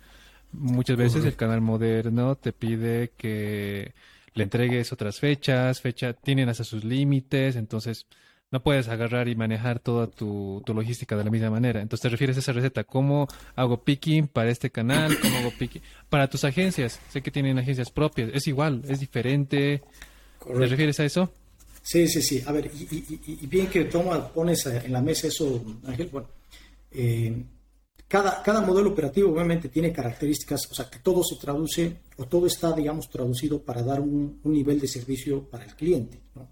Muchas 0.53 0.97
veces 0.97 1.25
el 1.25 1.37
canal 1.37 1.61
moderno 1.61 2.37
te 2.37 2.53
pide 2.53 3.13
que 3.17 3.93
le 4.35 4.45
entregues 4.45 4.93
otras 4.93 5.19
fechas, 5.21 5.81
fecha, 5.81 6.13
tienen 6.13 6.49
hasta 6.49 6.65
sus 6.65 6.85
límites, 6.85 7.57
entonces 7.57 8.07
no 8.51 8.63
puedes 8.63 8.89
agarrar 8.89 9.29
y 9.29 9.37
manejar 9.37 9.79
toda 9.79 10.07
tu, 10.07 10.63
logística 10.67 11.17
de 11.17 11.25
la 11.25 11.31
misma 11.31 11.51
manera. 11.51 11.83
Entonces 11.83 12.03
te 12.03 12.09
refieres 12.09 12.37
a 12.37 12.41
esa 12.41 12.53
receta, 12.53 12.85
¿cómo 12.85 13.29
hago 13.57 13.83
picking 13.83 14.27
para 14.27 14.51
este 14.51 14.71
canal? 14.71 15.19
¿Cómo 15.21 15.37
hago 15.39 15.53
picking 15.59 15.83
para 16.09 16.29
tus 16.29 16.45
agencias? 16.45 16.99
Sé 17.11 17.21
que 17.21 17.31
tienen 17.31 17.59
agencias 17.59 17.91
propias, 17.91 18.31
es 18.33 18.47
igual, 18.47 18.83
es 18.89 19.01
diferente. 19.01 19.83
¿Te 20.43 20.67
refieres 20.67 20.99
a 21.01 21.05
eso? 21.05 21.33
Sí, 21.83 22.09
sí, 22.09 22.23
sí. 22.23 22.43
A 22.47 22.53
ver, 22.53 22.71
y, 22.73 23.47
bien 23.47 23.67
que 23.67 23.85
toma, 23.85 24.29
pones 24.29 24.65
en 24.67 24.93
la 24.93 25.03
mesa 25.03 25.27
eso, 25.27 25.63
Ángel, 25.87 26.09
bueno, 26.11 26.29
eh, 26.93 27.43
cada, 28.09 28.43
cada 28.43 28.63
modelo 28.63 28.91
operativo 28.91 29.31
obviamente 29.31 29.69
tiene 29.69 29.93
características, 29.93 30.71
o 30.71 30.75
sea, 30.75 30.89
que 30.89 30.99
todo 30.99 31.23
se 31.23 31.37
traduce 31.37 31.99
o 32.17 32.25
todo 32.25 32.47
está, 32.47 32.73
digamos, 32.73 33.09
traducido 33.11 33.63
para 33.63 33.83
dar 33.83 34.01
un, 34.01 34.41
un 34.43 34.53
nivel 34.53 34.81
de 34.81 34.89
servicio 34.89 35.45
para 35.45 35.65
el 35.65 35.77
cliente, 35.77 36.19
¿no? 36.35 36.49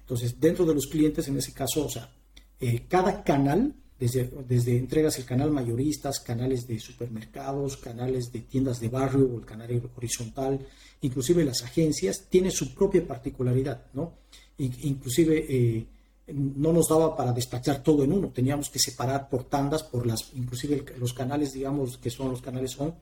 Entonces, 0.00 0.40
dentro 0.40 0.66
de 0.66 0.74
los 0.74 0.88
clientes, 0.88 1.28
en 1.28 1.36
ese 1.36 1.52
caso, 1.52 1.86
o 1.86 1.88
sea, 1.88 2.10
eh, 2.58 2.84
cada 2.88 3.22
canal, 3.22 3.74
desde, 3.98 4.28
desde 4.46 4.76
entregas 4.76 5.16
el 5.18 5.24
canal 5.24 5.50
mayoristas, 5.50 6.20
canales 6.20 6.66
de 6.66 6.80
supermercados, 6.80 7.76
canales 7.76 8.32
de 8.32 8.40
tiendas 8.40 8.80
de 8.80 8.88
barrio 8.88 9.30
o 9.32 9.38
el 9.38 9.46
canal 9.46 9.90
horizontal, 9.96 10.66
inclusive 11.00 11.44
las 11.44 11.62
agencias, 11.62 12.26
tiene 12.28 12.50
su 12.50 12.74
propia 12.74 13.06
particularidad, 13.06 13.86
¿no? 13.94 14.14
Inclusive 14.58 15.46
eh, 15.48 15.86
no 16.34 16.72
nos 16.72 16.88
daba 16.88 17.16
para 17.16 17.32
despachar 17.32 17.82
todo 17.82 18.04
en 18.04 18.12
uno, 18.12 18.28
teníamos 18.28 18.70
que 18.70 18.78
separar 18.78 19.28
por 19.28 19.44
tandas, 19.44 19.82
por 19.82 20.06
las, 20.06 20.32
inclusive 20.34 20.84
los 20.98 21.12
canales, 21.12 21.52
digamos, 21.52 21.98
que 21.98 22.10
son 22.10 22.30
los 22.30 22.42
canales 22.42 22.72
son, 22.72 22.94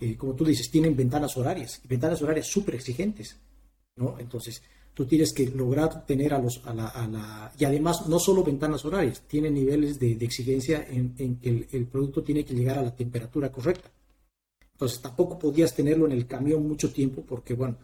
eh, 0.00 0.16
como 0.16 0.34
tú 0.34 0.44
dices, 0.44 0.70
tienen 0.70 0.96
ventanas 0.96 1.36
horarias, 1.36 1.80
ventanas 1.84 2.22
horarias 2.22 2.46
súper 2.46 2.76
exigentes, 2.76 3.36
¿no? 3.96 4.16
Entonces, 4.18 4.62
tú 4.98 5.06
tienes 5.06 5.32
que 5.32 5.46
lograr 5.46 6.04
tener 6.04 6.34
a 6.34 6.40
los, 6.40 6.60
a 6.66 6.74
la, 6.74 7.52
y 7.56 7.64
además 7.64 8.08
no 8.08 8.18
solo 8.18 8.42
ventanas 8.42 8.84
horarias, 8.84 9.22
tiene 9.28 9.48
niveles 9.48 10.00
de, 10.00 10.12
exigencia 10.12 10.84
en, 10.88 11.36
que 11.36 11.68
el, 11.70 11.86
producto 11.86 12.24
tiene 12.24 12.44
que 12.44 12.52
llegar 12.52 12.78
a 12.78 12.82
la 12.82 12.96
temperatura 12.96 13.52
correcta. 13.52 13.90
Entonces 14.72 15.00
tampoco 15.00 15.38
podías 15.38 15.72
tenerlo 15.72 16.06
en 16.06 16.12
el 16.12 16.26
camión 16.26 16.66
mucho 16.66 16.92
tiempo 16.92 17.22
porque, 17.22 17.54
bueno, 17.54 17.76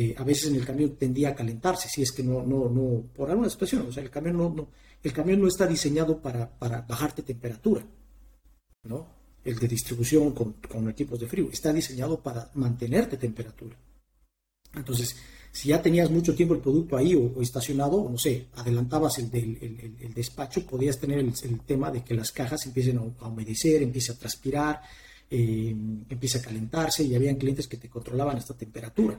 eh, 0.00 0.14
a 0.16 0.22
veces 0.22 0.50
en 0.50 0.54
el 0.54 0.64
camión 0.64 0.94
tendía 0.94 1.30
a 1.30 1.34
calentarse, 1.34 1.88
si 1.88 2.02
es 2.02 2.12
que 2.12 2.22
no, 2.22 2.46
no, 2.46 2.68
no, 2.68 3.02
por 3.16 3.28
alguna 3.28 3.48
expresión, 3.48 3.84
o 3.88 3.90
sea, 3.90 4.00
el 4.04 4.10
camión 4.10 4.36
no, 4.36 4.48
no, 4.48 4.68
el 5.02 5.12
camión 5.12 5.40
no 5.40 5.48
está 5.48 5.66
diseñado 5.66 6.22
para, 6.22 6.48
para 6.56 6.82
bajarte 6.82 7.22
temperatura, 7.22 7.84
¿no? 8.84 9.08
El 9.44 9.58
de 9.58 9.66
distribución 9.66 10.30
con, 10.34 10.52
con 10.70 10.88
equipos 10.88 11.18
de 11.18 11.26
frío, 11.26 11.48
está 11.50 11.72
diseñado 11.72 12.22
para 12.22 12.48
mantenerte 12.54 13.16
temperatura. 13.16 13.76
Entonces, 14.72 15.16
si 15.50 15.70
ya 15.70 15.82
tenías 15.82 16.12
mucho 16.12 16.32
tiempo 16.32 16.54
el 16.54 16.60
producto 16.60 16.96
ahí 16.96 17.16
o, 17.16 17.42
estacionado, 17.42 18.08
no 18.08 18.18
sé, 18.18 18.46
adelantabas 18.54 19.18
el, 19.18 19.34
el, 19.34 20.14
despacho, 20.14 20.64
podías 20.64 21.00
tener 21.00 21.18
el, 21.18 21.60
tema 21.66 21.90
de 21.90 22.04
que 22.04 22.14
las 22.14 22.30
cajas 22.30 22.64
empiecen 22.66 22.98
a, 22.98 23.26
humedecer, 23.26 23.82
empiece 23.82 24.12
a 24.12 24.16
transpirar, 24.16 24.80
eh, 25.28 25.74
empiece 26.08 26.38
a 26.38 26.42
calentarse 26.42 27.02
y 27.02 27.16
habían 27.16 27.34
clientes 27.34 27.66
que 27.66 27.78
te 27.78 27.88
controlaban 27.88 28.36
esta 28.36 28.54
temperatura, 28.54 29.18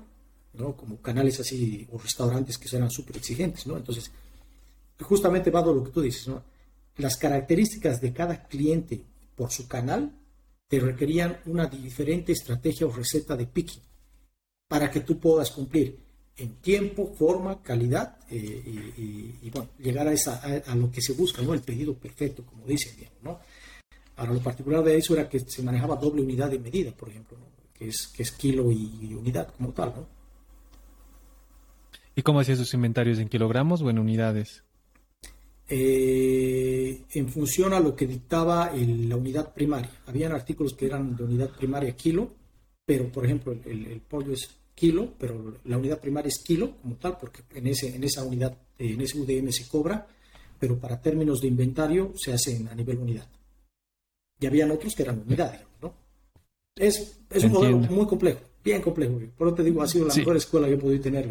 ¿no? 0.53 0.75
Como 0.75 1.01
canales 1.01 1.39
así 1.39 1.87
o 1.91 1.97
restaurantes 1.97 2.57
que 2.57 2.75
eran 2.75 2.89
súper 2.89 3.17
exigentes, 3.17 3.67
¿no? 3.67 3.77
Entonces, 3.77 4.11
justamente 5.01 5.51
va 5.51 5.65
lo 5.65 5.83
que 5.83 5.91
tú 5.91 6.01
dices. 6.01 6.29
Las 6.97 7.17
características 7.17 8.01
de 8.01 8.13
cada 8.13 8.47
cliente 8.47 9.01
por 9.35 9.51
su 9.51 9.67
canal 9.67 10.11
te 10.67 10.79
requerían 10.79 11.39
una 11.45 11.65
diferente 11.65 12.31
estrategia 12.31 12.87
o 12.87 12.91
receta 12.91 13.35
de 13.35 13.47
picking 13.47 13.81
para 14.67 14.91
que 14.91 14.99
tú 14.99 15.19
puedas 15.19 15.49
cumplir 15.51 15.97
en 16.37 16.55
tiempo, 16.61 17.13
forma, 17.17 17.61
calidad 17.61 18.17
eh, 18.29 18.93
y, 19.41 19.49
bueno, 19.49 19.69
llegar 19.77 20.07
a, 20.07 20.13
esa, 20.13 20.41
a, 20.65 20.75
lo 20.75 20.91
que 20.91 21.01
se 21.01 21.13
busca, 21.13 21.41
¿no? 21.41 21.53
El 21.53 21.61
pedido 21.61 21.93
perfecto, 21.95 22.45
como 22.45 22.65
dicen, 22.65 22.95
¿no? 23.21 23.39
Ahora, 24.15 24.33
lo 24.33 24.39
particular 24.41 24.83
de 24.83 24.97
eso 24.97 25.13
era 25.13 25.27
que 25.27 25.39
se 25.39 25.63
manejaba 25.63 25.95
doble 25.95 26.21
unidad 26.21 26.49
de 26.49 26.59
medida, 26.59 26.91
por 26.91 27.09
ejemplo, 27.09 27.37
que, 27.73 27.87
es, 27.87 28.07
que 28.07 28.23
es 28.23 28.31
kilo 28.31 28.71
y, 28.71 29.13
unidad 29.13 29.53
como 29.55 29.71
tal, 29.71 29.93
¿no? 29.95 30.18
¿Y 32.19 32.21
cómo 32.21 32.41
hacías 32.41 32.57
sus 32.57 32.73
inventarios? 32.73 33.17
¿En 33.19 33.29
kilogramos 33.29 33.81
o 33.81 33.89
en 33.89 33.97
unidades? 33.97 34.65
Eh, 35.69 37.03
en 37.13 37.29
función 37.29 37.71
a 37.71 37.79
lo 37.79 37.95
que 37.95 38.05
dictaba 38.07 38.73
la 38.75 39.15
unidad 39.15 39.53
primaria. 39.53 39.89
Habían 40.05 40.33
artículos 40.33 40.73
que 40.73 40.87
eran 40.87 41.15
de 41.15 41.23
unidad 41.23 41.49
primaria 41.51 41.95
kilo, 41.95 42.29
pero 42.85 43.09
por 43.09 43.23
ejemplo 43.23 43.53
el 43.53 44.01
pollo 44.01 44.33
es 44.33 44.49
kilo, 44.75 45.13
pero 45.17 45.59
la 45.63 45.77
unidad 45.77 46.01
primaria 46.01 46.27
es 46.27 46.43
kilo 46.43 46.75
como 46.81 46.95
tal, 46.95 47.17
porque 47.17 47.43
en, 47.55 47.67
ese, 47.67 47.95
en 47.95 48.03
esa 48.03 48.25
unidad, 48.25 48.51
eh, 48.77 48.91
en 48.91 48.99
ese 48.99 49.17
UDM 49.17 49.49
se 49.53 49.69
cobra, 49.69 50.05
pero 50.59 50.77
para 50.77 51.01
términos 51.01 51.39
de 51.39 51.47
inventario 51.47 52.11
se 52.17 52.33
hacen 52.33 52.67
a 52.67 52.75
nivel 52.75 52.97
unidad. 52.97 53.29
Y 54.41 54.45
habían 54.45 54.71
otros 54.71 54.93
que 54.93 55.03
eran 55.03 55.23
unidad, 55.25 55.57
¿no? 55.81 55.93
Es, 56.75 57.21
es 57.29 57.43
un 57.45 57.53
modelo 57.53 57.77
muy 57.77 58.05
complejo, 58.07 58.41
bien 58.61 58.81
complejo. 58.81 59.21
Por 59.37 59.47
eso 59.47 59.55
te 59.55 59.63
digo, 59.63 59.81
ha 59.81 59.87
sido 59.87 60.05
la 60.05 60.15
mejor 60.15 60.35
escuela 60.35 60.67
que 60.67 60.73
he 60.73 60.77
podido 60.77 61.01
tener. 61.01 61.29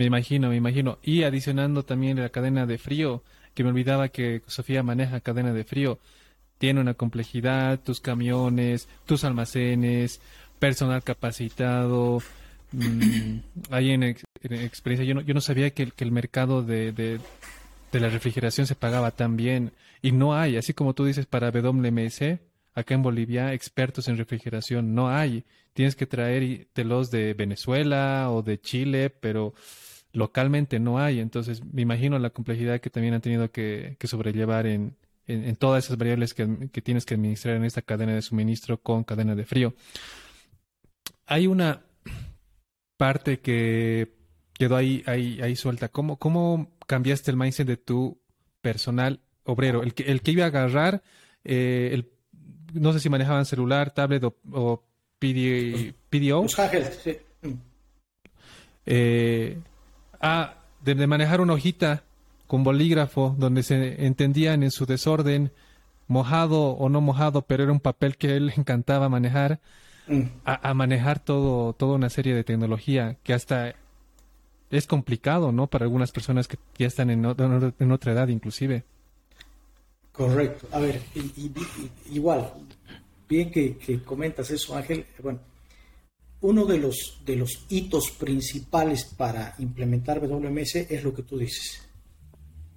Me 0.00 0.06
imagino, 0.06 0.48
me 0.48 0.56
imagino. 0.56 0.98
Y 1.02 1.24
adicionando 1.24 1.82
también 1.82 2.18
la 2.18 2.30
cadena 2.30 2.64
de 2.64 2.78
frío, 2.78 3.22
que 3.52 3.62
me 3.62 3.68
olvidaba 3.68 4.08
que 4.08 4.40
Sofía 4.46 4.82
maneja 4.82 5.20
cadena 5.20 5.52
de 5.52 5.62
frío. 5.62 5.98
Tiene 6.56 6.80
una 6.80 6.94
complejidad, 6.94 7.78
tus 7.78 8.00
camiones, 8.00 8.88
tus 9.04 9.24
almacenes, 9.24 10.22
personal 10.58 11.02
capacitado. 11.02 12.22
Mm, 12.72 13.40
ahí 13.70 13.90
en, 13.90 14.02
experiencia, 14.02 15.04
yo 15.04 15.16
no, 15.16 15.20
yo 15.20 15.34
no 15.34 15.42
sabía 15.42 15.68
que, 15.68 15.92
el 15.98 16.12
mercado 16.12 16.62
de, 16.62 16.92
de, 16.92 17.20
la 17.92 18.08
refrigeración 18.08 18.66
se 18.66 18.76
pagaba 18.76 19.10
tan 19.10 19.36
bien. 19.36 19.70
Y 20.00 20.12
no 20.12 20.34
hay, 20.34 20.56
así 20.56 20.72
como 20.72 20.94
tú 20.94 21.04
dices 21.04 21.26
para 21.26 21.50
WMS, 21.50 22.40
acá 22.72 22.94
en 22.94 23.02
Bolivia, 23.02 23.52
expertos 23.52 24.08
en 24.08 24.16
refrigeración, 24.16 24.94
no 24.94 25.10
hay. 25.10 25.44
Tienes 25.74 25.94
que 25.94 26.06
traértelos 26.06 27.10
de 27.10 27.34
Venezuela 27.34 28.30
o 28.30 28.40
de 28.40 28.58
Chile, 28.58 29.10
pero 29.10 29.52
localmente 30.12 30.80
no 30.80 30.98
hay. 30.98 31.20
Entonces, 31.20 31.62
me 31.64 31.82
imagino 31.82 32.18
la 32.18 32.30
complejidad 32.30 32.80
que 32.80 32.90
también 32.90 33.14
han 33.14 33.20
tenido 33.20 33.50
que, 33.50 33.96
que 33.98 34.06
sobrellevar 34.06 34.66
en, 34.66 34.96
en, 35.26 35.56
todas 35.56 35.84
esas 35.84 35.96
variables 35.96 36.34
que, 36.34 36.68
que, 36.72 36.82
tienes 36.82 37.04
que 37.04 37.14
administrar 37.14 37.56
en 37.56 37.64
esta 37.64 37.82
cadena 37.82 38.14
de 38.14 38.22
suministro 38.22 38.78
con 38.78 39.04
cadena 39.04 39.34
de 39.34 39.44
frío 39.44 39.74
hay 41.30 41.46
una 41.46 41.84
parte 42.96 43.38
que 43.38 44.12
quedó 44.52 44.76
ahí, 44.76 45.04
ahí, 45.06 45.40
ahí 45.40 45.54
suelta. 45.54 45.88
¿Cómo, 45.88 46.18
¿Cómo 46.18 46.76
cambiaste 46.88 47.30
el 47.30 47.36
mindset 47.36 47.68
de 47.68 47.76
tu 47.76 48.20
personal 48.60 49.20
obrero? 49.44 49.84
El 49.84 49.94
que, 49.94 50.02
el 50.10 50.22
que 50.22 50.32
iba 50.32 50.44
a 50.44 50.48
agarrar, 50.48 51.04
eh, 51.44 51.90
el, 51.92 52.10
no 52.74 52.92
sé 52.92 52.98
si 52.98 53.08
manejaban 53.08 53.46
celular, 53.46 53.92
tablet 53.94 54.24
o, 54.24 54.84
PDO. 55.20 56.42
Los 56.42 56.56
sí. 57.00 57.16
Eh, 58.86 59.58
ah, 60.20 60.54
de, 60.84 61.06
manejar 61.06 61.40
una 61.40 61.54
hojita 61.54 62.04
con 62.46 62.64
bolígrafo 62.64 63.34
donde 63.38 63.62
se 63.62 64.04
entendían 64.04 64.62
en 64.62 64.70
su 64.70 64.86
desorden, 64.86 65.52
mojado 66.08 66.70
o 66.70 66.88
no 66.88 67.00
mojado, 67.00 67.42
pero 67.42 67.62
era 67.62 67.72
un 67.72 67.80
papel 67.80 68.16
que 68.16 68.36
él 68.36 68.52
encantaba 68.56 69.08
manejar 69.08 69.60
a, 70.44 70.74
manejar 70.74 71.20
todo, 71.20 71.72
toda 71.72 71.94
una 71.94 72.10
serie 72.10 72.34
de 72.34 72.42
tecnología 72.42 73.16
que 73.22 73.32
hasta 73.32 73.74
es 74.70 74.86
complicado, 74.88 75.52
¿no? 75.52 75.68
Para 75.68 75.84
algunas 75.84 76.10
personas 76.10 76.48
que 76.48 76.58
ya 76.76 76.88
están 76.88 77.10
en, 77.10 77.24
en 77.24 77.92
otra 77.92 78.12
edad 78.12 78.26
inclusive. 78.26 78.84
Correcto. 80.12 80.68
A 80.72 80.80
ver, 80.80 81.00
igual, 82.10 82.52
bien 83.28 83.50
que, 83.50 84.02
comentas 84.04 84.50
eso, 84.50 84.76
Ángel. 84.76 85.06
Bueno, 85.22 85.38
uno 86.42 86.64
de 86.64 86.78
los, 86.78 87.20
de 87.24 87.36
los 87.36 87.66
hitos 87.68 88.10
principales 88.10 89.04
para 89.04 89.54
implementar 89.58 90.20
WMS 90.20 90.76
es 90.76 91.04
lo 91.04 91.14
que 91.14 91.22
tú 91.22 91.38
dices. 91.38 91.82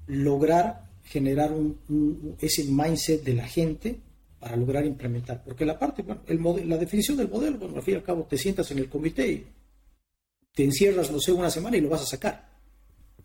Lograr 0.07 0.83
generar 1.05 1.51
un, 1.51 2.35
ese 2.39 2.63
mindset 2.65 3.23
de 3.23 3.33
la 3.33 3.47
gente 3.47 3.99
para 4.39 4.55
lograr 4.55 4.85
implementar. 4.85 5.43
Porque 5.43 5.65
la 5.65 5.77
parte, 5.77 6.01
bueno, 6.01 6.21
el 6.27 6.69
la 6.69 6.77
definición 6.77 7.17
del 7.17 7.29
modelo, 7.29 7.57
bueno, 7.57 7.77
al 7.77 7.83
fin 7.83 7.93
y 7.93 7.97
al 7.97 8.03
cabo 8.03 8.23
te 8.23 8.37
sientas 8.37 8.69
en 8.71 8.79
el 8.79 8.89
comité 8.89 9.27
y 9.27 9.47
te 10.53 10.63
encierras, 10.63 11.11
no 11.11 11.19
sé, 11.19 11.31
una 11.31 11.49
semana 11.49 11.77
y 11.77 11.81
lo 11.81 11.89
vas 11.89 12.01
a 12.01 12.05
sacar. 12.05 12.51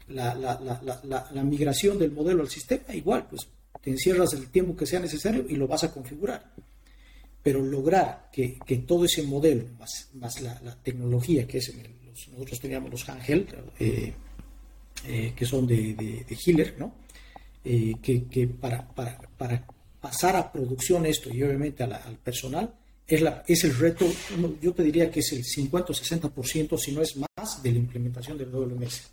La, 0.08 0.34
la, 0.34 0.58
la, 0.60 1.28
la 1.30 1.42
migración 1.42 1.98
del 1.98 2.12
modelo 2.12 2.42
al 2.42 2.48
sistema, 2.48 2.94
igual, 2.94 3.26
pues 3.28 3.46
te 3.82 3.90
encierras 3.90 4.32
el 4.32 4.48
tiempo 4.48 4.76
que 4.76 4.86
sea 4.86 5.00
necesario 5.00 5.44
y 5.48 5.56
lo 5.56 5.66
vas 5.66 5.84
a 5.84 5.92
configurar. 5.92 6.52
Pero 7.48 7.62
lograr 7.62 8.28
que, 8.30 8.58
que 8.58 8.76
todo 8.76 9.06
ese 9.06 9.22
modelo, 9.22 9.64
más, 9.78 10.10
más 10.12 10.38
la, 10.42 10.76
tecnología 10.82 11.46
que 11.46 11.56
es, 11.56 11.72
nosotros 12.30 12.60
teníamos 12.60 12.90
los 12.90 13.08
handheld, 13.08 13.54
eh, 13.80 14.12
eh, 15.06 15.32
que 15.34 15.46
son 15.46 15.66
de, 15.66 15.94
de, 15.94 16.36
Healer, 16.44 16.78
¿no? 16.78 16.92
Eh, 17.64 17.94
que, 18.02 18.24
que 18.24 18.48
para, 18.48 18.86
para, 18.86 19.18
para, 19.38 19.66
pasar 19.98 20.36
a 20.36 20.52
producción 20.52 21.06
esto 21.06 21.32
y 21.32 21.42
obviamente 21.42 21.84
al 21.84 22.18
personal, 22.22 22.74
es, 23.06 23.22
la, 23.22 23.42
es 23.48 23.64
el 23.64 23.74
reto, 23.74 24.04
yo 24.60 24.74
te 24.74 24.82
diría 24.82 25.10
que 25.10 25.20
es 25.20 25.32
el 25.32 25.42
50 25.42 25.90
o 25.90 25.94
60%, 25.94 26.78
si 26.78 26.92
no 26.92 27.00
es 27.00 27.16
más, 27.16 27.62
de 27.62 27.72
la 27.72 27.78
implementación 27.78 28.36
del 28.36 28.50
WMS. 28.50 29.10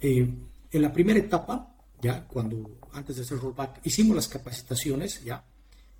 en 0.00 0.46
la 0.70 0.92
primera 0.92 1.18
etapa, 1.18 1.74
ya 2.00 2.24
cuando 2.28 2.78
antes 2.92 3.16
de 3.16 3.22
hacer 3.22 3.38
rollback, 3.38 3.80
hicimos 3.82 4.14
las 4.14 4.28
capacitaciones, 4.28 5.24
ya, 5.24 5.44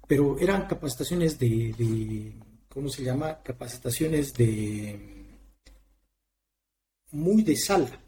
pero 0.06 0.38
eran 0.38 0.66
capacitaciones 0.66 1.38
de, 1.38 2.32
¿cómo 2.68 2.88
se 2.88 3.02
llama? 3.02 3.42
Capacitaciones 3.42 4.34
de, 4.34 4.98
muy 7.12 7.42
de 7.42 7.56
sala, 7.56 7.98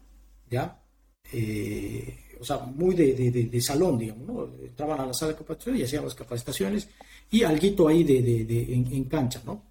ya, 0.49 0.83
eh, 1.31 2.17
o 2.39 2.43
sea, 2.43 2.59
muy 2.59 2.95
de, 2.95 3.61
salón, 3.61 3.97
digamos, 3.97 4.27
¿no? 4.27 4.43
Entraban 4.63 4.99
a 4.99 5.05
la 5.07 5.13
sala 5.13 5.31
de 5.31 5.39
capacitación 5.39 5.77
y 5.77 5.83
hacían 5.83 6.03
las 6.03 6.15
capacitaciones 6.15 6.87
y 7.31 7.43
algo 7.43 7.87
ahí 7.87 8.03
de, 8.03 8.73
en, 8.73 9.03
cancha, 9.05 9.41
¿no? 9.45 9.63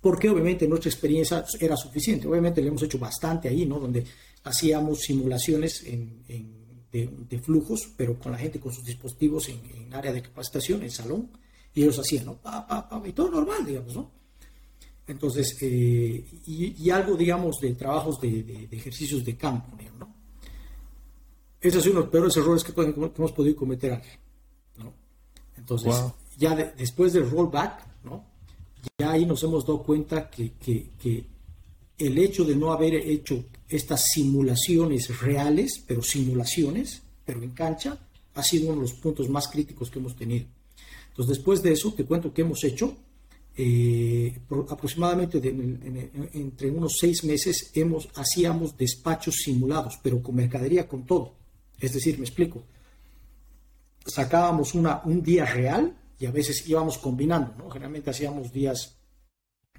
Porque 0.00 0.28
obviamente 0.28 0.68
nuestra 0.68 0.90
experiencia 0.90 1.44
era 1.58 1.76
suficiente. 1.76 2.28
Obviamente 2.28 2.60
le 2.60 2.68
hemos 2.68 2.82
hecho 2.82 2.98
bastante 2.98 3.48
ahí, 3.48 3.64
¿no? 3.64 3.80
Donde 3.80 4.04
hacíamos 4.44 5.00
simulaciones 5.00 5.82
en 5.84 6.63
de, 7.02 7.38
flujos, 7.40 7.88
pero 7.96 8.18
con 8.18 8.32
la 8.32 8.38
gente 8.38 8.60
con 8.60 8.72
sus 8.72 8.84
dispositivos 8.84 9.48
en, 9.48 9.92
área 9.92 10.12
de 10.12 10.22
capacitación, 10.22 10.82
en 10.82 10.90
salón, 10.90 11.30
y 11.74 11.82
ellos 11.82 11.98
hacían, 11.98 12.26
¿no? 12.26 12.36
Pa, 12.36 12.66
pa, 12.66 12.88
pa, 12.88 13.02
y 13.06 13.12
todo 13.12 13.30
normal, 13.30 13.64
digamos, 13.66 13.94
¿no? 13.94 14.10
Entonces, 15.06 15.56
eh, 15.60 16.24
y, 16.46 16.90
algo, 16.90 17.16
digamos, 17.16 17.58
de 17.60 17.74
trabajos 17.74 18.20
de, 18.20 18.68
ejercicios 18.70 19.24
de 19.24 19.36
campo, 19.36 19.76
¿no? 19.98 20.14
Ese 21.60 21.78
es 21.78 21.86
uno 21.86 21.96
de 21.96 22.00
los 22.02 22.10
peores 22.10 22.36
errores 22.36 22.62
que, 22.62 22.72
hemos 22.80 23.32
podido 23.32 23.56
cometer, 23.56 24.00
¿no? 24.78 24.92
Entonces, 25.56 25.94
ya 26.36 26.54
después 26.54 27.12
del 27.12 27.28
rollback, 27.28 28.04
¿no? 28.04 28.24
Ya 28.98 29.12
ahí 29.12 29.26
nos 29.26 29.42
hemos 29.42 29.66
dado 29.66 29.82
cuenta 29.82 30.30
que, 30.30 30.52
que, 30.52 30.90
que 31.00 31.26
el 31.98 32.18
hecho 32.18 32.44
de 32.44 32.56
no 32.56 32.72
haber 32.72 32.94
hecho 32.94 33.44
estas 33.68 34.04
simulaciones 34.12 35.20
reales, 35.20 35.82
pero 35.86 36.02
simulaciones, 36.02 37.02
pero 37.24 37.42
en 37.42 37.50
cancha, 37.50 37.98
ha 38.34 38.42
sido 38.42 38.66
uno 38.66 38.76
de 38.76 38.82
los 38.82 38.94
puntos 38.94 39.28
más 39.28 39.48
críticos 39.48 39.90
que 39.90 39.98
hemos 39.98 40.16
tenido. 40.16 40.46
Entonces, 41.10 41.36
después 41.36 41.62
de 41.62 41.72
eso, 41.72 41.92
te 41.92 42.04
cuento 42.04 42.32
que 42.32 42.42
hemos 42.42 42.62
hecho. 42.64 42.96
Eh, 43.56 44.36
aproximadamente 44.68 45.38
entre 46.32 46.70
unos 46.72 46.96
seis 46.98 47.22
meses 47.22 47.70
hemos, 47.74 48.08
hacíamos 48.16 48.76
despachos 48.76 49.36
simulados, 49.44 49.96
pero 50.02 50.20
con 50.20 50.34
mercadería 50.34 50.88
con 50.88 51.06
todo. 51.06 51.34
Es 51.78 51.92
decir, 51.92 52.18
me 52.18 52.24
explico. 52.24 52.64
Sacábamos 54.04 54.74
una, 54.74 55.02
un 55.04 55.22
día 55.22 55.44
real 55.44 55.96
y 56.18 56.26
a 56.26 56.32
veces 56.32 56.68
íbamos 56.68 56.98
combinando, 56.98 57.54
¿no? 57.56 57.70
Generalmente 57.70 58.10
hacíamos 58.10 58.52
días 58.52 58.96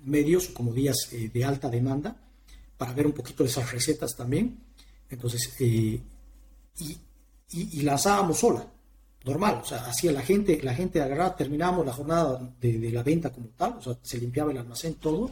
medios 0.05 0.47
como 0.47 0.73
días 0.73 1.09
eh, 1.11 1.29
de 1.33 1.45
alta 1.45 1.69
demanda 1.69 2.15
para 2.77 2.93
ver 2.93 3.07
un 3.07 3.13
poquito 3.13 3.43
de 3.43 3.49
esas 3.49 3.71
recetas 3.71 4.15
también. 4.15 4.59
Entonces, 5.09 5.53
eh, 5.59 6.01
y, 6.79 6.97
y, 7.51 7.81
lanzábamos 7.83 8.39
sola, 8.39 8.65
normal, 9.23 9.61
o 9.63 9.65
sea, 9.65 9.85
hacía 9.85 10.11
la 10.11 10.21
gente, 10.21 10.59
la 10.61 10.73
gente 10.73 11.01
agarraba, 11.01 11.35
terminábamos 11.35 11.85
la 11.85 11.93
jornada 11.93 12.53
de, 12.59 12.91
la 12.91 13.03
venta 13.03 13.31
como 13.31 13.47
tal, 13.49 13.77
o 13.77 13.81
sea, 13.81 13.97
se 14.01 14.17
limpiaba 14.17 14.51
el 14.51 14.57
almacén 14.57 14.95
todo, 14.95 15.31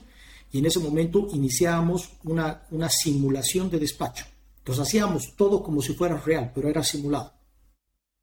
y 0.51 0.59
en 0.59 0.67
ese 0.67 0.79
momento 0.79 1.27
iniciábamos 1.33 2.11
una, 2.23 2.65
una 2.71 2.89
simulación 2.89 3.69
de 3.69 3.79
despacho. 3.79 4.25
Entonces 4.59 4.87
hacíamos 4.87 5.35
todo 5.35 5.61
como 5.61 5.81
si 5.81 5.93
fuera 5.93 6.15
real, 6.17 6.51
pero 6.53 6.69
era 6.69 6.83
simulado. 6.83 7.33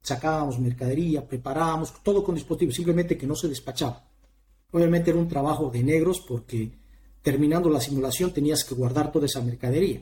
Sacábamos 0.01 0.57
mercadería, 0.57 1.27
preparábamos, 1.27 1.93
todo 2.01 2.23
con 2.23 2.33
dispositivos, 2.33 2.75
simplemente 2.75 3.17
que 3.17 3.27
no 3.27 3.35
se 3.35 3.47
despachaba. 3.47 4.10
Obviamente 4.71 5.11
era 5.11 5.19
un 5.19 5.27
trabajo 5.27 5.69
de 5.69 5.83
negros 5.83 6.21
porque 6.21 6.71
terminando 7.21 7.69
la 7.69 7.81
simulación 7.81 8.33
tenías 8.33 8.63
que 8.63 8.75
guardar 8.75 9.11
toda 9.11 9.25
esa 9.25 9.41
mercadería. 9.41 10.01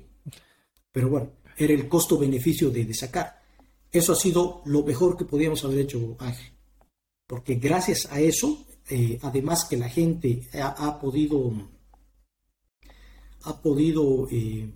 Pero 0.91 1.09
bueno, 1.09 1.31
era 1.57 1.73
el 1.73 1.87
costo-beneficio 1.87 2.69
de, 2.69 2.93
sacar. 2.93 3.41
Eso 3.91 4.13
ha 4.13 4.15
sido 4.15 4.61
lo 4.65 4.83
mejor 4.83 5.17
que 5.17 5.25
podíamos 5.25 5.63
haber 5.65 5.79
hecho, 5.79 6.15
Ángel. 6.19 6.51
Porque 7.27 7.55
gracias 7.55 8.07
a 8.11 8.19
eso, 8.19 8.65
eh, 8.89 9.19
además 9.21 9.65
que 9.65 9.77
la 9.77 9.89
gente 9.89 10.47
ha, 10.53 10.99
podido, 10.99 11.51
ha 13.43 13.61
podido 13.61 14.27
eh, 14.31 14.69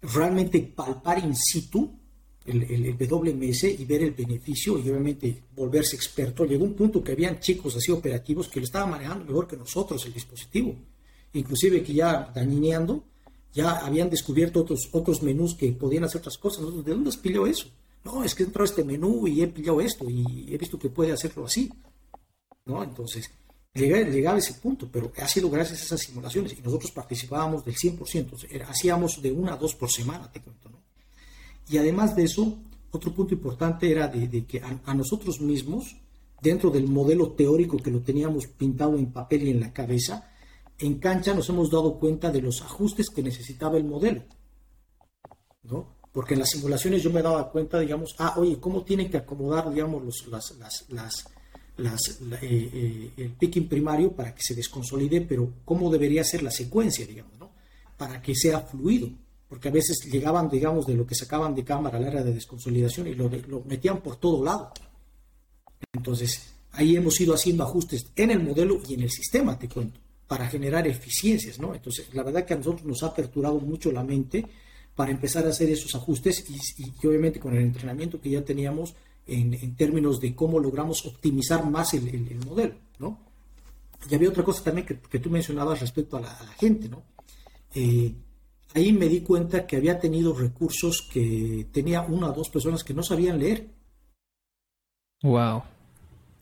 realmente 0.00 0.60
palpar 0.60 1.18
in 1.24 1.34
situ 1.34 2.01
el, 2.46 2.62
el, 2.64 3.08
WMS 3.08 3.64
y 3.64 3.84
ver 3.84 4.02
el 4.02 4.12
beneficio 4.12 4.78
y 4.78 4.88
obviamente 4.90 5.42
volverse 5.54 5.96
experto. 5.96 6.44
Llegó 6.44 6.64
un 6.64 6.74
punto 6.74 7.02
que 7.02 7.12
habían 7.12 7.40
chicos 7.40 7.76
así 7.76 7.92
operativos 7.92 8.48
que 8.48 8.60
lo 8.60 8.64
estaban 8.64 8.90
manejando 8.90 9.24
mejor 9.24 9.46
que 9.46 9.56
nosotros 9.56 10.04
el 10.06 10.12
dispositivo 10.12 10.76
inclusive 11.32 11.82
que 11.82 11.94
ya 11.94 12.30
dañineando, 12.34 13.04
ya 13.52 13.78
habían 13.78 14.10
descubierto 14.10 14.60
otros, 14.60 14.88
otros 14.92 15.22
menús 15.22 15.54
que 15.54 15.72
podían 15.72 16.04
hacer 16.04 16.20
otras 16.20 16.38
cosas. 16.38 16.64
¿De 16.84 16.92
dónde 16.92 17.10
has 17.10 17.16
pillado 17.16 17.46
eso? 17.46 17.66
No, 18.04 18.24
es 18.24 18.34
que 18.34 18.44
entró 18.44 18.64
este 18.64 18.84
menú 18.84 19.26
y 19.28 19.42
he 19.42 19.48
pillado 19.48 19.80
esto 19.80 20.08
y 20.08 20.52
he 20.52 20.58
visto 20.58 20.78
que 20.78 20.88
puede 20.88 21.12
hacerlo 21.12 21.46
así. 21.46 21.70
¿No? 22.64 22.82
Entonces, 22.82 23.30
llegaba, 23.74 24.36
a 24.36 24.38
ese 24.38 24.54
punto, 24.54 24.88
pero 24.90 25.12
ha 25.16 25.28
sido 25.28 25.50
gracias 25.50 25.80
a 25.80 25.84
esas 25.84 26.00
simulaciones 26.00 26.56
y 26.58 26.62
nosotros 26.62 26.90
participábamos 26.90 27.64
del 27.64 27.74
100%, 27.74 28.62
hacíamos 28.68 29.20
de 29.20 29.32
una 29.32 29.54
a 29.54 29.56
dos 29.56 29.74
por 29.74 29.90
semana, 29.90 30.30
te 30.30 30.40
cuento, 30.40 30.68
¿no? 30.68 30.81
Y 31.68 31.78
además 31.78 32.14
de 32.16 32.24
eso, 32.24 32.58
otro 32.90 33.12
punto 33.12 33.34
importante 33.34 33.90
era 33.90 34.08
de, 34.08 34.44
que 34.44 34.60
a, 34.60 34.94
nosotros 34.94 35.40
mismos, 35.40 35.96
dentro 36.40 36.70
del 36.70 36.86
modelo 36.88 37.32
teórico 37.32 37.78
que 37.78 37.90
lo 37.90 38.00
teníamos 38.00 38.46
pintado 38.46 38.96
en 38.98 39.12
papel 39.12 39.44
y 39.44 39.50
en 39.50 39.60
la 39.60 39.72
cabeza, 39.72 40.30
en 40.78 40.98
cancha 40.98 41.34
nos 41.34 41.48
hemos 41.48 41.70
dado 41.70 41.98
cuenta 41.98 42.30
de 42.30 42.42
los 42.42 42.60
ajustes 42.62 43.08
que 43.08 43.22
necesitaba 43.22 43.78
el 43.78 43.84
modelo. 43.84 44.22
¿no? 45.62 45.96
Porque 46.12 46.34
en 46.34 46.40
las 46.40 46.50
simulaciones 46.50 47.02
yo 47.02 47.10
me 47.10 47.22
daba 47.22 47.50
cuenta, 47.50 47.78
digamos, 47.78 48.14
ah, 48.18 48.34
oye, 48.36 48.58
¿cómo 48.60 48.82
tienen 48.82 49.10
que 49.10 49.16
acomodar, 49.16 49.72
digamos, 49.72 50.26
las, 50.28 50.50
las, 50.58 50.84
las, 51.78 52.20
eh, 52.42 52.70
eh, 52.72 53.10
el 53.16 53.30
picking 53.30 53.68
primario 53.68 54.12
para 54.12 54.34
que 54.34 54.42
se 54.42 54.54
desconsolide, 54.54 55.22
pero 55.22 55.50
cómo 55.64 55.90
debería 55.90 56.22
ser 56.24 56.42
la 56.42 56.50
secuencia, 56.50 57.06
digamos, 57.06 57.38
¿no? 57.38 57.50
Para 57.96 58.20
que 58.20 58.34
sea 58.34 58.60
fluido. 58.60 59.08
Porque 59.52 59.68
a 59.68 59.70
veces 59.70 60.10
llegaban, 60.10 60.48
digamos, 60.48 60.86
de 60.86 60.94
lo 60.94 61.06
que 61.06 61.14
sacaban 61.14 61.54
de 61.54 61.62
cámara 61.62 61.98
al 61.98 62.06
área 62.06 62.22
de 62.22 62.32
desconsolidación 62.32 63.06
y 63.06 63.14
lo, 63.14 63.28
metían 63.66 64.00
por 64.00 64.16
todo 64.16 64.42
lado. 64.42 64.72
Entonces, 65.92 66.54
ahí 66.70 66.96
hemos 66.96 67.20
ido 67.20 67.34
haciendo 67.34 67.62
ajustes 67.62 68.06
en 68.16 68.30
el 68.30 68.42
modelo 68.42 68.80
y 68.88 68.94
en 68.94 69.02
el 69.02 69.10
sistema, 69.10 69.58
te 69.58 69.68
cuento 69.68 70.00
para 70.26 70.48
generar 70.48 70.88
eficiencias, 70.88 71.58
¿no? 71.58 71.74
Entonces, 71.74 72.14
la 72.14 72.22
verdad 72.22 72.46
que 72.46 72.54
a 72.54 72.56
nosotros 72.56 72.86
nos 72.86 73.02
ha 73.02 73.08
aperturado 73.08 73.60
mucho 73.60 73.92
la 73.92 74.02
mente 74.02 74.46
para 74.94 75.10
empezar 75.10 75.44
a 75.44 75.50
hacer 75.50 75.68
esos 75.68 75.94
ajustes 75.96 76.46
y, 76.48 77.06
obviamente 77.06 77.38
con 77.38 77.54
el 77.54 77.62
entrenamiento 77.62 78.18
que 78.18 78.30
ya 78.30 78.42
teníamos 78.42 78.94
en, 79.26 79.76
términos 79.76 80.18
de 80.18 80.34
cómo 80.34 80.60
logramos 80.60 81.04
optimizar 81.04 81.62
más 81.70 81.92
el, 81.92 82.40
modelo, 82.46 82.76
¿no? 82.98 83.20
Y 84.10 84.14
había 84.14 84.30
otra 84.30 84.44
cosa 84.44 84.64
también 84.64 84.86
que, 84.86 85.18
tú 85.18 85.28
mencionabas 85.28 85.78
respecto 85.78 86.16
a 86.16 86.22
la, 86.22 86.34
gente, 86.58 86.88
¿no? 86.88 87.02
Eh, 87.74 88.14
ahí 88.74 88.92
me 88.92 89.08
di 89.08 89.20
cuenta 89.20 89.66
que 89.66 89.76
había 89.76 89.98
tenido 89.98 90.34
recursos 90.34 91.08
que 91.12 91.66
tenía 91.72 92.02
una 92.02 92.30
o 92.30 92.32
dos 92.32 92.48
personas 92.48 92.84
que 92.84 92.94
no 92.94 93.02
sabían 93.02 93.38
leer. 93.38 93.68
Wow. 95.22 95.62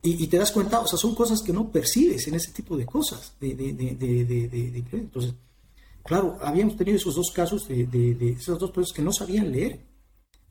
Y, 0.02 0.27
te 0.28 0.39
das 0.39 0.51
cuenta, 0.51 0.81
o 0.81 0.86
sea, 0.86 0.98
son 0.98 1.15
cosas 1.15 1.43
que 1.43 1.52
no 1.52 1.70
percibes 1.70 2.27
en 2.27 2.35
ese 2.35 2.52
tipo 2.52 2.74
de 2.77 2.86
cosas. 2.86 3.35
De, 3.39 3.55
de, 3.55 3.73
de, 3.74 4.85
Entonces, 4.93 5.35
claro, 6.02 6.39
habíamos 6.40 6.77
tenido 6.77 6.97
esos 6.97 7.15
dos 7.15 7.31
casos 7.31 7.69
de, 7.69 7.85
de, 7.86 8.31
esos 8.31 8.59
dos 8.59 8.70
personas 8.70 8.97
que 8.97 9.02
no 9.02 9.12
sabían 9.12 9.52
leer. 9.52 9.81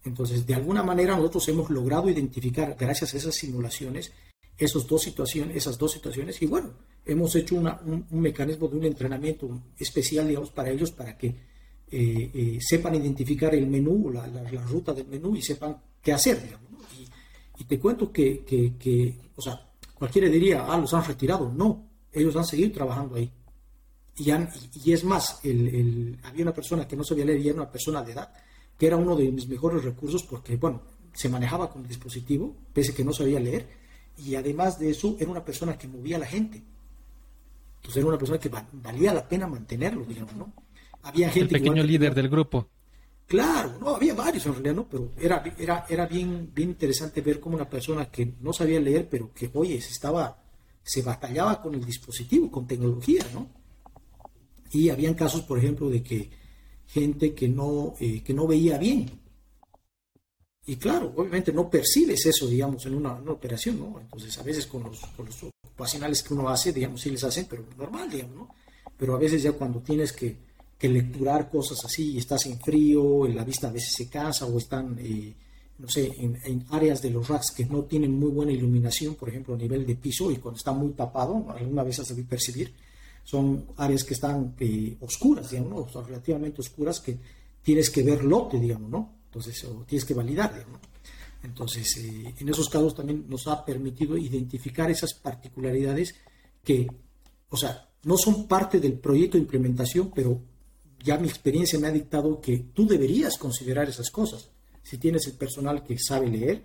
Entonces, 0.03 0.45
de 0.45 0.53
alguna 0.53 0.83
manera 0.83 1.15
nosotros 1.15 1.47
hemos 1.49 1.69
logrado 1.71 2.09
identificar, 2.09 2.75
gracias 2.79 3.13
a 3.13 3.17
esas 3.17 3.35
simulaciones, 3.35 4.11
esos 4.57 4.85
dos 4.87 5.01
situaciones, 5.01 5.57
esas 5.57 5.77
dos 5.77 5.91
situaciones, 5.93 6.41
y 6.41 6.45
bueno, 6.45 6.73
hemos 7.05 7.35
hecho 7.35 7.55
un, 7.55 8.05
mecanismo 8.11 8.67
de 8.67 8.77
un 8.77 8.85
entrenamiento 8.85 9.49
especial, 9.77 10.27
digamos, 10.27 10.51
para 10.51 10.69
ellos, 10.69 10.91
para 10.91 11.17
que 11.17 11.35
eh, 11.91 12.31
eh, 12.33 12.57
sepan 12.61 12.95
identificar 12.95 13.53
el 13.55 13.67
menú, 13.67 14.11
la, 14.11 14.27
la, 14.27 14.43
ruta 14.61 14.93
del 14.93 15.07
menú 15.07 15.35
y 15.35 15.41
sepan 15.41 15.77
qué 16.01 16.13
hacer, 16.13 16.43
digamos. 16.43 16.69
Y, 17.57 17.63
te 17.65 17.79
cuento 17.79 18.11
que, 18.11 18.43
que, 18.45 18.77
que, 18.77 19.15
o 19.35 19.41
sea, 19.41 19.69
cualquiera 19.93 20.29
diría, 20.29 20.65
ah, 20.67 20.77
los 20.77 20.93
han 20.93 21.03
retirado. 21.03 21.51
No, 21.51 21.89
ellos 22.11 22.35
han 22.35 22.45
seguido 22.45 22.71
trabajando 22.71 23.15
ahí. 23.15 23.31
Y, 24.15 24.31
y 24.83 24.93
es 24.93 25.03
más, 25.03 25.39
el, 25.43 26.17
había 26.23 26.43
una 26.43 26.53
persona 26.53 26.87
que 26.87 26.95
no 26.95 27.03
sabía 27.03 27.25
leer 27.25 27.39
y 27.39 27.49
era 27.49 27.61
una 27.61 27.71
persona 27.71 28.03
de 28.03 28.11
edad, 28.13 28.33
que 28.77 28.87
era 28.87 28.97
uno 28.97 29.15
de 29.15 29.31
mis 29.31 29.47
mejores 29.47 29.83
recursos 29.83 30.23
porque, 30.23 30.55
bueno, 30.55 30.81
se 31.13 31.27
manejaba 31.27 31.69
con 31.69 31.81
el 31.81 31.87
dispositivo, 31.87 32.55
pese 32.73 32.93
que 32.93 33.03
no 33.03 33.13
sabía 33.13 33.39
leer, 33.39 33.67
y 34.17 34.35
además 34.35 34.79
de 34.79 34.91
eso 34.91 35.15
era 35.19 35.31
una 35.31 35.43
persona 35.43 35.77
que 35.77 35.87
movía 35.87 36.17
a 36.17 36.19
la 36.19 36.25
gente. 36.25 36.61
Entonces 37.77 37.97
era 37.97 38.07
una 38.07 38.17
persona 38.17 38.39
que 38.39 38.51
valía 38.73 39.13
la 39.13 39.27
pena 39.27 39.47
mantenerlo, 39.47 40.05
digamos, 40.05 40.35
¿no? 40.35 40.53
Había 41.03 41.29
gente... 41.29 41.55
El 41.55 41.61
pequeño 41.61 41.83
líder 41.83 42.13
del 42.13 42.29
grupo. 42.29 42.69
Claro, 43.29 43.77
no, 43.79 43.95
había 43.95 44.15
varios 44.15 44.45
en 44.47 44.53
realidad, 44.53 44.73
¿no? 44.73 44.89
Pero 44.89 45.11
era, 45.19 45.43
era, 45.59 45.85
era 45.87 46.07
bien, 46.07 46.51
bien 46.51 46.69
interesante 46.69 47.21
ver 47.21 47.39
cómo 47.39 47.55
una 47.55 47.69
persona 47.69 48.09
que 48.09 48.33
no 48.41 48.51
sabía 48.51 48.79
leer, 48.79 49.07
pero 49.07 49.31
que, 49.33 49.51
oye, 49.53 49.79
se 49.81 49.91
estaba, 49.91 50.41
se 50.81 51.03
batallaba 51.03 51.61
con 51.61 51.75
el 51.75 51.85
dispositivo, 51.85 52.49
con 52.49 52.65
tecnología, 52.65 53.23
¿no? 53.33 53.47
Y 54.71 54.89
habían 54.89 55.13
casos, 55.13 55.41
por 55.41 55.59
ejemplo, 55.59 55.91
de 55.91 56.01
que 56.01 56.29
gente 56.87 57.35
que 57.35 57.47
no, 57.47 57.93
eh, 57.99 58.23
que 58.23 58.33
no 58.33 58.47
veía 58.47 58.79
bien. 58.79 59.11
Y 60.65 60.75
claro, 60.77 61.13
obviamente 61.15 61.53
no 61.53 61.69
percibes 61.69 62.25
eso, 62.25 62.47
digamos, 62.47 62.83
en 62.87 62.95
una, 62.95 63.13
operación, 63.13 63.79
¿no? 63.79 63.99
Entonces, 63.99 64.35
a 64.39 64.43
veces 64.43 64.65
con 64.65 64.83
los, 64.83 64.99
con 65.15 65.27
los 65.27 65.43
ocupacionales 65.43 66.23
que 66.23 66.33
uno 66.33 66.49
hace, 66.49 66.73
digamos, 66.73 67.01
sí 67.01 67.11
les 67.11 67.23
hacen, 67.23 67.45
pero 67.47 67.63
normal, 67.77 68.09
digamos, 68.09 68.35
¿no? 68.35 68.49
Pero 68.97 69.15
a 69.15 69.19
veces 69.19 69.43
ya 69.43 69.51
cuando 69.51 69.81
tienes 69.81 70.11
que, 70.13 70.35
que 70.79 70.87
lecturar 70.87 71.49
cosas 71.49 71.83
así 71.83 72.17
estás 72.17 72.45
en 72.45 72.57
frío, 72.57 73.27
la 73.27 73.43
vista 73.43 73.67
a 73.67 73.71
veces 73.71 73.93
se 73.93 74.07
cansa 74.07 74.45
o 74.45 74.57
están, 74.57 74.97
eh, 74.97 75.35
no 75.77 75.89
sé, 75.89 76.09
en, 76.17 76.65
áreas 76.69 77.01
de 77.01 77.09
los 77.09 77.27
racks 77.27 77.51
que 77.51 77.65
no 77.65 77.83
tienen 77.83 78.17
muy 78.17 78.31
buena 78.31 78.53
iluminación, 78.53 79.15
por 79.15 79.27
ejemplo, 79.27 79.55
a 79.55 79.57
nivel 79.57 79.85
de 79.85 79.97
piso 79.97 80.31
y 80.31 80.37
cuando 80.37 80.57
está 80.57 80.71
muy 80.71 80.93
tapado, 80.93 81.47
alguna 81.49 81.83
vez 81.83 81.99
has 81.99 82.15
de 82.15 82.23
percibir, 82.23 82.73
son 83.25 83.65
áreas 83.75 84.05
que 84.05 84.13
están 84.13 84.55
eh, 84.57 84.95
oscuras, 85.01 85.51
digamos, 85.51 85.93
¿no? 85.93 86.01
relativamente 86.01 86.61
oscuras 86.61 87.01
que 87.01 87.17
tienes 87.61 87.89
que 87.89 88.01
ver 88.01 88.23
lote, 88.23 88.57
digamos, 88.57 88.89
¿no? 88.89 89.15
Entonces, 89.25 89.61
o 89.65 89.83
tienes 89.85 90.05
que 90.05 90.13
validar. 90.13 90.65
Entonces, 91.43 91.97
eh, 91.97 92.33
en 92.39 92.49
esos 92.49 92.69
casos 92.69 92.95
también 92.95 93.25
nos 93.27 93.47
ha 93.47 93.65
permitido 93.65 94.17
identificar 94.17 94.89
esas 94.89 95.13
particularidades 95.13 96.15
que, 96.63 96.87
o 97.49 97.57
sea, 97.57 97.89
no 98.03 98.17
son 98.17 98.47
parte 98.47 98.79
del 98.79 98.93
proyecto 98.93 99.37
de 99.37 99.43
implementación, 99.43 100.11
pero 100.15 100.41
ya 101.03 101.17
mi 101.17 101.27
experiencia 101.27 101.79
me 101.79 101.87
ha 101.87 101.91
dictado 101.91 102.39
que 102.41 102.57
tú 102.73 102.87
deberías 102.87 103.37
considerar 103.37 103.89
esas 103.89 104.09
cosas. 104.09 104.49
Si 104.83 104.97
tienes 104.97 105.27
el 105.27 105.33
personal 105.33 105.83
que 105.83 105.97
sabe 105.97 106.29
leer, 106.29 106.63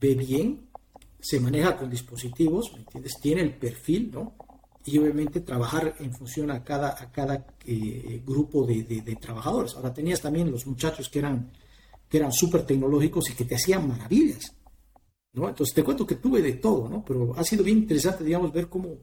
ve 0.00 0.14
bien, 0.14 0.68
se 1.20 1.40
maneja 1.40 1.76
con 1.76 1.90
dispositivos, 1.90 2.72
¿me 2.72 2.80
entiendes? 2.80 3.14
Tiene 3.20 3.42
el 3.42 3.54
perfil, 3.54 4.10
¿no? 4.12 4.34
y 4.88 4.98
obviamente 4.98 5.40
trabajar 5.40 5.96
en 5.98 6.12
función 6.12 6.50
a 6.50 6.64
cada, 6.64 6.90
a 6.90 7.12
cada 7.12 7.46
eh, 7.66 8.22
grupo 8.24 8.64
de, 8.64 8.82
de, 8.84 9.16
trabajadores. 9.16 9.74
Ahora 9.74 9.92
tenías 9.92 10.20
también 10.20 10.50
los 10.50 10.66
muchachos 10.66 11.10
que 11.10 11.18
eran, 11.18 11.50
que 12.08 12.16
eran 12.16 12.32
súper 12.32 12.64
tecnológicos 12.64 13.28
y 13.28 13.34
que 13.34 13.44
te 13.44 13.56
hacían 13.56 13.86
maravillas. 13.86 14.54
¿no? 15.34 15.48
Entonces 15.48 15.74
te 15.74 15.84
cuento 15.84 16.06
que 16.06 16.14
tuve 16.14 16.40
de 16.40 16.54
todo, 16.54 16.88
¿no? 16.88 17.04
pero 17.04 17.34
ha 17.36 17.44
sido 17.44 17.62
bien 17.64 17.78
interesante, 17.78 18.24
digamos, 18.24 18.50
ver 18.50 18.68
cómo, 18.68 18.96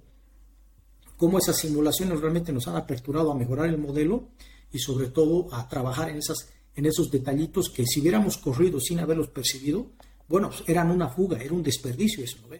cómo 1.17 1.37
esas 1.37 1.57
simulaciones 1.57 2.19
realmente 2.19 2.51
nos 2.51 2.67
han 2.67 2.77
aperturado 2.77 3.31
a 3.31 3.35
mejorar 3.35 3.67
el 3.67 3.77
modelo 3.77 4.29
y 4.71 4.79
sobre 4.79 5.07
todo 5.07 5.53
a 5.53 5.67
trabajar 5.67 6.09
en, 6.09 6.17
esas, 6.17 6.49
en 6.75 6.85
esos 6.85 7.09
detallitos 7.11 7.69
que 7.69 7.85
si 7.85 8.01
hubiéramos 8.01 8.37
corrido 8.37 8.79
sin 8.79 8.99
haberlos 8.99 9.29
percibido, 9.29 9.87
bueno, 10.27 10.49
pues 10.49 10.63
eran 10.67 10.91
una 10.91 11.09
fuga, 11.09 11.37
era 11.37 11.53
un 11.53 11.63
desperdicio 11.63 12.23
eso, 12.23 12.37
¿no? 12.41 12.55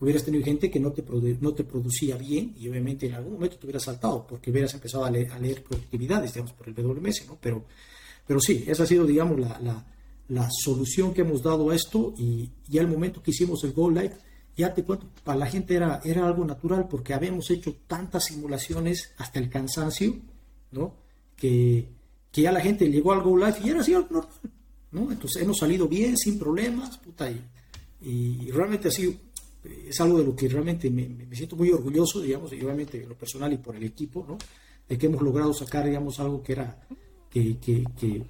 hubieras 0.00 0.24
tenido 0.24 0.44
gente 0.44 0.70
que 0.70 0.78
no 0.78 0.92
te, 0.92 1.02
no 1.40 1.54
te 1.54 1.64
producía 1.64 2.16
bien 2.16 2.54
y 2.58 2.68
obviamente 2.68 3.06
en 3.06 3.14
algún 3.14 3.34
momento 3.34 3.56
te 3.56 3.66
hubieras 3.66 3.84
saltado 3.84 4.26
porque 4.26 4.50
hubieras 4.50 4.74
empezado 4.74 5.04
a 5.04 5.10
leer, 5.10 5.32
a 5.32 5.38
leer 5.38 5.62
productividades, 5.62 6.34
digamos, 6.34 6.52
por 6.52 6.68
el 6.68 6.74
WMS, 6.74 7.26
¿no? 7.26 7.38
Pero, 7.40 7.64
pero 8.26 8.40
sí, 8.40 8.64
esa 8.66 8.82
ha 8.82 8.86
sido, 8.86 9.06
digamos, 9.06 9.40
la, 9.40 9.58
la, 9.60 9.84
la 10.28 10.48
solución 10.50 11.14
que 11.14 11.22
hemos 11.22 11.42
dado 11.42 11.70
a 11.70 11.74
esto 11.74 12.12
y 12.18 12.50
ya 12.68 12.82
el 12.82 12.88
momento 12.88 13.22
que 13.22 13.30
hicimos 13.30 13.64
el 13.64 13.72
Go 13.72 13.90
Live, 13.90 14.14
ya 14.56 14.74
te 14.74 14.84
cuento, 14.84 15.08
para 15.24 15.38
la 15.38 15.46
gente 15.46 15.74
era, 15.74 16.00
era 16.04 16.26
algo 16.26 16.44
natural 16.44 16.86
porque 16.88 17.14
habíamos 17.14 17.50
hecho 17.50 17.74
tantas 17.86 18.26
simulaciones 18.26 19.12
hasta 19.16 19.38
el 19.38 19.48
cansancio, 19.48 20.16
¿no? 20.70 20.94
Que, 21.36 21.88
que 22.30 22.42
ya 22.42 22.52
la 22.52 22.60
gente 22.60 22.88
llegó 22.88 23.12
al 23.12 23.22
Go 23.22 23.36
Live 23.36 23.56
y 23.64 23.70
era 23.70 23.80
así 23.80 23.92
normal, 23.92 24.28
¿no? 24.92 25.10
Entonces 25.10 25.42
hemos 25.42 25.58
salido 25.58 25.88
bien, 25.88 26.16
sin 26.16 26.38
problemas, 26.38 26.96
puta, 26.98 27.30
y, 27.30 27.40
y 28.00 28.50
realmente 28.50 28.88
ha 28.88 28.90
sido 28.90 29.14
es 29.64 30.00
algo 30.00 30.18
de 30.18 30.24
lo 30.24 30.36
que 30.36 30.48
realmente 30.48 30.90
me, 30.90 31.08
siento 31.34 31.56
muy 31.56 31.70
orgulloso, 31.70 32.20
digamos, 32.20 32.52
y 32.52 32.62
obviamente 32.62 33.02
en 33.02 33.08
lo 33.08 33.16
personal 33.16 33.52
y 33.52 33.58
por 33.58 33.76
el 33.76 33.84
equipo, 33.84 34.24
¿no? 34.26 34.36
De 34.88 34.98
que 34.98 35.06
hemos 35.06 35.22
logrado 35.22 35.54
sacar, 35.54 35.86
digamos, 35.86 36.20
algo 36.20 36.42
que 36.42 36.52
era, 36.52 36.86
que, 37.30 37.56
que, 37.58 38.22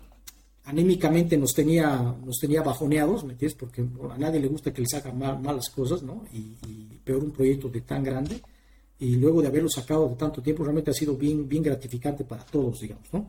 anímicamente 0.64 1.36
nos 1.36 1.52
tenía, 1.52 2.14
nos 2.24 2.39
tenía 2.39 2.62
bajoneados, 2.62 3.24
¿me 3.24 3.32
entiendes? 3.32 3.59
Porque 3.59 3.82
a 3.82 4.18
nadie 4.18 4.40
le 4.40 4.48
gusta 4.48 4.72
que 4.72 4.81
le 4.81 4.89
sacan 4.89 5.18
mal, 5.18 5.40
malas 5.40 5.68
cosas, 5.70 6.02
¿no? 6.02 6.24
Y, 6.32 6.98
peor 7.05 7.22
un 7.22 7.32
proyecto 7.32 7.68
de 7.68 7.82
tan 7.82 8.02
grande. 8.02 8.40
Y 9.05 9.16
luego 9.16 9.43
de 9.43 9.48
haberlo 9.48 9.68
sacado 9.68 10.09
de 10.09 10.16
tanto 10.16 10.40
tiempo, 10.40 10.62
realmente 10.62 10.90
ha 10.90 10.94
sido 10.94 11.16
bien, 11.16 11.48
bien 11.48 11.62
gratificante 11.62 12.24
para 12.24 12.44
todos, 12.44 12.81
digamos, 12.81 13.06
¿no? 13.12 13.26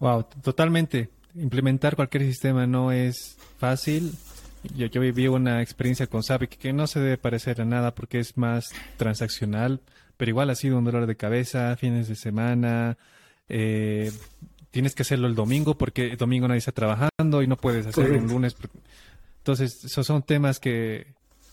Wow, 0.00 0.24
totalmente. 0.42 1.08
Implementar 1.34 1.96
cualquier 1.96 2.24
sistema 2.24 2.66
no 2.66 2.92
es 2.92 3.36
fácil 3.58 4.12
yo, 4.74 4.86
yo 4.86 5.00
viví 5.00 5.28
una 5.28 5.62
experiencia 5.62 6.06
con 6.06 6.22
Sabic 6.22 6.56
que 6.58 6.72
no 6.72 6.86
se 6.86 7.00
debe 7.00 7.18
parecer 7.18 7.60
a 7.60 7.64
nada 7.64 7.94
porque 7.94 8.18
es 8.18 8.36
más 8.36 8.68
transaccional, 8.96 9.80
pero 10.16 10.30
igual 10.30 10.50
ha 10.50 10.54
sido 10.54 10.78
un 10.78 10.84
dolor 10.84 11.06
de 11.06 11.16
cabeza, 11.16 11.76
fines 11.76 12.08
de 12.08 12.16
semana. 12.16 12.98
Eh, 13.48 14.10
tienes 14.70 14.94
que 14.94 15.02
hacerlo 15.02 15.26
el 15.28 15.34
domingo 15.34 15.78
porque 15.78 16.08
el 16.08 16.16
domingo 16.16 16.48
nadie 16.48 16.58
está 16.58 16.72
trabajando 16.72 17.42
y 17.42 17.46
no 17.46 17.56
puedes 17.56 17.86
hacerlo 17.86 18.18
un 18.18 18.28
lunes. 18.28 18.56
Entonces, 19.38 19.84
esos 19.84 20.06
son 20.06 20.22
temas 20.22 20.58
que, 20.58 21.06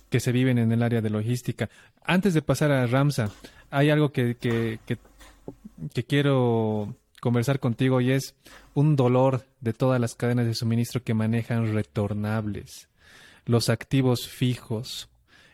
que 0.10 0.20
se 0.20 0.32
viven 0.32 0.58
en 0.58 0.72
el 0.72 0.84
área 0.84 1.02
de 1.02 1.10
logística. 1.10 1.70
Antes 2.04 2.34
de 2.34 2.42
pasar 2.42 2.72
a 2.72 2.86
Ramsa, 2.88 3.32
hay 3.70 3.90
algo 3.90 4.12
que, 4.12 4.36
que, 4.36 4.80
que, 4.86 6.04
quiero 6.04 6.96
conversar 7.22 7.60
contigo 7.60 8.02
y 8.02 8.12
es 8.12 8.36
un 8.74 8.96
dolor 8.96 9.46
de 9.62 9.74
todas 9.74 10.00
las 10.00 10.16
cadenas 10.16 10.46
de 10.46 10.54
suministro 10.54 11.04
que 11.04 11.14
manejan 11.14 11.74
retornables 11.74 12.88
los 13.46 13.70
activos 13.70 14.28
fijos, 14.28 15.10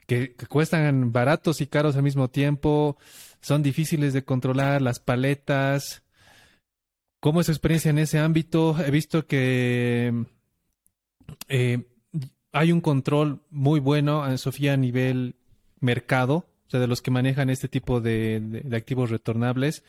que, 0.08 0.34
cuestan 0.50 1.12
baratos 1.12 1.62
y 1.62 1.68
caros 1.68 1.96
al 1.96 2.04
mismo 2.04 2.30
tiempo, 2.30 2.98
son 3.42 3.64
difíciles 3.64 4.14
de 4.14 4.24
controlar, 4.24 4.82
las 4.82 5.00
paletas. 5.00 6.04
¿Cómo 7.20 7.42
es 7.42 7.46
su 7.48 7.52
experiencia 7.52 7.90
en 7.90 8.00
ese 8.00 8.20
ámbito? 8.20 8.76
He 8.84 8.92
visto 8.92 9.28
que 9.28 10.26
eh, 11.48 11.86
hay 12.52 12.72
un 12.72 12.82
control 12.82 13.42
muy 13.50 13.80
bueno, 13.80 14.28
en 14.28 14.38
Sofía, 14.38 14.74
a 14.74 14.78
nivel 14.78 15.36
mercado, 15.80 16.46
o 16.68 16.70
sea, 16.70 16.80
de 16.80 16.88
los 16.88 17.02
que 17.02 17.12
manejan 17.12 17.50
este 17.50 17.68
tipo 17.68 18.02
de, 18.02 18.64
activos 18.74 19.10
retornables. 19.10 19.84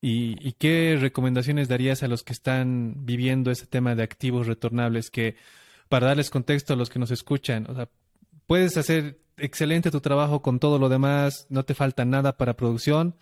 ¿Y, 0.00 0.36
¿Y, 0.46 0.52
qué 0.52 0.96
recomendaciones 1.00 1.68
darías 1.68 2.04
a 2.04 2.08
los 2.08 2.22
que 2.22 2.32
están 2.32 3.04
viviendo 3.04 3.50
ese 3.50 3.66
tema 3.66 3.96
de 3.96 4.04
activos 4.04 4.46
retornables 4.46 5.10
que 5.10 5.34
para 5.88 6.06
darles 6.08 6.30
contexto 6.30 6.74
a 6.74 6.76
los 6.76 6.90
que 6.90 6.98
nos 6.98 7.10
escuchan. 7.10 7.66
O 7.68 7.74
sea, 7.74 7.88
puedes 8.46 8.76
hacer 8.76 9.18
excelente 9.36 9.90
tu 9.90 10.00
trabajo 10.00 10.42
con 10.42 10.58
todo 10.58 10.78
lo 10.78 10.88
demás, 10.88 11.46
no 11.48 11.64
te 11.64 11.74
falta 11.74 12.04
nada 12.04 12.36
para 12.36 12.54
producción, 12.54 13.14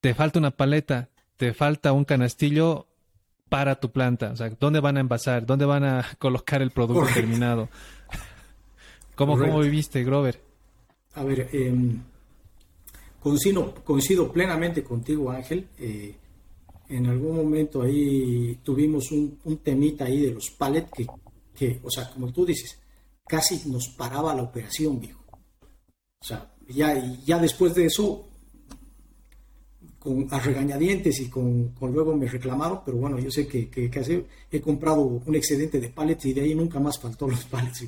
te 0.00 0.14
falta 0.14 0.38
una 0.38 0.50
paleta, 0.50 1.08
te 1.36 1.54
falta 1.54 1.92
un 1.92 2.04
canastillo 2.04 2.88
para 3.48 3.76
tu 3.76 3.90
planta. 3.90 4.32
O 4.32 4.36
sea, 4.36 4.50
¿dónde 4.50 4.80
van 4.80 4.96
a 4.96 5.00
envasar? 5.00 5.46
¿Dónde 5.46 5.64
van 5.64 5.84
a 5.84 6.04
colocar 6.18 6.62
el 6.62 6.70
producto 6.70 7.12
terminado? 7.14 7.68
¿Cómo, 9.14 9.38
¿Cómo, 9.38 9.60
viviste, 9.60 10.02
Grover? 10.02 10.40
A 11.14 11.24
ver, 11.24 11.48
em, 11.52 12.00
coincido, 13.20 13.74
coincido, 13.84 14.32
plenamente 14.32 14.82
contigo, 14.82 15.30
Ángel. 15.30 15.68
Eh, 15.78 16.16
en 16.88 17.06
algún 17.06 17.36
momento 17.36 17.82
ahí 17.82 18.58
tuvimos 18.62 19.10
un, 19.10 19.38
un 19.44 19.56
temita 19.58 20.04
ahí 20.04 20.20
de 20.20 20.32
los 20.32 20.50
pallets 20.50 20.90
que 20.90 21.06
que, 21.54 21.80
o 21.82 21.90
sea, 21.90 22.10
como 22.10 22.32
tú 22.32 22.44
dices, 22.44 22.78
casi 23.26 23.68
nos 23.70 23.88
paraba 23.88 24.34
la 24.34 24.42
operación, 24.42 25.00
viejo. 25.00 25.22
O 26.20 26.24
sea, 26.24 26.52
ya, 26.68 26.94
ya 27.24 27.38
después 27.38 27.74
de 27.74 27.86
eso, 27.86 28.28
con 30.04 30.28
a 30.30 30.38
regañadientes 30.38 31.18
y 31.20 31.30
con, 31.30 31.70
con, 31.70 31.90
luego 31.90 32.14
me 32.14 32.28
reclamaron, 32.28 32.80
pero 32.84 32.98
bueno, 32.98 33.18
yo 33.18 33.30
sé 33.30 33.46
que, 33.46 33.70
que, 33.70 33.90
he 34.52 34.60
comprado 34.60 35.00
un 35.00 35.34
excedente 35.34 35.80
de 35.80 35.88
pallets 35.88 36.26
y 36.26 36.34
de 36.34 36.42
ahí 36.42 36.54
nunca 36.54 36.78
más 36.78 36.98
faltó 37.00 37.26
los 37.26 37.44
pallets. 37.50 37.86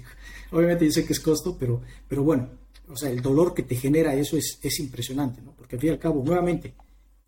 Obviamente 0.51 0.87
yo 0.87 0.93
sé 0.93 1.05
que 1.05 1.13
es 1.13 1.21
costo, 1.21 1.59
pero, 1.59 1.83
pero 2.09 2.23
bueno, 2.23 2.49
o 2.89 2.97
sea, 2.97 3.11
el 3.11 3.21
dolor 3.21 3.53
que 3.53 3.65
te 3.65 3.77
genera 3.77 4.15
eso 4.15 4.39
es, 4.39 4.59
es 4.63 4.81
impresionante, 4.81 5.43
¿no? 5.43 5.53
Porque 5.53 5.77
al 5.77 5.81
fin 5.81 5.91
y 5.91 5.93
al 5.93 5.99
cabo, 5.99 6.23
nuevamente, 6.25 6.73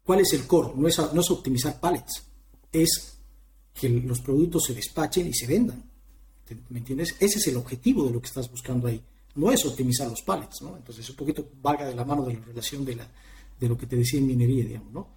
¿cuál 0.02 0.20
es 0.20 0.32
el 0.32 0.46
core? 0.46 0.72
No 0.74 0.88
es, 0.88 0.98
no 1.12 1.20
es 1.20 1.30
optimizar 1.30 1.78
pallets, 1.78 2.22
es 2.72 3.18
que 3.74 3.90
los 3.90 4.20
productos 4.20 4.64
se 4.64 4.74
despachen 4.74 5.26
y 5.28 5.34
se 5.34 5.46
vendan. 5.46 5.84
¿Me 6.70 6.78
entiendes? 6.78 7.14
Ese 7.20 7.38
es 7.38 7.46
el 7.48 7.58
objetivo 7.58 8.06
de 8.06 8.12
lo 8.12 8.22
que 8.22 8.28
estás 8.28 8.50
buscando 8.50 8.88
ahí. 8.88 9.02
No 9.34 9.52
es 9.52 9.66
optimizar 9.66 10.08
los 10.08 10.22
pallets, 10.22 10.62
¿no? 10.62 10.78
Entonces, 10.78 11.08
un 11.10 11.16
poquito 11.16 11.46
valga 11.60 11.84
de 11.84 11.94
la 11.94 12.06
mano 12.06 12.24
de 12.24 12.34
la 12.34 12.40
relación 12.40 12.86
de 12.86 12.96
la, 12.96 13.06
de 13.58 13.68
lo 13.68 13.76
que 13.76 13.86
te 13.86 13.96
decía 13.96 14.20
en 14.20 14.26
minería, 14.26 14.64
digamos, 14.64 14.92
¿no? 14.92 15.08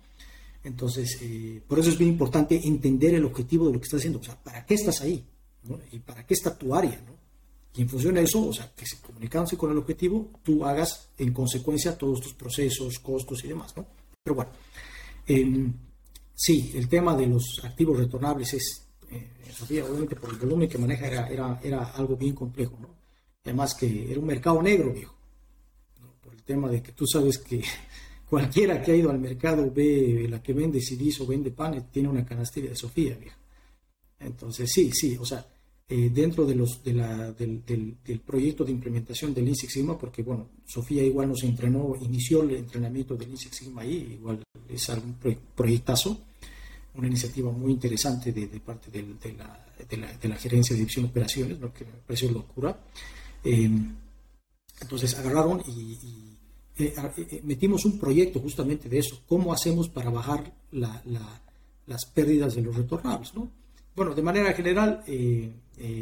Entonces, 0.64 1.18
eh, 1.22 1.62
por 1.68 1.80
eso 1.80 1.90
es 1.90 1.98
bien 1.98 2.12
importante 2.12 2.60
entender 2.64 3.16
el 3.16 3.26
objetivo 3.26 3.68
de 3.68 3.74
lo 3.74 3.80
que 3.80 3.86
estás 3.86 4.00
haciendo, 4.00 4.20
o 4.20 4.24
sea, 4.24 4.42
¿para 4.42 4.66
qué 4.66 4.76
estás 4.76 5.02
ahí? 5.02 5.26
¿Y 5.92 6.00
para 6.00 6.26
qué 6.26 6.34
está 6.34 6.56
tu 6.56 6.74
área? 6.76 7.02
¿no? 7.06 7.14
Y 7.76 7.82
en 7.82 7.90
función 7.90 8.16
de 8.16 8.24
eso, 8.24 8.48
o 8.48 8.54
sea, 8.54 8.72
que 8.76 8.86
se 8.86 9.00
comunicándose 9.00 9.58
con 9.58 9.72
el 9.72 9.78
objetivo, 9.78 10.30
tú 10.44 10.66
hagas 10.66 11.10
en 11.18 11.34
consecuencia 11.34 11.98
todos 11.98 12.22
tus 12.22 12.34
procesos, 12.34 13.00
costos 13.00 13.44
y 13.44 13.48
demás, 13.48 13.76
¿no? 13.78 13.88
Pero 14.22 14.36
bueno, 14.36 14.52
em, 15.26 15.74
sí, 16.34 16.72
el 16.76 16.88
tema 16.90 17.16
de 17.16 17.28
los 17.28 17.62
activos 17.64 17.98
retornables 17.98 18.54
es, 18.54 18.88
eh, 19.10 19.32
Sofía, 19.52 19.86
obviamente 19.86 20.16
por 20.16 20.30
el 20.30 20.38
volumen 20.38 20.70
que 20.70 20.78
maneja 20.78 21.08
era, 21.08 21.28
era, 21.28 21.60
era 21.64 21.84
algo 21.92 22.18
bien 22.18 22.36
complejo, 22.36 22.78
¿no? 22.80 22.90
Además 23.44 23.74
que 23.74 24.12
era 24.12 24.20
un 24.20 24.28
mercado 24.28 24.62
negro, 24.62 24.94
viejo, 24.94 25.16
por 26.22 26.34
el 26.34 26.44
tema 26.44 26.70
de 26.70 26.84
que 26.84 26.92
tú 26.92 27.08
sabes 27.08 27.38
que 27.38 27.64
Cualquiera 28.32 28.82
que 28.82 28.94
ha 28.94 28.96
ido 28.96 29.12
al 29.12 29.20
mercado 29.20 29.70
ve 29.70 30.26
la 30.30 30.42
que 30.42 30.54
vende 30.54 30.80
CDs 30.80 31.20
o 31.20 31.28
vende 31.28 31.52
panes, 31.52 31.92
tiene 31.92 32.08
una 32.08 32.26
canastilla 32.26 32.70
de 32.70 32.78
Sofía, 32.78 33.14
vieja. 33.18 33.36
Entonces, 34.22 34.72
sí, 34.72 34.90
sí, 34.94 35.18
o 35.20 35.26
sea, 35.26 35.46
eh, 35.90 36.10
dentro 36.14 36.46
de 36.46 36.56
los, 36.56 36.82
de 36.82 36.94
la, 36.94 37.34
del, 37.34 37.66
del, 37.66 38.20
proyecto 38.22 38.64
de 38.64 38.72
implementación 38.72 39.34
del 39.34 39.44
Lean 39.44 39.58
Sigma, 39.58 39.98
porque 39.98 40.24
bueno, 40.24 40.48
Sofía 40.66 41.04
igual 41.04 41.28
nos 41.28 41.44
entrenó, 41.44 41.94
inició 42.02 42.44
el 42.44 42.52
entrenamiento 42.52 43.18
del 43.18 43.28
Lean 43.28 43.38
Sigma 43.38 43.82
ahí, 43.82 44.18
igual 44.18 44.42
es 44.70 44.88
un 44.88 45.18
proyectazo, 45.54 46.18
una 46.96 47.08
iniciativa 47.08 47.52
muy 47.52 47.74
interesante 47.74 48.32
de, 48.32 48.48
parte 48.62 48.90
de, 48.90 49.02
la, 49.34 49.66
de, 49.90 49.98
la, 49.98 50.14
de, 50.14 50.30
la, 50.30 50.36
gerencia 50.38 50.74
de 50.74 50.80
división 50.80 51.04
de 51.04 51.12
operaciones, 51.12 51.60
lo 51.60 51.74
que 51.74 51.84
me 51.84 51.92
pareció 52.08 52.32
locura. 52.32 52.80
Eh, 53.44 53.70
entonces 54.80 55.20
agarraron 55.20 55.62
y 55.68 55.96
eh, 55.96 56.31
eh, 56.78 57.42
metimos 57.44 57.86
un 57.86 58.00
proyecto 58.00 58.40
justamente 58.40 58.90
de 58.90 59.00
eso, 59.00 59.22
cómo 59.28 59.54
hacemos 59.54 59.90
para 59.90 60.10
bajar 60.10 60.54
las 60.72 62.06
pérdidas 62.14 62.56
de 62.56 62.62
los 62.62 62.76
retornables. 62.76 63.34
¿no? 63.36 63.52
Bueno, 63.96 64.14
de 64.14 64.22
manera 64.22 64.54
general, 64.54 65.04
eh, 65.08 65.52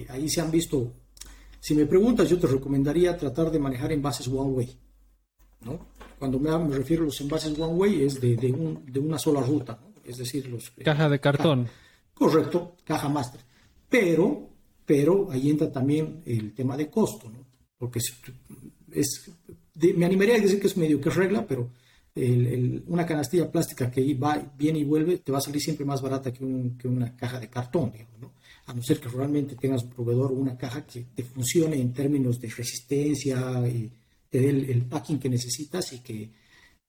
ahí 0.10 0.30
se 0.30 0.41
han 0.41 0.52
visto, 0.52 0.94
si 1.60 1.74
me 1.74 1.86
preguntas, 1.86 2.30
yo 2.30 2.40
te 2.40 2.48
recomendaría 2.48 3.18
tratar 3.18 3.52
de 3.52 3.60
manejar 3.60 3.91
envases 3.91 4.28
one 4.28 4.52
way. 4.52 4.78
¿no? 5.62 5.88
Cuando 6.18 6.40
me, 6.40 6.76
refiero 6.76 7.04
a 7.04 7.06
los 7.08 7.22
envases 7.22 7.58
one 7.58 7.74
way 7.74 8.04
es 8.04 8.20
de, 8.22 8.36
de, 8.36 9.00
una 9.00 9.18
sola 9.18 9.41
ruta, 9.41 9.80
es 10.06 10.18
decir, 10.18 10.48
los... 10.48 10.72
Caja 10.84 11.10
de 11.10 11.20
cartón. 11.20 11.68
correcto, 12.14 12.76
caja 12.84 13.10
master. 13.10 13.41
Pero, 13.90 14.50
pero 14.86 15.32
ahí 15.32 15.50
entra 15.50 15.72
también 15.72 16.22
el 16.26 16.54
tema 16.54 16.78
de 16.78 16.90
costo, 16.90 17.30
¿no? 17.30 17.50
porque 17.80 18.00
es 18.91 19.32
me 19.95 20.06
animaría 20.06 20.35
a 20.35 20.39
decir 20.39 20.60
que 20.60 20.68
es 20.68 20.77
medio 20.77 20.99
que 20.99 21.10
es 21.10 21.15
regla, 21.15 21.45
pero 21.47 21.69
una 22.88 23.06
canastilla 23.06 23.49
plástica 23.51 23.89
que 23.89 24.14
va, 24.15 24.51
viene 24.57 24.80
y 24.80 24.84
vuelve 24.84 25.19
te 25.19 25.31
va 25.31 25.38
a 25.38 25.41
salir 25.41 25.61
siempre 25.61 25.85
más 25.85 26.01
barata 26.01 26.34
que, 26.34 26.43
una 26.43 27.15
caja 27.15 27.39
de 27.39 27.49
cartón, 27.49 27.91
digamos. 27.91 28.31
A 28.65 28.73
no 28.73 28.84
ser 28.84 28.99
que 28.99 29.10
realmente 29.10 29.56
tengas 29.56 29.84
un 29.84 29.89
proveedor 29.89 30.31
o 30.31 30.35
una 30.35 30.57
caja 30.57 30.85
que 30.85 31.06
te 31.15 31.23
funcione 31.23 31.80
en 31.80 31.93
términos 31.93 32.39
de 32.39 32.49
resistencia 32.49 33.68
y 33.68 33.91
te 34.30 34.39
dé 34.39 34.49
el, 34.49 34.85
packing 34.85 35.18
que 35.18 35.30
necesitas 35.30 35.91
y 35.93 35.99
que 35.99 36.30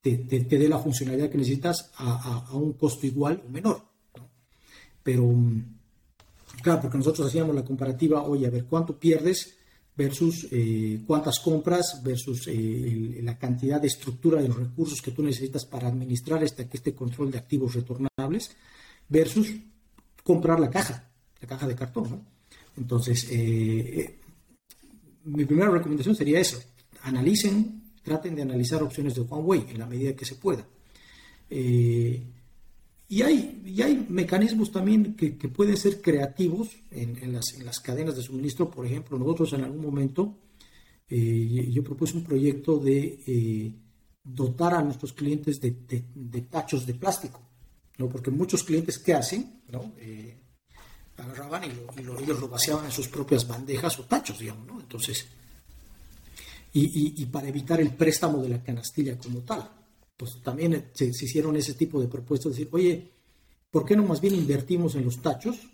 te, 0.02 0.16
dé 0.18 0.68
la 0.68 0.78
funcionalidad 0.78 1.30
que 1.30 1.38
necesitas 1.38 1.90
a, 1.96 2.50
un 2.52 2.74
costo 2.74 3.06
igual 3.06 3.42
o 3.46 3.50
menor. 3.50 3.82
Pero, 5.02 5.26
mm, 5.26 5.64
claro, 6.62 6.82
porque 6.82 6.98
nosotros 6.98 7.28
hacíamos 7.28 7.54
la 7.54 7.64
comparativa, 7.64 8.22
oye, 8.24 8.46
a 8.46 8.50
ver, 8.50 8.64
¿cuánto 8.64 8.98
pierdes? 8.98 9.56
Versus 10.00 10.48
eh, 10.50 11.02
cuántas 11.06 11.40
compras, 11.40 12.00
versus 12.02 12.48
eh, 12.48 13.20
la 13.22 13.36
cantidad 13.36 13.78
de 13.78 13.88
estructura 13.88 14.40
de 14.40 14.48
los 14.48 14.56
recursos 14.56 15.02
que 15.02 15.10
tú 15.10 15.22
necesitas 15.22 15.66
para 15.66 15.88
administrar 15.88 16.42
este, 16.42 16.66
este 16.72 16.94
control 16.94 17.30
de 17.30 17.36
activos 17.36 17.74
retornables, 17.74 18.56
versus 19.10 19.52
comprar 20.24 20.58
la 20.58 20.70
caja, 20.70 21.06
la 21.42 21.46
caja 21.46 21.68
de 21.68 21.74
cartón. 21.74 22.24
Entonces, 22.78 23.28
eh, 23.30 24.16
mi 25.24 25.44
primera 25.44 25.70
recomendación 25.70 26.16
sería 26.16 26.40
eso, 26.40 26.58
analicen, 27.02 27.82
traten 28.02 28.34
de 28.34 28.40
analizar 28.40 28.82
opciones 28.82 29.14
de 29.14 29.20
one 29.28 29.42
way 29.42 29.66
en 29.68 29.80
la 29.80 29.86
medida 29.86 30.16
que 30.16 30.24
se 30.24 30.36
pueda. 30.36 30.64
Y 33.10 33.22
hay, 33.22 33.60
y 33.66 33.82
hay 33.82 34.06
mecanismos 34.08 34.70
también 34.70 35.16
que, 35.16 35.36
que 35.36 35.48
pueden 35.48 35.76
ser 35.76 36.00
creativos 36.00 36.68
en, 36.92 37.18
en, 37.20 37.32
las, 37.32 37.54
en, 37.54 37.66
las, 37.66 37.80
cadenas 37.80 38.14
de 38.14 38.22
suministro. 38.22 38.70
Por 38.70 38.86
ejemplo, 38.86 39.18
nosotros 39.18 39.52
en 39.52 39.64
algún 39.64 39.82
momento, 39.82 40.38
eh, 41.08 41.68
yo 41.72 41.82
propuse 41.82 42.16
un 42.16 42.22
proyecto 42.22 42.78
de 42.78 43.20
eh, 43.26 43.72
dotar 44.22 44.74
a 44.74 44.82
nuestros 44.82 45.12
clientes 45.12 45.60
de, 45.60 45.74
de, 46.14 46.42
tachos 46.42 46.86
de 46.86 46.94
plástico, 46.94 47.40
¿no? 47.98 48.08
porque 48.08 48.30
muchos 48.30 48.62
clientes, 48.62 49.00
¿qué 49.00 49.12
hacen? 49.12 49.60
¿no? 49.72 49.92
Eh, 49.98 50.38
agarraban 51.16 51.64
y, 51.64 52.02
lo, 52.04 52.16
ellos 52.16 52.38
lo 52.38 52.48
vaciaban 52.48 52.84
en 52.84 52.92
sus 52.92 53.08
propias 53.08 53.44
bandejas 53.44 53.98
o 53.98 54.04
tachos, 54.04 54.38
digamos. 54.38 54.68
¿no? 54.68 54.78
Entonces, 54.78 55.26
y, 56.72 56.84
y, 56.84 57.22
y 57.22 57.26
para 57.26 57.48
evitar 57.48 57.80
el 57.80 57.92
préstamo 57.92 58.40
de 58.40 58.50
la 58.50 58.62
canastilla 58.62 59.18
como 59.18 59.40
tal 59.40 59.79
pues 60.20 60.42
también 60.42 60.90
se, 60.92 61.06
hicieron 61.06 61.56
ese 61.56 61.72
tipo 61.72 61.98
de 61.98 62.06
propuestas, 62.06 62.52
decir, 62.52 62.68
oye, 62.72 63.10
¿por 63.70 63.86
qué 63.86 63.96
no 63.96 64.04
más 64.04 64.20
bien 64.20 64.34
invertimos 64.34 64.94
en 64.94 65.06
los 65.06 65.22
tachos? 65.22 65.66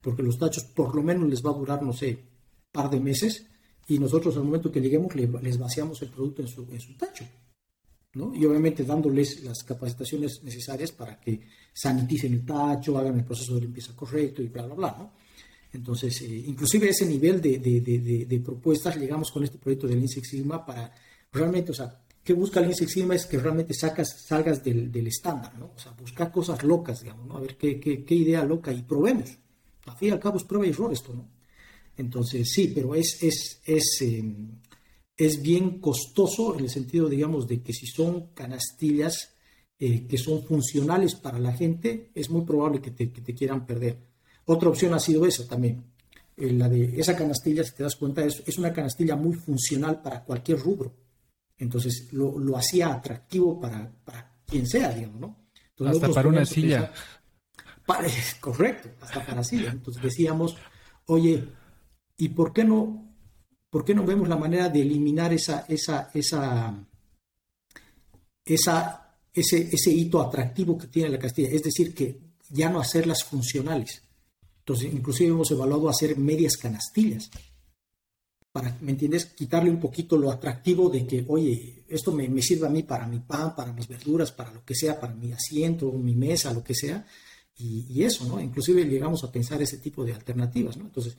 Porque 0.00 0.22
los 0.22 0.38
tachos 0.38 0.64
por 0.64 0.94
lo 0.94 1.02
menos 1.02 1.28
les 1.28 1.44
va 1.44 1.50
a 1.50 1.58
durar, 1.58 1.82
no 1.82 1.92
sé, 1.92 2.18
par 2.72 2.88
de 2.88 2.98
meses 2.98 3.44
y 3.86 3.98
nosotros 3.98 4.38
al 4.38 4.44
momento 4.44 4.72
que 4.72 4.80
lleguemos 4.80 5.14
les 5.14 5.58
vaciamos 5.58 6.00
el 6.00 6.08
producto 6.08 6.40
en 6.40 6.48
su, 6.48 6.62
en 6.62 6.80
su 6.80 6.96
tacho. 6.96 7.26
¿no? 8.14 8.34
Y 8.34 8.46
obviamente 8.46 8.84
dándoles 8.84 9.44
las 9.44 9.62
capacitaciones 9.64 10.42
necesarias 10.42 10.92
para 10.92 11.20
que 11.20 11.42
saniticen 11.74 12.32
el 12.32 12.46
tacho, 12.46 12.96
hagan 12.96 13.18
el 13.18 13.24
proceso 13.24 13.54
de 13.54 13.60
limpieza 13.60 13.94
correcto 13.94 14.40
y 14.40 14.48
bla, 14.48 14.64
bla, 14.64 14.74
bla. 14.74 14.96
¿no? 14.98 15.12
Entonces, 15.74 16.22
eh, 16.22 16.44
inclusive 16.46 16.88
ese 16.88 17.04
nivel 17.04 17.42
de, 17.42 17.58
de, 17.58 18.26
de, 18.26 18.40
propuestas 18.40 18.96
llegamos 18.96 19.30
con 19.30 19.44
este 19.44 19.58
proyecto 19.58 19.86
del 19.86 19.98
Lean 19.98 20.08
Sigma 20.08 20.64
para 20.64 20.90
realmente, 21.30 21.72
o 21.72 21.74
sea, 21.74 22.03
¿Qué 22.24 22.32
busca 22.32 22.60
el 22.60 22.74
Sigma? 22.74 23.14
Es 23.14 23.26
que 23.26 23.38
realmente 23.38 23.74
sacas, 23.74 24.24
salgas 24.26 24.64
del, 24.64 24.90
del 24.90 25.08
estándar, 25.08 25.58
¿no? 25.58 25.72
O 25.76 25.78
sea, 25.78 25.92
buscar 25.92 26.32
cosas 26.32 26.62
locas, 26.64 27.02
digamos, 27.02 27.26
¿no? 27.26 27.36
A 27.36 27.40
ver 27.40 27.58
qué, 27.58 27.78
qué, 27.78 28.02
qué, 28.02 28.14
idea 28.14 28.42
loca 28.44 28.72
y 28.72 28.82
probemos. 28.82 29.36
Al 29.84 29.96
fin 29.98 30.08
y 30.08 30.12
al 30.12 30.20
cabo 30.20 30.38
es 30.38 30.44
prueba 30.44 30.66
y 30.66 30.70
error 30.70 30.90
esto, 30.90 31.12
¿no? 31.12 31.28
Entonces, 31.98 32.50
sí, 32.50 32.72
pero 32.74 32.94
es, 32.94 33.22
es, 33.22 33.60
es, 33.66 33.98
em, 34.00 34.58
es 35.14 35.42
bien 35.42 35.80
costoso 35.80 36.54
en 36.54 36.64
el 36.64 36.70
sentido, 36.70 37.10
digamos, 37.10 37.46
de 37.46 37.62
que 37.62 37.74
si 37.74 37.86
son 37.86 38.28
canastillas 38.28 39.34
eh, 39.78 40.06
que 40.06 40.16
son 40.16 40.42
funcionales 40.44 41.16
para 41.16 41.38
la 41.38 41.52
gente, 41.52 42.10
es 42.14 42.30
muy 42.30 42.46
probable 42.46 42.80
que 42.80 42.90
te, 42.90 43.12
que 43.12 43.20
te 43.20 43.34
quieran 43.34 43.66
perder. 43.66 43.98
Otra 44.46 44.70
opción 44.70 44.94
ha 44.94 44.98
sido 44.98 45.26
esa 45.26 45.46
también. 45.46 45.84
Eh, 46.38 46.52
la 46.52 46.70
de 46.70 46.98
esa 46.98 47.14
canastilla, 47.14 47.64
si 47.64 47.74
te 47.74 47.82
das 47.82 47.96
cuenta, 47.96 48.24
es, 48.24 48.42
es 48.46 48.56
una 48.56 48.72
canastilla 48.72 49.14
muy 49.14 49.34
funcional 49.34 50.00
para 50.00 50.24
cualquier 50.24 50.58
rubro 50.58 51.03
entonces 51.58 52.12
lo, 52.12 52.38
lo 52.38 52.56
hacía 52.56 52.92
atractivo 52.92 53.60
para, 53.60 53.90
para, 54.04 54.32
quien 54.46 54.66
sea, 54.66 54.90
digamos, 54.90 55.20
¿no? 55.20 55.44
hasta 55.88 56.08
para 56.10 56.28
una 56.28 56.44
silla. 56.44 56.92
correcto, 58.40 58.90
hasta 59.00 59.24
para 59.24 59.44
silla. 59.44 59.70
Entonces 59.70 60.02
decíamos, 60.02 60.56
oye, 61.06 61.48
¿y 62.16 62.28
por 62.30 62.52
qué 62.52 62.64
no, 62.64 63.16
por 63.70 63.84
qué 63.84 63.94
no 63.94 64.04
vemos 64.04 64.28
la 64.28 64.36
manera 64.36 64.68
de 64.68 64.82
eliminar 64.82 65.32
esa, 65.32 65.64
esa, 65.68 66.10
esa, 66.14 66.86
esa, 68.44 69.18
ese, 69.32 69.68
ese 69.72 69.90
hito 69.90 70.20
atractivo 70.20 70.78
que 70.78 70.88
tiene 70.88 71.10
la 71.10 71.18
Castilla? 71.18 71.48
Es 71.50 71.62
decir, 71.62 71.94
que 71.94 72.20
ya 72.50 72.68
no 72.68 72.80
hacerlas 72.80 73.24
funcionales. 73.24 74.02
Entonces, 74.58 74.92
inclusive 74.92 75.30
hemos 75.30 75.50
evaluado 75.50 75.88
hacer 75.88 76.16
medias 76.16 76.56
canastillas 76.56 77.30
para, 78.54 78.78
¿me 78.82 78.92
entiendes? 78.92 79.24
Quitarle 79.26 79.68
un 79.68 79.80
poquito 79.80 80.16
lo 80.16 80.30
atractivo 80.30 80.88
de 80.88 81.04
que, 81.04 81.24
oye, 81.26 81.82
esto 81.88 82.12
me, 82.12 82.28
me, 82.28 82.40
sirve 82.40 82.68
a 82.68 82.70
mí 82.70 82.84
para 82.84 83.04
mi 83.04 83.18
pan, 83.18 83.52
para 83.56 83.72
mis 83.72 83.88
verduras, 83.88 84.30
para 84.30 84.52
lo 84.52 84.64
que 84.64 84.76
sea, 84.76 85.00
para 85.00 85.12
mi 85.12 85.32
asiento, 85.32 85.90
mi 85.90 86.14
mesa, 86.14 86.52
lo 86.52 86.62
que 86.62 86.72
sea, 86.72 87.04
y, 87.56 88.00
eso, 88.04 88.24
¿no? 88.26 88.40
Inclusive 88.40 88.84
llegamos 88.84 89.24
a 89.24 89.32
pensar 89.32 89.60
ese 89.60 89.78
tipo 89.78 90.04
de 90.04 90.14
alternativas, 90.14 90.76
¿no? 90.76 90.84
Entonces, 90.84 91.16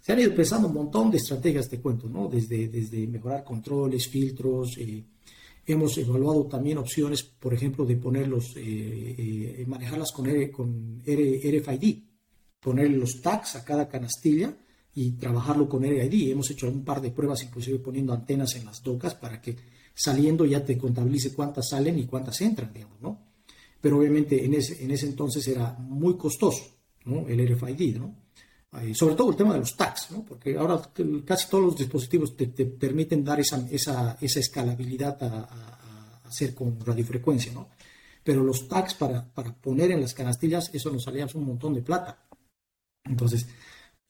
se 0.00 0.12
han 0.12 0.18
ido 0.18 0.34
pensando 0.34 0.66
un 0.66 0.74
montón 0.74 1.08
de 1.12 1.18
estrategias, 1.18 1.68
te 1.68 1.80
cuento, 1.80 2.08
¿no? 2.08 2.26
Desde, 2.26 2.66
desde 2.66 3.06
mejorar 3.06 3.44
controles, 3.44 4.08
filtros, 4.08 4.76
eh, 4.78 5.04
Hemos 5.64 5.96
evaluado 5.96 6.46
también 6.46 6.78
opciones, 6.78 7.22
por 7.22 7.54
ejemplo, 7.54 7.86
de 7.86 7.94
ponerlos, 7.94 8.54
eh, 8.56 9.64
manejarlas 9.68 10.10
con, 10.10 10.26
con 10.48 11.00
RFID, 11.06 12.02
poner 12.58 12.90
los 12.90 13.22
tags 13.22 13.54
a 13.54 13.64
cada 13.64 13.88
canastilla 13.88 14.56
y 14.94 15.12
trabajarlo 15.12 15.68
con 15.68 15.84
RFID. 15.84 16.30
Hemos 16.30 16.50
hecho 16.50 16.68
un 16.68 16.84
par 16.84 17.00
de 17.00 17.10
pruebas, 17.10 17.42
inclusive 17.42 17.78
poniendo 17.78 18.12
antenas 18.12 18.54
en 18.56 18.66
las 18.66 18.82
docas 18.82 19.14
para 19.14 19.40
que 19.40 19.56
saliendo 19.94 20.44
ya 20.44 20.64
te 20.64 20.78
contabilice 20.78 21.32
cuántas 21.32 21.68
salen 21.68 21.98
y 21.98 22.06
cuántas 22.06 22.40
entran, 22.40 22.72
digamos, 22.72 23.00
¿no? 23.00 23.20
Pero 23.80 23.98
obviamente 23.98 24.44
en 24.44 24.54
ese, 24.54 24.82
en 24.82 24.90
ese 24.90 25.06
entonces 25.06 25.46
era 25.48 25.72
muy 25.72 26.16
costoso, 26.16 26.62
¿no? 27.04 27.26
El 27.26 27.46
RFID, 27.46 27.96
¿no? 27.96 28.22
sobre 28.94 29.14
todo 29.14 29.30
el 29.30 29.36
tema 29.36 29.52
de 29.52 29.60
los 29.60 29.76
tags, 29.76 30.12
¿no? 30.12 30.24
porque 30.24 30.56
ahora 30.56 30.80
casi 31.26 31.50
todos 31.50 31.64
los 31.64 31.76
dispositivos 31.76 32.34
te, 32.34 32.46
permiten 32.46 33.22
dar 33.22 33.38
esa, 33.38 33.68
esa, 33.70 34.16
esa 34.18 34.40
escalabilidad 34.40 35.22
a, 35.22 35.40
a, 35.40 36.22
hacer 36.26 36.54
con 36.54 36.80
radiofrecuencia, 36.80 37.52
¿no? 37.52 37.68
Pero 38.24 38.42
los 38.42 38.68
tags 38.68 38.94
para, 38.94 39.28
para, 39.34 39.52
poner 39.52 39.90
en 39.90 40.00
las 40.00 40.14
canastillas, 40.14 40.70
eso 40.72 40.90
nos 40.90 41.02
salía 41.02 41.26
un 41.34 41.44
montón 41.44 41.74
de 41.74 41.82
plata. 41.82 42.24
Entonces, 43.04 43.46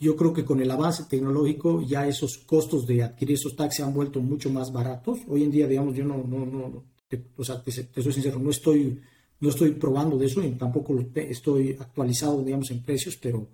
yo 0.03 0.17
creo 0.17 0.33
que 0.33 0.45
con 0.45 0.61
el 0.61 0.71
avance 0.71 1.05
tecnológico 1.05 1.81
ya 1.81 2.09
esos 2.09 2.39
costos 2.39 2.87
de 2.87 3.05
adquirir 3.05 3.37
esos 3.37 3.55
tags 3.55 3.77
se 3.77 3.85
han 3.85 3.95
vuelto 3.95 4.21
mucho 4.21 4.51
más 4.51 4.73
baratos. 4.73 5.21
Hoy 5.29 5.45
en 5.45 5.53
día, 5.53 5.69
digamos, 5.69 5.95
yo 5.95 6.05
no, 6.05 6.25
no, 6.25 6.45
no 6.45 6.85
te, 7.07 7.25
o 7.37 7.45
sea, 7.45 7.63
te, 7.63 7.73
soy 7.73 8.13
sincero, 8.13 8.41
no 8.41 8.51
estoy, 8.51 9.01
no 9.39 9.49
estoy 9.49 9.71
probando 9.73 10.19
de 10.19 10.27
eso 10.27 10.43
y 10.43 10.51
tampoco 10.53 10.99
estoy 11.15 11.77
actualizado, 11.79 12.43
digamos, 12.43 12.69
en 12.73 12.83
precios, 12.83 13.17
pero 13.17 13.49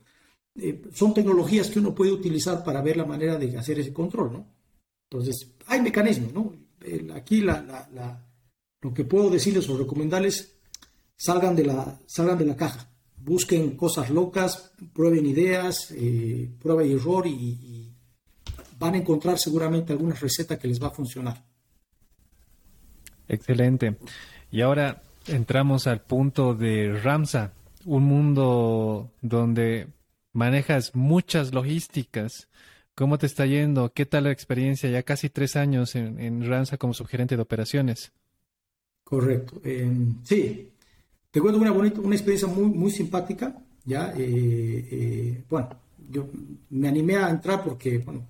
eh, 0.55 0.83
son 0.95 1.13
tecnologías 1.13 1.69
que 1.69 1.81
uno 1.81 1.95
puede 1.95 2.13
utilizar 2.13 2.65
para 2.65 2.81
ver 2.81 2.97
la 2.97 3.05
manera 3.05 3.37
de 3.37 3.59
hacer 3.59 3.79
ese 3.79 3.93
control, 3.93 4.33
¿no? 4.33 4.47
Entonces, 5.11 5.55
hay 5.67 5.83
mecanismos, 5.83 6.33
¿no? 6.33 6.53
aquí 7.15 7.41
la, 7.43 8.25
lo 8.81 8.95
que 8.95 9.05
puedo 9.05 9.29
decirles 9.29 9.69
o 9.69 9.77
recomendarles, 9.77 10.57
salgan 11.17 11.55
de 11.55 11.65
la, 11.65 12.01
salgan 12.07 12.39
de 12.39 12.47
la 12.47 12.57
caja, 12.57 12.88
busquen 13.25 13.77
cosas 13.77 14.11
locas, 14.11 14.73
prueben 14.93 15.27
ideas, 15.27 15.91
eh, 15.97 16.49
prueba 16.61 16.85
y 16.85 16.93
error 16.93 17.27
y, 17.27 17.85
van 18.79 18.95
a 18.95 18.99
encontrar 18.99 19.41
seguramente 19.41 19.93
alguna 19.93 20.15
receta 20.15 20.57
que 20.57 20.69
les 20.69 20.81
va 20.81 20.87
a 20.87 20.93
funcionar. 20.93 21.45
Excelente. 23.27 23.97
Y 24.53 24.61
ahora 24.61 25.03
entramos 25.27 25.89
al 25.89 26.01
punto 26.03 26.55
de 26.55 26.93
Ramsa, 27.03 27.55
un 27.85 28.05
mundo 28.05 29.11
donde 29.21 29.89
manejas 30.33 30.95
muchas 30.95 31.53
logísticas. 31.53 32.49
¿Cómo 32.95 33.19
te 33.19 33.27
está 33.27 33.47
yendo? 33.47 33.93
¿Qué 33.93 34.07
tal 34.07 34.25
la 34.25 34.31
experiencia? 34.31 34.89
Ya 34.89 35.03
casi 35.03 35.29
tres 35.29 35.57
años 35.57 35.97
en, 35.97 36.21
en 36.21 36.49
Ramsa 36.49 36.77
como 36.77 36.95
subgerente 36.95 37.35
de 37.35 37.43
operaciones. 37.43 38.13
Correcto. 39.09 39.61
sí, 40.23 40.71
te 41.31 41.41
cuento 41.41 41.61
una 41.61 41.73
bonita, 41.73 42.01
una 42.01 42.15
experiencia 42.15 42.49
muy, 42.49 42.67
muy 42.67 42.91
simpática. 42.91 43.57
Ya, 43.85 44.13
eh, 44.17 44.89
eh, 44.91 45.45
bueno, 45.49 45.69
yo 46.11 46.29
me 46.71 46.89
animé 46.89 47.17
a 47.17 47.31
entrar 47.31 47.65
porque, 47.65 47.99
bueno, 47.99 48.27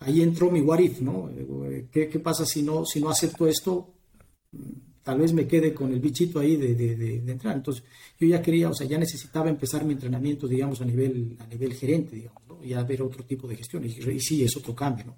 ahí 0.00 0.22
entró 0.22 0.50
mi 0.50 0.60
what 0.60 0.80
if, 0.80 1.00
¿no? 1.00 1.30
Eh, 1.30 1.88
¿Qué, 1.90 2.06
pasa 2.18 2.44
si 2.44 2.62
no, 2.62 2.84
si 2.84 3.00
no 3.00 3.10
acepto 3.10 3.46
esto? 3.46 3.94
tal 5.02 5.18
vez 5.18 5.32
me 5.32 5.46
quede 5.46 5.74
con 5.74 5.92
el 5.92 6.00
bichito 6.00 6.38
ahí 6.38 6.56
de, 6.56 6.74
de, 6.74 7.32
entrar. 7.32 7.56
Entonces, 7.56 7.82
yo 8.18 8.26
ya 8.26 8.40
quería, 8.40 8.70
o 8.70 8.74
sea, 8.74 8.86
ya 8.86 8.98
necesitaba 8.98 9.50
empezar 9.50 9.84
mi 9.84 9.94
entrenamiento, 9.94 10.46
digamos, 10.46 10.80
a 10.80 10.84
nivel, 10.84 11.36
a 11.40 11.46
nivel 11.46 11.74
gerente, 11.74 12.16
digamos, 12.16 12.42
¿no? 12.48 12.62
ya 12.62 12.82
ver 12.84 13.02
otro 13.02 13.24
tipo 13.24 13.48
de 13.48 13.56
gestión. 13.56 13.84
Y, 13.84 14.20
sí, 14.20 14.44
es 14.44 14.56
otro 14.56 14.74
cambio, 14.74 15.06
¿no? 15.06 15.16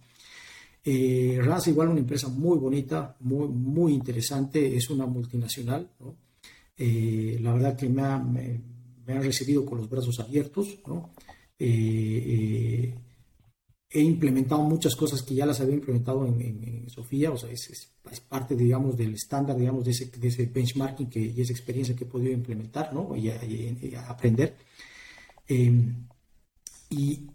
Eh, 0.86 1.39
RAS 1.43 1.69
igual 1.69 1.89
una 1.89 2.01
empresa 2.01 2.28
muy 2.28 2.59
bonita, 2.59 3.16
muy, 3.20 3.49
muy 3.49 3.93
interesante, 3.95 4.77
es 4.77 4.91
una 4.91 5.07
multinacional, 5.07 5.91
¿no? 6.01 6.24
Eh, 6.77 7.39
la 7.41 7.53
verdad 7.53 7.77
que 7.77 7.89
me, 7.89 8.03
ha, 8.03 8.19
me, 8.19 8.61
han 9.07 9.23
recibido 9.23 9.65
con 9.65 9.79
los 9.79 9.89
brazos 9.89 10.19
abiertos. 10.21 10.69
Eh, 11.59 11.69
eh 11.69 12.95
he 13.95 14.01
implementado 14.01 14.61
muchas 14.63 14.97
cosas 14.97 15.23
que 15.23 15.37
ya 15.37 15.47
las 15.47 15.61
había 15.61 15.75
implementado 15.75 16.27
en, 16.27 16.91
Sofía, 16.91 17.31
o 17.31 17.39
sea, 17.39 17.51
es, 17.51 17.93
parte, 18.29 18.57
digamos, 18.57 18.97
del 18.97 19.15
estándar, 19.15 19.57
digamos, 19.57 19.85
de 19.85 19.93
ese, 19.93 20.47
benchmarking 20.47 21.09
y 21.15 21.41
esa 21.41 21.53
experiencia 21.53 21.95
que 21.95 22.03
he 22.03 22.09
podido 22.09 22.33
implementar. 22.33 22.91
Y, 23.17 23.95
aprender. 23.95 24.57
Em, 25.47 26.07
y, 26.91 27.29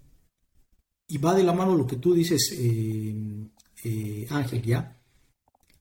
va 1.24 1.34
de 1.34 1.44
la 1.44 1.54
mano 1.54 1.76
lo 1.76 1.88
que 1.88 1.96
tú 1.96 2.14
dices, 2.14 2.54
em, 2.58 3.50
Ángel, 4.30 4.62
¿ya? 4.62 4.99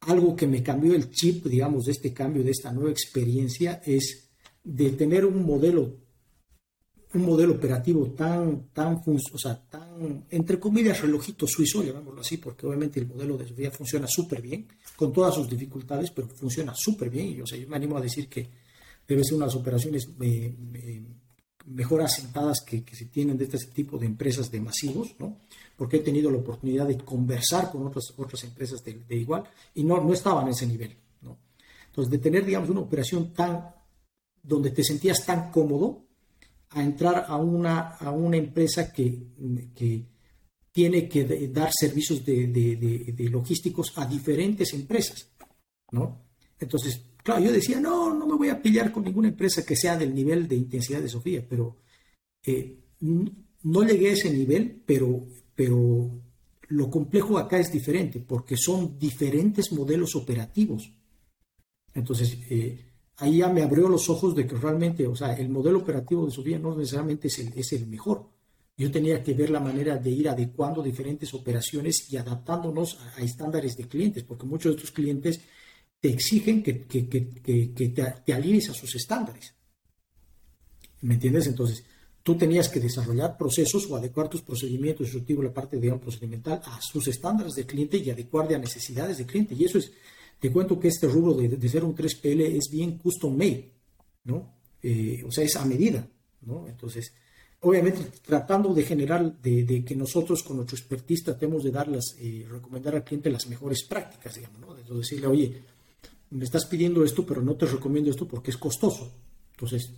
Algo 0.00 0.36
que 0.36 0.46
me 0.46 0.62
cambió 0.62 0.94
el 0.94 1.10
chip, 1.10 1.46
digamos, 1.46 1.84
de 1.84 1.92
este 1.92 2.12
cambio, 2.12 2.44
de 2.44 2.52
esta 2.52 2.72
nueva 2.72 2.90
experiencia, 2.90 3.82
es 3.84 4.30
de 4.62 4.90
tener 4.90 5.24
un 5.24 5.44
modelo 5.44 6.08
un 7.14 7.22
modelo 7.22 7.54
operativo 7.54 8.10
tan, 8.10 8.68
tan, 8.72 9.00
o 9.06 9.38
sea, 9.38 9.56
tan, 9.68 10.26
entre 10.30 10.60
comillas, 10.60 11.00
relojito 11.00 11.46
suizo, 11.46 11.82
llamémoslo 11.82 12.20
así, 12.20 12.36
porque 12.36 12.66
obviamente 12.66 13.00
el 13.00 13.06
modelo 13.06 13.38
de 13.38 13.48
Sofía 13.48 13.70
funciona 13.70 14.06
súper 14.06 14.42
bien, 14.42 14.68
con 14.94 15.12
todas 15.12 15.34
sus 15.34 15.48
dificultades, 15.48 16.10
pero 16.10 16.28
funciona 16.28 16.74
súper 16.74 17.08
bien. 17.08 17.28
Y, 17.28 17.40
o 17.40 17.46
sea, 17.46 17.58
yo 17.58 17.66
me 17.66 17.76
animo 17.76 17.96
a 17.96 18.00
decir 18.00 18.28
que 18.28 18.46
debe 19.06 19.24
ser 19.24 19.34
unas 19.34 19.54
operaciones 19.54 20.06
eh, 20.20 20.54
eh, 20.74 21.02
mejor 21.66 22.02
asentadas 22.02 22.60
que, 22.60 22.84
que, 22.84 22.94
se 22.94 23.06
tienen 23.06 23.38
de 23.38 23.44
este 23.44 23.58
tipo 23.72 23.96
de 23.96 24.06
empresas 24.06 24.50
de 24.50 24.60
masivos, 24.60 25.14
¿no? 25.18 25.38
Porque 25.78 25.98
he 25.98 26.00
tenido 26.00 26.30
la 26.30 26.38
oportunidad 26.38 26.86
de 26.86 26.98
conversar 26.98 27.70
con 27.70 27.86
otras, 27.86 28.12
otras 28.16 28.44
empresas 28.44 28.82
de, 28.82 28.94
de 29.08 29.16
igual 29.16 29.44
y 29.74 29.84
no, 29.84 30.02
no 30.02 30.12
estaban 30.12 30.46
en 30.46 30.52
ese 30.52 30.66
nivel, 30.66 30.94
¿no? 31.22 31.38
Entonces, 31.86 32.10
de 32.10 32.18
tener, 32.18 32.44
digamos, 32.44 32.68
una 32.68 32.80
operación 32.80 33.32
tan, 33.32 33.72
donde 34.42 34.72
te 34.72 34.82
sentías 34.82 35.24
tan 35.24 35.50
cómodo, 35.50 36.08
a 36.70 36.82
entrar 36.82 37.24
a 37.28 37.36
una, 37.36 37.94
a 37.96 38.10
una 38.10 38.36
empresa 38.36 38.92
que, 38.92 39.18
que 39.74 40.04
tiene 40.70 41.08
que 41.08 41.48
dar 41.48 41.70
servicios 41.72 42.24
de, 42.24 42.46
de, 42.46 43.28
logísticos 43.30 43.92
a 43.96 44.06
diferentes 44.06 44.72
empresas, 44.74 45.30
¿no? 45.92 46.26
Entonces, 46.60 47.00
claro, 47.22 47.42
yo 47.42 47.52
decía, 47.52 47.80
no, 47.80 48.14
no 48.14 48.26
me 48.26 48.36
voy 48.36 48.48
a 48.50 48.60
pillar 48.60 48.92
con 48.92 49.04
ninguna 49.04 49.28
empresa 49.28 49.64
que 49.64 49.76
sea 49.76 49.96
del 49.96 50.14
nivel 50.14 50.46
de 50.46 50.56
intensidad 50.56 51.00
de 51.00 51.08
Sofía, 51.08 51.44
pero 51.48 51.78
eh, 52.44 52.78
no 53.00 53.82
llegué 53.82 54.10
a 54.10 54.12
ese 54.12 54.30
nivel, 54.30 54.82
pero, 54.84 55.26
pero 55.58 56.22
lo 56.68 56.88
complejo 56.88 57.36
acá 57.36 57.58
es 57.58 57.72
diferente, 57.72 58.20
porque 58.20 58.56
son 58.56 58.96
diferentes 58.96 59.72
modelos 59.72 60.14
operativos. 60.14 60.92
Entonces, 61.92 62.38
eh, 62.48 62.92
ahí 63.16 63.38
ya 63.38 63.48
me 63.48 63.62
abrió 63.62 63.88
los 63.88 64.08
ojos 64.08 64.36
de 64.36 64.46
que 64.46 64.54
realmente, 64.54 65.04
o 65.08 65.16
sea, 65.16 65.32
el 65.32 65.48
modelo 65.48 65.78
operativo 65.78 66.24
de 66.24 66.30
Sofía 66.30 66.60
no 66.60 66.76
necesariamente 66.76 67.26
es 67.26 67.40
el, 67.40 67.52
es 67.56 67.72
el 67.72 67.88
mejor. 67.88 68.28
Yo 68.76 68.88
tenía 68.92 69.20
que 69.20 69.34
ver 69.34 69.50
la 69.50 69.58
manera 69.58 69.96
de 69.96 70.10
ir 70.10 70.28
adecuando 70.28 70.80
diferentes 70.80 71.34
operaciones 71.34 72.06
y 72.08 72.16
adaptándonos 72.16 72.96
a, 73.16 73.20
estándares 73.20 73.76
de 73.76 73.88
clientes, 73.88 74.22
porque 74.22 74.46
muchos 74.46 74.70
de 74.70 74.76
estos 74.76 74.92
clientes 74.92 75.40
te 75.98 76.10
exigen 76.10 76.62
que, 76.62 76.82
que, 76.82 77.08
que, 77.08 77.28
que 77.74 77.88
te, 77.88 78.04
te 78.24 78.32
a 78.32 78.74
sus 78.74 78.94
estándares. 78.94 79.56
¿Me 81.00 81.14
entiendes? 81.14 81.48
Entonces, 81.48 81.84
tú 82.28 82.36
tenías 82.36 82.68
que 82.68 82.78
desarrollar 82.78 83.38
procesos 83.38 83.90
o 83.90 83.96
adecuar 83.96 84.28
tus 84.28 84.42
procedimientos 84.42 85.06
instructivos, 85.06 85.46
la 85.46 85.54
parte 85.54 85.78
de 85.78 85.90
procedimental, 85.96 86.60
a 86.62 86.78
sus 86.82 87.08
estándares 87.08 87.54
de 87.54 87.64
cliente 87.64 87.96
y 87.96 88.10
adecuar 88.10 88.52
a 88.52 88.58
necesidades 88.58 89.16
de 89.16 89.24
cliente. 89.24 89.54
Y 89.54 89.64
eso 89.64 89.78
es 89.78 89.90
te 90.38 90.52
cuento 90.52 90.78
que 90.78 90.88
este 90.88 91.08
rubro 91.08 91.32
de, 91.32 91.68
ser 91.70 91.84
un 91.84 91.96
3PL 91.96 92.42
es 92.54 92.68
bien 92.70 92.98
custom 92.98 93.34
made, 93.34 93.72
¿no? 94.24 94.56
Eh, 94.82 95.24
o 95.26 95.32
sea, 95.32 95.42
es 95.42 95.56
a 95.56 95.64
medida, 95.64 96.06
¿no? 96.42 96.68
Entonces, 96.68 97.14
obviamente 97.60 98.00
tratando 98.20 98.74
de 98.74 98.82
generar, 98.82 99.40
de, 99.40 99.82
que 99.82 99.96
nosotros 99.96 100.42
con 100.42 100.58
nuestro 100.58 100.76
expertise 100.76 101.24
tratemos 101.24 101.64
de 101.64 101.70
darlas, 101.70 102.14
eh, 102.18 102.46
recomendar 102.46 102.94
al 102.94 103.04
cliente 103.04 103.30
las 103.30 103.46
mejores 103.46 103.84
prácticas, 103.84 104.34
digamos, 104.34 104.60
¿no? 104.60 104.74
De 104.74 104.82
decirle, 104.98 105.28
oye, 105.28 105.62
me 106.28 106.44
estás 106.44 106.66
pidiendo 106.66 107.02
esto, 107.02 107.24
pero 107.24 107.40
no 107.40 107.54
te 107.54 107.64
recomiendo 107.64 108.10
esto 108.10 108.28
porque 108.28 108.50
es 108.50 108.58
costoso. 108.58 109.10
Entonces, 109.52 109.94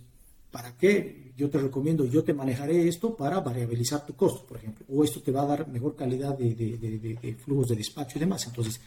¿para 0.51 0.77
qué? 0.77 1.31
Yo 1.35 1.49
te 1.49 1.57
recomiendo, 1.57 2.05
yo 2.05 2.23
te 2.23 2.33
manejaré 2.33 2.87
esto 2.87 3.15
para 3.15 3.39
variabilizar 3.39 4.05
tu 4.05 4.15
costo, 4.15 4.45
por 4.45 4.57
ejemplo, 4.57 4.85
o 4.89 5.03
esto 5.03 5.21
te 5.21 5.31
va 5.31 5.43
a 5.43 5.47
dar 5.47 5.67
mejor 5.67 5.95
calidad 5.95 6.37
de, 6.37 6.53
de 6.55 7.35
flujos 7.35 7.69
de 7.69 7.77
despacho 7.77 8.17
y 8.17 8.19
demás. 8.19 8.45
Entonces, 8.45 8.79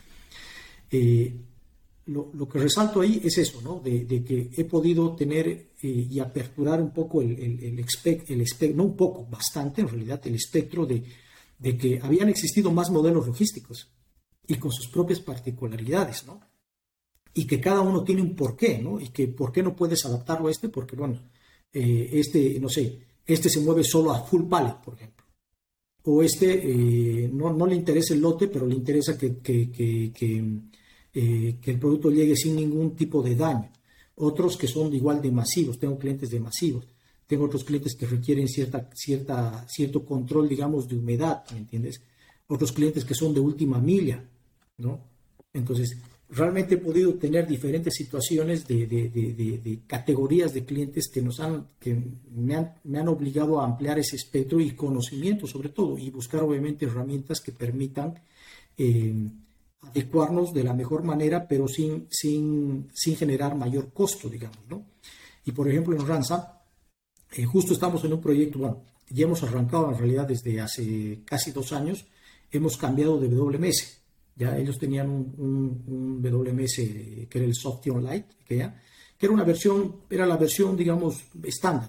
eh, 0.91 1.35
lo, 2.07 2.49
que 2.49 2.59
resalto 2.59 3.01
ahí 3.01 3.20
es 3.24 3.39
eso, 3.39 3.62
¿no? 3.62 3.81
De, 3.81 4.07
que 4.24 4.51
he 4.57 4.65
podido 4.65 5.16
tener 5.16 5.49
eh, 5.49 5.69
y 5.82 6.19
aperturar 6.20 6.81
un 6.81 6.93
poco 6.93 7.23
el, 7.23 7.32
el, 7.41 7.78
espectro, 7.78 8.36
no 8.77 8.85
un 8.85 8.97
poco, 8.97 9.27
bastante 9.27 9.81
en 9.81 9.89
realidad, 9.89 10.20
el 10.24 10.35
espectro 10.35 10.85
de, 10.85 11.03
de, 11.59 11.77
que 11.78 11.99
habían 12.03 12.28
existido 12.28 12.70
más 12.70 12.91
modelos 12.91 13.27
logísticos 13.27 13.89
y 14.47 14.57
con 14.57 14.70
sus 14.70 14.89
propias 14.89 15.20
particularidades, 15.20 16.27
¿no? 16.27 16.41
Y 17.32 17.47
que 17.47 17.61
cada 17.61 17.81
uno 17.81 18.05
tiene 18.05 18.23
un 18.23 18.36
porqué, 18.36 18.78
¿no? 18.78 19.01
Y 19.01 19.09
que 19.09 19.27
por 19.28 19.51
qué 19.51 19.62
no 19.62 19.74
puedes 19.74 20.05
adaptarlo 20.05 20.49
a 20.49 20.51
este, 20.51 20.69
porque, 20.69 20.95
bueno, 20.95 21.19
eh, 21.75 22.11
este, 22.13 22.59
no 22.61 22.69
sé, 22.69 23.01
este 23.27 23.51
se 23.51 23.61
mueve 23.61 23.85
solo 23.85 24.13
a 24.13 24.25
full 24.25 24.49
pallet, 24.49 24.77
por 24.83 24.95
ejemplo. 24.95 25.25
O 26.05 26.23
este 26.23 27.29
no, 27.33 27.53
no, 27.53 27.67
le 27.67 27.75
interesa 27.75 28.15
el 28.15 28.21
lote, 28.21 28.49
pero 28.49 28.67
le 28.67 28.75
interesa 28.75 29.17
que 29.19 29.39
eh, 31.17 31.59
que 31.61 31.71
el 31.71 31.79
producto 31.79 32.11
llegue 32.11 32.35
sin 32.35 32.57
ningún 32.57 32.97
tipo 32.97 33.23
de 33.23 33.37
daño. 33.37 33.71
Otros 34.17 34.57
que 34.57 34.67
son 34.67 34.93
igual 34.93 35.23
de 35.23 35.31
masivos, 35.31 35.79
tengo 35.79 35.97
clientes 35.97 36.29
de 36.29 36.41
masivos. 36.41 36.87
Tengo 37.25 37.45
otros 37.45 37.63
clientes 37.63 37.95
que 37.95 38.05
requieren 38.05 38.49
cierta, 38.49 38.91
cierta, 38.95 39.65
cierto 39.69 40.05
control, 40.05 40.49
digamos, 40.49 40.89
de 40.89 40.97
humedad, 40.97 41.45
¿me 41.53 41.59
entiendes? 41.59 42.03
Otros 42.49 42.73
clientes 42.73 43.05
que 43.05 43.15
son 43.15 43.33
de 43.33 43.41
última 43.41 43.79
milla, 43.79 44.29
¿no? 44.79 45.01
Entonces, 45.53 45.97
realmente 46.35 46.74
he 46.74 46.78
podido 46.78 47.15
tener 47.15 47.47
diferentes 47.47 47.94
situaciones 47.94 48.66
de, 48.66 48.86
de, 48.86 49.09
de, 49.09 49.59
de, 49.59 49.81
categorías 49.86 50.52
de 50.52 50.65
clientes 50.65 51.09
que, 51.09 51.23
nos 51.23 51.39
han, 51.40 51.69
que 51.78 51.97
me 52.31 52.56
han, 52.56 52.74
me, 52.85 52.98
han, 52.98 53.09
obligado 53.09 53.61
a 53.61 53.65
ampliar 53.65 53.98
ese 53.98 54.16
espectro 54.16 54.61
y 54.61 54.73
conocimiento 54.73 55.47
sobre 55.47 55.69
todo 55.69 55.97
y 55.97 56.11
buscar 56.11 56.43
obviamente 56.43 56.86
herramientas 56.86 57.40
que 57.40 57.52
permitan 57.52 58.20
eh, 58.77 59.15
adecuarnos 59.82 60.52
de 60.52 60.65
la 60.65 60.74
mejor 60.74 61.05
manera 61.05 61.47
pero 61.47 61.69
sin, 61.69 62.09
sin, 62.11 62.90
sin, 62.93 63.16
generar 63.16 63.55
mayor 63.55 63.93
costo, 63.93 64.28
digamos. 64.28 64.59
¿no? 64.69 64.85
Y 65.44 65.52
por 65.52 65.69
ejemplo 65.69 65.94
en 65.97 66.06
Ransa, 66.06 66.62
eh, 67.32 67.44
justo 67.44 67.74
estamos 67.74 68.05
en 68.05 68.12
un 68.12 68.20
proyecto, 68.20 68.59
bueno, 68.59 68.82
ya 69.09 69.24
hemos 69.24 69.43
arrancado 69.43 69.90
en 69.90 69.98
realidad 69.98 70.27
desde 70.27 70.61
hace 70.61 71.20
casi 71.24 71.52
dos 71.52 71.73
años, 71.73 72.06
hemos 72.51 72.77
cambiado 72.77 73.20
de 73.20 73.28
WMS 73.28 74.03
ya 74.36 74.56
ellos 74.56 74.78
tenían 74.78 75.09
un, 75.09 76.20
WMS 76.23 76.77
que 77.28 77.39
era 77.39 77.44
el 77.44 77.55
Softion 77.55 78.05
Lite, 78.05 78.28
que, 78.44 78.56
que 79.19 79.27
era 79.27 79.32
una 79.32 79.44
versión, 79.44 79.97
era 80.11 80.27
la 80.27 80.36
versión, 80.36 80.77
digamos, 80.77 81.24
estándar, 81.43 81.89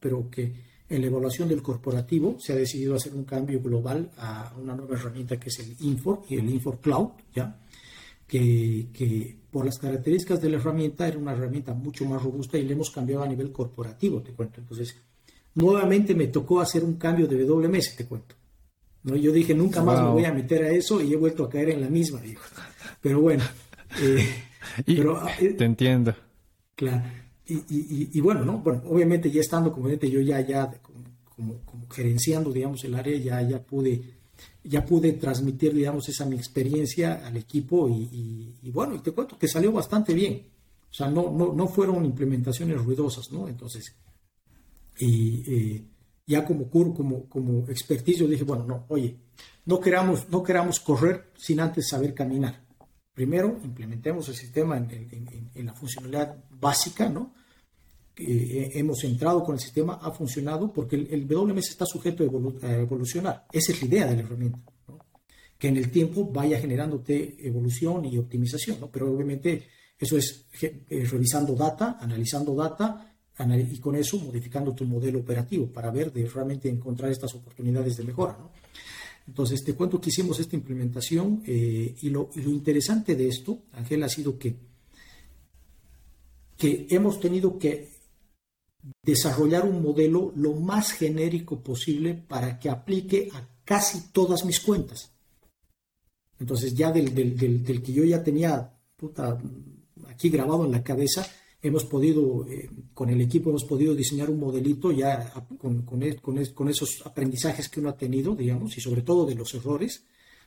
pero 0.00 0.28
que 0.30 0.74
en 0.88 1.00
la 1.00 1.06
evaluación 1.06 1.48
del 1.48 1.62
corporativo 1.62 2.36
se 2.38 2.52
ha 2.52 2.56
decidido 2.56 2.94
hacer 2.94 3.14
un 3.14 3.24
cambio 3.24 3.60
global 3.60 4.10
a 4.16 4.54
una 4.60 4.74
nueva 4.74 4.96
herramienta 4.96 5.38
que 5.38 5.48
es 5.48 5.58
el 5.60 5.76
Infor 5.80 6.22
y 6.28 6.36
el 6.36 6.50
Infor 6.50 6.80
Cloud, 6.80 7.10
¿ya? 7.34 7.60
Que, 8.26 8.88
que, 8.92 9.36
por 9.50 9.64
las 9.64 9.78
características 9.78 10.40
de 10.40 10.50
la 10.50 10.56
herramienta 10.56 11.06
era 11.06 11.18
una 11.18 11.32
herramienta 11.32 11.74
mucho 11.74 12.04
más 12.06 12.22
robusta 12.22 12.58
y 12.58 12.64
le 12.64 12.72
hemos 12.72 12.90
cambiado 12.90 13.22
a 13.22 13.28
nivel 13.28 13.52
corporativo, 13.52 14.22
te 14.22 14.32
cuento. 14.32 14.60
Entonces, 14.60 14.96
nuevamente 15.54 16.14
me 16.14 16.26
tocó 16.26 16.60
hacer 16.60 16.82
un 16.82 16.94
cambio 16.94 17.26
de 17.26 17.44
WMS, 17.44 17.96
te 17.96 18.06
cuento. 18.06 18.34
¿No? 19.04 19.16
Yo 19.16 19.32
dije, 19.32 19.54
nunca 19.54 19.82
más 19.82 20.02
me 20.02 20.08
voy 20.08 20.24
a 20.24 20.32
meter 20.32 20.64
a 20.64 20.70
eso 20.70 21.00
y 21.00 21.12
he 21.12 21.16
vuelto 21.16 21.44
a 21.44 21.50
caer 21.50 21.70
en 21.70 21.80
la 21.82 21.88
misma, 21.88 22.20
dijo. 22.20 22.42
Pero 23.00 23.20
bueno. 23.20 23.44
Eh, 24.02 24.26
ah, 25.16 25.30
eh, 25.40 25.50
te 25.50 25.64
entiendo. 25.64 26.14
Claro. 26.74 27.02
Y, 27.46 27.54
y, 27.54 28.10
y, 28.12 28.20
bueno, 28.20 28.44
¿no? 28.44 28.58
Bueno, 28.58 28.82
obviamente 28.86 29.30
ya 29.30 29.40
estando 29.40 29.70
como 29.70 29.90
yo 29.90 30.20
ya, 30.20 30.40
ya 30.40 30.72
como, 31.36 31.60
como, 31.64 31.86
gerenciando, 31.90 32.50
digamos, 32.50 32.82
el 32.84 32.94
área, 32.94 33.16
ya, 33.18 33.42
ya 33.42 33.62
pude 33.62 34.02
ya 34.64 34.84
pude 34.84 35.12
transmitir, 35.12 35.74
digamos, 35.74 36.08
esa 36.08 36.24
mi 36.24 36.36
experiencia 36.36 37.26
al 37.26 37.36
equipo 37.36 37.88
y, 37.88 38.56
y, 38.62 38.70
bueno, 38.70 38.94
y 38.94 39.00
te 39.00 39.12
cuento 39.12 39.38
que 39.38 39.46
salió 39.46 39.70
bastante 39.70 40.14
bien. 40.14 40.42
O 40.90 40.94
sea, 40.94 41.10
no, 41.10 41.30
no, 41.30 41.52
no 41.52 41.68
fueron 41.68 42.04
implementaciones 42.04 42.82
ruidosas, 42.82 43.30
¿no? 43.30 43.46
Entonces, 43.46 43.94
y, 44.98 45.42
eh, 45.46 45.84
ya 46.26 46.44
como 46.44 46.68
como, 46.70 47.28
como 47.28 47.68
expertise, 47.68 48.26
dije, 48.28 48.44
bueno, 48.44 48.64
no, 48.64 48.86
oye, 48.88 49.16
no 49.66 49.80
queramos, 49.80 50.28
no 50.30 50.42
queramos 50.42 50.80
correr 50.80 51.30
sin 51.36 51.60
antes 51.60 51.88
saber 51.88 52.14
caminar. 52.14 52.64
Primero, 53.12 53.60
implementemos 53.62 54.28
el 54.28 54.34
sistema 54.34 54.76
en, 54.76 55.64
la 55.64 55.74
funcionalidad 55.74 56.36
básica, 56.50 57.08
¿no? 57.08 57.34
Eh, 58.16 58.70
hemos 58.74 59.02
entrado 59.04 59.42
con 59.42 59.54
el 59.54 59.60
sistema, 59.60 59.94
ha 59.94 60.10
funcionado, 60.10 60.72
porque 60.72 60.96
el, 60.96 61.26
WMS 61.26 61.70
está 61.70 61.86
sujeto 61.86 62.24
a, 62.62 62.72
evolucionar. 62.72 63.46
Esa 63.52 63.72
es 63.72 63.82
la 63.82 63.88
idea 63.88 64.06
de 64.06 64.16
la 64.16 64.22
herramienta, 64.22 64.58
que 65.58 65.68
en 65.68 65.76
el 65.76 65.90
tiempo 65.90 66.30
vaya 66.30 66.58
generándote 66.58 67.46
evolución 67.46 68.04
y 68.04 68.18
optimización, 68.18 68.80
¿no? 68.80 68.90
pero 68.90 69.12
obviamente 69.12 69.68
eso 69.98 70.16
es 70.16 70.46
eh, 70.60 71.06
revisando 71.10 71.54
data, 71.54 71.98
analizando 72.00 72.54
data 72.54 73.13
y 73.38 73.78
con 73.78 73.96
eso 73.96 74.18
modificando 74.18 74.74
tu 74.74 74.84
modelo 74.84 75.18
operativo 75.18 75.66
para 75.66 75.90
ver 75.90 76.12
de 76.12 76.26
realmente 76.28 76.68
encontrar 76.68 77.10
estas 77.10 77.34
oportunidades 77.34 77.96
de 77.96 78.04
mejora. 78.04 78.36
¿no? 78.38 78.50
Entonces, 79.26 79.64
te 79.64 79.74
cuento 79.74 80.00
que 80.00 80.10
hicimos 80.10 80.38
esta 80.38 80.54
implementación 80.54 81.42
eh, 81.46 81.94
y, 82.00 82.10
lo, 82.10 82.30
y, 82.34 82.42
lo, 82.42 82.50
interesante 82.50 83.16
de 83.16 83.28
esto, 83.28 83.58
Ángel, 83.72 84.02
ha 84.02 84.08
sido 84.08 84.38
que, 84.38 84.54
que 86.56 86.86
hemos 86.90 87.18
tenido 87.20 87.58
que 87.58 87.88
desarrollar 89.02 89.64
un 89.64 89.82
modelo 89.82 90.32
lo 90.36 90.54
más 90.54 90.92
genérico 90.92 91.60
posible 91.60 92.14
para 92.14 92.58
que 92.58 92.68
aplique 92.68 93.30
a 93.32 93.48
casi 93.64 94.12
todas 94.12 94.44
mis 94.44 94.60
cuentas. 94.60 95.10
Entonces, 96.38 96.74
ya 96.74 96.92
del, 96.92 97.14
del, 97.14 97.36
del, 97.36 97.64
del 97.64 97.82
que 97.82 97.92
yo 97.92 98.04
ya 98.04 98.22
tenía 98.22 98.70
puta, 98.96 99.40
aquí 100.08 100.28
grabado 100.28 100.66
en 100.66 100.72
la 100.72 100.82
cabeza, 100.82 101.26
hemos 101.64 101.86
podido, 101.86 102.46
eh, 102.46 102.68
con 102.92 103.08
el 103.08 103.22
equipo 103.22 103.48
hemos 103.48 103.64
podido 103.64 103.94
diseñar 103.94 104.28
un 104.28 104.38
modelito 104.38 104.92
ya 104.92 105.32
con, 105.58 105.82
con, 105.82 106.02
con, 106.52 106.68
esos 106.68 107.02
aprendizajes 107.06 107.70
que 107.70 107.80
uno 107.80 107.88
ha 107.88 107.96
tenido, 107.96 108.36
digamos, 108.36 108.76
y 108.76 108.82
sobre 108.82 109.00
todo 109.00 109.24
de 109.24 109.34
los 109.34 109.54
errores, 109.54 110.04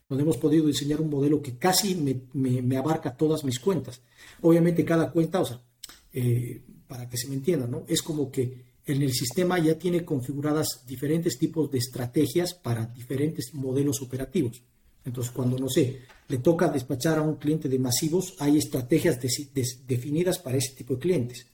donde 0.08 0.24
hemos 0.24 0.38
podido 0.38 0.68
diseñar 0.68 1.02
un 1.02 1.10
modelo 1.10 1.42
que 1.42 1.58
casi 1.58 1.96
me, 1.96 2.22
me, 2.34 2.78
abarca 2.78 3.18
todas 3.18 3.44
mis 3.44 3.60
cuentas. 3.60 4.00
Obviamente 4.42 4.86
cada 4.86 5.12
cuenta, 5.12 5.42
o 5.42 5.46
sea, 5.46 5.60
eh, 6.14 6.62
para 6.88 7.10
que 7.10 7.18
se 7.18 7.28
me 7.28 7.34
entienda, 7.34 7.66
¿no? 7.66 7.84
Es 7.88 8.04
como 8.04 8.32
que 8.32 8.68
en 8.86 9.02
el 9.02 9.12
sistema 9.12 9.58
ya 9.58 9.76
tiene 9.78 10.06
configuradas 10.06 10.84
diferentes 10.86 11.40
tipos 11.40 11.72
de 11.72 11.80
estrategias 11.80 12.54
para 12.54 12.86
diferentes 12.86 13.56
modelos 13.56 14.04
operativos. 14.04 14.62
Entonces, 15.08 15.32
cuando, 15.32 15.58
no 15.58 15.70
sé, 15.70 16.02
le 16.28 16.38
toca 16.40 16.68
despachar 16.68 17.18
a 17.18 17.22
un 17.22 17.36
cliente 17.36 17.70
de 17.70 17.80
masivos, 17.80 18.36
hay 18.40 18.58
estrategias 18.58 19.18
definidas 19.88 20.38
para 20.38 20.58
ese 20.58 20.76
tipo 20.76 20.96
de 20.96 21.00
clientes. 21.00 21.48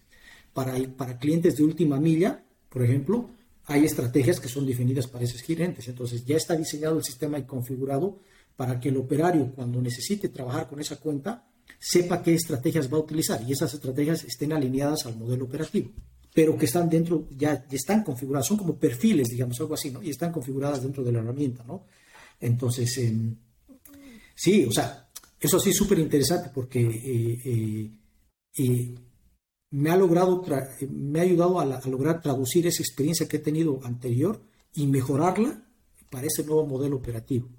Para, 0.53 0.73
para 0.97 1.19
clientes 1.19 1.55
de 1.55 1.63
última 1.63 1.99
milla, 1.99 2.43
por 2.69 2.83
ejemplo, 2.83 3.29
hay 3.65 3.85
estrategias 3.85 4.39
que 4.39 4.49
son 4.49 4.65
definidas 4.65 5.05
para 5.05 5.23
esos 5.23 5.43
clientes. 5.43 5.87
Entonces, 5.87 6.25
ya 6.25 6.35
está 6.35 6.55
diseñado 6.55 6.97
el 6.97 7.03
sistema 7.03 7.37
y 7.37 7.43
configurado 7.43 8.17
para 8.55 8.79
que 8.79 8.89
el 8.89 8.97
operario, 8.97 9.51
cuando 9.53 9.79
necesite 9.81 10.29
trabajar 10.29 10.67
con 10.67 10.81
esa 10.81 10.97
cuenta, 10.97 11.47
sepa 11.79 12.23
qué 12.23 12.33
estrategias 12.33 12.91
va 12.91 12.97
a 12.97 13.01
utilizar 13.01 13.41
y 13.47 13.51
esas 13.51 13.73
estrategias 13.73 14.23
estén 14.23 14.51
alineadas 14.51 15.05
al 15.05 15.15
modelo 15.15 15.45
operativo, 15.45 15.91
pero 16.33 16.57
que 16.57 16.65
están 16.65 16.89
dentro, 16.89 17.27
ya, 17.37 17.65
están 17.71 18.03
configuradas, 18.03 18.47
son 18.47 18.57
como 18.57 18.75
perfiles, 18.75 19.29
digamos, 19.29 19.59
algo 19.59 19.75
así, 19.75 19.91
¿no? 19.91 20.01
Y 20.01 20.09
están 20.09 20.31
configuradas 20.31 20.81
dentro 20.81 21.03
de 21.03 21.11
la 21.11 21.19
herramienta, 21.19 21.63
¿no? 21.63 21.83
Entonces, 22.43 22.97
em, 22.97 23.35
sí, 24.35 24.65
o 24.65 24.71
sea, 24.71 25.09
eso 25.39 25.59
sí 25.59 25.69
es 25.69 25.77
súper 25.77 25.99
interesante 25.99 26.49
porque 26.53 26.81
eh, 26.81 27.41
eh, 27.45 27.91
eh, 28.57 28.95
me 29.71 29.89
ha 29.89 29.97
logrado, 29.97 30.43
me 30.89 31.19
ha 31.19 31.23
ayudado 31.23 31.59
a, 31.59 31.65
lograr 31.87 32.21
traducir 32.21 32.67
esa 32.67 32.83
experiencia 32.83 33.27
que 33.27 33.37
he 33.37 33.39
tenido 33.39 33.79
anterior 33.83 34.41
y 34.73 34.87
mejorarla 34.87 35.65
para 36.09 36.27
ese 36.27 36.43
nuevo 36.43 36.65
modelo 36.65 36.97
operativo, 36.97 37.49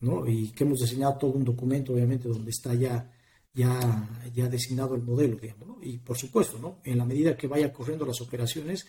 ¿no? 0.00 0.26
Y 0.26 0.50
que 0.52 0.64
hemos 0.64 0.80
diseñado 0.80 1.18
todo 1.18 1.32
un 1.32 1.44
documento, 1.44 1.92
obviamente, 1.92 2.28
donde 2.28 2.50
está 2.50 2.74
ya, 2.74 3.12
ya, 3.54 4.08
ya 4.34 4.48
designado 4.48 4.94
el 4.94 5.02
modelo, 5.02 5.36
digamos, 5.36 5.68
¿no? 5.68 5.78
Y 5.82 5.98
por 5.98 6.16
supuesto, 6.16 6.58
¿no? 6.58 6.80
En 6.84 6.98
la 6.98 7.04
medida 7.04 7.36
que 7.36 7.46
vaya 7.46 7.72
corriendo 7.72 8.04
las 8.04 8.20
operaciones, 8.20 8.86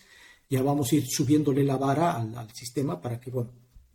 ya 0.48 0.62
vamos 0.62 0.90
a 0.90 0.96
ir 0.96 1.06
subiéndole 1.06 1.62
la 1.64 1.76
vara 1.76 2.16
al 2.16 2.52
sistema 2.52 3.00
para 3.00 3.20
que, 3.20 3.30
bueno, 3.30 3.52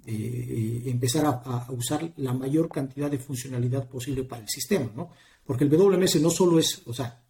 eh, 0.09 0.83
empezar 0.85 1.25
a, 1.25 1.67
usar 1.71 2.11
la 2.17 2.33
mayor 2.33 2.69
cantidad 2.69 3.11
de 3.11 3.19
funcionalidad 3.19 3.87
posible 3.87 4.23
para 4.23 4.41
el 4.41 4.49
sistema, 4.49 4.91
¿no? 4.95 5.09
Porque 5.45 5.65
el 5.65 5.69
WMS 5.69 6.21
no 6.21 6.29
solo 6.29 6.59
es, 6.59 6.81
o 6.85 6.93
sea, 6.93 7.21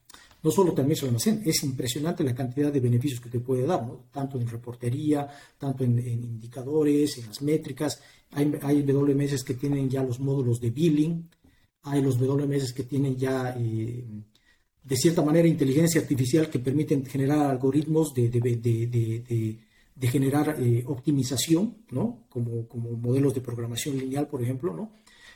no 0.42 0.52
solo 0.52 0.74
también 0.74 0.98
es 0.98 1.04
almacén, 1.04 1.42
es 1.46 1.64
impresionante 1.64 2.24
la 2.24 2.34
cantidad 2.34 2.72
de 2.72 2.80
beneficios 2.80 3.20
que 3.20 3.30
te 3.30 3.40
puede 3.40 3.66
dar, 3.66 3.82
¿no? 3.86 4.06
Tanto 4.12 4.40
en 4.40 4.48
reportería, 4.48 5.28
tanto 5.58 5.84
en, 5.84 6.00
indicadores, 6.00 7.18
en 7.18 7.28
las 7.28 7.42
métricas. 7.42 8.02
Hay, 8.32 8.54
hay, 8.62 8.82
WMS 8.84 9.44
que 9.44 9.56
tienen 9.56 9.90
ya 9.90 10.04
los 10.04 10.20
módulos 10.20 10.62
de 10.62 10.70
billing, 10.70 11.30
hay 11.84 12.02
los 12.02 12.18
WMS 12.18 12.72
que 12.74 12.84
tienen 12.84 13.18
ya, 13.18 13.56
eh, 13.58 14.06
de 14.84 14.96
cierta 14.96 15.22
manera, 15.22 15.48
inteligencia 15.48 16.00
artificial 16.00 16.50
que 16.50 16.60
permiten 16.60 17.06
generar 17.06 17.50
algoritmos 17.50 18.14
de 18.14 18.30
generar 20.08 20.56
eh, 20.60 20.84
optimización, 20.88 21.78
¿no? 21.92 22.26
Como, 22.30 22.68
como 22.68 22.92
modelos 22.92 23.34
de 23.34 23.42
programación 23.42 23.98
lineal, 23.98 24.28
por 24.28 24.42
ejemplo, 24.42 24.74
¿no? 24.74 24.94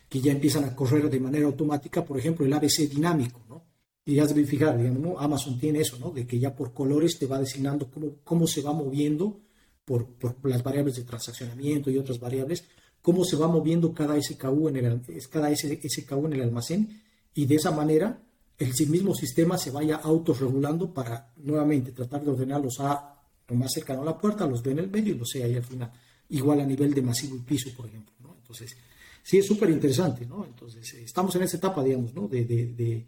Que 0.07 0.21
ya 0.21 0.31
empiezan 0.31 0.63
a 0.63 0.75
correr 0.75 1.09
de 1.09 1.19
manera 1.19 1.45
automática, 1.45 2.05
por 2.05 2.17
ejemplo, 2.17 2.45
el 2.45 2.53
ABC 2.53 2.89
dinámico, 2.89 3.41
¿no? 3.49 3.65
Y 4.05 4.15
ya 4.15 4.25
debes 4.25 4.49
fijar, 4.49 4.77
digamos, 4.77 5.01
¿no? 5.01 5.19
Amazon 5.19 5.59
tiene 5.59 5.79
eso, 5.79 5.97
¿no? 5.99 6.11
De 6.11 6.25
que 6.25 6.39
ya 6.39 6.55
por 6.55 6.73
colores 6.73 7.17
te 7.17 7.25
va 7.25 7.39
designando 7.39 7.89
cómo, 7.89 8.15
cómo 8.23 8.47
se 8.47 8.61
va 8.61 8.73
moviendo 8.73 9.41
por, 9.85 10.07
por 10.07 10.35
las 10.49 10.63
variables 10.63 10.95
de 10.95 11.03
transaccionamiento 11.03 11.89
y 11.89 11.97
otras 11.97 12.19
variables, 12.19 12.65
cómo 13.03 13.25
se 13.25 13.35
va 13.35 13.47
moviendo 13.47 13.93
cada 13.93 14.19
SKU 14.19 14.69
en 14.69 14.77
el, 14.77 15.01
cada 15.29 15.53
SKU 15.53 16.25
en 16.25 16.33
el 16.33 16.41
almacén 16.41 17.01
y 17.33 17.45
de 17.45 17.55
esa 17.55 17.71
manera 17.71 18.23
el 18.57 18.71
mismo 18.87 19.13
sistema 19.13 19.57
se 19.57 19.71
vaya 19.71 19.97
autorregulando 19.97 20.93
para 20.93 21.33
nuevamente 21.37 21.91
tratar 21.91 22.23
de 22.23 22.31
ordenarlos 22.31 22.79
a 22.79 23.12
lo 23.53 23.59
más 23.59 23.71
cercano 23.71 24.01
a 24.01 24.05
la 24.05 24.17
puerta, 24.17 24.45
los 24.45 24.61
ve 24.61 24.71
en 24.71 24.79
el 24.79 24.89
medio 24.89 25.13
y 25.15 25.17
los 25.17 25.29
sé 25.29 25.43
ahí 25.43 25.55
al 25.55 25.63
final. 25.63 25.91
Igual 26.29 26.61
a 26.61 26.65
nivel 26.65 26.93
de 26.93 27.01
masivo 27.01 27.35
y 27.35 27.39
piso, 27.39 27.69
por 27.75 27.85
ejemplo. 27.85 28.13
¿no? 28.21 28.35
Entonces, 28.39 28.75
sí 29.23 29.37
es 29.37 29.47
súper 29.47 29.69
interesante, 29.69 30.25
¿no? 30.25 30.45
Entonces, 30.45 30.93
estamos 30.95 31.33
en 31.35 31.43
esa 31.43 31.57
etapa, 31.57 31.83
digamos, 31.83 32.13
¿no? 32.13 32.27
De, 32.27 32.43
de, 32.43 33.07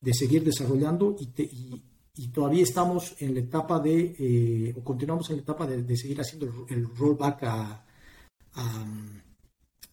de, 0.00 0.14
seguir 0.14 0.44
desarrollando 0.44 1.16
y, 1.18 1.82
y, 2.14 2.28
todavía 2.28 2.62
estamos 2.62 3.16
en 3.18 3.34
la 3.34 3.40
etapa 3.40 3.80
de, 3.80 4.14
eh, 4.18 4.74
o 4.76 4.84
continuamos 4.84 5.28
en 5.30 5.36
la 5.36 5.42
etapa 5.42 5.66
de, 5.66 5.96
seguir 5.96 6.20
haciendo 6.20 6.66
el, 6.68 6.88
rollback 6.94 7.42
a, 7.42 7.84
a, 8.54 8.86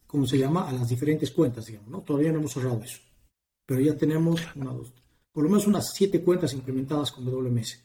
¿cómo 0.05 0.27
se 0.27 0.37
llama? 0.37 0.69
A 0.69 0.71
las 0.71 0.87
diferentes 0.87 1.31
cuentas, 1.31 1.65
digamos, 1.65 1.89
¿no? 1.89 2.01
Todavía 2.01 2.31
no 2.31 2.39
hemos 2.39 2.53
cerrado 2.53 2.81
eso, 2.83 2.99
pero 3.65 3.81
ya 3.81 3.97
tenemos 3.97 4.39
una, 4.55 4.71
dos, 4.71 4.93
por 5.31 5.43
lo 5.43 5.49
menos 5.49 5.65
unas 5.65 5.91
siete 5.93 6.21
cuentas 6.21 6.53
implementadas 6.53 7.11
con 7.11 7.25
WMS. 7.25 7.79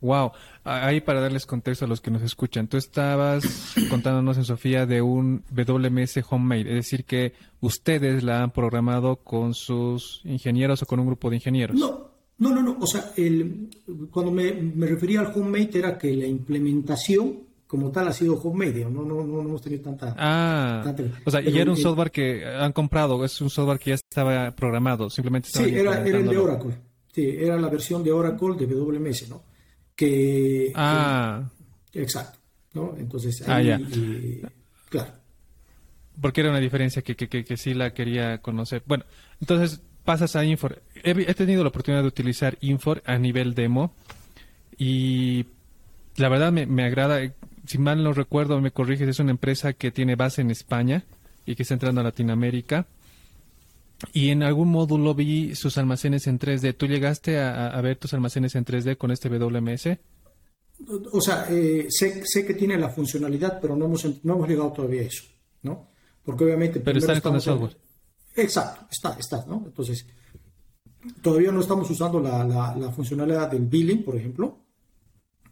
Wow, 0.00 0.30
ahí 0.64 1.00
para 1.00 1.20
darles 1.20 1.44
contexto 1.44 1.84
a 1.84 1.88
los 1.88 2.00
que 2.00 2.10
nos 2.10 2.22
escuchan, 2.22 2.68
tú 2.68 2.76
estabas 2.76 3.74
contándonos 3.90 4.36
en 4.36 4.44
Sofía 4.44 4.86
de 4.86 5.02
un 5.02 5.42
WMS 5.50 6.20
Homemade, 6.30 6.68
es 6.68 6.74
decir, 6.74 7.04
que 7.04 7.32
ustedes 7.60 8.22
la 8.22 8.42
han 8.42 8.52
programado 8.52 9.16
con 9.16 9.54
sus 9.54 10.20
ingenieros 10.24 10.82
o 10.82 10.86
con 10.86 11.00
un 11.00 11.06
grupo 11.06 11.30
de 11.30 11.36
ingenieros. 11.36 11.76
No, 11.76 12.10
no, 12.38 12.50
no, 12.50 12.62
no. 12.62 12.76
o 12.80 12.86
sea, 12.86 13.10
el, 13.16 13.70
cuando 14.12 14.30
me, 14.30 14.52
refería 14.86 15.20
al 15.20 15.32
Homemade 15.34 15.70
era 15.74 15.98
que 15.98 16.14
la 16.14 16.26
implementación 16.26 17.48
como 17.66 17.90
tal 17.90 18.08
ha 18.08 18.12
sido 18.14 18.34
homemade, 18.40 18.86
no, 18.86 19.04
no, 19.04 19.22
no, 19.22 19.42
hemos 19.42 19.60
tenido 19.60 19.82
tanta... 19.82 20.14
Ah, 20.16 20.82
o 21.26 21.30
sea, 21.30 21.42
y 21.42 21.58
era 21.58 21.70
un 21.70 21.76
software 21.76 22.10
que 22.10 22.42
han 22.46 22.72
comprado, 22.72 23.22
es 23.26 23.38
un 23.42 23.50
software 23.50 23.78
que 23.78 23.90
ya 23.90 23.94
estaba 23.94 24.52
programado, 24.52 25.10
simplemente 25.10 25.50
Sí, 25.52 25.64
era, 25.74 26.02
era 26.02 26.18
el 26.18 26.28
de 26.28 26.38
Oracle, 26.38 26.78
sí, 27.12 27.28
era 27.28 27.58
la 27.58 27.68
versión 27.68 28.02
de 28.02 28.10
Oracle 28.10 28.54
de 28.56 28.74
WMS, 28.74 29.28
¿no? 29.28 29.47
Que... 29.98 30.70
Ah. 30.76 31.42
exacto, 31.92 32.38
¿no? 32.72 32.94
Entonces, 32.96 33.42
ah, 33.48 33.56
ahí, 33.56 33.70
ah, 33.70 33.80
claro. 34.88 35.10
Porque 36.20 36.40
era 36.40 36.50
una 36.50 36.60
diferencia 36.60 37.02
que, 37.02 37.16
que, 37.16 37.28
que, 37.28 37.56
sí 37.56 37.74
la 37.74 37.92
quería 37.92 38.38
conocer. 38.38 38.84
Bueno, 38.86 39.04
entonces 39.40 39.82
pasas 40.04 40.36
a 40.36 40.44
Infor. 40.44 40.82
He, 41.02 41.34
tenido 41.34 41.64
la 41.64 41.70
oportunidad 41.70 42.02
de 42.02 42.08
utilizar 42.08 42.56
Infor 42.60 43.02
a 43.06 43.18
nivel 43.18 43.54
demo 43.54 43.92
y 44.76 45.46
la 46.16 46.28
verdad 46.28 46.52
me, 46.52 46.66
me 46.66 46.84
agrada. 46.84 47.20
Si 47.66 47.78
mal 47.78 48.04
no 48.04 48.12
recuerdo, 48.12 48.60
me 48.60 48.70
corriges, 48.70 49.08
es 49.08 49.18
una 49.18 49.32
empresa 49.32 49.72
que 49.72 49.90
tiene 49.90 50.14
base 50.14 50.42
en 50.42 50.52
España 50.52 51.04
y 51.44 51.56
que 51.56 51.62
está 51.62 51.74
entrando 51.74 52.02
a 52.02 52.04
Latinoamérica. 52.04 52.86
Y 54.12 54.30
en 54.30 54.42
algún 54.42 54.68
módulo 54.68 55.14
vi 55.14 55.54
sus 55.54 55.76
almacenes 55.76 56.26
en 56.26 56.38
3D. 56.38 56.76
¿Tú 56.76 56.86
llegaste 56.86 57.38
a, 57.38 57.80
ver 57.80 57.96
tus 57.96 58.14
almacenes 58.14 58.54
en 58.54 58.64
3D 58.64 58.96
con 58.96 59.10
este 59.10 59.28
WMS? 59.28 59.98
O 61.12 61.20
sea, 61.20 61.46
eh, 61.50 61.86
sé, 61.90 62.22
sé, 62.24 62.46
que 62.46 62.54
tiene 62.54 62.78
la 62.78 62.90
funcionalidad, 62.90 63.58
pero 63.60 63.74
no 63.74 63.86
hemos, 63.86 64.04
no 64.24 64.34
hemos 64.34 64.48
llegado 64.48 64.72
todavía 64.72 65.02
a 65.02 65.06
eso, 65.06 65.24
¿no? 65.62 65.90
Porque 66.24 66.44
obviamente... 66.44 66.78
Pero 66.78 66.98
está 66.98 67.20
con 67.20 67.34
el 67.34 67.40
software. 67.40 67.76
Exacto, 68.36 68.86
está, 68.88 69.16
está, 69.18 69.44
¿no? 69.46 69.64
Entonces, 69.66 70.06
todavía 71.20 71.50
no 71.50 71.60
estamos 71.60 71.90
usando 71.90 72.20
la, 72.20 72.44
la, 72.44 72.92
funcionalidad 72.92 73.50
del 73.50 73.66
billing, 73.66 74.04
por 74.04 74.14
ejemplo, 74.14 74.66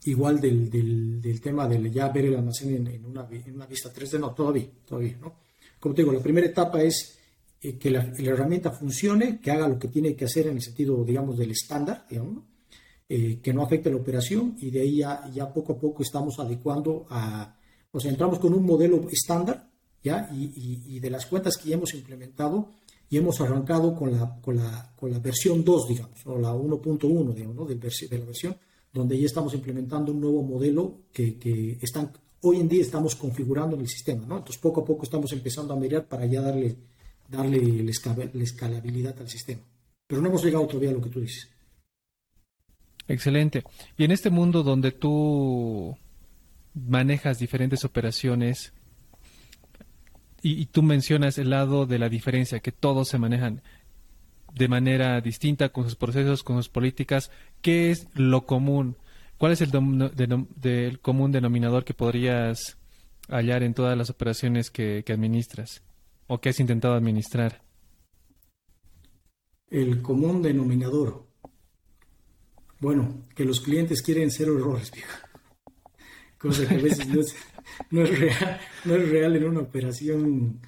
igual 0.05 0.41
del, 0.41 0.71
del, 0.71 1.21
del, 1.21 1.41
tema 1.41 1.67
de 1.67 1.91
ya 1.91 2.09
ver 2.11 2.27
el 2.27 2.37
almacén 2.37 2.87
en, 2.87 3.05
una, 3.05 3.27
en 3.29 3.55
una 3.55 3.67
vista 3.67 3.93
3D, 3.93 4.21
no, 4.21 4.33
todavía, 4.33 4.69
todavía, 4.87 5.17
¿no? 5.21 5.35
Como 5.81 5.95
te 5.95 6.03
digo, 6.03 6.13
la 6.13 6.21
primera 6.21 6.47
etapa 6.47 6.81
es 6.81 7.16
eh, 7.61 7.79
que 7.79 7.91
la, 7.91 8.13
herramienta 8.19 8.71
funcione, 8.71 9.41
que 9.41 9.51
haga 9.51 9.67
lo 9.67 9.79
que 9.79 9.89
tiene 9.89 10.15
que 10.15 10.27
hacer 10.27 10.47
en 10.49 10.57
el 10.57 10.63
sentido, 10.63 11.03
digamos, 11.05 11.39
del 11.39 11.51
estándar, 11.51 12.07
digamos, 12.09 12.45
eh, 13.09 13.41
que 13.43 13.53
no 13.55 13.63
afecte 13.63 13.91
la 13.91 13.97
operación 13.97 14.57
y 14.59 14.71
de 14.71 14.81
ahí 14.81 14.97
ya, 14.99 15.31
ya, 15.33 15.53
poco 15.53 15.73
a 15.73 15.79
poco 15.79 16.03
estamos 16.03 16.39
adecuando 16.39 17.07
a, 17.09 17.57
o 17.91 18.01
sea, 18.01 18.11
entramos 18.11 18.39
con 18.39 18.53
un 18.53 18.65
modelo 18.65 19.09
estándar, 19.11 19.71
¿ya? 20.03 20.29
Y, 20.33 20.83
y, 20.87 21.01
de 21.01 21.11
las 21.11 21.25
cuentas 21.27 21.57
que 21.57 21.71
ya 21.71 21.77
hemos 21.77 21.95
implementado 21.95 22.73
y 23.09 23.17
hemos 23.17 23.41
arrancado 23.41 23.95
con 23.95 24.13
la, 24.13 24.39
con 24.41 24.57
la, 24.57 24.93
con 24.95 25.11
la 25.11 25.19
versión 25.19 25.65
2, 25.65 25.89
digamos, 25.89 26.27
o 26.27 26.39
la 26.39 26.53
1.1, 26.53 27.33
digamos, 27.33 27.57
¿no? 27.57 27.65
de, 27.65 27.77
de, 27.77 28.19
la 28.19 28.25
versión, 28.25 28.57
donde 28.93 29.19
ya 29.19 29.27
estamos 29.27 29.55
implementando 29.55 30.13
un 30.13 30.21
nuevo 30.21 30.43
modelo 30.43 31.03
que, 31.13 31.39
que 31.39 31.79
están, 31.81 32.13
hoy 32.43 32.61
en 32.61 32.69
día 32.69 32.83
estamos 32.83 33.17
configurando 33.17 33.77
en 33.77 33.83
el 33.83 33.89
sistema, 33.89 34.27
¿no? 34.27 34.39
Entonces 34.39 34.61
poco 34.61 34.83
a 34.83 34.85
poco 34.85 35.05
estamos 35.05 35.33
empezando 35.33 35.73
a 35.73 35.77
mirar 35.77 36.07
para 36.07 36.27
ya 36.27 36.41
darle 36.43 36.77
darle 37.29 37.61
la 37.83 38.43
escalabilidad 38.43 39.19
al 39.21 39.29
sistema. 39.29 39.63
Pero 40.07 40.21
no 40.23 40.29
hemos 40.29 40.45
llegado 40.45 40.67
todavía 40.67 40.91
a 40.91 40.95
lo 40.95 41.03
que 41.03 41.11
tú 41.11 41.21
dices. 41.21 41.51
Excelente. 43.09 43.65
Y 43.97 44.05
en 44.05 44.11
este 44.11 44.31
mundo 44.31 44.63
donde 44.63 44.93
tú 44.93 45.97
manejas 46.75 47.39
diferentes 47.39 47.85
operaciones 47.85 48.73
y, 50.43 50.67
tú 50.67 50.83
mencionas 50.83 51.39
el 51.39 51.51
lado 51.51 51.87
de 51.87 51.99
la 51.99 52.09
diferencia, 52.09 52.61
que 52.61 52.71
todos 52.71 53.09
se 53.09 53.19
manejan 53.19 53.63
de 54.55 54.69
manera 54.69 55.21
distinta 55.21 55.71
con 55.71 55.85
sus 55.85 55.97
procesos, 55.97 56.45
con 56.45 56.57
sus 56.57 56.69
políticas, 56.69 57.33
¿qué 57.63 57.91
es 57.91 58.07
lo 58.15 58.47
común? 58.47 58.97
¿Cuál 59.39 59.53
es 59.53 59.61
el 59.61 59.71
del 59.71 61.01
común 61.01 61.33
denominador 61.33 61.85
que 61.85 61.95
podrías 61.95 62.79
hallar 63.29 63.65
en 63.65 63.75
todas 63.75 63.99
las 63.99 64.09
operaciones 64.09 64.71
que 64.71 65.05
administras? 65.09 65.83
O 66.27 66.41
que 66.41 66.49
has 66.49 66.61
intentado 66.61 66.95
administrar? 66.95 67.63
El 69.69 70.03
común 70.03 70.43
denominador. 70.43 71.27
Bueno, 72.81 73.25
que 73.35 73.45
los 73.45 73.61
clientes 73.61 74.03
quieren 74.03 74.31
cero 74.31 74.59
errores, 74.59 74.93
Cosa 76.39 76.69
que 76.69 76.75
a 76.75 76.79
veces 76.79 77.07
no 77.91 78.03
es, 78.03 78.19
real, 78.19 78.61
no 78.85 78.95
es 78.95 79.09
real 79.09 79.37
en 79.37 79.45
una 79.45 79.61
operación, 79.61 80.61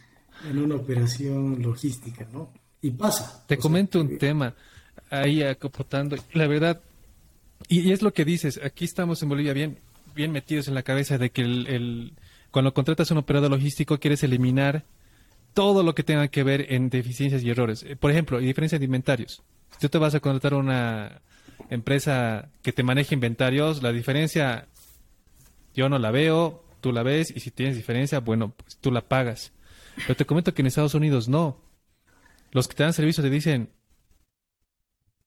en 0.48 0.58
una 0.58 0.76
operación 0.76 1.62
logística, 1.62 2.26
¿no? 2.32 2.52
Y 2.80 2.90
pasa. 2.92 3.44
Te 3.46 3.58
comento 3.58 4.00
un 4.00 4.18
tema 4.18 4.54
ahí 5.10 5.42
acopotando. 5.42 6.16
La 6.32 6.46
verdad, 6.46 6.80
y, 7.68 7.92
es 7.92 8.02
lo 8.02 8.12
que 8.12 8.24
dices, 8.24 8.60
aquí 8.62 8.84
estamos 8.84 9.22
en 9.22 9.28
Bolivia 9.28 9.52
bien, 9.52 9.78
bien 10.14 10.32
metidos 10.32 10.68
en 10.68 10.74
la 10.74 10.82
cabeza 10.82 11.18
de 11.18 11.30
que 11.30 11.42
el, 11.42 12.12
cuando 12.50 12.72
contratas 12.72 13.10
un 13.10 13.18
operador 13.18 13.50
logístico 13.50 13.98
quieres 13.98 14.22
eliminar 14.22 14.84
todo 15.58 15.82
lo 15.82 15.92
que 15.92 16.04
tenga 16.04 16.28
que 16.28 16.44
ver 16.44 16.72
en 16.72 16.88
deficiencias 16.88 17.42
y 17.42 17.50
errores. 17.50 17.82
Eh, 17.82 17.96
por 17.96 18.12
ejemplo, 18.12 18.40
y 18.40 18.46
diferencia 18.46 18.78
de 18.78 18.84
inventarios. 18.84 19.42
Si 19.72 19.80
tú 19.80 19.88
te 19.88 19.98
vas 19.98 20.14
a 20.14 20.20
contratar 20.20 20.54
una 20.54 21.20
empresa 21.68 22.48
que 22.62 22.72
te 22.72 22.84
maneje 22.84 23.16
inventarios, 23.16 23.82
la 23.82 23.90
diferencia 23.90 24.68
yo 25.74 25.88
no 25.88 25.98
la 25.98 26.12
veo, 26.12 26.62
tú 26.80 26.92
la 26.92 27.02
ves 27.02 27.32
y 27.34 27.40
si 27.40 27.50
tienes 27.50 27.74
diferencia, 27.74 28.20
bueno, 28.20 28.54
pues 28.56 28.76
tú 28.76 28.92
la 28.92 29.00
pagas. 29.00 29.52
Pero 29.96 30.14
te 30.14 30.26
comento 30.26 30.54
que 30.54 30.62
en 30.62 30.68
Estados 30.68 30.94
Unidos 30.94 31.28
no. 31.28 31.60
Los 32.52 32.68
que 32.68 32.76
te 32.76 32.84
dan 32.84 32.92
servicio 32.92 33.24
te 33.24 33.28
dicen, 33.28 33.70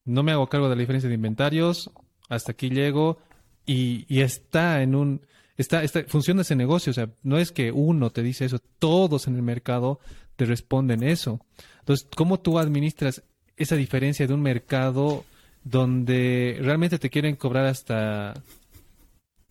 no 0.06 0.24
me 0.24 0.32
hago 0.32 0.48
cargo 0.48 0.70
de 0.70 0.78
la 0.78 0.80
diferencia 0.80 1.10
de 1.10 1.16
inventarios, 1.16 1.92
hasta 2.30 2.54
aquí 2.54 2.70
llego 2.70 3.18
y, 3.66 4.06
y 4.08 4.22
está 4.22 4.82
en 4.82 4.96
un 4.96 5.22
está, 5.62 5.84
está, 5.84 6.04
funciona 6.06 6.42
ese 6.42 6.56
negocio, 6.56 6.92
o 6.92 6.94
sea, 6.94 7.10
no 7.24 7.38
es 7.38 7.52
que 7.52 7.72
uno 7.72 8.10
te 8.10 8.24
dice 8.24 8.46
eso, 8.46 8.60
todos 8.80 9.28
en 9.28 9.36
el 9.36 9.42
mercado 9.42 10.00
responden 10.46 11.04
eso. 11.04 11.46
Entonces, 11.80 12.08
¿cómo 12.16 12.40
tú 12.40 12.60
administras 12.60 13.24
esa 13.58 13.76
diferencia 13.76 14.28
de 14.28 14.34
un 14.34 14.42
mercado 14.42 15.26
donde 15.64 16.58
realmente 16.62 17.00
te 17.00 17.10
quieren 17.10 17.36
cobrar 17.36 17.66
hasta, 17.66 18.34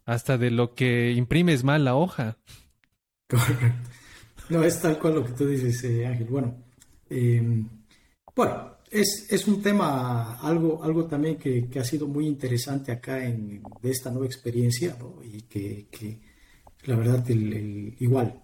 hasta 0.04 0.38
de 0.38 0.50
lo 0.50 0.74
que 0.74 1.12
imprimes 1.12 1.64
mal 1.64 1.84
la 1.84 1.96
hoja? 1.96 2.38
Correcto. 3.28 3.90
No, 4.50 4.64
es 4.64 4.80
tal 4.80 4.98
cual 4.98 5.14
lo 5.14 5.24
que 5.24 5.32
tú 5.32 5.46
dices, 5.46 5.84
eh, 5.84 6.04
Ángel. 6.04 6.26
Bueno, 6.26 6.56
em, 7.08 7.68
bueno, 8.34 8.78
es, 8.90 9.46
un 9.46 9.62
tema, 9.62 10.40
algo, 10.40 10.82
algo 10.82 11.06
también 11.06 11.36
que, 11.36 11.68
ha 11.78 11.84
sido 11.84 12.08
muy 12.08 12.26
interesante 12.26 12.90
acá 12.90 13.24
en, 13.24 13.62
de 13.80 13.90
esta 13.90 14.10
nueva 14.10 14.26
experiencia, 14.26 14.96
y 15.22 15.42
que, 15.42 16.18
la 16.84 16.96
verdad, 16.96 17.24
igual, 17.28 18.42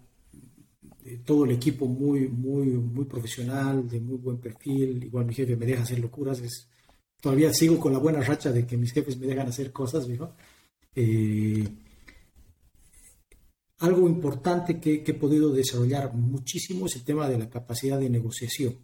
todo 1.25 1.45
el 1.45 1.51
equipo 1.51 1.87
muy, 1.87 2.27
muy, 2.27 2.67
muy 2.67 3.05
profesional, 3.05 3.87
de 3.87 3.99
muy 3.99 4.17
buen 4.17 4.37
perfil, 4.37 5.03
igual 5.03 5.25
mi 5.25 5.33
jefe 5.33 5.55
me 5.55 5.65
deja 5.65 5.83
hacer 5.83 5.99
locuras, 5.99 6.39
es, 6.41 6.67
todavía 7.21 7.53
sigo 7.53 7.79
con 7.79 7.93
la 7.93 7.99
buena 7.99 8.21
racha 8.21 8.51
de 8.51 8.65
que 8.65 8.77
mis 8.77 8.91
jefes 8.91 9.17
me 9.17 9.27
dejan 9.27 9.47
hacer 9.47 9.71
cosas, 9.71 10.07
¿no? 10.07 10.33
Eh, 10.95 11.67
algo 13.79 14.07
importante 14.07 14.79
que, 14.79 15.03
que, 15.03 15.11
he 15.11 15.15
podido 15.15 15.53
desarrollar 15.53 16.13
muchísimo 16.13 16.87
es 16.87 16.95
el 16.95 17.03
tema 17.03 17.29
de 17.29 17.37
la 17.37 17.49
capacidad 17.49 17.99
de 17.99 18.09
negociación, 18.09 18.75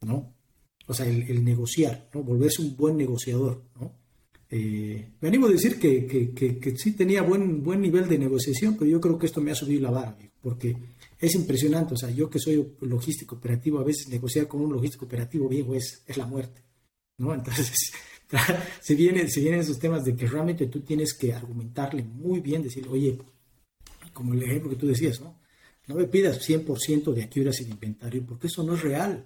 ¿no? 0.00 0.34
o 0.86 0.94
sea, 0.94 1.06
el, 1.06 1.44
negociar, 1.44 2.08
¿no? 2.14 2.22
volverse 2.22 2.62
un 2.62 2.76
buen 2.76 2.96
negociador. 2.96 3.62
¿no? 3.80 3.92
Eh, 4.50 5.08
me 5.20 5.28
animo 5.28 5.46
a 5.46 5.50
decir 5.50 5.78
que, 5.78 6.06
que, 6.06 6.76
sí 6.76 6.92
tenía 6.92 7.22
buen, 7.22 7.62
buen 7.62 7.80
nivel 7.80 8.08
de 8.08 8.18
negociación, 8.18 8.76
pero 8.78 8.90
yo 8.90 9.00
creo 9.00 9.18
que 9.18 9.26
esto 9.26 9.40
me 9.40 9.52
ha 9.52 9.54
subido 9.54 9.82
la 9.82 9.90
vara, 9.90 10.16
porque 10.40 10.76
es 11.22 11.34
impresionante. 11.36 11.94
O 11.94 11.96
sea, 11.96 12.10
yo 12.10 12.28
que 12.28 12.40
soy 12.40 12.74
logístico 12.80 13.36
operativo, 13.36 13.78
a 13.78 13.84
veces 13.84 14.08
negociar 14.08 14.48
con 14.48 14.60
un 14.60 14.72
logístico 14.72 15.06
operativo 15.06 15.48
viejo 15.48 15.74
es, 15.74 16.02
es 16.06 16.16
la 16.16 16.26
muerte. 16.26 16.62
¿no? 17.18 17.32
Entonces, 17.32 17.92
se, 18.80 18.94
vienen, 18.94 19.30
se 19.30 19.40
vienen 19.40 19.60
esos 19.60 19.78
temas 19.78 20.04
de 20.04 20.16
que 20.16 20.26
realmente 20.26 20.66
tú 20.66 20.80
tienes 20.80 21.14
que 21.14 21.32
argumentarle 21.32 22.02
muy 22.02 22.40
bien, 22.40 22.62
decirle, 22.62 22.90
oye, 22.90 23.18
como 24.12 24.34
el 24.34 24.42
ejemplo 24.42 24.70
que 24.70 24.76
tú 24.76 24.88
decías, 24.88 25.20
¿no? 25.20 25.40
no 25.86 25.94
me 25.94 26.06
pidas 26.06 26.46
100% 26.46 27.12
de 27.12 27.22
accuracy 27.22 27.64
de 27.64 27.70
inventario, 27.70 28.24
porque 28.26 28.48
eso 28.48 28.62
no 28.64 28.74
es 28.74 28.82
real. 28.82 29.24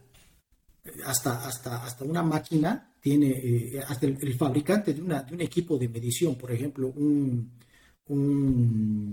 Hasta, 1.04 1.46
hasta, 1.46 1.84
hasta 1.84 2.04
una 2.04 2.22
máquina 2.22 2.94
tiene, 3.00 3.30
eh, 3.30 3.80
hasta 3.88 4.06
el, 4.06 4.34
fabricante 4.34 4.94
de, 4.94 5.02
una, 5.02 5.22
de, 5.22 5.34
un 5.34 5.40
equipo 5.40 5.76
de 5.78 5.88
medición, 5.88 6.36
por 6.36 6.52
ejemplo, 6.52 6.88
un, 6.88 7.50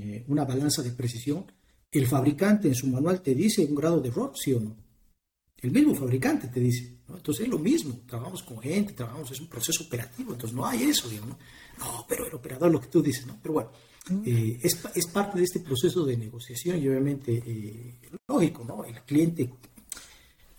eh, 0.04 0.24
una 0.28 0.46
balanza 0.46 0.84
de 0.84 0.92
precisión, 0.92 1.46
el 1.94 2.08
fabricante 2.08 2.68
en 2.68 2.76
su 2.76 2.88
manual 2.88 3.22
te 3.22 3.36
dice 3.36 3.66
un 3.66 3.76
grado 3.76 4.02
de 4.02 4.10
error, 4.10 4.34
sí 4.36 4.52
o 4.54 4.60
no. 4.60 4.76
El 5.62 5.72
mismo 5.72 5.96
fabricante 5.96 6.48
te 6.48 6.60
dice. 6.60 6.98
Entonces 7.08 7.46
es 7.46 7.52
lo 7.52 7.60
mismo, 7.60 8.02
trabajamos 8.08 8.42
con 8.44 8.60
gente, 8.60 8.94
trabajamos, 8.94 9.32
es 9.32 9.40
un 9.40 9.48
proceso 9.48 9.84
operativo, 9.84 10.34
entonces 10.34 10.56
no 10.56 10.66
hay 10.66 10.84
eso, 10.84 11.08
digamos. 11.08 11.38
No, 11.78 12.06
pero 12.10 12.26
el 12.26 12.34
operador, 12.34 12.72
lo 12.72 12.82
que 12.82 12.88
tú 12.88 13.02
dices, 13.02 13.28
¿no? 13.28 13.38
Pero 13.42 13.54
bueno, 13.54 13.72
eh, 14.26 14.60
es, 14.62 14.84
es, 14.96 15.08
parte 15.08 15.38
de 15.38 15.46
este 15.46 15.60
proceso 15.60 16.04
de 16.04 16.18
negociación 16.18 16.82
y 16.82 16.88
obviamente, 16.90 17.42
eh, 17.46 18.00
lógico, 18.28 18.66
¿no? 18.66 18.84
El 18.84 19.02
cliente 19.04 19.54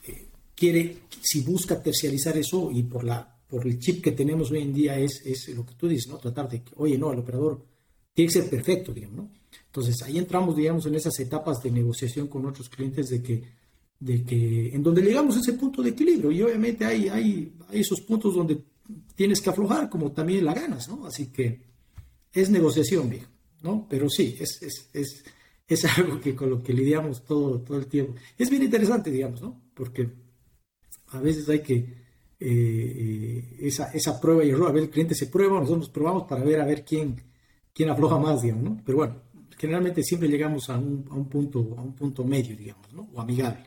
eh, 0.07 0.29
quiere, 0.55 0.99
si 1.21 1.41
busca 1.41 1.83
terciarizar 1.83 2.37
eso 2.39 2.71
y 2.73 2.85
por, 2.85 3.05
la, 3.05 3.37
por 3.49 3.67
el 3.67 3.79
chip 3.79 4.03
que 4.03 4.13
tenemos 4.13 4.51
hoy 4.53 4.63
en 4.63 4.73
día 4.73 4.99
es, 4.99 5.23
es 5.27 5.49
lo 5.49 5.67
que 5.67 5.75
tú 5.75 5.89
dices, 5.89 6.09
¿no? 6.09 6.19
Tratar 6.19 6.49
de 6.49 6.63
que, 6.63 6.73
oye, 6.77 6.97
no, 6.97 7.13
el 7.13 7.19
operador 7.19 7.67
tiene 8.15 8.33
que 8.33 8.41
ser 8.41 8.49
perfecto, 8.49 8.93
digamos, 8.93 9.17
¿no? 9.17 9.31
Entonces 9.75 10.01
ahí 10.05 10.19
entramos, 10.19 10.55
digamos, 10.55 10.87
en 10.87 10.95
esas 10.95 11.19
etapas 11.19 11.61
de 11.61 11.73
negociación 11.73 12.29
con 12.29 12.47
otros 12.47 12.69
clientes 12.69 13.09
de 13.09 13.21
que, 13.21 13.43
de 13.99 14.23
que 14.23 14.69
en 14.69 14.85
donde 14.85 15.03
llegamos 15.03 15.37
a 15.37 15.41
ese 15.41 15.55
punto 15.55 15.83
de 15.83 15.91
equilibrio 15.91 16.31
y 16.31 16.43
obviamente 16.43 16.85
hay, 16.85 17.09
hay, 17.09 17.53
esos 17.73 18.01
puntos 18.03 18.37
donde 18.37 18.63
tienes 19.17 19.41
que 19.41 19.51
aflojar 19.51 19.91
como 19.91 20.13
también 20.13 20.45
la 20.45 20.55
ganas, 20.55 20.89
¿no? 20.89 21.05
Así 21.05 21.27
que 21.27 21.61
es 22.33 22.51
negociación, 22.51 23.11
viejo. 23.11 23.29
¿no? 23.63 23.85
Pero 23.91 24.09
sí, 24.09 24.37
es, 24.39 24.63
es, 24.63 24.91
es, 24.93 25.25
es, 25.67 25.85
algo 25.99 26.21
que 26.21 26.37
con 26.37 26.51
lo 26.51 26.63
que 26.63 26.73
lidiamos 26.73 27.25
todo, 27.25 27.59
todo 27.59 27.77
el 27.77 27.87
tiempo. 27.87 28.15
Es 28.39 28.51
bien 28.51 28.63
interesante, 28.63 29.11
digamos, 29.11 29.43
¿no? 29.43 29.61
Porque 29.75 30.09
a 31.09 31.19
veces 31.19 31.49
hay 31.49 31.63
que, 31.63 31.75
eh, 31.75 31.97
eh, 32.39 33.57
esa, 33.59 33.91
esa 33.91 34.21
prueba 34.21 34.45
y 34.45 34.51
error, 34.51 34.69
a 34.69 34.73
ver, 34.73 34.85
el 34.85 34.91
cliente 34.91 35.17
se 35.17 35.27
prueba, 35.27 35.59
nosotros 35.59 35.89
probamos 35.89 36.29
para 36.29 36.45
ver 36.45 36.61
a 36.61 36.65
ver 36.65 36.85
quién, 36.85 37.21
quién 37.73 37.89
afloja 37.89 38.19
más, 38.19 38.43
digamos, 38.43 38.63
¿no? 38.63 38.81
Pero 38.85 38.99
bueno, 38.99 39.24
generalmente 39.59 40.03
siempre 40.03 40.29
llegamos 40.29 40.69
a 40.71 40.79
un, 40.79 41.07
a 41.11 41.15
un 41.15 41.29
punto, 41.29 41.75
a 41.77 41.83
un 41.83 41.95
punto 41.95 42.25
medio, 42.25 42.57
digamos, 42.57 42.93
¿no? 42.93 43.09
O 43.15 43.21
amigable. 43.21 43.65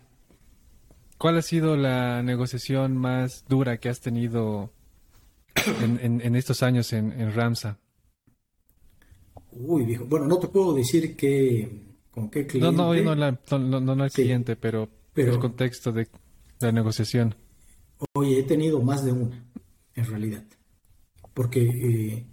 ¿Cuál 1.17 1.37
ha 1.37 1.41
sido 1.41 1.75
la 1.75 2.21
negociación 2.21 2.95
más 2.95 3.43
dura 3.47 3.77
que 3.77 3.89
has 3.89 4.01
tenido 4.01 4.71
en, 5.81 6.21
en, 6.21 6.35
estos 6.35 6.61
años 6.61 6.93
en, 6.93 7.11
en 7.19 7.33
Ramsa? 7.33 7.79
Uy, 9.51 9.85
viejo. 9.85 10.05
Bueno, 10.05 10.27
no 10.27 10.37
te 10.37 10.47
puedo 10.47 10.73
decir 10.73 11.15
que 11.15 11.87
con 12.11 12.29
qué 12.29 12.45
cliente. 12.45 12.75
No, 12.75 12.93
no, 12.93 13.15
no, 13.15 13.79
no, 13.79 13.95
no, 13.95 14.03
el 14.03 14.11
cliente, 14.11 14.55
pero, 14.55 14.87
pero 15.13 15.33
el 15.33 15.39
contexto 15.39 15.91
de 15.91 16.07
la 16.59 16.71
negociación. 16.71 17.35
Oye, 18.13 18.39
he 18.39 18.43
tenido 18.43 18.81
más 18.81 19.03
de 19.03 19.11
una, 19.11 19.43
en 19.95 20.05
realidad. 20.05 20.43
Porque 21.33 21.61
eh, 21.61 22.25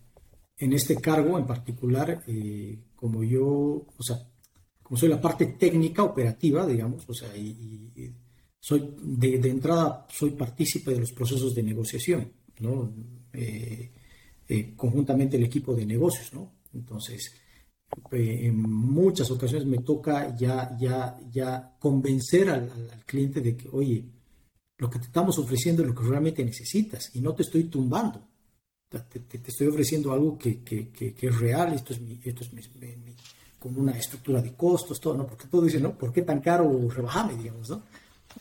en 0.59 0.73
este 0.73 0.97
cargo 0.97 1.39
en 1.39 1.47
particular, 1.47 2.23
eh, 2.27 2.79
como 3.05 3.23
yo, 3.23 3.47
o 3.99 4.03
sea, 4.03 4.17
como 4.83 4.97
soy 4.97 5.11
la 5.11 5.21
parte 5.21 5.45
técnica 5.45 6.03
operativa, 6.03 6.67
digamos, 6.67 7.07
o 7.07 7.13
sea, 7.13 7.37
y, 7.37 8.15
soy 8.59 8.95
de, 8.99 9.35
entrada 9.47 10.07
soy 10.09 10.31
partícipe 10.31 10.91
de 10.91 11.01
los 11.01 11.13
procesos 11.13 11.55
de 11.55 11.63
negociación, 11.63 12.33
¿no? 12.61 12.95
Eh, 13.35 13.93
conjuntamente 14.75 15.37
el 15.37 15.45
equipo 15.45 15.75
de 15.75 15.85
negocios, 15.85 16.33
¿no? 16.33 16.55
Entonces, 16.73 17.31
eh, 18.11 18.47
en 18.47 18.63
muchas 18.63 19.31
ocasiones 19.31 19.67
me 19.67 19.83
toca 19.83 20.35
ya, 20.35 20.75
ya, 20.81 21.21
ya 21.31 21.77
convencer 21.79 22.49
al, 22.49 22.71
cliente 23.05 23.43
de 23.43 23.55
que, 23.55 23.69
oye, 23.69 24.03
lo 24.79 24.89
que 24.89 24.99
te 24.99 25.09
estamos 25.09 25.39
ofreciendo 25.39 25.83
es 25.83 25.89
lo 25.89 25.95
que 25.95 26.09
realmente 26.09 26.43
necesitas 26.43 27.15
y 27.15 27.21
no 27.21 27.35
te 27.35 27.43
estoy 27.43 27.65
tumbando. 27.65 28.27
Te, 29.03 29.41
estoy 29.47 29.69
ofreciendo 29.69 30.13
algo 30.13 30.39
que, 30.39 30.63
que, 30.63 30.89
que, 30.91 31.15
es 31.21 31.39
real, 31.39 31.73
esto 31.75 31.93
es, 31.93 32.01
mi, 32.01 32.21
esto 32.25 32.45
es 32.45 32.53
mi, 32.53 32.63
con 33.59 33.79
una 33.79 33.93
estructura 33.93 34.43
de 34.43 34.55
costos, 34.55 35.01
todo, 35.01 35.17
¿no? 35.17 35.27
Porque 35.27 35.47
todo 35.49 35.63
dice, 35.63 35.81
¿no? 35.81 35.97
¿Por 35.97 36.13
qué 36.13 36.23
tan 36.23 36.41
caro? 36.41 36.89
Rebajame, 36.89 37.37
digamos, 37.37 37.69
¿no? 37.71 37.83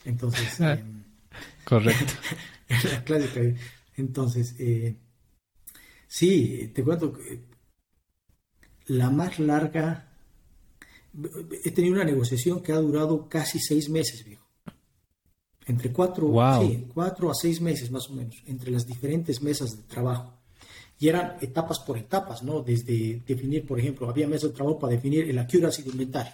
Entonces... 0.04 0.60
Ah, 0.60 0.74
em, 0.74 1.02
correcto. 1.64 2.12
la 2.92 3.04
clásica. 3.04 3.40
Entonces, 3.96 4.54
eh, 4.58 4.96
sí, 6.06 6.70
te 6.74 6.84
cuento 6.84 7.12
que 7.12 7.40
la 8.86 9.10
más 9.10 9.38
larga, 9.38 10.12
he 11.64 11.70
tenido 11.70 11.94
una 11.94 12.04
negociación 12.04 12.62
que 12.62 12.72
ha 12.72 12.76
durado 12.76 13.28
casi 13.28 13.58
seis 13.58 13.88
meses, 13.88 14.24
viejo. 14.24 14.44
Entre 15.66 15.90
cuatro, 15.90 16.30
cuatro 16.92 17.30
a 17.30 17.34
seis 17.34 17.60
meses 17.60 17.90
más 17.90 18.10
o 18.10 18.14
menos, 18.14 18.36
entre 18.46 18.70
las 18.70 18.86
diferentes 18.86 19.40
mesas 19.40 19.76
de 19.76 19.82
trabajo. 19.84 20.33
Y 20.98 21.08
eran 21.08 21.36
etapas 21.40 21.80
por 21.80 21.98
etapas, 21.98 22.42
¿no? 22.42 22.60
Desde 22.60 23.22
definir, 23.26 23.66
por 23.66 23.78
ejemplo, 23.78 24.08
había 24.08 24.28
mesas 24.28 24.50
de 24.50 24.56
trabajo 24.56 24.78
para 24.78 24.92
definir 24.92 25.28
el 25.28 25.38
accuracy 25.38 25.82
de 25.82 25.90
inventario, 25.90 26.32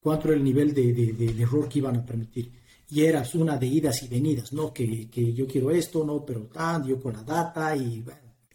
cuánto 0.00 0.28
era 0.28 0.36
el 0.36 0.44
nivel 0.44 0.72
de, 0.72 1.34
error 1.42 1.68
que 1.68 1.78
iban 1.78 1.96
a 1.96 2.06
permitir. 2.06 2.52
Y 2.90 3.04
era 3.04 3.22
una 3.34 3.58
de 3.58 3.66
idas 3.66 4.02
y 4.02 4.08
venidas, 4.08 4.52
¿no? 4.52 4.72
Que, 4.72 5.08
yo 5.34 5.46
quiero 5.46 5.70
esto, 5.70 6.04
no, 6.04 6.24
pero 6.24 6.42
tan, 6.42 6.86
yo 6.86 7.00
con 7.00 7.12
la 7.12 7.22
data 7.22 7.76
y, 7.76 8.04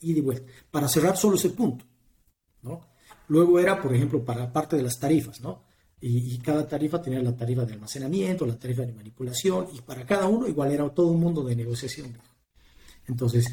y 0.01 0.13
de 0.13 0.21
vuelta. 0.21 0.51
Para 0.71 0.87
cerrar 0.87 1.17
solo 1.17 1.35
ese 1.35 1.49
punto, 1.49 1.85
¿no? 2.63 2.93
Luego 3.27 3.59
era, 3.59 3.81
por 3.81 3.93
ejemplo, 3.93 4.23
para 4.23 4.51
parte 4.51 4.75
de 4.75 4.83
las 4.83 4.99
tarifas, 4.99 5.41
¿no? 5.41 5.63
Y, 6.05 6.37
cada 6.39 6.67
tarifa 6.67 7.01
tenía 7.01 7.21
la 7.21 7.33
tarifa 7.33 7.63
de 7.63 7.73
almacenamiento, 7.73 8.45
la 8.45 8.59
tarifa 8.59 8.81
de 8.81 8.91
manipulación, 8.91 9.67
y 9.73 9.79
para 9.79 10.05
cada 10.05 10.27
uno 10.27 10.45
igual 10.49 10.69
era 10.73 10.89
todo 10.89 11.07
un 11.07 11.21
mundo 11.21 11.43
de 11.43 11.55
negociación. 11.55 12.17
Entonces, 13.07 13.45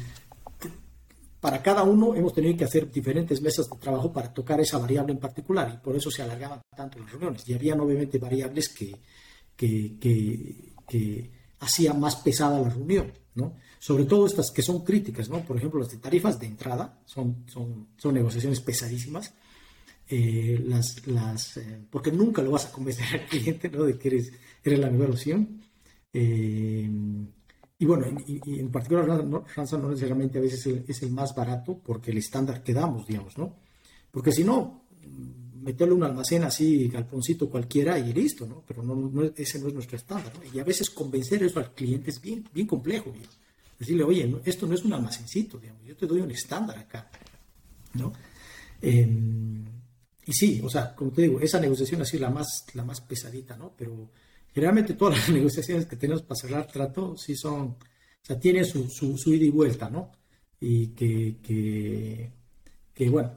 para 1.41 1.61
cada 1.61 1.83
uno 1.83 2.15
hemos 2.15 2.33
tenido 2.33 2.55
que 2.55 2.63
hacer 2.63 2.89
diferentes 2.89 3.41
mesas 3.41 3.69
de 3.69 3.77
trabajo 3.77 4.13
para 4.13 4.33
tocar 4.33 4.61
esa 4.61 4.77
variable 4.77 5.11
en 5.11 5.19
particular, 5.19 5.73
y 5.73 5.83
por 5.83 5.95
eso 5.95 6.09
se 6.09 6.21
alargaban 6.21 6.61
tanto 6.73 6.99
las 6.99 7.11
reuniones. 7.11 7.49
Y 7.49 7.53
había 7.53 7.75
obviamente 7.75 8.17
variables 8.17 8.69
que, 8.69 8.95
que, 9.55 9.97
que, 10.87 11.31
hacían 11.59 11.99
más 11.99 12.15
pesada 12.17 12.59
la 12.59 12.69
reunión, 12.69 13.11
¿no? 13.35 13.55
Sobre 13.79 14.05
todo 14.05 14.25
estas 14.25 14.51
que 14.51 14.61
son 14.61 14.83
críticas, 14.83 15.29
¿no? 15.29 15.41
Por 15.41 15.57
ejemplo, 15.57 15.79
las 15.79 15.89
de 15.89 15.97
tarifas 15.97 16.39
de 16.39 16.47
entrada 16.47 17.01
son, 17.05 17.43
son, 17.47 17.89
son 17.97 18.13
negociaciones 18.13 18.61
pesadísimas 18.61 19.33
eh, 20.13 20.61
las, 20.67 21.07
las 21.07 21.55
eh, 21.55 21.85
porque 21.89 22.11
nunca 22.11 22.41
lo 22.41 22.51
vas 22.51 22.65
a 22.65 22.71
convencer 22.71 23.05
al 23.13 23.25
cliente 23.29 23.69
¿no? 23.69 23.85
de 23.85 23.97
que 23.97 24.09
eres, 24.09 24.33
eres 24.61 24.79
la 24.79 24.89
mejor 24.89 25.11
opción. 25.11 25.61
Eh, 26.13 26.89
y 27.81 27.85
bueno, 27.85 28.05
y, 28.27 28.59
en 28.59 28.69
particular 28.69 29.07
Ransom 29.55 29.81
no 29.81 29.89
necesariamente 29.89 30.37
a 30.37 30.41
veces 30.41 30.67
es 30.87 31.01
el, 31.01 31.09
más 31.09 31.33
barato 31.33 31.81
porque 31.83 32.11
el 32.11 32.19
estándar 32.19 32.61
que 32.61 32.75
damos, 32.75 33.07
digamos, 33.07 33.39
¿no? 33.39 33.55
Porque 34.11 34.31
si 34.31 34.43
no, 34.43 34.83
meterle 35.63 35.95
un 35.95 36.03
almacén 36.03 36.43
así, 36.43 36.87
galponcito 36.89 37.49
cualquiera 37.49 37.97
y 37.97 38.13
listo, 38.13 38.45
¿no? 38.45 38.63
Pero 38.67 38.83
no, 38.83 39.23
ese 39.35 39.59
no 39.59 39.67
es 39.67 39.73
nuestro 39.73 39.97
estándar, 39.97 40.31
Y 40.53 40.59
a 40.59 40.63
veces 40.63 40.91
convencer 40.91 41.41
eso 41.41 41.57
al 41.57 41.73
cliente 41.73 42.11
es 42.11 42.21
bien, 42.21 42.47
bien 42.53 42.67
complejo, 42.67 43.11
Decirle, 43.79 44.03
oye, 44.03 44.31
esto 44.45 44.67
no 44.67 44.75
es 44.75 44.85
un 44.85 44.93
almacencito, 44.93 45.57
digamos, 45.57 45.83
yo 45.83 45.97
te 45.97 46.05
doy 46.05 46.21
un 46.21 46.29
estándar 46.29 46.77
acá, 46.77 47.09
¿no? 47.95 48.13
Y 48.79 50.33
sí, 50.33 50.61
o 50.63 50.69
sea, 50.69 50.93
como 50.93 51.09
te 51.09 51.23
digo, 51.23 51.39
esa 51.39 51.59
negociación 51.59 52.03
ha 52.03 52.05
sido 52.05 52.21
la 52.21 52.29
más, 52.29 52.63
la 52.75 52.83
más 52.83 53.01
pesadita, 53.01 53.57
¿no? 53.57 53.73
Pero 53.75 54.11
generalmente 54.53 54.93
todas 54.93 55.17
las 55.17 55.29
negociaciones 55.37 55.85
que 55.85 55.95
tenemos 55.95 56.23
para 56.23 56.39
cerrar 56.39 56.67
trato 56.67 57.17
sí 57.17 57.35
son, 57.35 57.61
o 57.61 57.77
sea, 58.21 58.39
tienen 58.39 58.65
su, 58.65 59.23
ida 59.27 59.45
y 59.45 59.49
vuelta, 59.49 59.89
¿no? 59.89 60.11
Y 60.59 60.87
que, 60.89 61.37
que, 61.41 62.31
que 62.93 63.09
bueno, 63.09 63.31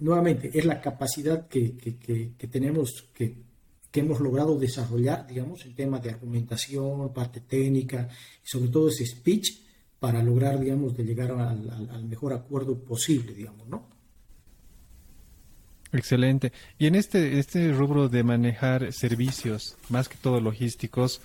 nuevamente, 0.00 0.50
es 0.52 0.64
la 0.64 0.80
capacidad 0.80 1.46
que, 1.48 1.76
que, 1.76 2.32
que 2.36 2.46
tenemos, 2.48 3.10
que, 3.14 3.52
hemos 3.94 4.20
logrado 4.20 4.58
desarrollar, 4.58 5.26
digamos, 5.26 5.66
en 5.66 5.74
tema 5.74 5.98
de 5.98 6.10
argumentación, 6.10 7.12
parte 7.12 7.40
técnica 7.40 8.08
y 8.42 8.48
sobre 8.48 8.70
todo 8.70 8.88
ese 8.88 9.04
speech 9.04 9.60
para 10.00 10.22
lograr, 10.22 10.58
digamos, 10.58 10.96
de 10.96 11.04
llegar 11.04 11.30
al, 11.32 11.68
al 11.90 12.04
mejor 12.06 12.32
acuerdo 12.32 12.82
posible, 12.82 13.34
digamos, 13.34 13.68
¿no? 13.68 13.91
Excelente. 15.92 16.52
Y 16.78 16.86
en 16.86 16.94
este, 16.94 17.38
este 17.38 17.70
rubro 17.72 18.08
de 18.08 18.22
manejar 18.22 18.92
servicios, 18.92 19.76
más 19.90 20.08
que 20.08 20.16
todo 20.16 20.40
logísticos, 20.40 21.20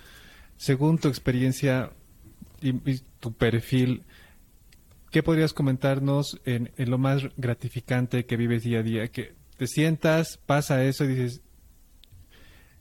según 0.58 0.98
tu 0.98 1.08
experiencia 1.08 1.92
y, 2.62 2.74
tu 3.20 3.34
perfil, 3.34 4.04
¿qué 5.10 5.24
podrías 5.24 5.54
comentarnos 5.54 6.40
en, 6.46 6.72
lo 6.78 6.98
más 6.98 7.24
gratificante 7.38 8.26
que 8.26 8.36
vives 8.36 8.64
día 8.64 8.80
a 8.80 8.84
día? 8.84 9.08
Que 9.08 9.36
te 9.56 9.68
sientas, 9.68 10.38
pasa 10.46 10.84
eso 10.84 11.06
y 11.06 11.08
dices, 11.10 11.42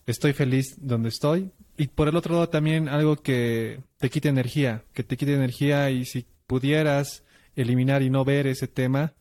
estoy 0.06 0.32
feliz 0.32 0.76
donde 0.78 1.10
estoy. 1.10 1.52
Y 1.76 1.86
por 1.88 2.08
el 2.08 2.16
otro 2.16 2.34
lado 2.34 2.48
también 2.48 2.88
algo 2.88 3.16
que 3.16 3.80
te 3.98 4.10
quite 4.10 4.28
energía, 4.28 4.82
que 4.92 5.04
te 5.04 5.16
quite 5.16 5.34
energía 5.34 5.90
y 5.90 6.04
si 6.04 6.26
pudieras 6.46 7.22
eliminar 7.54 8.02
y 8.02 8.10
no 8.10 8.24
ver 8.24 8.46
ese 8.46 8.66
tema, 8.66 9.14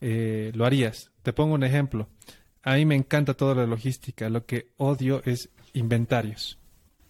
eh, 0.00 0.52
lo 0.54 0.64
harías. 0.64 1.10
Te 1.28 1.34
pongo 1.34 1.56
un 1.56 1.62
ejemplo. 1.62 2.08
A 2.62 2.76
mí 2.76 2.86
me 2.86 2.94
encanta 2.94 3.34
toda 3.34 3.54
la 3.54 3.66
logística. 3.66 4.30
Lo 4.30 4.46
que 4.46 4.68
odio 4.78 5.20
es 5.26 5.50
inventarios. 5.74 6.58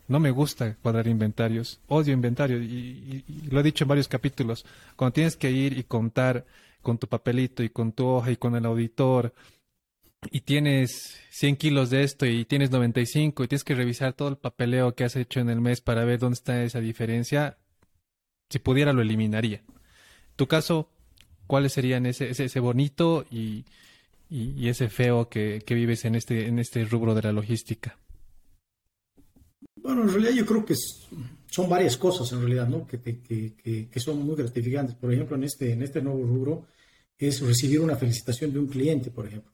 No 0.09 0.19
me 0.19 0.33
gusta 0.33 0.75
cuadrar 0.83 1.07
inventarios, 1.07 1.79
odio 1.87 2.15
inventarios 2.15 2.61
y, 2.65 3.23
lo 3.49 3.61
he 3.61 3.63
dicho 3.63 3.85
en 3.85 3.89
varios 3.91 4.09
capítulos. 4.09 4.67
Cuando 4.97 5.13
tienes 5.13 5.37
que 5.37 5.53
ir 5.53 5.79
y 5.79 5.85
contar 5.85 6.45
con 6.83 6.99
tu 6.99 7.07
papelito 7.07 7.63
y 7.63 7.69
con 7.69 7.93
tu 7.93 8.09
hoja 8.09 8.33
y 8.33 8.37
con 8.37 8.57
el 8.57 8.67
auditor 8.67 9.33
y 10.33 10.41
tienes 10.41 11.21
100 11.31 11.55
kilos 11.55 11.91
de 11.91 12.03
esto 12.03 12.27
y 12.27 12.45
tienes 12.45 12.73
95 12.73 13.45
y 13.45 13.47
tienes 13.47 13.63
que 13.63 13.77
revisar 13.77 14.15
todo 14.15 14.31
el 14.31 14.37
papeleo 14.37 14.97
que 14.97 15.05
has 15.05 15.15
hecho 15.15 15.39
en 15.39 15.49
el 15.49 15.61
mes 15.61 15.81
para 15.81 16.05
ver 16.05 16.19
dónde 16.19 16.35
está 16.35 16.61
esa 16.65 16.81
diferencia, 16.81 17.57
si 18.51 18.59
pudiera 18.59 18.93
lo 18.93 19.01
eliminaría. 19.01 19.63
tu 20.35 20.49
caso, 20.49 20.91
¿cuáles 21.47 21.73
serían 21.73 22.05
ese, 22.05 22.31
ese, 22.31 22.59
bonito 22.59 23.25
y, 23.31 23.65
y, 24.31 24.69
ese 24.69 24.89
feo 24.89 25.29
que, 25.29 25.63
que, 25.65 25.75
vives 25.75 26.05
en 26.05 26.15
este, 26.15 26.47
en 26.47 26.59
este 26.59 26.85
rubro 26.85 27.15
de 27.15 27.23
la 27.23 27.33
logística? 27.33 27.99
Bueno, 29.77 30.03
en 30.03 30.09
realidad 30.09 30.33
yo 30.33 30.47
creo 30.47 30.65
que 30.65 30.75
son 31.47 31.69
varias 31.69 31.97
cosas 31.97 32.31
en 32.33 32.41
realidad, 32.41 32.69
¿no? 32.69 32.87
Que, 32.87 33.01
que, 33.01 33.89
que, 33.91 34.01
son 34.01 34.25
muy 34.25 34.37
gratificantes. 34.37 34.95
Por 34.97 35.13
ejemplo, 35.13 35.37
en 35.37 35.45
este, 35.45 35.73
en 35.73 35.83
este 35.83 36.03
nuevo 36.03 36.23
rubro 36.25 36.67
es 37.17 37.41
recibir 37.41 37.81
una 37.81 37.97
felicitación 37.97 38.53
de 38.53 38.59
un 38.59 38.67
cliente, 38.67 39.11
por 39.11 39.27
ejemplo. 39.27 39.53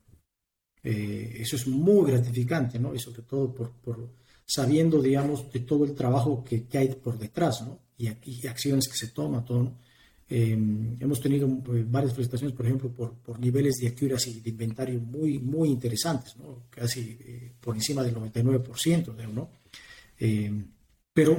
Eh, 0.83 1.39
eso 1.41 1.57
es 1.57 1.67
muy 1.67 2.11
gratificante, 2.11 2.79
¿no? 2.79 2.95
Y 2.95 2.99
sobre 2.99 3.23
todo 3.23 3.55
por, 3.55 3.73
por 3.77 4.11
sabiendo, 4.45 5.01
digamos, 5.01 5.51
de 5.51 5.61
todo 5.61 5.85
el 5.85 5.95
trabajo 5.95 6.45
que, 6.45 6.67
hay 6.77 6.89
por 6.89 7.19
detrás, 7.19 7.63
¿no? 7.63 7.79
Y, 7.97 8.09
y, 8.25 8.47
acciones 8.47 8.89
que 8.89 8.97
se 8.97 9.13
toman, 9.13 9.45
todo, 9.45 9.63
¿no? 9.63 9.79
Eh, 10.29 10.53
hemos 10.53 11.21
tenido 11.21 11.47
eh, 11.47 11.85
varias 11.87 12.13
felicitaciones, 12.13 12.57
por 12.57 12.67
ejemplo, 12.67 12.91
por, 12.91 13.15
por 13.15 13.39
niveles 13.39 13.75
de 13.81 13.89
accuracy 13.89 14.41
de 14.41 14.51
inventario 14.51 15.01
muy, 15.01 15.39
muy 15.39 15.69
interesantes, 15.69 16.37
¿no? 16.37 16.65
Casi 16.71 17.19
por 17.61 17.77
encima 17.77 18.03
del 18.03 18.15
99%, 18.15 19.15
¿no? 19.33 19.51
Eh, 20.19 20.65
pero 21.13 21.33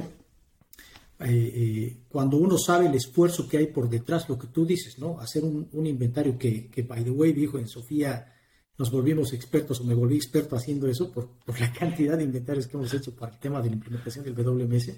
eh, 1.18 1.24
eh, 1.28 1.96
cuando 2.08 2.36
uno 2.36 2.58
sabe 2.58 2.86
el 2.86 2.94
esfuerzo 2.94 3.48
que 3.48 3.58
hay 3.58 3.66
por 3.66 3.88
detrás, 3.88 4.28
lo 4.28 4.38
que 4.38 4.48
tú 4.48 4.66
dices, 4.66 4.98
¿no? 4.98 5.18
Hacer 5.18 5.44
un, 5.44 5.86
inventario 5.86 6.38
que, 6.38 6.68
que, 6.68 6.82
by 6.82 7.04
the 7.04 7.10
way, 7.10 7.32
dijo 7.32 7.58
en 7.58 7.68
Sofía, 7.68 8.32
nos 8.78 8.90
volvimos 8.90 9.32
expertos 9.32 9.80
o 9.80 9.84
me 9.84 9.94
volví 9.94 10.16
experto 10.16 10.56
haciendo 10.56 10.88
eso 10.88 11.10
por, 11.10 11.28
por 11.44 11.58
la 11.58 11.72
cantidad 11.78 12.16
de 12.16 12.24
inventarios 12.24 12.66
que 12.66 12.76
hemos 12.76 12.92
hecho 12.92 13.14
para 13.14 13.32
el 13.32 13.38
tema 13.38 13.62
de 13.62 13.70
la 13.70 13.76
implementación 13.76 14.24
del 14.24 14.34
WMS. 14.34 14.92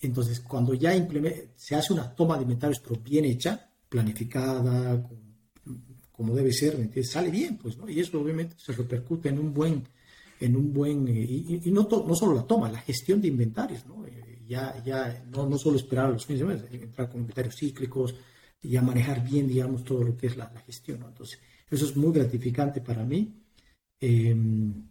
Entonces, 0.00 0.40
cuando 0.40 0.74
ya 0.74 0.92
se 1.56 1.74
hace 1.74 1.92
una 1.92 2.14
toma 2.14 2.36
de 2.36 2.42
inventarios, 2.42 2.80
pero 2.80 3.00
bien 3.00 3.24
hecha, 3.24 3.70
planificada, 3.88 5.02
como 6.12 6.34
debe 6.34 6.52
ser, 6.52 6.90
sale 7.04 7.30
bien, 7.30 7.56
pues, 7.58 7.76
¿no? 7.76 7.88
Y 7.88 8.00
eso 8.00 8.20
obviamente 8.20 8.56
se 8.58 8.72
repercute 8.72 9.28
en 9.28 9.38
un 9.38 9.52
buen 9.54 9.84
en 10.40 10.56
un 10.56 10.72
buen, 10.72 11.08
eh, 11.08 11.26
y, 11.64 11.70
no, 11.70 11.88
no 11.90 12.14
solo 12.14 12.34
la 12.34 12.46
toma, 12.46 12.70
la 12.70 12.80
gestión 12.80 13.20
de 13.20 13.28
inventarios, 13.28 13.84
¿no? 13.86 14.06
Eh, 14.06 14.42
ya, 14.46 14.82
ya 14.84 15.24
no, 15.30 15.48
no 15.48 15.58
solo 15.58 15.76
esperar 15.76 16.06
a 16.06 16.10
los 16.10 16.24
fines 16.24 16.40
de 16.40 16.46
semana, 16.46 16.68
entrar 16.70 17.10
con 17.10 17.20
inventarios 17.20 17.56
cíclicos, 17.56 18.14
ya 18.62 18.82
manejar 18.82 19.24
bien, 19.24 19.48
digamos, 19.48 19.84
todo 19.84 20.02
lo 20.02 20.16
que 20.16 20.28
es 20.28 20.36
la, 20.36 20.48
gestión. 20.66 21.02
Entonces, 21.06 21.38
eso 21.70 21.84
es 21.84 21.96
muy 21.96 22.12
gratificante 22.12 22.80
para 22.80 23.04
mí. 23.04 23.34
Em, 24.00 24.88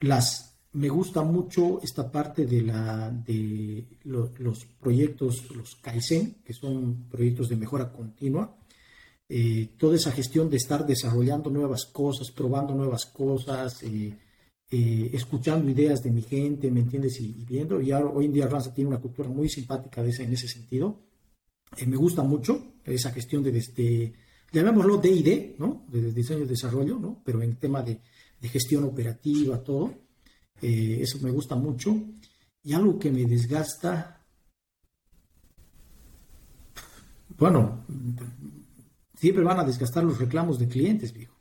las, 0.00 0.55
me 0.76 0.90
gusta 0.90 1.22
mucho 1.22 1.80
esta 1.82 2.10
parte 2.10 2.44
de, 2.44 2.60
la, 2.60 3.10
de 3.10 3.86
los 4.04 4.66
proyectos, 4.78 5.50
los 5.56 5.76
Kaizen, 5.76 6.42
que 6.44 6.52
son 6.52 7.08
proyectos 7.10 7.48
de 7.48 7.56
mejora 7.56 7.90
continua, 7.90 8.54
eh, 9.26 9.70
toda 9.78 9.96
esa 9.96 10.12
gestión 10.12 10.50
de 10.50 10.58
estar 10.58 10.86
desarrollando 10.86 11.48
nuevas 11.48 11.86
cosas, 11.86 12.30
probando 12.30 12.74
nuevas 12.74 13.06
cosas, 13.06 13.82
eh, 13.84 14.14
eh, 14.70 15.10
escuchando 15.14 15.70
ideas 15.70 16.02
de 16.02 16.10
mi 16.10 16.20
gente, 16.20 16.70
¿me 16.70 16.80
entiendes? 16.80 17.20
Y, 17.20 17.46
viendo, 17.48 17.80
y 17.80 17.90
hoy 17.92 18.26
en 18.26 18.34
día 18.34 18.46
Ranza 18.46 18.74
tiene 18.74 18.88
una 18.88 19.00
cultura 19.00 19.30
muy 19.30 19.48
simpática 19.48 20.02
de 20.02 20.10
ese, 20.10 20.24
en 20.24 20.34
ese 20.34 20.46
sentido. 20.46 21.00
me 21.86 21.96
gusta 21.96 22.22
mucho 22.22 22.74
esa 22.84 23.12
gestión 23.12 23.42
de, 23.42 23.50
desde, 23.50 24.12
llamémoslo 24.52 24.98
D&D, 24.98 25.56
¿no? 25.58 25.86
De, 25.88 26.12
diseño 26.12 26.44
y 26.44 26.48
desarrollo, 26.48 26.98
¿no? 26.98 27.22
Pero 27.24 27.42
en 27.42 27.56
tema 27.56 27.82
de 27.82 27.98
gestión 28.42 28.84
operativa, 28.84 29.64
todo. 29.64 30.05
Eso 30.62 31.18
me 31.20 31.30
gusta 31.30 31.54
mucho. 31.54 31.96
Y 32.62 32.72
algo 32.72 32.98
que 32.98 33.10
me 33.10 33.24
desgasta, 33.24 34.24
bueno, 37.38 37.84
siempre 39.16 39.44
van 39.44 39.60
a 39.60 39.64
desgastar 39.64 40.04
los 40.04 40.18
reclamos 40.18 40.58
de 40.58 40.68
clientes, 40.68 41.12
viejo. 41.12 41.34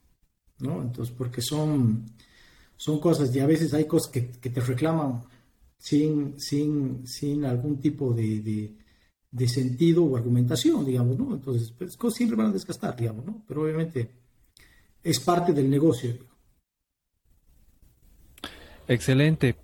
¿No? 0.59 0.81
Entonces, 0.81 1.13
porque 1.17 1.41
son, 1.41 2.05
son 2.77 2.99
cosas, 2.99 3.35
y 3.35 3.39
a 3.39 3.45
veces 3.45 3.73
hay 3.73 3.85
cosas 3.85 4.11
que, 4.11 4.21
te 4.21 4.61
reclaman 4.61 5.23
sin, 5.77 6.39
sin, 6.39 7.05
sin 7.05 7.43
algún 7.43 7.79
tipo 7.79 8.13
de, 8.13 8.73
de, 9.31 9.47
sentido 9.49 10.05
o 10.05 10.15
argumentación, 10.15 10.85
digamos, 10.85 11.17
¿no? 11.17 11.33
Entonces, 11.33 11.73
pues, 11.77 11.97
cosas 11.97 12.17
siempre 12.17 12.37
van 12.37 12.47
a 12.47 12.53
desgastar, 12.53 12.95
digamos, 12.95 13.25
¿no? 13.25 13.43
Pero 13.45 13.63
obviamente 13.63 14.09
es 15.03 15.19
parte 15.19 15.51
del 15.53 15.69
negocio. 15.69 16.15
Excelente. 18.87 19.55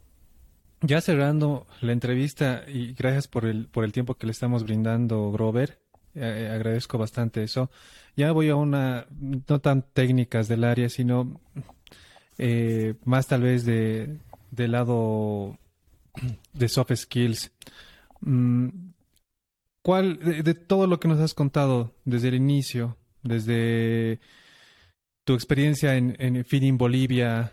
Ya 0.81 0.99
cerrando 0.99 1.67
la 1.81 1.91
entrevista 1.91 2.63
y 2.67 2.93
gracias 2.93 3.27
por 3.27 3.45
el, 3.45 3.67
por 3.67 3.83
el 3.83 3.91
tiempo 3.91 4.15
que 4.15 4.25
le 4.25 4.31
estamos 4.31 4.63
brindando, 4.63 5.31
Grover. 5.31 5.79
Eh, 6.15 6.49
agradezco 6.51 6.97
bastante 6.97 7.43
eso. 7.43 7.69
Ya 8.15 8.31
voy 8.31 8.49
a 8.49 8.55
una, 8.55 9.05
no 9.11 9.59
tan 9.59 9.83
técnicas 9.83 10.47
del 10.47 10.63
área, 10.63 10.89
sino 10.89 11.39
eh, 12.37 12.95
más 13.05 13.27
tal 13.27 13.43
vez 13.43 13.63
de, 13.63 14.17
del 14.49 14.71
lado 14.71 15.57
de 16.53 16.67
soft 16.67 16.95
skills. 16.95 17.51
Mm, 18.21 18.69
¿Cuál, 19.83 20.43
de, 20.43 20.53
todo 20.55 20.87
lo 20.87 20.99
que 20.99 21.07
nos 21.07 21.19
has 21.19 21.33
contado 21.33 21.93
desde 22.05 22.29
el 22.29 22.35
inicio, 22.35 22.97
desde 23.23 24.19
tu 25.23 25.33
experiencia 25.33 25.95
en, 25.95 26.15
en 26.19 26.43
Feeding 26.43 26.77
Bolivia, 26.77 27.51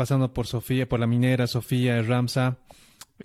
pasando 0.00 0.32
por 0.32 0.46
Sofía, 0.46 0.88
por 0.88 0.98
la 0.98 1.06
minera 1.06 1.46
Sofía, 1.46 2.00
Ramsa, 2.00 2.56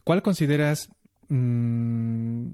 ¿cuál 0.04 0.22
consideras 0.22 0.90
mm, 1.30 2.48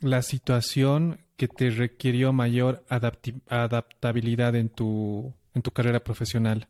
la 0.00 0.20
situación 0.22 1.20
que 1.36 1.46
te 1.46 1.70
requirió 1.70 2.32
mayor 2.32 2.84
adaptabilidad 2.88 4.56
en 4.56 4.68
tu, 4.68 5.32
en 5.54 5.62
tu 5.62 5.70
carrera 5.70 6.00
profesional? 6.02 6.66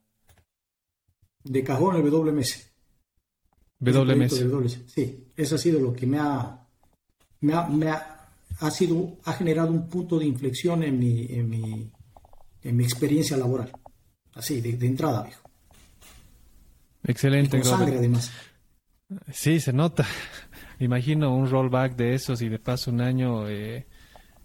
De 1.42 1.64
cajón 1.64 1.96
el 1.96 2.02
WMS. 2.10 2.70
WMS. 3.80 4.82
Sí, 4.84 5.28
eso 5.34 5.54
ha 5.54 5.58
sido 5.58 5.80
lo 5.80 5.94
que 5.94 6.06
me 6.06 6.18
ha, 6.18 6.60
me 7.40 7.54
ha, 7.54 7.68
me 7.68 7.88
ha, 7.88 8.70
sido, 8.70 9.16
ha 9.24 9.32
generado 9.32 9.70
un 9.70 9.88
punto 9.88 10.18
de 10.18 10.26
inflexión 10.26 10.82
en 10.82 10.98
mi, 10.98 11.24
en 11.30 11.48
mi, 11.48 11.90
en 12.62 12.76
mi 12.76 12.84
experiencia 12.84 13.38
laboral. 13.38 13.72
Así, 14.34 14.60
de, 14.60 14.86
entrada, 14.86 15.22
viejo. 15.22 15.41
Excelente. 17.05 17.60
con 17.60 17.78
sangre, 17.78 17.98
además. 17.98 18.32
Sí, 19.32 19.60
se 19.60 19.72
nota. 19.72 20.06
Imagino 20.78 21.34
un 21.34 21.48
rollback 21.50 21.97
de 21.97 22.14
esos 22.14 22.42
y 22.42 22.48
de 22.48 22.58
paso 22.58 22.90
un 22.90 23.00
año 23.00 23.48
eh, 23.48 23.86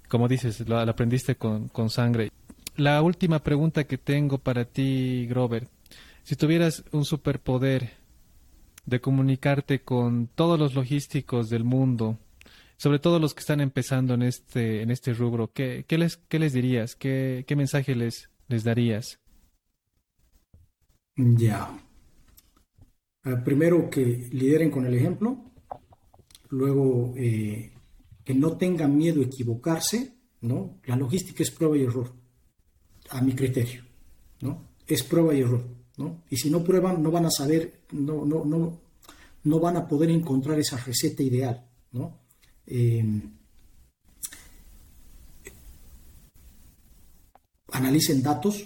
como 0.07 0.27
dices, 0.27 0.67
lo, 0.67 0.79
aprendiste 0.79 1.35
con, 1.35 1.69
sangre. 1.89 2.31
La 2.75 3.01
última 3.01 3.39
pregunta 3.39 3.85
que 3.85 3.97
tengo 3.97 4.37
para 4.37 4.65
ti, 4.65 5.25
Grover. 5.27 5.67
Si 6.23 6.35
tuvieras 6.35 6.83
un 6.91 7.05
superpoder 7.05 7.91
de 8.85 9.01
comunicarte 9.01 9.81
con 9.81 10.27
todos 10.27 10.59
los 10.59 10.75
logísticos 10.75 11.49
del 11.49 11.63
mundo, 11.63 12.17
sobre 12.77 12.99
todo 12.99 13.19
los 13.19 13.33
que 13.33 13.41
están 13.41 13.59
empezando 13.59 14.13
en 14.13 14.21
este, 14.21 14.81
en 14.81 14.91
este 14.91 15.13
rubro, 15.13 15.51
¿qué, 15.51 15.85
les, 15.89 16.17
qué 16.17 16.39
les 16.39 16.53
dirías? 16.53 16.95
¿Qué, 16.95 17.43
qué 17.47 17.55
mensaje 17.55 17.95
les, 17.95 18.29
les 18.47 18.63
darías? 18.63 19.19
Ya. 21.15 21.69
Eh, 23.27 23.35
primero 23.43 23.89
que 23.89 24.29
lideren 24.31 24.71
con 24.71 24.85
el 24.85 24.93
ejemplo, 24.93 25.51
luego 26.49 27.13
eh, 27.17 27.73
que 28.23 28.33
no 28.33 28.55
tengan 28.55 28.95
miedo 28.95 29.21
a 29.21 29.25
equivocarse, 29.25 30.13
¿no? 30.41 30.79
La 30.85 30.95
logística 30.95 31.43
es 31.43 31.51
prueba 31.51 31.77
y 31.77 31.83
error, 31.83 32.13
a 33.09 33.21
mi 33.21 33.33
criterio, 33.33 33.83
¿no? 34.39 34.69
Es 34.87 35.03
prueba 35.03 35.33
y 35.33 35.41
error, 35.41 35.67
¿no? 35.97 36.23
Y 36.29 36.37
si 36.37 36.49
no 36.49 36.63
prueban, 36.63 37.03
no 37.03 37.11
van 37.11 37.25
a 37.25 37.31
saber, 37.31 37.81
no, 37.91 38.23
no, 38.23 38.45
no, 38.45 38.79
no 39.43 39.59
van 39.59 39.75
a 39.75 39.87
poder 39.87 40.09
encontrar 40.09 40.57
esa 40.59 40.77
receta 40.77 41.21
ideal, 41.21 41.67
¿no? 41.91 42.19
Em, 42.65 43.21
analicen 47.73 48.23
datos, 48.23 48.63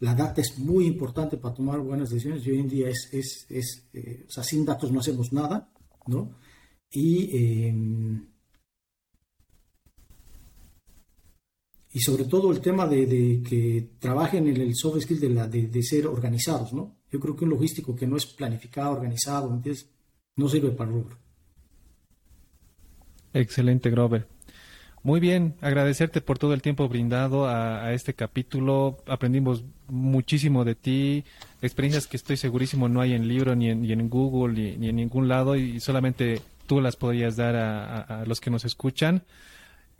La 0.00 0.14
data 0.14 0.40
es 0.40 0.58
muy 0.58 0.86
importante 0.86 1.36
para 1.36 1.54
tomar 1.54 1.78
buenas 1.80 2.10
decisiones 2.10 2.44
y 2.46 2.50
hoy 2.50 2.58
en 2.60 2.68
día 2.68 2.88
es, 2.88 3.08
es, 3.12 3.46
es 3.48 3.88
eh, 3.92 4.26
sin 4.28 4.64
datos 4.64 4.90
no 4.90 5.00
hacemos 5.00 5.32
nada, 5.32 5.70
¿no? 6.06 6.34
y, 6.94 7.66
em, 7.66 8.26
sobre 11.96 12.24
todo 12.24 12.52
el 12.52 12.60
tema 12.60 12.86
de, 12.86 13.42
que 13.48 13.90
trabajen 13.98 14.46
en 14.48 14.60
el 14.60 14.74
soft 14.74 15.00
skill 15.02 15.20
de, 15.20 15.30
la, 15.30 15.48
de, 15.48 15.82
ser 15.82 16.06
organizados, 16.06 16.72
¿no? 16.72 16.96
Yo 17.10 17.20
creo 17.20 17.36
que 17.36 17.44
un 17.44 17.50
logístico 17.50 17.94
que 17.94 18.06
no 18.06 18.16
es 18.16 18.26
planificado, 18.26 18.92
organizado, 18.92 19.60
no 20.36 20.48
sirve 20.48 20.70
para 20.70 20.90
rubro. 20.90 21.16
Excelente, 23.32 23.90
Grover. 23.90 24.26
Muy 25.04 25.20
bien, 25.20 25.54
agradecerte 25.60 26.22
por 26.22 26.38
todo 26.38 26.54
el 26.54 26.62
tiempo 26.62 26.88
brindado 26.88 27.46
a, 27.46 27.92
este 27.92 28.14
capítulo. 28.14 28.96
Aprendimos 29.06 29.62
muchísimo 29.86 30.64
de 30.64 30.74
ti, 30.76 31.24
experiencias 31.60 32.06
que 32.06 32.16
estoy 32.16 32.38
segurísimo 32.38 32.88
no 32.88 33.02
hay 33.02 33.12
en 33.12 33.28
libro, 33.28 33.54
ni 33.54 33.68
en, 33.68 33.84
en 33.84 34.08
Google, 34.08 34.78
ni, 34.78 34.88
en 34.88 34.96
ningún 34.96 35.28
lado, 35.28 35.56
y 35.56 35.78
solamente 35.78 36.40
tú 36.66 36.80
las 36.80 36.96
podrías 36.96 37.36
dar 37.36 37.54
a, 37.54 38.24
los 38.26 38.40
que 38.40 38.48
nos 38.48 38.64
escuchan. 38.64 39.24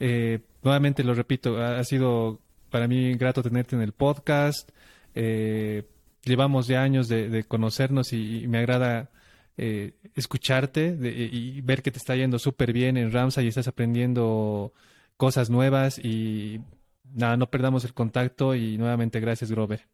Eh, 0.00 0.39
nuevamente 0.62 1.05
lo 1.05 1.12
repito, 1.12 1.62
ha, 1.62 1.84
sido 1.84 2.41
para 2.70 2.89
mí 2.89 3.12
grato 3.16 3.42
tenerte 3.42 3.76
en 3.76 3.83
el 3.83 3.92
podcast. 3.92 4.70
Eh, 5.15 5.83
llevamos 6.24 6.66
ya 6.66 6.83
años 6.83 7.08
de, 7.08 7.44
conocernos 7.47 8.15
y, 8.15 8.47
me 8.49 8.57
agrada 8.57 9.10
eh, 9.58 9.92
escucharte 10.15 10.97
y 10.99 11.60
ver 11.60 11.83
que 11.83 11.91
te 11.91 11.99
está 11.99 12.16
yendo 12.16 12.39
súper 12.39 12.73
bien 12.73 12.97
en 12.97 13.12
Ramsa 13.12 13.42
y 13.42 13.49
estás 13.49 13.68
aprendiendo 13.68 14.73
cosas 15.17 15.51
nuevas 15.51 15.99
y 15.99 16.60
nada, 17.12 17.36
no 17.36 17.51
perdamos 17.51 17.84
el 17.84 17.94
contacto 17.94 18.55
y 18.55 18.76
nuevamente 18.78 19.20
gracias, 19.20 19.51
Grover. 19.51 19.86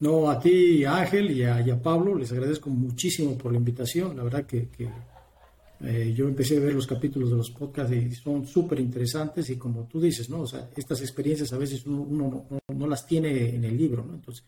No, 0.00 0.30
a 0.30 0.38
ti, 0.38 0.84
Ángel, 0.84 1.30
y 1.32 1.42
a, 1.42 1.82
Pablo, 1.82 2.14
les 2.14 2.30
agradezco 2.30 2.70
muchísimo 2.70 3.36
por 3.36 3.50
la 3.50 3.58
invitación. 3.58 4.16
La 4.16 4.22
verdad 4.22 4.46
que, 4.46 4.68
eh, 5.80 6.14
yo 6.16 6.28
empecé 6.28 6.56
a 6.56 6.60
ver 6.60 6.74
los 6.74 6.86
capítulos 6.86 7.30
de 7.30 7.36
los 7.36 7.50
podcasts 7.50 7.92
y 7.92 8.12
son 8.12 8.46
súper 8.46 8.78
interesantes 8.78 9.50
y 9.50 9.56
como 9.56 9.88
tú 9.88 10.00
dices, 10.00 10.30
¿no? 10.30 10.42
O 10.42 10.46
sea, 10.46 10.70
estas 10.76 11.00
experiencias 11.00 11.52
a 11.52 11.58
veces 11.58 11.84
uno, 11.84 12.46
no, 12.68 12.86
las 12.86 13.06
tiene 13.06 13.54
en 13.54 13.64
el 13.64 13.76
libro, 13.76 14.04
¿no? 14.04 14.14
Entonces, 14.14 14.44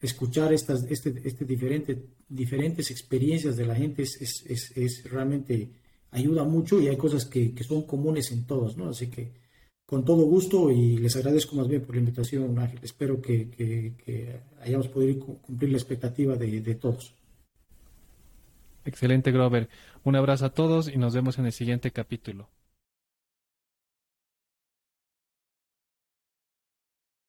escuchar 0.00 0.52
estas 0.52 0.84
este, 0.84 1.14
este 1.24 1.46
diferente, 1.46 2.06
diferentes 2.28 2.90
experiencias 2.90 3.56
de 3.56 3.66
la 3.66 3.74
gente 3.74 4.02
es, 4.02 4.20
es, 4.20 4.76
es 4.76 5.10
realmente 5.10 5.79
ayuda 6.10 6.44
mucho 6.44 6.80
y 6.80 6.88
hay 6.88 6.96
cosas 6.96 7.24
que, 7.24 7.54
son 7.62 7.82
comunes 7.82 8.32
en 8.32 8.46
todos, 8.46 8.76
¿no? 8.76 8.90
Así 8.90 9.08
que 9.08 9.32
con 9.86 10.04
todo 10.04 10.24
gusto 10.24 10.70
y 10.70 10.98
les 10.98 11.16
agradezco 11.16 11.56
más 11.56 11.68
bien 11.68 11.82
por 11.82 11.94
la 11.94 12.00
invitación, 12.00 12.58
Ángel. 12.58 12.80
Espero 12.82 13.20
que, 13.20 14.32
hayamos 14.60 14.88
podido 14.88 15.24
cumplir 15.40 15.70
la 15.70 15.78
expectativa 15.78 16.36
de, 16.36 16.60
de 16.60 16.74
todos. 16.76 17.14
Excelente, 18.84 19.30
Grover. 19.32 19.68
Un 20.04 20.16
abrazo 20.16 20.46
a 20.46 20.50
todos 20.50 20.88
y 20.88 20.96
nos 20.96 21.14
vemos 21.14 21.38
en 21.38 21.46
el 21.46 21.52
siguiente 21.52 21.90
capítulo. 21.90 22.48